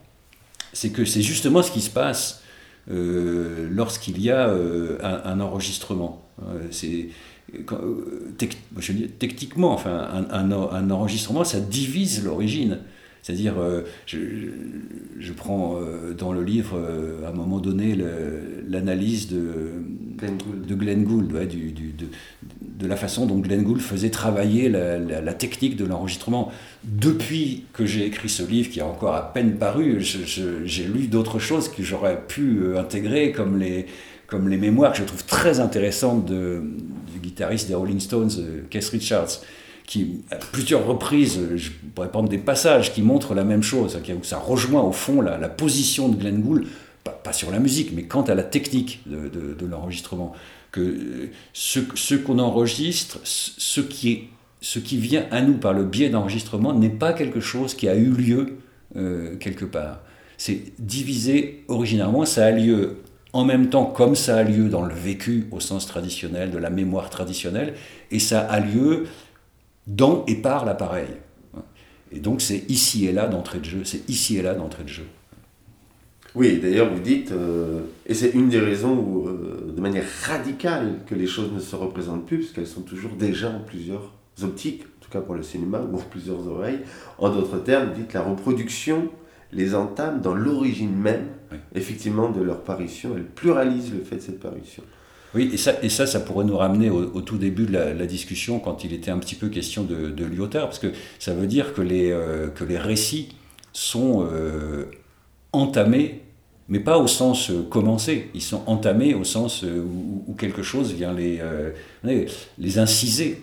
c'est 0.75 0.91
que 0.91 1.05
c'est 1.05 1.23
justement 1.23 1.63
ce 1.63 1.71
qui 1.71 1.81
se 1.81 1.91
passe 1.91 2.43
lorsqu'il 2.89 4.21
y 4.21 4.31
a 4.31 4.51
un, 5.03 5.41
enregistrement. 5.41 6.29
c'est 6.71 7.09
techniquement, 9.19 9.73
enfin, 9.73 10.27
un, 10.31 10.91
enregistrement, 10.91 11.45
ça 11.45 11.61
divise 11.61 12.25
l'origine. 12.25 12.81
C'est-à-dire, 13.25 13.55
euh, 13.59 13.81
je, 14.05 14.19
je, 15.19 15.33
prends 15.33 15.77
euh, 15.81 16.13
dans 16.13 16.31
le 16.31 16.45
livre, 16.45 16.77
euh, 16.77 17.25
à 17.25 17.31
un 17.31 17.33
moment 17.33 17.59
donné, 17.59 17.97
l'analyse 18.69 19.29
de, 19.29 19.73
Glenn 20.19 20.37
Gould, 20.37 20.67
de, 20.67 20.75
Glenn 20.75 21.05
Gould 21.05 21.33
ouais, 21.33 21.47
du, 21.47 21.73
du, 21.73 21.93
de, 21.93 22.05
de, 22.61 22.87
la 22.87 22.97
façon 22.97 23.25
dont 23.25 23.39
Glenn 23.39 23.63
Gould 23.63 23.81
faisait 23.81 24.11
travailler 24.11 24.69
la, 24.69 24.99
la, 24.99 25.33
technique 25.33 25.77
de 25.77 25.87
l'enregistrement. 25.87 26.53
Depuis 26.85 27.65
que 27.73 27.87
j'ai 27.87 28.05
écrit 28.05 28.29
ce 28.29 28.43
livre, 28.43 28.69
qui 28.69 28.83
a 28.83 28.87
encore 28.87 29.15
à 29.15 29.33
peine 29.33 29.57
paru, 29.57 30.03
j'ai 30.03 30.85
lu 30.85 31.07
d'autres 31.07 31.39
choses 31.39 31.71
que 31.71 31.83
j'aurais 31.83 32.21
pu 32.29 32.77
intégrer, 32.77 33.33
comme 33.33 33.59
les, 33.59 33.87
comme 34.27 34.51
les 34.51 34.59
mémoires 34.59 34.93
que 34.93 34.99
je 34.99 35.05
trouve 35.05 35.25
très 35.25 35.61
intéressantes 35.61 36.27
de, 36.27 36.63
du 37.11 37.21
guitariste 37.21 37.69
des 37.69 37.75
Rolling 37.75 38.01
Stones, 38.01 38.33
Keith 38.69 38.91
Richards 38.91 39.41
qui, 39.87 40.23
à 40.31 40.37
plusieurs 40.37 40.87
reprises, 40.87 41.41
je 41.57 41.71
pourrais 41.95 42.11
prendre 42.11 42.29
des 42.29 42.39
passages 42.39 42.93
qui 42.93 43.03
montrent 43.03 43.35
la 43.35 43.45
même 43.45 43.63
chose, 43.63 43.97
où 43.97 44.25
ça 44.25 44.39
rejoint 44.39 44.83
au 44.83 44.93
fond 44.93 45.21
la, 45.21 45.37
la 45.39 45.49
position 45.49 46.09
de 46.09 46.17
Glenn 46.17 46.41
Gould, 46.41 46.67
pas, 47.05 47.33
sur 47.33 47.51
la 47.51 47.59
musique, 47.59 47.91
mais 47.95 48.05
quant 48.05 48.23
à 48.23 48.35
la 48.35 48.43
technique 48.43 49.03
de, 49.07 49.29
de, 49.29 49.67
l'enregistrement. 49.67 50.33
Que 50.73 51.29
ce, 51.53 51.81
ce 51.95 52.15
qu'on 52.15 52.39
enregistre, 52.39 53.21
ce 53.23 53.81
qui, 53.81 54.11
est, 54.11 54.25
ce 54.61 54.79
qui 54.79 54.97
vient 54.97 55.27
à 55.31 55.41
nous 55.41 55.55
par 55.55 55.73
le 55.73 55.85
biais 55.85 56.09
d'enregistrement, 56.09 56.73
n'est 56.73 56.89
pas 56.89 57.13
quelque 57.13 57.41
chose 57.41 57.75
qui 57.75 57.89
a 57.89 57.95
eu 57.95 58.11
lieu 58.11 58.59
euh, 58.97 59.37
quelque 59.37 59.65
part. 59.65 60.01
C'est 60.37 60.73
divisé 60.81 61.65
originairement, 61.69 62.25
ça 62.25 62.47
a 62.47 62.51
lieu 62.51 62.97
en 63.35 63.45
même 63.45 63.69
temps 63.69 63.85
comme 63.85 64.15
ça 64.15 64.39
a 64.39 64.43
lieu 64.45 64.69
dans 64.69 64.85
le 64.85 64.95
vécu 64.95 65.47
au 65.51 65.61
sens 65.61 65.87
traditionnel, 65.87 66.51
de 66.51 66.59
la 66.59 66.71
mémoire 66.71 67.11
traditionnelle, 67.11 67.75
et 68.11 68.21
ça 68.21 68.41
a 68.41 68.61
lieu 68.61 69.07
dans 69.87 70.25
et 70.27 70.37
par 70.37 70.65
l'appareil. 70.65 71.09
Et 72.13 72.21
donc 72.21 72.41
c'est 72.41 72.65
ici 72.69 73.07
et 73.07 73.13
là 73.13 73.27
d'entrée 73.27 73.59
de 73.59 73.65
jeu, 73.65 73.85
c'est 73.85 74.09
ici 74.09 74.37
et 74.37 74.43
là 74.43 74.55
d'entrée 74.55 74.85
de 74.85 74.89
jeu. 74.89 75.07
Oui, 76.35 76.59
d'ailleurs 76.59 76.93
vous 76.93 77.01
dites, 77.01 77.31
euh, 77.31 77.83
et 78.07 78.15
c'est 78.15 78.31
une 78.31 78.49
des 78.49 78.59
raisons 78.59 78.97
où, 78.97 79.29
euh, 79.29 79.73
de 79.75 79.81
manière 79.81 80.05
radicale 80.25 80.99
que 81.07 81.15
les 81.15 81.29
choses 81.29 81.53
ne 81.53 81.61
se 81.61 81.77
représentent 81.77 82.27
plus, 82.27 82.39
puisqu'elles 82.39 82.67
sont 82.67 82.83
toujours 82.83 83.13
déjà 83.13 83.51
en 83.51 83.61
plusieurs 83.61 84.13
optiques, 84.43 84.83
en 84.83 85.05
tout 85.05 85.11
cas 85.11 85.21
pour 85.21 85.37
le 85.37 85.45
cinéma, 85.45 85.81
ou 85.81 85.97
en 85.97 86.01
plusieurs 86.01 86.49
oreilles. 86.49 86.81
En 87.19 87.31
d'autres 87.31 87.59
termes, 87.59 87.91
vous 87.91 88.01
dites 88.01 88.13
la 88.15 88.23
reproduction 88.23 89.11
les 89.53 89.77
entame 89.77 90.21
dans 90.21 90.35
l'origine 90.35 90.95
même, 90.95 91.29
effectivement, 91.75 92.31
de 92.31 92.43
leur 92.43 92.63
parution, 92.63 93.13
elle 93.15 93.25
pluralise 93.25 93.93
le 93.95 94.01
fait 94.03 94.17
de 94.17 94.21
cette 94.21 94.41
parution. 94.41 94.83
Oui, 95.35 95.51
et 95.53 95.57
ça, 95.57 95.75
et 95.83 95.89
ça, 95.89 96.07
ça 96.07 96.21
pourrait 96.21 96.45
nous 96.45 96.57
ramener 96.57 96.91
au, 96.91 97.21
tout 97.21 97.39
début 97.39 97.65
de 97.65 97.73
la, 97.73 98.07
discussion, 98.07 98.61
quand 98.61 98.85
il 98.85 98.93
était 98.93 99.11
un 99.11 99.19
petit 99.19 99.35
peu 99.35 99.49
question 99.49 99.83
de, 99.83 100.11
de 100.11 100.25
Lyotard, 100.25 100.67
parce 100.67 100.79
que 100.79 100.93
ça 101.19 101.35
veut 101.35 101.49
dire 101.49 101.75
que 101.75 101.83
les, 101.83 102.11
euh, 102.13 102.49
que 102.49 102.63
les 102.63 102.79
récits 102.79 103.31
sont 103.73 104.29
euh, 104.31 104.85
entamés, 105.53 106.21
mais 106.69 106.79
pas 106.79 106.99
au 106.99 107.09
sens 107.09 107.51
euh, 107.51 107.63
commencé, 107.69 108.31
ils 108.35 108.43
sont 108.43 108.63
entamés 108.67 109.15
au 109.15 109.25
sens 109.25 109.65
où, 109.65 110.35
quelque 110.35 110.63
chose 110.63 110.93
vient 110.93 111.13
les, 111.13 111.41
les 112.59 112.79
inciser. 112.79 113.43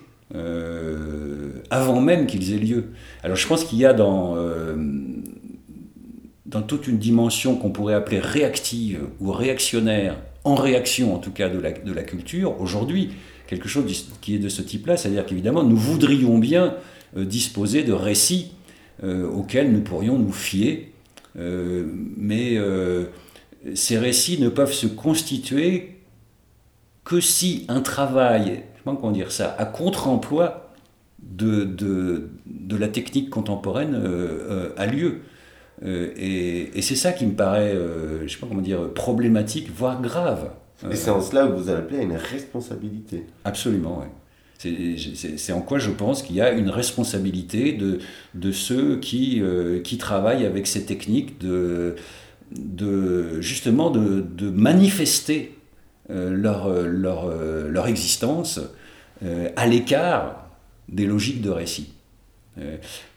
avant 1.69 1.99
même 1.99 2.25
qu'ils 2.25 2.53
aient 2.53 2.57
lieu. 2.57 2.85
Alors 3.21 3.35
je 3.35 3.47
pense 3.47 3.65
qu'il 3.65 3.79
y 3.79 3.85
a 3.85 3.93
dans, 3.93 4.35
dans 6.45 6.61
toute 6.61 6.87
une 6.87 6.97
dimension 6.97 7.55
qu'on 7.55 7.71
pourrait 7.71 7.95
appeler 7.95 8.19
réactive 8.19 9.01
ou 9.19 9.31
réactionnaire 9.31 10.17
en 10.43 10.55
réaction 10.55 11.13
en 11.13 11.19
tout 11.19 11.31
cas 11.31 11.49
de 11.49 11.59
la, 11.59 11.71
de 11.71 11.93
la 11.93 12.03
culture, 12.03 12.59
aujourd'hui, 12.59 13.11
quelque 13.47 13.67
chose 13.67 13.85
qui 14.21 14.35
est 14.35 14.39
de 14.39 14.49
ce 14.49 14.61
type-là, 14.61 14.97
c'est-à-dire 14.97 15.25
qu'évidemment, 15.25 15.63
nous 15.63 15.75
voudrions 15.75 16.37
bien 16.37 16.75
euh, 17.17 17.25
disposer 17.25 17.83
de 17.83 17.91
récits 17.91 18.53
euh, 19.03 19.27
auxquels 19.27 19.71
nous 19.73 19.81
pourrions 19.81 20.17
nous 20.17 20.31
fier, 20.31 20.93
euh, 21.37 21.85
mais 22.15 22.57
ces 23.75 23.97
récits 23.97 24.39
ne 24.39 24.49
peuvent 24.49 24.73
se 24.73 24.87
constituer 24.87 25.97
que 27.03 27.19
si 27.19 27.65
un 27.67 27.81
travail, 27.81 28.63
comment 28.85 29.11
dire 29.11 29.31
ça, 29.31 29.53
à 29.57 29.65
contre-emploi 29.65 30.73
de, 31.21 31.65
de, 31.65 32.77
la 32.77 32.87
technique 32.87 33.29
contemporaine 33.29 34.01
a 34.77 34.85
lieu. 34.87 35.21
Euh, 35.83 36.11
et, 36.15 36.81
c'est 36.81 36.95
ça 36.95 37.11
qui 37.11 37.25
me 37.25 37.33
paraît, 37.33 37.73
euh, 37.73 38.27
je 38.27 38.33
sais 38.33 38.39
pas 38.39 38.47
comment 38.47 38.61
dire, 38.61 38.93
problématique, 38.93 39.69
voire 39.75 40.01
grave. 40.01 40.51
Et 40.89 40.95
c'est 40.95 41.11
en 41.11 41.21
cela 41.21 41.47
que 41.47 41.53
vous 41.53 41.69
appelez 41.69 41.99
à 41.99 42.01
une 42.03 42.15
responsabilité. 42.15 43.25
Absolument, 43.43 44.01
oui. 44.01 44.07
C'est- 45.37 45.53
en 45.53 45.61
quoi 45.61 45.79
je 45.79 45.89
pense 45.89 46.21
qu'il 46.21 46.35
y 46.35 46.41
a 46.41 46.51
une 46.51 46.69
responsabilité 46.69 47.73
de, 47.73 47.97
de 48.35 48.51
ceux 48.51 48.99
qui, 48.99 49.41
euh, 49.41 49.79
qui 49.81 49.97
travaillent 49.97 50.45
avec 50.45 50.67
ces 50.67 50.85
techniques 50.85 51.39
de, 51.39 51.95
de 52.51 53.41
justement 53.41 53.89
de, 53.89 54.21
de 54.21 54.51
manifester 54.51 55.57
euh, 56.11 56.31
leur, 56.31 56.67
euh, 56.67 56.85
leur, 56.85 57.25
euh, 57.25 57.69
leur 57.69 57.87
existence 57.87 58.59
euh, 59.23 59.49
à 59.55 59.65
l'écart 59.65 60.47
des 60.89 61.05
logiques 61.07 61.41
de 61.41 61.49
récit. 61.49 61.93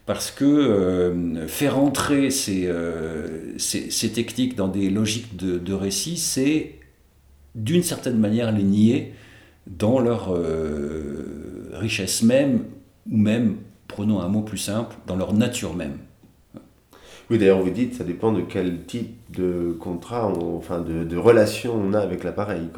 Parce 0.07 0.31
que 0.31 0.45
euh, 0.45 1.47
faire 1.49 1.79
entrer 1.79 2.31
ces, 2.31 2.67
euh, 2.67 3.57
ces, 3.59 3.91
ces 3.91 4.13
techniques 4.13 4.55
dans 4.55 4.69
des 4.69 4.91
logiques 4.91 5.37
de, 5.37 5.73
récit, 5.73 6.19
c'est 6.19 6.75
d'une 7.55 7.83
certaine 7.83 8.19
manière 8.19 8.53
les 8.53 8.65
nier 8.65 9.15
dans 9.67 9.99
leur 10.01 10.35
euh, 10.35 11.71
richesse 11.73 12.23
même, 12.23 12.65
ou 13.11 13.17
même, 13.17 13.57
prenons 13.89 14.21
un 14.21 14.29
mot 14.29 14.43
plus 14.43 14.59
simple, 14.59 14.95
dans 15.07 15.17
leur 15.17 15.33
nature 15.33 15.75
même. 15.75 15.97
Oui, 17.31 17.39
d'ailleurs, 17.39 17.63
vous 17.63 17.71
dites, 17.71 17.95
ça 17.95 18.05
dépend 18.05 18.33
de 18.33 18.43
quel 18.43 18.85
type 18.85 19.17
de 19.31 19.75
contrat, 19.81 20.29
on- 20.29 20.57
enfin 20.59 20.81
de, 20.81 21.05
de 21.05 21.17
relation 21.17 21.75
on 21.75 21.95
a 21.95 22.01
avec 22.01 22.23
l'appareil. 22.25 22.69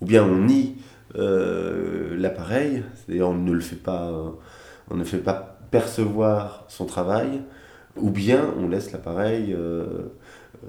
Ou 0.00 0.06
bien 0.06 0.24
on 0.24 0.44
nie 0.44 0.76
l'appareil, 1.14 2.84
c'est-à-dire 2.94 3.28
on 3.28 3.34
ne 3.34 3.52
le 3.52 3.60
fait 3.60 3.76
pas, 3.76 4.12
on 4.90 4.96
ne 4.96 5.02
fait 5.04 5.18
pas 5.18 5.49
percevoir 5.70 6.64
son 6.68 6.86
travail, 6.86 7.42
ou 7.96 8.10
bien 8.10 8.54
on 8.58 8.68
laisse 8.68 8.92
l'appareil, 8.92 9.52
euh, 9.52 9.84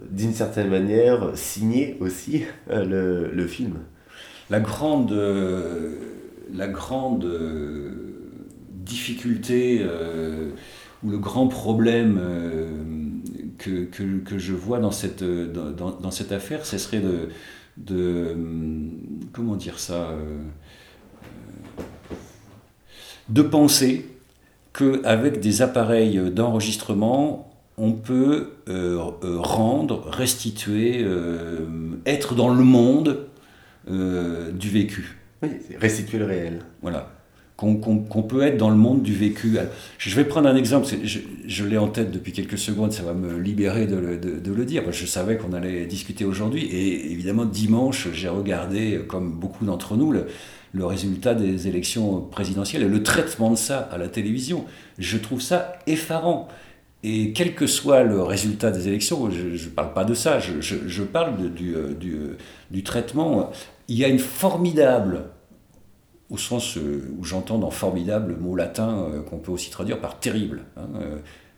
d'une 0.09 0.33
certaine 0.33 0.69
manière, 0.69 1.31
signer 1.35 1.97
aussi 1.99 2.43
euh, 2.69 3.29
le, 3.33 3.47
film. 3.47 3.79
La 4.49 4.59
grande, 4.59 5.11
euh, 5.11 5.95
difficulté 8.69 9.85
ou 11.03 11.09
le 11.09 11.17
grand 11.17 11.47
problème 11.47 12.19
que, 13.57 14.37
je 14.37 14.53
vois 14.53 14.79
dans 14.79 14.91
cette, 14.91 15.21
affaire, 16.31 16.65
ce 16.65 16.77
serait 16.77 17.01
de, 17.77 18.35
comment 19.33 19.55
dire 19.55 19.79
ça, 19.79 20.13
de 23.29 23.41
penser 23.41 24.10
qu'avec 24.73 25.39
des 25.39 25.61
appareils 25.61 26.19
d'enregistrement, 26.31 27.47
on 27.77 27.93
peut 27.93 28.51
euh, 28.69 28.99
euh, 29.23 29.37
rendre, 29.39 30.07
restituer, 30.09 31.01
euh, 31.03 31.59
être 32.05 32.35
dans 32.35 32.53
le 32.53 32.63
monde 32.63 33.27
euh, 33.89 34.51
du 34.51 34.69
vécu. 34.69 35.17
Oui, 35.41 35.49
restituer 35.79 36.19
le 36.19 36.25
réel. 36.25 36.59
Voilà. 36.81 37.11
Qu'on 37.57 37.75
peut 38.23 38.41
être 38.41 38.57
dans 38.57 38.71
le 38.71 38.75
monde 38.75 39.03
du 39.03 39.13
vécu. 39.13 39.57
Je 39.99 40.15
vais 40.15 40.25
prendre 40.25 40.49
un 40.49 40.55
exemple, 40.55 40.87
je, 41.03 41.19
je 41.45 41.63
l'ai 41.63 41.77
en 41.77 41.89
tête 41.89 42.09
depuis 42.09 42.31
quelques 42.31 42.57
secondes, 42.57 42.91
ça 42.91 43.03
va 43.03 43.13
me 43.13 43.37
libérer 43.37 43.85
de 43.85 43.97
le, 43.97 44.17
de- 44.17 44.39
de 44.39 44.51
le 44.51 44.65
dire. 44.65 44.91
Je 44.91 45.05
savais 45.05 45.37
qu'on 45.37 45.53
allait 45.53 45.85
discuter 45.85 46.25
aujourd'hui 46.25 46.63
et 46.65 47.11
évidemment 47.11 47.45
dimanche, 47.45 48.07
j'ai 48.13 48.29
regardé, 48.29 49.01
comme 49.07 49.31
beaucoup 49.33 49.63
d'entre 49.63 49.95
nous, 49.95 50.11
le, 50.11 50.25
le 50.73 50.85
résultat 50.85 51.33
des 51.35 51.67
élections 51.67 52.21
présidentielles 52.21 52.83
et 52.83 52.87
le 52.87 53.03
traitement 53.03 53.51
de 53.51 53.55
ça 53.57 53.89
à 53.91 53.97
la 53.97 54.07
télévision. 54.07 54.65
Je 54.97 55.17
trouve 55.17 55.41
ça 55.41 55.73
effarant. 55.87 56.47
Et 57.03 57.33
quel 57.33 57.55
que 57.55 57.65
soit 57.67 58.03
le 58.03 58.21
résultat 58.21 58.69
des 58.71 58.87
élections, 58.87 59.29
je 59.31 59.47
ne 59.65 59.69
parle 59.71 59.93
pas 59.93 60.05
de 60.05 60.13
ça, 60.13 60.39
je, 60.39 60.61
je- 60.61 61.03
parle 61.03 61.51
du, 61.53 61.75
euh, 61.75 61.93
du, 61.95 62.13
euh, 62.13 62.37
du 62.69 62.83
traitement. 62.83 63.49
Il 63.87 63.97
y 63.97 64.05
a 64.05 64.07
une 64.07 64.19
formidable, 64.19 65.23
au 66.29 66.37
sens 66.37 66.77
euh, 66.77 67.11
où 67.17 67.23
j'entends 67.23 67.57
dans 67.57 67.71
formidable 67.71 68.33
le 68.33 68.37
mot 68.39 68.55
latin 68.55 69.07
qu'on 69.29 69.37
peut 69.39 69.51
aussi 69.51 69.71
traduire 69.71 69.99
par 69.99 70.19
terrible, 70.19 70.61
hein, 70.77 70.83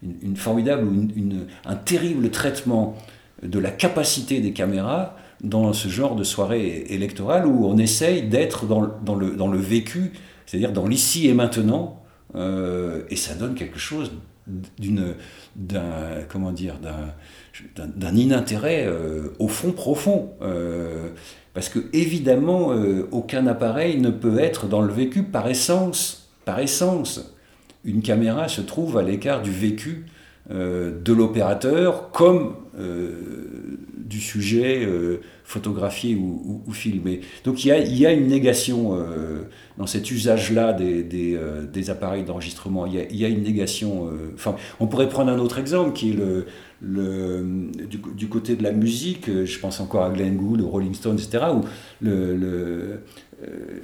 une, 0.02 0.38
formidable 0.38 0.88
une- 0.92 1.12
une- 1.16 1.46
un 1.66 1.76
terrible 1.76 2.30
traitement 2.32 2.96
de 3.44 3.60
la 3.60 3.70
capacité 3.72 4.40
des 4.40 4.54
caméras 4.54 5.16
dans 5.44 5.74
ce 5.74 5.90
genre 5.90 6.16
de 6.16 6.24
soirée 6.24 6.86
électorale 6.90 7.46
où 7.46 7.68
on 7.68 7.78
essaye 7.78 8.24
d'être 8.24 8.66
dans, 8.66 8.88
dans 9.04 9.16
le, 9.16 9.36
dans 9.36 9.48
le 9.48 9.60
vécu, 9.60 10.14
c'est-à-dire 10.46 10.72
dans 10.72 10.88
l'ici 10.88 11.28
et 11.28 11.34
maintenant, 11.34 12.04
euh, 12.36 13.04
et 13.10 13.16
ça 13.16 13.36
donne 13.36 13.56
quelque 13.56 13.80
chose 13.80 14.12
d'une 14.78 15.14
d'un 15.56 16.24
comment 16.28 16.52
dire 16.52 16.76
d'un 17.76 18.16
inintérêt 18.16 18.86
euh, 18.86 19.30
au 19.40 19.48
fond 19.48 19.72
profond 19.72 20.32
euh, 20.42 21.10
parce 21.54 21.70
que 21.70 21.80
évidemment 21.94 22.74
aucun 23.12 23.48
appareil 23.48 24.02
ne 24.02 24.10
peut 24.10 24.40
être 24.40 24.68
dans 24.68 24.82
le 24.82 24.92
vécu 24.92 25.24
par 25.24 25.48
essence 25.48 26.30
par 26.46 26.60
essence. 26.60 27.34
Une 27.86 28.02
caméra 28.02 28.48
se 28.48 28.62
trouve 28.62 28.98
à 28.98 29.04
l'écart 29.04 29.42
du 29.42 29.52
vécu 29.52 30.06
de 30.50 31.14
l'opérateur 31.14 32.12
comme 32.12 32.56
du 33.98 34.20
sujet 34.20 34.86
photographié 35.44 36.16
ou, 36.16 36.62
ou- 36.68 36.72
filmé. 36.72 37.22
Donc 37.44 37.64
il 37.64 37.68
y 37.68 37.72
a, 37.72 37.80
il 37.80 37.98
y 37.98 38.06
a 38.06 38.12
une 38.14 38.28
négation 38.28 38.96
euh, 38.98 39.44
dans 39.78 39.86
cet 39.88 40.10
usage-là 40.10 40.74
des, 40.74 41.04
des, 41.04 41.36
euh, 41.36 41.66
appareils 41.90 42.24
d'enregistrement. 42.24 42.86
Il 42.86 43.06
il 43.12 43.18
y 43.18 43.26
a 43.26 43.28
une 43.28 43.44
négation. 43.44 44.08
euh, 44.08 44.32
Enfin, 44.36 44.56
on 44.80 44.88
pourrait 44.88 45.10
prendre 45.10 45.32
un 45.32 45.40
autre 45.40 45.60
exemple 45.60 45.94
qui 45.94 46.12
est 46.12 46.14
le, 46.14 46.46
le, 46.82 47.70
du, 47.90 48.00
du 48.16 48.28
côté 48.28 48.56
de 48.56 48.64
la 48.64 48.72
musique. 48.72 49.30
Je 49.46 49.60
pense 49.60 49.80
encore 49.80 50.04
à 50.04 50.10
Glenn 50.10 50.36
Gould, 50.38 50.62
Rolling 50.62 50.94
Stones, 50.94 51.18
etc. 51.20 51.46
Où 51.56 51.62
le, 52.02 52.36
le, 52.36 53.00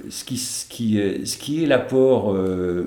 ce, 0.08 0.24
qui, 0.24 0.36
ce, 0.36 0.66
qui, 0.68 0.98
est- 0.98 1.24
ce 1.26 1.36
qui 1.38 1.62
est 1.62 1.66
l'apport. 1.66 2.32
euh, 2.34 2.84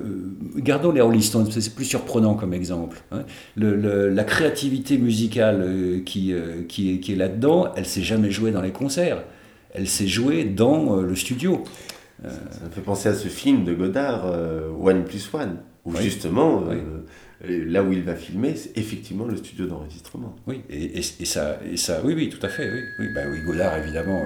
gardons 0.57 0.91
les 0.91 1.01
Rolling 1.01 1.21
Stones, 1.21 1.47
c'est 1.51 1.73
plus 1.75 1.85
surprenant 1.85 2.33
comme 2.35 2.53
exemple. 2.53 3.01
hein. 3.11 3.23
Le- 3.55 3.75
le- 3.75 4.09
la 4.09 4.23
créativité 4.23 4.97
musicale 4.97 5.61
euh, 5.61 5.99
qui, 6.05 6.33
euh, 6.33 6.63
qui 6.67 6.93
est, 6.95 6.99
qui 6.99 7.13
est 7.13 7.15
là-dedans, 7.17 7.71
elle 7.75 7.85
s'est 7.85 8.01
jamais 8.03 8.31
jouée 8.31 8.51
dans 8.51 8.61
les 8.61 8.71
concerts. 8.71 9.23
Elle 9.73 9.87
s'est 9.87 10.07
jouée 10.07 10.43
dans 10.43 10.97
euh, 10.99 11.03
le 11.03 11.15
studio. 11.15 11.63
Ça 12.23 12.29
me 12.65 12.71
fait 12.71 12.79
penser 12.81 13.09
à 13.09 13.13
ce 13.13 13.27
film 13.27 13.65
de 13.65 13.73
Godard, 13.73 14.23
euh, 14.27 14.69
One 14.81 15.03
Plus 15.03 15.29
One, 15.33 15.57
où 15.83 15.91
Oui. 15.91 16.01
justement, 16.03 16.63
euh, 16.69 17.65
là 17.67 17.83
où 17.83 17.91
il 17.91 18.01
va 18.03 18.15
filmer, 18.15 18.55
c'est 18.55 18.77
effectivement 18.77 19.25
le 19.25 19.35
studio 19.35 19.65
d'enregistrement. 19.65 20.33
Oui, 20.47 20.61
et, 20.69 20.99
et- 20.99 21.03
et 21.19 21.25
ça, 21.25 21.59
et 21.69 21.75
ça, 21.75 21.99
oui, 22.05 22.13
oui, 22.15 22.29
tout 22.29 22.45
à 22.45 22.47
fait, 22.49 22.69
oui. 22.71 22.79
Oui, 22.99 23.07
bah 23.13 23.21
oui 23.29 23.41
Godard, 23.45 23.77
évidemment. 23.77 24.21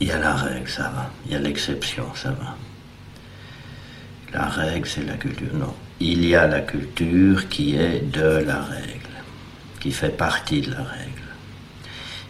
Il 0.00 0.08
y 0.08 0.10
a 0.10 0.18
la 0.18 0.34
règle, 0.34 0.68
ça 0.68 0.90
va. 0.90 1.10
Il 1.26 1.32
y 1.32 1.34
a 1.34 1.38
l'exception, 1.38 2.06
ça 2.14 2.30
va. 2.30 2.56
La 4.32 4.48
règle, 4.48 4.86
c'est 4.86 5.04
la 5.04 5.14
culture. 5.14 5.54
Non. 5.54 5.74
Il 6.00 6.24
y 6.26 6.34
a 6.34 6.46
la 6.46 6.60
culture 6.60 7.48
qui 7.48 7.76
est 7.76 8.00
de 8.00 8.42
la 8.44 8.60
règle, 8.62 9.14
qui 9.80 9.92
fait 9.92 10.16
partie 10.16 10.60
de 10.60 10.72
la 10.72 10.82
règle. 10.82 11.22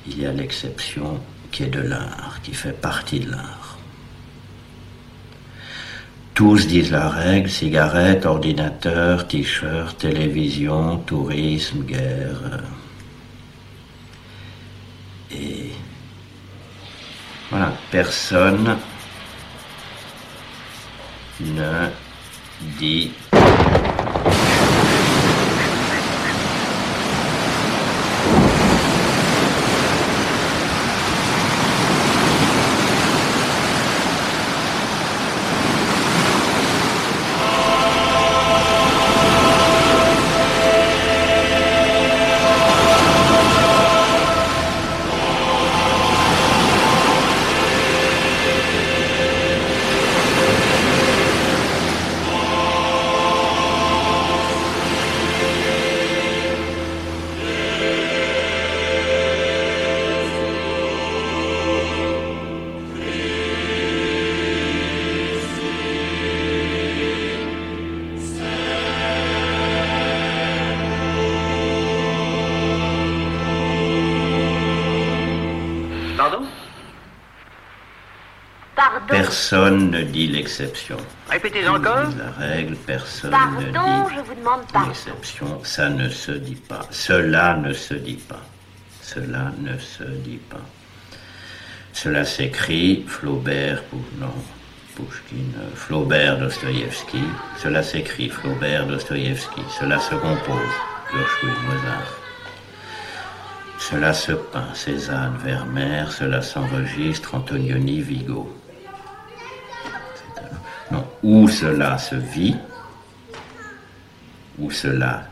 Il 0.06 0.20
y 0.20 0.27
a 0.27 0.32
l'exception 0.32 1.20
qui 1.51 1.62
est 1.65 1.69
de 1.69 1.81
l'art, 1.81 2.40
qui 2.43 2.52
fait 2.52 2.78
partie 2.78 3.20
de 3.20 3.31
l'art. 3.31 3.78
Tous 6.35 6.66
disent 6.66 6.90
la 6.90 7.09
règle, 7.09 7.48
cigarette, 7.48 8.27
ordinateur, 8.27 9.27
t-shirt, 9.28 9.97
télévision, 9.97 10.98
tourisme, 10.98 11.85
guerre. 11.85 12.40
euh, 12.52 12.59
et 15.31 15.70
voilà, 17.51 17.73
personne 17.95 18.77
ne 21.39 21.91
dit 22.81 23.12
Répétez 81.31 81.66
encore. 81.68 82.09
La 82.18 82.31
règle, 82.47 82.76
personne 82.76 83.31
Pardon, 83.31 83.60
ne 83.60 83.66
dit 84.09 84.14
je 84.16 84.20
vous 84.20 84.35
demande 84.35 84.60
pardon. 84.72 84.89
l'exception. 84.89 85.60
Ça 85.64 85.89
ne 85.89 86.09
se 86.09 86.32
dit 86.32 86.55
pas. 86.55 86.82
Cela 86.90 87.56
ne 87.56 87.72
se 87.72 87.94
dit 87.94 88.14
pas. 88.28 88.43
Cela 89.02 89.52
ne 89.59 89.76
se 89.78 90.05
dit 90.05 90.40
pas. 90.48 90.60
Cela 91.93 92.24
s'écrit 92.24 93.05
Flaubert, 93.06 93.82
Pou- 93.85 94.02
non, 94.18 94.32
Pouchkine, 94.97 95.52
Flaubert, 95.74 96.39
Dostoïevski. 96.39 97.22
Cela 97.62 97.82
s'écrit 97.82 98.28
Flaubert, 98.31 98.86
Dostoïevski. 98.86 99.60
Cela 99.78 99.98
se 100.01 100.14
compose 100.14 100.74
Gershwin, 101.12 101.55
Mozart. 101.66 102.18
Cela 103.78 104.12
se 104.14 104.32
peint 104.32 104.72
Cézanne, 104.74 105.36
Vermeer. 105.44 106.10
Cela 106.10 106.40
s'enregistre 106.43 107.35
Antonioni, 107.35 108.01
Vigo. 108.01 108.51
Où 111.24 111.48
cela 111.48 111.96
se 111.96 112.16
vit, 112.16 112.55
où 114.59 114.70
cela 114.70 115.26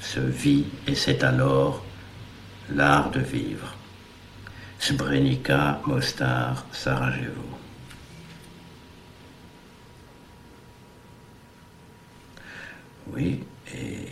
se 0.00 0.18
vit, 0.18 0.66
et 0.88 0.96
c'est 0.96 1.22
alors 1.22 1.84
l'art 2.68 3.12
de 3.12 3.20
vivre. 3.20 3.76
Srebrenica, 4.80 5.80
Mostar, 5.86 6.66
Sarajevo. 6.72 7.46
Oui, 13.14 13.44
et 13.72 14.08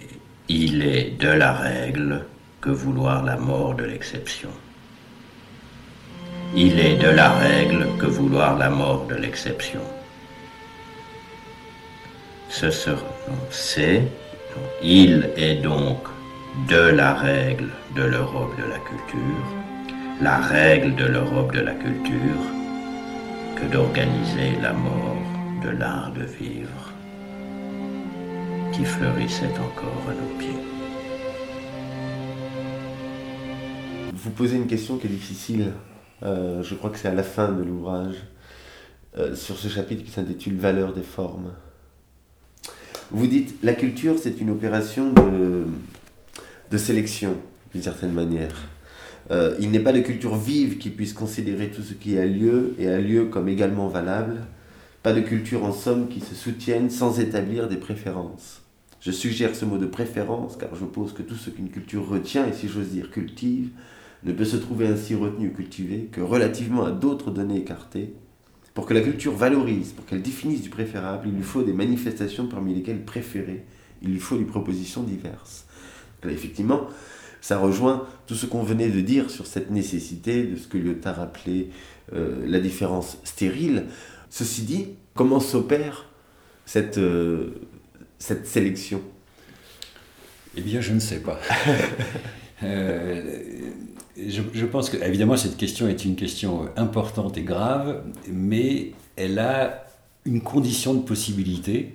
il 0.46 0.82
est 0.82 1.18
de 1.18 1.30
la 1.30 1.52
règle 1.52 2.24
que 2.60 2.70
vouloir 2.70 3.24
la 3.24 3.36
mort 3.36 3.74
de 3.74 3.82
l'exception. 3.82 4.50
Il 6.54 6.78
est 6.78 6.96
de 6.96 7.08
la 7.08 7.32
règle 7.32 7.88
que 7.98 8.06
vouloir 8.06 8.56
la 8.56 8.70
mort 8.70 9.08
de 9.08 9.16
l'exception. 9.16 9.82
Ce 12.60 12.70
sera, 12.70 13.02
non, 13.28 13.34
c'est, 13.50 14.00
il 14.80 15.28
est 15.36 15.56
donc 15.56 15.98
de 16.68 16.76
la 16.76 17.12
règle 17.12 17.70
de 17.96 18.02
l'Europe 18.02 18.56
de 18.56 18.62
la 18.62 18.78
culture, 18.78 19.46
la 20.20 20.36
règle 20.38 20.94
de 20.94 21.04
l'Europe 21.04 21.52
de 21.52 21.58
la 21.58 21.74
culture, 21.74 22.44
que 23.56 23.64
d'organiser 23.72 24.52
la 24.62 24.72
mort 24.72 25.16
de 25.64 25.70
l'art 25.70 26.12
de 26.12 26.22
vivre 26.22 26.92
qui 28.72 28.84
fleurissait 28.84 29.58
encore 29.58 30.04
à 30.08 30.14
nos 30.14 30.38
pieds. 30.38 30.62
Vous 34.12 34.30
posez 34.30 34.54
une 34.54 34.68
question 34.68 34.98
qui 34.98 35.08
est 35.08 35.10
difficile. 35.10 35.72
Euh, 36.22 36.62
je 36.62 36.76
crois 36.76 36.90
que 36.90 36.98
c'est 36.98 37.08
à 37.08 37.14
la 37.14 37.24
fin 37.24 37.50
de 37.50 37.64
l'ouvrage, 37.64 38.14
euh, 39.18 39.34
sur 39.34 39.56
ce 39.56 39.66
chapitre 39.66 40.04
qui 40.04 40.12
s'intitule 40.12 40.56
Valeur 40.56 40.92
des 40.92 41.02
formes. 41.02 41.50
Vous 43.10 43.26
dites 43.26 43.56
la 43.62 43.74
culture, 43.74 44.16
c'est 44.18 44.40
une 44.40 44.50
opération 44.50 45.12
de, 45.12 45.64
de 46.70 46.78
sélection, 46.78 47.36
d'une 47.72 47.82
certaine 47.82 48.12
manière. 48.12 48.54
Euh, 49.30 49.54
il 49.60 49.70
n'est 49.70 49.80
pas 49.80 49.92
de 49.92 50.00
culture 50.00 50.36
vive 50.36 50.78
qui 50.78 50.90
puisse 50.90 51.12
considérer 51.12 51.70
tout 51.70 51.82
ce 51.82 51.94
qui 51.94 52.18
a 52.18 52.26
lieu 52.26 52.74
et 52.78 52.88
a 52.88 53.00
lieu 53.00 53.26
comme 53.26 53.48
également 53.48 53.88
valable. 53.88 54.42
Pas 55.02 55.12
de 55.12 55.20
culture 55.20 55.64
en 55.64 55.72
somme 55.72 56.08
qui 56.08 56.20
se 56.20 56.34
soutienne 56.34 56.90
sans 56.90 57.20
établir 57.20 57.68
des 57.68 57.76
préférences. 57.76 58.62
Je 59.00 59.10
suggère 59.10 59.54
ce 59.54 59.66
mot 59.66 59.76
de 59.76 59.86
préférence 59.86 60.56
car 60.56 60.74
je 60.74 60.84
pose 60.84 61.12
que 61.12 61.22
tout 61.22 61.34
ce 61.34 61.50
qu'une 61.50 61.68
culture 61.68 62.08
retient 62.08 62.46
et 62.46 62.52
si 62.52 62.68
j'ose 62.68 62.88
dire 62.88 63.10
cultive 63.10 63.68
ne 64.24 64.32
peut 64.32 64.46
se 64.46 64.56
trouver 64.56 64.86
ainsi 64.86 65.14
retenu 65.14 65.48
ou 65.48 65.52
cultivé 65.52 66.08
que 66.10 66.22
relativement 66.22 66.84
à 66.84 66.90
d'autres 66.90 67.30
données 67.30 67.58
écartées. 67.58 68.14
Pour 68.74 68.86
que 68.86 68.94
la 68.94 69.00
culture 69.00 69.32
valorise, 69.32 69.92
pour 69.92 70.04
qu'elle 70.04 70.22
définisse 70.22 70.60
du 70.60 70.68
préférable, 70.68 71.28
il 71.28 71.34
lui 71.34 71.44
faut 71.44 71.62
des 71.62 71.72
manifestations 71.72 72.48
parmi 72.48 72.74
lesquelles 72.74 73.04
préférer, 73.04 73.64
il 74.02 74.10
lui 74.10 74.18
faut 74.18 74.36
des 74.36 74.44
propositions 74.44 75.04
diverses. 75.04 75.66
Là, 76.24 76.32
effectivement, 76.32 76.88
ça 77.40 77.58
rejoint 77.58 78.08
tout 78.26 78.34
ce 78.34 78.46
qu'on 78.46 78.62
venait 78.62 78.88
de 78.88 79.00
dire 79.00 79.30
sur 79.30 79.46
cette 79.46 79.70
nécessité 79.70 80.44
de 80.44 80.56
ce 80.56 80.66
que 80.66 80.76
Lyotard 80.76 81.20
appelait 81.20 81.68
euh, 82.14 82.44
la 82.46 82.58
différence 82.58 83.18
stérile. 83.22 83.84
Ceci 84.28 84.62
dit, 84.62 84.88
comment 85.14 85.40
s'opère 85.40 86.06
cette, 86.66 86.98
euh, 86.98 87.50
cette 88.18 88.46
sélection? 88.46 89.02
Eh 90.56 90.62
bien, 90.62 90.80
je 90.80 90.92
ne 90.92 91.00
sais 91.00 91.20
pas. 91.20 91.38
Euh, 92.62 93.20
je, 94.16 94.64
pense 94.66 94.90
que, 94.90 94.96
évidemment, 94.96 95.36
cette 95.36 95.56
question 95.56 95.88
est 95.88 96.04
une 96.04 96.16
question 96.16 96.68
importante 96.76 97.36
et 97.36 97.42
grave, 97.42 98.02
mais 98.30 98.92
elle 99.16 99.38
a 99.38 99.86
une 100.24 100.40
condition 100.40 100.94
de 100.94 101.02
possibilité. 101.02 101.92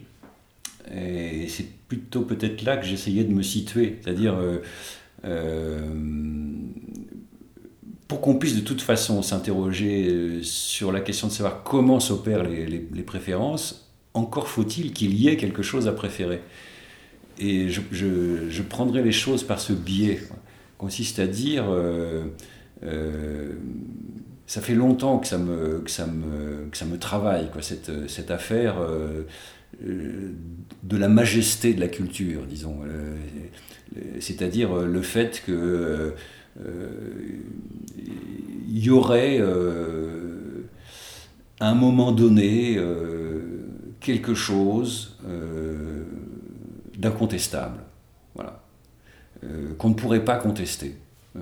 Et 0.94 1.48
c'est 1.48 1.68
plutôt 1.88 2.22
peut-être 2.22 2.64
là 2.64 2.78
que 2.78 2.86
j'essayais 2.86 3.24
de 3.24 3.34
me 3.34 3.42
situer. 3.42 4.00
C'est-à-dire, 4.02 4.36
euh, 4.36 4.58
euh, 5.24 5.88
pour 8.08 8.22
qu'on 8.22 8.36
puisse 8.36 8.56
de 8.56 8.62
toute 8.62 8.82
façon 8.82 9.22
s'interroger 9.22 10.08
euh, 10.10 10.44
sur 10.44 10.92
la 10.92 11.00
question 11.00 11.28
de 11.28 11.32
savoir 11.32 11.64
comment 11.64 12.00
s'opèrent 12.00 12.44
les, 12.44 13.04
préférences, 13.04 13.92
encore 14.14 14.48
faut-il 14.50 14.92
qu'il 14.92 15.14
y 15.14 15.30
ait 15.30 15.38
quelque 15.38 15.64
chose 15.64 15.88
à 15.88 15.94
préférer. 15.94 16.42
Et 17.38 17.70
je 17.70 18.62
prendrai 18.64 19.02
les 19.04 19.14
choses 19.14 19.44
par 19.44 19.62
ce 19.62 19.72
biais. 19.72 20.20
Consiste 20.80 21.20
à 21.20 21.28
dire, 21.28 21.66
euh, 21.68 22.24
euh, 22.84 23.52
ça 24.48 24.62
fait 24.62 24.76
longtemps 24.76 25.20
que 25.20 25.28
ça 25.28 25.38
me, 25.38 25.80
que 25.80 25.92
ça 25.92 26.08
me, 26.08 26.70
que 26.72 26.78
ça 26.78 26.86
me 26.86 26.98
travaille, 26.98 27.52
quoi, 27.52 27.62
cette, 27.62 28.10
cette 28.10 28.32
affaire 28.32 28.78
euh, 28.80 29.24
de 29.84 30.98
la 30.98 31.10
majesté 31.10 31.74
de 31.74 31.82
la 31.82 31.90
culture, 31.90 32.46
disons. 32.46 32.78
C'est-à-dire 34.22 34.74
le 34.74 35.02
fait 35.02 35.44
que 35.46 36.14
il 38.68 38.80
y 38.80 38.90
aurait 38.90 39.42
à 41.60 41.70
un 41.70 41.76
moment 41.76 42.14
donné 42.14 42.80
quelque 44.00 44.34
chose 44.34 45.18
d'incontestable, 46.98 47.82
euh, 49.46 49.74
qu'on 49.78 49.90
ne 49.90 49.94
pourrait 49.94 50.26
pas 50.26 50.36
contester. 50.36 50.98
Euh, 51.38 51.42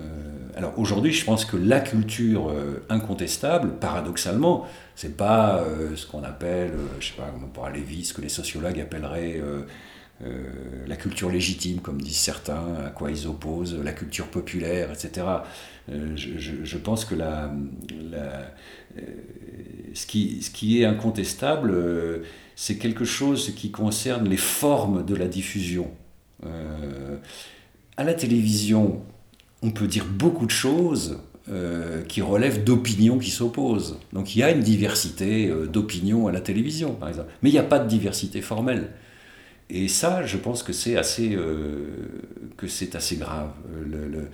alors 0.54 0.78
aujourd'hui, 0.78 1.12
je 1.12 1.24
pense 1.24 1.44
que 1.44 1.56
la 1.56 1.80
culture 1.80 2.48
euh, 2.48 2.84
incontestable, 2.88 3.72
paradoxalement, 3.80 4.68
c'est 4.94 5.16
pas 5.16 5.64
ce 5.96 6.06
qu'on 6.06 6.22
appelle, 6.22 6.72
je 7.00 7.08
sais 7.08 7.14
pas 7.14 7.28
comment 7.32 7.48
pour 7.48 7.68
Lévy, 7.68 8.04
ce 8.04 8.14
que 8.14 8.20
les 8.20 8.28
sociologues 8.28 8.80
appelleraient 8.80 9.40
la 10.88 10.96
culture 10.96 11.30
légitime, 11.30 11.78
comme 11.78 12.02
disent 12.02 12.18
certains, 12.18 12.74
à 12.86 12.90
quoi 12.90 13.12
ils 13.12 13.28
opposent 13.28 13.78
la 13.80 13.92
culture 13.92 14.26
populaire, 14.26 14.90
etc. 14.90 15.24
Je, 15.88 16.76
pense 16.78 17.04
que 17.04 17.14
ce, 19.94 20.06
qui, 20.06 20.82
est 20.82 20.84
incontestable, 20.84 21.76
c'est 22.56 22.76
quelque 22.76 23.04
chose 23.04 23.54
qui 23.54 23.70
concerne 23.70 24.28
les 24.28 24.36
formes 24.36 25.06
de 25.06 25.14
la 25.14 25.28
diffusion. 25.28 25.92
À 27.98 28.04
la 28.04 28.14
télévision, 28.14 29.02
on 29.60 29.70
peut 29.72 29.88
dire 29.88 30.06
beaucoup 30.06 30.46
de 30.46 30.52
choses 30.52 31.18
euh, 31.50 32.02
qui 32.04 32.22
relèvent 32.22 32.62
d'opinions 32.62 33.18
qui 33.18 33.30
s'opposent. 33.30 33.98
Donc 34.12 34.36
il 34.36 34.38
y 34.38 34.42
a 34.44 34.52
une 34.52 34.60
diversité 34.62 35.48
euh, 35.48 35.66
d'opinions 35.66 36.28
à 36.28 36.32
la 36.32 36.40
télévision, 36.40 36.94
par 36.94 37.08
exemple. 37.08 37.28
Mais 37.42 37.50
il 37.50 37.52
n'y 37.52 37.58
a 37.58 37.64
pas 37.64 37.80
de 37.80 37.88
diversité 37.88 38.40
formelle. 38.40 38.92
Et 39.68 39.88
ça, 39.88 40.24
je 40.24 40.36
pense 40.38 40.62
que 40.62 40.72
c'est 40.72 40.96
assez, 40.96 41.34
euh, 41.34 42.08
assez 42.94 43.16
grave. 43.16 43.50
Le- 43.84 44.28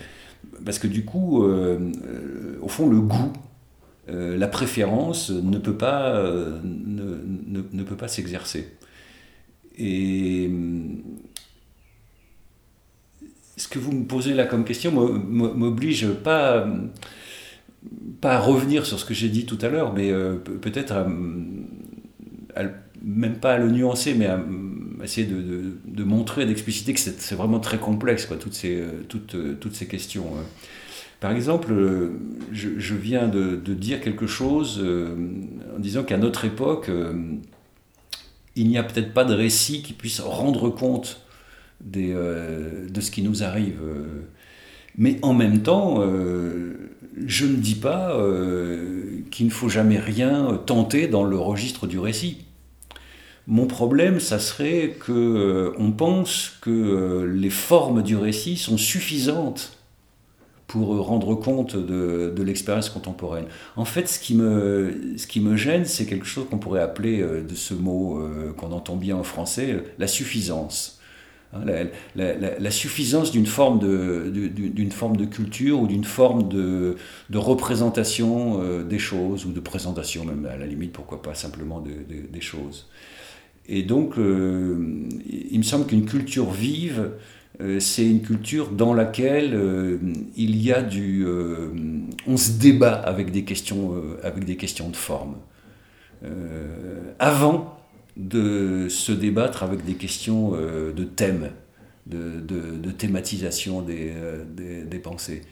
parce 0.65 0.79
que 0.79 0.87
du 0.87 1.05
coup, 1.05 1.43
au 1.43 2.69
fond, 2.69 2.89
le 2.89 3.01
goût, 3.01 3.33
la 4.07 4.47
préférence 4.47 5.31
ne 5.31 5.59
peut 5.59 5.77
pas, 5.77 6.23
pas 7.99 8.09
s'exercer. 8.09 8.69
Ce 13.57 13.69
que 13.69 13.79
vous 13.79 13.93
me 13.93 14.05
posez 14.05 14.35
là 14.35 14.45
comme 14.47 14.65
question 14.65 14.91
m'o- 14.93 15.13
m'o- 15.13 15.55
m'oblige 15.55 16.09
pas, 16.09 16.67
pas 18.21 18.35
à 18.37 18.41
revenir 18.41 18.87
sur 18.87 18.99
ce 18.99 19.05
que 19.05 19.15
j'ai 19.15 19.29
dit 19.29 19.47
tout 19.47 19.59
à 19.61 19.69
l'heure, 19.69 19.93
mais 19.93 20.11
euh, 20.11 20.37
pe- 20.37 20.53
peut-être 20.53 20.93
à, 20.93 21.07
même 23.03 23.37
pas 23.37 23.55
à 23.55 23.59
le 23.59 23.71
nuancer, 23.71 24.15
mais 24.15 24.27
à 24.27 24.41
essayer 25.03 25.27
de, 25.27 25.41
de- 25.41 25.73
de 25.87 26.05
montrer, 26.05 26.47
d'expliciter 26.47 26.95
que 26.95 27.01
c'est 27.01 27.35
vraiment 27.35 27.61
très 27.61 27.79
complexe, 27.79 28.27
quoi, 28.27 28.37
toutes, 28.37 28.55
ces, 28.55 28.83
toutes, 29.09 29.37
toutes 29.61 29.75
ces 29.75 29.87
questions. 29.87 30.27
hein. 30.39 30.45
Par 31.21 31.33
exemple, 31.33 31.73
euh, 31.73 32.11
je, 32.53 32.71
je 32.79 32.95
viens 32.95 33.29
de, 33.29 33.57
de 33.57 33.75
dire 33.75 34.01
quelque 34.01 34.27
chose 34.27 34.81
euh, 34.83 35.15
en 35.77 35.79
disant 35.81 36.05
qu'à 36.05 36.19
notre 36.19 36.45
époque, 36.45 36.91
il 38.57 38.69
n'y 38.69 38.79
a 38.79 38.83
peut-être 38.83 39.13
pas 39.13 39.25
de 39.25 39.35
récit 39.35 39.83
qui 39.83 39.93
puisse 39.93 40.21
rendre 40.21 40.71
compte 40.71 41.24
euh, 41.97 42.89
de 42.89 43.01
ce 43.01 43.11
qui 43.11 43.23
nous 43.23 43.43
arrive. 43.43 43.81
euh. 43.83 44.27
Mais 44.97 45.19
en 45.23 45.35
même 45.35 45.63
temps, 45.63 46.05
je 47.27 47.47
ne 47.47 47.57
dis 47.57 47.75
pas 47.75 48.17
qu'il 49.33 49.47
ne 49.47 49.51
faut 49.51 49.69
jamais 49.69 49.99
rien 49.99 50.61
tenter 50.67 51.09
dans 51.09 51.25
le 51.25 51.37
registre 51.37 51.89
du 51.89 51.99
récit. 51.99 52.45
Mon 53.49 53.67
problème, 53.67 54.21
ça 54.21 54.39
serait 54.39 54.97
que 55.01 55.73
on 55.79 55.91
pense 55.91 56.59
que 56.61 57.29
les 57.29 57.51
formes 57.51 58.05
du 58.05 58.15
récit 58.15 58.57
sont 58.57 58.79
suffisantes 58.79 59.77
pour 60.67 61.07
rendre 61.07 61.35
compte 61.35 61.77
de, 61.77 62.33
de 62.35 62.43
l'expérience 62.43 62.89
contemporaine. 62.89 63.45
En 63.77 63.85
fait, 63.85 64.09
ce 64.09 64.19
qui 64.19 64.35
me, 64.35 65.15
ce 65.17 65.27
qui 65.27 65.41
me 65.41 65.57
gêne, 65.57 65.85
c'est 65.85 66.07
quelque 66.07 66.27
chose 66.27 66.47
qu'on 66.51 66.59
pourrait 66.59 66.81
appeler, 66.81 67.21
euh, 67.21 67.43
de 67.43 67.55
ce 67.55 67.75
mot 67.75 68.19
euh, 68.19 68.53
qu'on 68.55 68.73
entend 68.73 68.97
bien 68.97 69.17
en 69.17 69.23
français, 69.23 69.73
euh, 69.73 69.81
la 69.99 70.07
suffisance. 70.09 70.94
Hein, 71.55 71.89
la, 72.17 72.71
suffisance 72.71 73.31
d'une 73.31 73.47
forme 73.47 73.79
de, 73.79 75.25
culture 75.25 75.81
ou 75.81 75.87
d'une 75.87 76.05
forme 76.05 76.49
de, 76.49 76.97
représentation 77.35 78.83
des 78.83 78.99
choses, 78.99 79.47
ou 79.47 79.53
de 79.53 79.61
présentation 79.61 80.25
même, 80.25 80.47
à 80.47 80.57
la 80.57 80.67
limite, 80.67 80.93
pourquoi 80.93 81.23
pas 81.23 81.35
simplement 81.35 81.81
des 81.81 82.41
choses. 82.41 82.89
Et 83.67 83.83
donc, 83.83 84.15
il 84.17 85.59
me 85.59 85.63
semble 85.63 85.87
qu'une 85.87 86.05
culture 86.05 86.51
vive 86.51 87.11
euh, 87.61 87.79
c'est 87.79 88.05
une 88.05 88.21
culture 88.21 88.71
dans 88.71 88.95
laquelle 88.95 89.55
euh, 89.55 89.99
il 90.37 90.61
y 90.61 90.73
a 90.73 90.83
du... 90.83 91.25
Euh, 91.25 91.69
on 92.27 92.37
se 92.37 92.53
débat 92.53 92.95
avec 92.95 93.31
des 93.31 93.45
questions, 93.45 93.95
avec 94.23 94.45
des 94.45 94.57
questions 94.57 94.89
de 94.89 94.97
forme. 94.97 95.37
avant 97.19 97.79
de 98.17 98.89
se 98.89 99.13
débattre 99.13 99.63
avec 99.63 99.85
des 99.85 99.95
questions 99.95 100.53
de 100.53 101.05
thème, 101.05 101.51
de, 102.07 102.91
thématisation 102.91 103.83
des, 103.83 104.13
des, 104.85 104.99
pensées. 104.99 105.43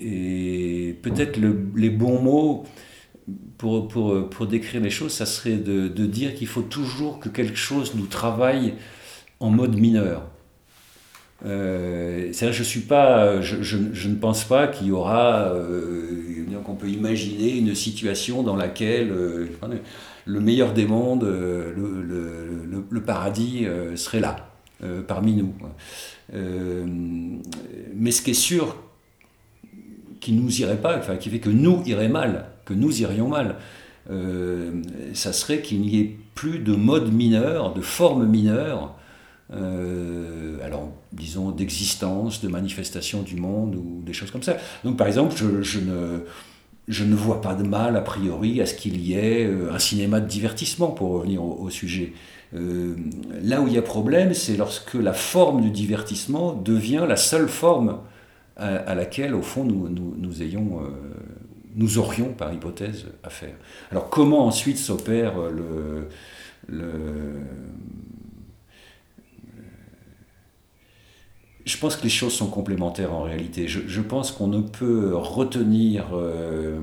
Et 0.00 0.96
peut-être 1.02 1.38
les 1.76 1.90
bons 1.90 2.20
mots 2.20 2.64
pour, 3.56 3.88
pour, 3.88 4.28
pour, 4.28 4.46
décrire 4.46 4.80
les 4.80 4.90
choses, 4.90 5.12
ça 5.12 5.26
serait 5.26 5.56
de, 5.56 5.88
de 5.88 6.06
dire 6.06 6.34
qu'il 6.34 6.48
faut 6.48 6.62
toujours 6.62 7.20
que 7.20 7.28
quelque 7.28 7.56
chose 7.56 7.94
nous 7.94 8.06
travaille 8.06 8.74
en 9.40 9.50
mode 9.50 9.76
mineur. 9.76 10.22
Euh, 11.44 12.32
je 12.32 12.62
suis 12.62 12.80
pas, 12.80 13.40
je, 13.40 13.62
je, 13.62 14.08
ne 14.08 14.14
pense 14.14 14.44
pas 14.44 14.66
qu'il 14.66 14.88
y 14.88 14.92
aura, 14.92 15.48
euh, 15.48 16.46
qu'on 16.64 16.74
peut 16.74 16.88
imaginer 16.88 17.58
une 17.58 17.74
situation 17.74 18.42
dans 18.42 18.56
laquelle 18.56 19.10
euh, 19.10 19.48
le 20.24 20.40
meilleur 20.40 20.72
des 20.72 20.86
mondes, 20.86 21.24
le, 21.24 21.72
le, 22.90 23.00
paradis 23.02 23.66
serait 23.96 24.20
là, 24.20 24.50
parmi 25.06 25.34
nous. 25.34 25.52
mais 26.32 28.10
ce 28.10 28.22
qui 28.22 28.30
est 28.30 28.34
sûr, 28.34 28.76
qui 30.20 30.32
nous 30.32 30.60
irait 30.60 30.80
pas, 30.80 30.96
enfin 30.98 31.16
qui 31.16 31.28
fait 31.28 31.40
que 31.40 31.50
nous 31.50 31.82
irait 31.84 32.08
mal, 32.08 32.46
que 32.64 32.72
nous 32.72 33.02
irions 33.02 33.28
mal, 33.28 33.56
ça 35.12 35.32
serait 35.32 35.60
qu'il 35.60 35.80
n'y 35.82 36.00
ait 36.00 36.16
plus 36.34 36.58
de 36.58 36.74
mode 36.74 37.12
mineur, 37.12 37.74
de 37.74 37.82
forme 37.82 38.26
mineure 38.26 38.94
euh, 39.52 40.56
alors 40.64 40.90
disons 41.12 41.50
d'existence, 41.50 42.40
de 42.42 42.48
manifestation 42.48 43.22
du 43.22 43.36
monde 43.36 43.76
ou 43.76 44.02
des 44.04 44.12
choses 44.12 44.30
comme 44.30 44.42
ça. 44.42 44.56
Donc 44.84 44.96
par 44.96 45.06
exemple, 45.06 45.34
je, 45.36 45.80
ne, 45.80 46.20
je 46.88 47.04
ne 47.04 47.14
vois 47.14 47.40
pas 47.40 47.54
de 47.54 47.62
mal 47.62 47.96
a 47.96 48.00
priori 48.00 48.60
à 48.60 48.66
ce 48.66 48.74
qu'il 48.74 49.00
y 49.00 49.14
ait 49.14 49.46
euh, 49.46 49.72
un 49.72 49.78
cinéma 49.78 50.20
de 50.20 50.28
divertissement 50.28 50.88
pour 50.88 51.10
revenir 51.10 51.42
au, 51.42 51.70
sujet. 51.70 52.12
Euh, 52.54 52.94
là 53.42 53.60
où 53.60 53.68
il 53.68 53.74
y 53.74 53.78
a 53.78 53.82
problème, 53.82 54.34
c'est 54.34 54.56
lorsque 54.56 54.94
la 54.94 55.12
forme 55.12 55.62
du 55.62 55.70
divertissement 55.70 56.52
devient 56.52 57.04
la 57.08 57.16
seule 57.16 57.48
forme 57.48 58.00
à, 58.56 58.94
laquelle, 58.94 59.34
au 59.34 59.42
fond, 59.42 59.64
nous, 59.64 59.88
nous, 59.88 60.42
ayons, 60.42 60.80
nous 61.74 61.98
aurions, 61.98 62.28
par 62.28 62.52
hypothèse, 62.52 63.06
affaire. 63.24 63.54
Alors 63.90 64.08
comment 64.08 64.46
ensuite 64.46 64.78
s'opère 64.78 65.34
le, 65.50 66.06
le 66.68 67.40
je 71.64 71.78
pense 71.78 71.96
que 71.96 72.02
les 72.02 72.10
choses 72.10 72.34
sont 72.34 72.48
complémentaires 72.48 73.14
en 73.14 73.22
réalité. 73.22 73.68
Je, 73.68 74.00
pense 74.02 74.32
qu'on 74.32 74.48
ne 74.48 74.60
peut 74.60 75.14
retenir, 75.14 76.08
euh, 76.12 76.78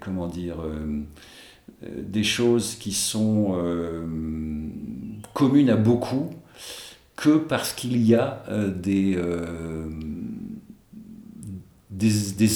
comment 0.00 0.28
dire, 0.28 0.56
euh, 0.60 1.04
des 1.82 2.22
choses 2.22 2.76
qui 2.76 2.92
sont 2.92 3.56
euh, 3.56 4.06
communes 5.34 5.70
à 5.70 5.76
beaucoup 5.76 6.30
que 7.16 7.36
parce 7.36 7.72
qu'il 7.72 7.96
y 7.96 8.14
a 8.14 8.44
des, 8.68 9.18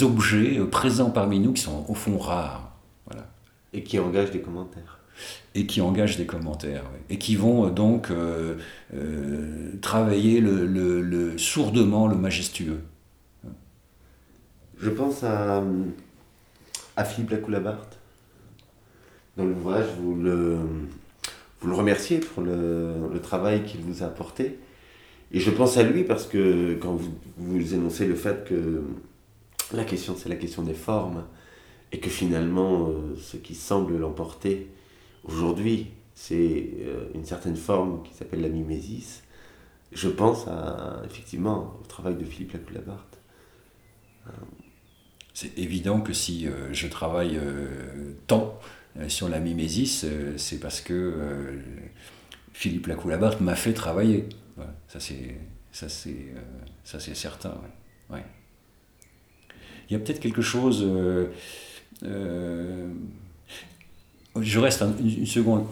objets 0.03 0.61
présents 0.71 1.11
parmi 1.11 1.41
nous 1.41 1.53
qui 1.53 1.63
sont 1.63 1.85
au 1.89 1.95
fond 1.95 2.19
rares. 2.19 2.77
Voilà. 3.07 3.27
Et 3.73 3.83
qui 3.83 3.99
engagent 3.99 4.31
des 4.31 4.43
commentaires 4.43 5.00
et 5.55 5.67
qui 5.67 5.81
engagent 5.81 6.17
des 6.17 6.27
commentaires, 6.27 6.85
et 7.09 7.19
qui 7.19 7.37
vont 7.37 7.67
euh, 7.67 7.71
donc 7.71 8.11
euh, 8.11 8.57
euh, 8.95 9.73
travailler 9.81 10.41
le, 10.41 10.67
le, 10.67 11.39
sourdement 11.39 12.07
le 12.07 12.17
majestueux. 12.17 12.81
Je 14.79 14.91
pense 14.91 15.25
à, 15.25 15.63
à 16.97 17.05
Philippe 17.05 17.31
Lacoulabart. 17.31 17.87
Dans 19.37 19.45
l'ouvrage, 19.45 19.87
vous 20.01 20.15
le, 20.15 20.59
vous 21.61 21.69
le 21.69 21.75
remerciez 21.75 22.19
pour 22.19 22.43
le, 22.43 22.95
le 23.13 23.21
travail 23.21 23.65
qu'il 23.65 23.81
vous 23.81 24.03
a 24.03 24.07
apporté. 24.07 24.59
Et 25.33 25.41
je 25.41 25.51
pense 25.51 25.77
à 25.77 25.83
lui 25.83 26.05
parce 26.05 26.27
que 26.27 26.75
quand 26.81 26.95
vous, 26.95 27.13
vous 27.37 27.75
énoncez 27.75 28.07
le 28.07 28.15
fait 28.15 28.45
que 28.49 28.83
la 29.73 29.85
question, 29.85 30.17
c'est 30.17 30.29
la 30.29 30.37
question 30.37 30.63
des 30.63 30.75
formes, 30.75 31.25
et 31.93 31.99
que 31.99 32.11
finalement, 32.11 32.91
ce 33.21 33.37
qui 33.37 33.55
semble 33.55 33.97
l'emporter, 33.99 34.69
Aujourd'hui, 35.25 35.89
c'est 36.15 36.71
euh, 36.81 37.09
une 37.15 37.25
certaine 37.25 37.57
forme 37.57 38.03
qui 38.03 38.15
s'appelle 38.15 38.41
la 38.41 38.49
mimésis. 38.49 39.23
Je 39.93 40.09
pense 40.09 40.47
à, 40.49 41.03
effectivement 41.05 41.79
au 41.81 41.87
travail 41.87 42.15
de 42.17 42.25
Philippe 42.25 42.53
Lacoulabart. 42.53 43.07
C'est 45.33 45.59
évident 45.59 46.01
que 46.03 46.13
si 46.13 46.47
euh, 46.47 46.73
je 46.73 46.87
travaille 46.87 47.39
euh, 47.39 48.13
tant 48.27 48.59
sur 49.09 49.29
la 49.29 49.41
mimésis, 49.41 50.05
c'est 50.37 50.59
parce 50.59 50.81
que 50.81 51.59
Philippe 52.53 52.89
Lacoulabart 52.89 53.41
m'a 53.41 53.55
fait 53.55 53.73
travailler. 53.73 54.29
ça 54.89 55.01
c'est 55.01 55.39
certain. 57.15 57.61
Il 58.11 59.93
y 59.93 59.95
a 59.95 59.99
peut-être 59.99 60.21
quelque 60.21 60.43
chose 60.43 60.85
je 64.39 64.59
reste 64.59 64.85
une, 65.01 65.27
seconde. 65.27 65.67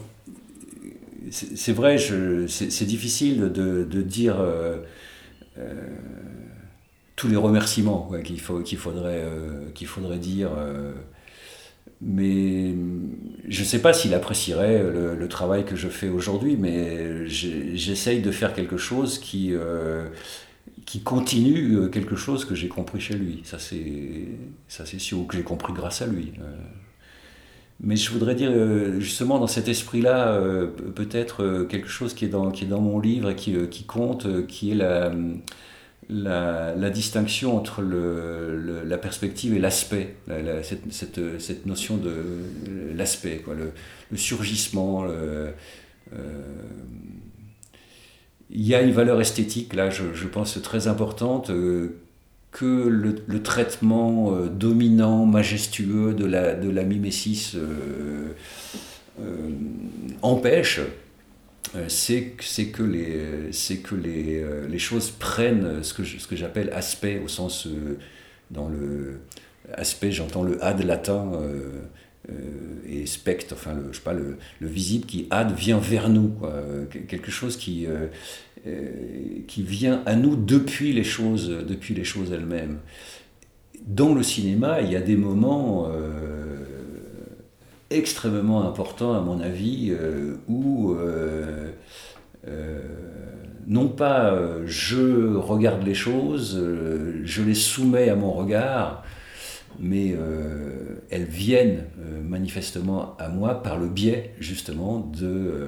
C'est 1.31 1.73
vrai, 1.73 1.97
c'est 2.47 2.85
difficile 2.85 3.51
de, 3.51 4.01
dire 4.01 4.39
euh, 4.39 4.77
euh, 5.57 5.73
tous 7.15 7.27
les 7.27 7.35
remerciements 7.35 8.11
qu'il 8.23 8.39
faudrait, 8.39 9.21
euh, 9.23 9.69
qu'il 9.73 9.87
faudrait 9.87 10.17
dire. 10.17 10.49
mais 12.01 12.73
je 13.47 13.59
ne 13.61 13.65
sais 13.65 13.81
pas 13.81 13.93
s'il 13.93 14.13
apprécierait 14.13 14.83
le, 14.83 15.27
travail 15.27 15.65
que 15.65 15.75
je 15.75 15.87
fais 15.87 16.09
aujourd'hui, 16.09 16.57
mais 16.57 17.27
j'essaye 17.27 18.21
de 18.21 18.31
faire 18.31 18.53
quelque 18.53 18.77
chose 18.77 19.19
qui, 19.19 19.53
qui 20.85 21.01
continue 21.01 21.89
quelque 21.91 22.15
chose 22.15 22.43
que 22.43 22.55
j'ai 22.55 22.69
compris 22.69 22.99
chez 22.99 23.15
lui. 23.15 23.41
Ça 23.43 23.57
c'est 23.59 24.99
sûr, 24.99 25.19
ou 25.19 25.23
que 25.25 25.37
j'ai 25.37 25.43
compris 25.43 25.73
grâce 25.73 26.01
à 26.01 26.07
lui. 26.07 26.33
Mais 27.81 27.95
je 27.95 28.11
voudrais 28.11 28.35
dire 28.35 28.51
euh, 28.51 28.99
justement 28.99 29.39
dans 29.39 29.47
cet 29.47 29.69
esprit-là, 29.69 30.33
euh, 30.33 30.67
peut-être 30.67 31.43
euh, 31.43 31.63
quelque 31.63 31.87
chose 31.87 32.13
qui 32.13 32.25
est, 32.25 32.29
dans, 32.29 32.51
qui 32.51 32.65
est 32.65 32.67
dans 32.67 32.81
mon 32.81 32.99
livre 32.99 33.29
et 33.29 33.35
qui, 33.35 33.55
qui 33.69 33.85
compte, 33.85 34.47
qui 34.47 34.71
est 34.71 34.75
la, 34.75 35.13
la, 36.09 36.89
distinction 36.89 37.55
entre 37.55 37.81
le, 37.81 38.83
la 38.85 38.97
perspective 38.97 39.53
et 39.53 39.59
l'aspect, 39.59 40.17
cette, 40.61 40.91
cette, 40.91 41.39
cette, 41.39 41.65
notion 41.65 41.95
de 41.95 42.11
l'aspect, 42.95 43.41
le, 43.47 43.71
le, 44.11 44.17
surgissement. 44.17 45.05
il 48.49 48.61
y 48.61 48.75
a 48.75 48.81
une 48.81 48.91
valeur 48.91 49.21
esthétique, 49.21 49.73
là, 49.73 49.89
je 49.89 50.27
pense, 50.27 50.61
très 50.61 50.87
importante 50.87 51.49
que 52.51 52.65
le, 52.65 53.43
traitement 53.43 54.33
euh, 54.33 54.47
dominant, 54.47 55.25
majestueux 55.25 56.13
de 56.13 56.25
la, 56.25 56.55
de 56.55 56.69
la 56.69 56.83
mimésis 56.83 57.55
euh, 57.55 58.29
euh, 59.21 59.49
empêche, 60.21 60.79
c'est 61.87 62.31
que, 62.71 62.81
les, 62.81 63.51
que 63.83 63.93
les, 63.93 64.43
les, 64.67 64.79
choses 64.79 65.11
prennent 65.11 65.83
ce 65.83 65.93
que, 65.93 66.35
j'appelle 66.35 66.71
aspect, 66.73 67.21
au 67.23 67.27
sens, 67.27 67.67
dans 68.49 68.69
le 68.69 69.19
aspect, 69.73 70.11
j'entends 70.11 70.41
le 70.41 70.63
ad 70.63 70.81
latin, 70.81 71.31
et 72.87 72.91
les 72.91 73.05
spectres, 73.05 73.53
enfin 73.53 73.75
le, 73.75 73.89
je 73.91 73.97
sais 73.97 74.03
pas, 74.03 74.13
le, 74.13 74.37
le 74.59 74.67
visible 74.67 75.05
qui 75.05 75.27
advient 75.29 75.79
vers 75.79 76.09
nous, 76.09 76.29
quoi. 76.29 76.63
Quelque 77.07 77.29
chose 77.29 77.55
qui, 77.55 77.85
qui 79.47 79.63
vient 79.63 80.01
à 80.05 80.15
nous 80.15 80.35
depuis 80.35 80.93
les 80.93 81.03
choses, 81.03 81.49
depuis 81.67 81.93
les 81.93 82.03
choses 82.03 82.31
elles-mêmes. 82.31 82.79
Dans 83.85 84.13
le 84.13 84.23
cinéma, 84.23 84.81
il 84.81 84.91
y 84.91 84.95
a 84.95 85.01
des 85.01 85.15
moments 85.15 85.87
euh, 85.89 86.57
extrêmement 87.89 88.67
importants, 88.67 89.13
à 89.13 89.21
mon 89.21 89.39
avis, 89.39 89.91
euh, 89.91 90.35
où 90.47 90.93
euh, 90.93 91.71
euh, 92.47 92.79
non 93.67 93.87
pas 93.87 94.33
euh, 94.33 94.63
je 94.65 95.35
regarde 95.35 95.83
les 95.83 95.93
choses, 95.93 96.57
euh, 96.59 97.21
je 97.23 97.41
les 97.41 97.53
soumets 97.53 98.09
à 98.09 98.15
mon 98.15 98.31
regard, 98.31 99.03
mais 99.79 100.13
euh, 100.17 100.95
elles 101.09 101.25
viennent 101.25 101.85
euh, 101.99 102.21
manifestement 102.21 103.15
à 103.17 103.29
moi 103.29 103.63
par 103.63 103.77
le 103.77 103.87
biais 103.87 104.33
justement 104.39 104.99
de, 104.99 105.27
euh, 105.27 105.67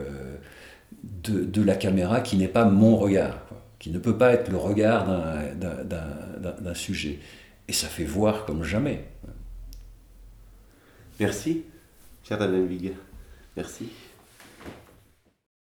de, 1.03 1.61
la 1.61 1.75
caméra 1.75 2.21
qui 2.21 2.37
n'est 2.37 2.47
pas 2.47 2.65
mon 2.65 2.95
regard, 2.97 3.39
qui 3.79 3.89
ne 3.91 3.99
peut 3.99 4.17
pas 4.17 4.33
être 4.33 4.49
le 4.49 4.57
regard 4.57 5.07
d'un- 5.55 6.73
sujet. 6.73 7.19
Et 7.67 7.73
ça 7.73 7.87
fait 7.87 8.03
voir 8.05 8.45
comme 8.45 8.63
jamais. 8.63 9.05
Merci, 11.19 11.63
cher 12.23 12.39
Viguer. 12.47 12.93
Merci. 13.55 13.89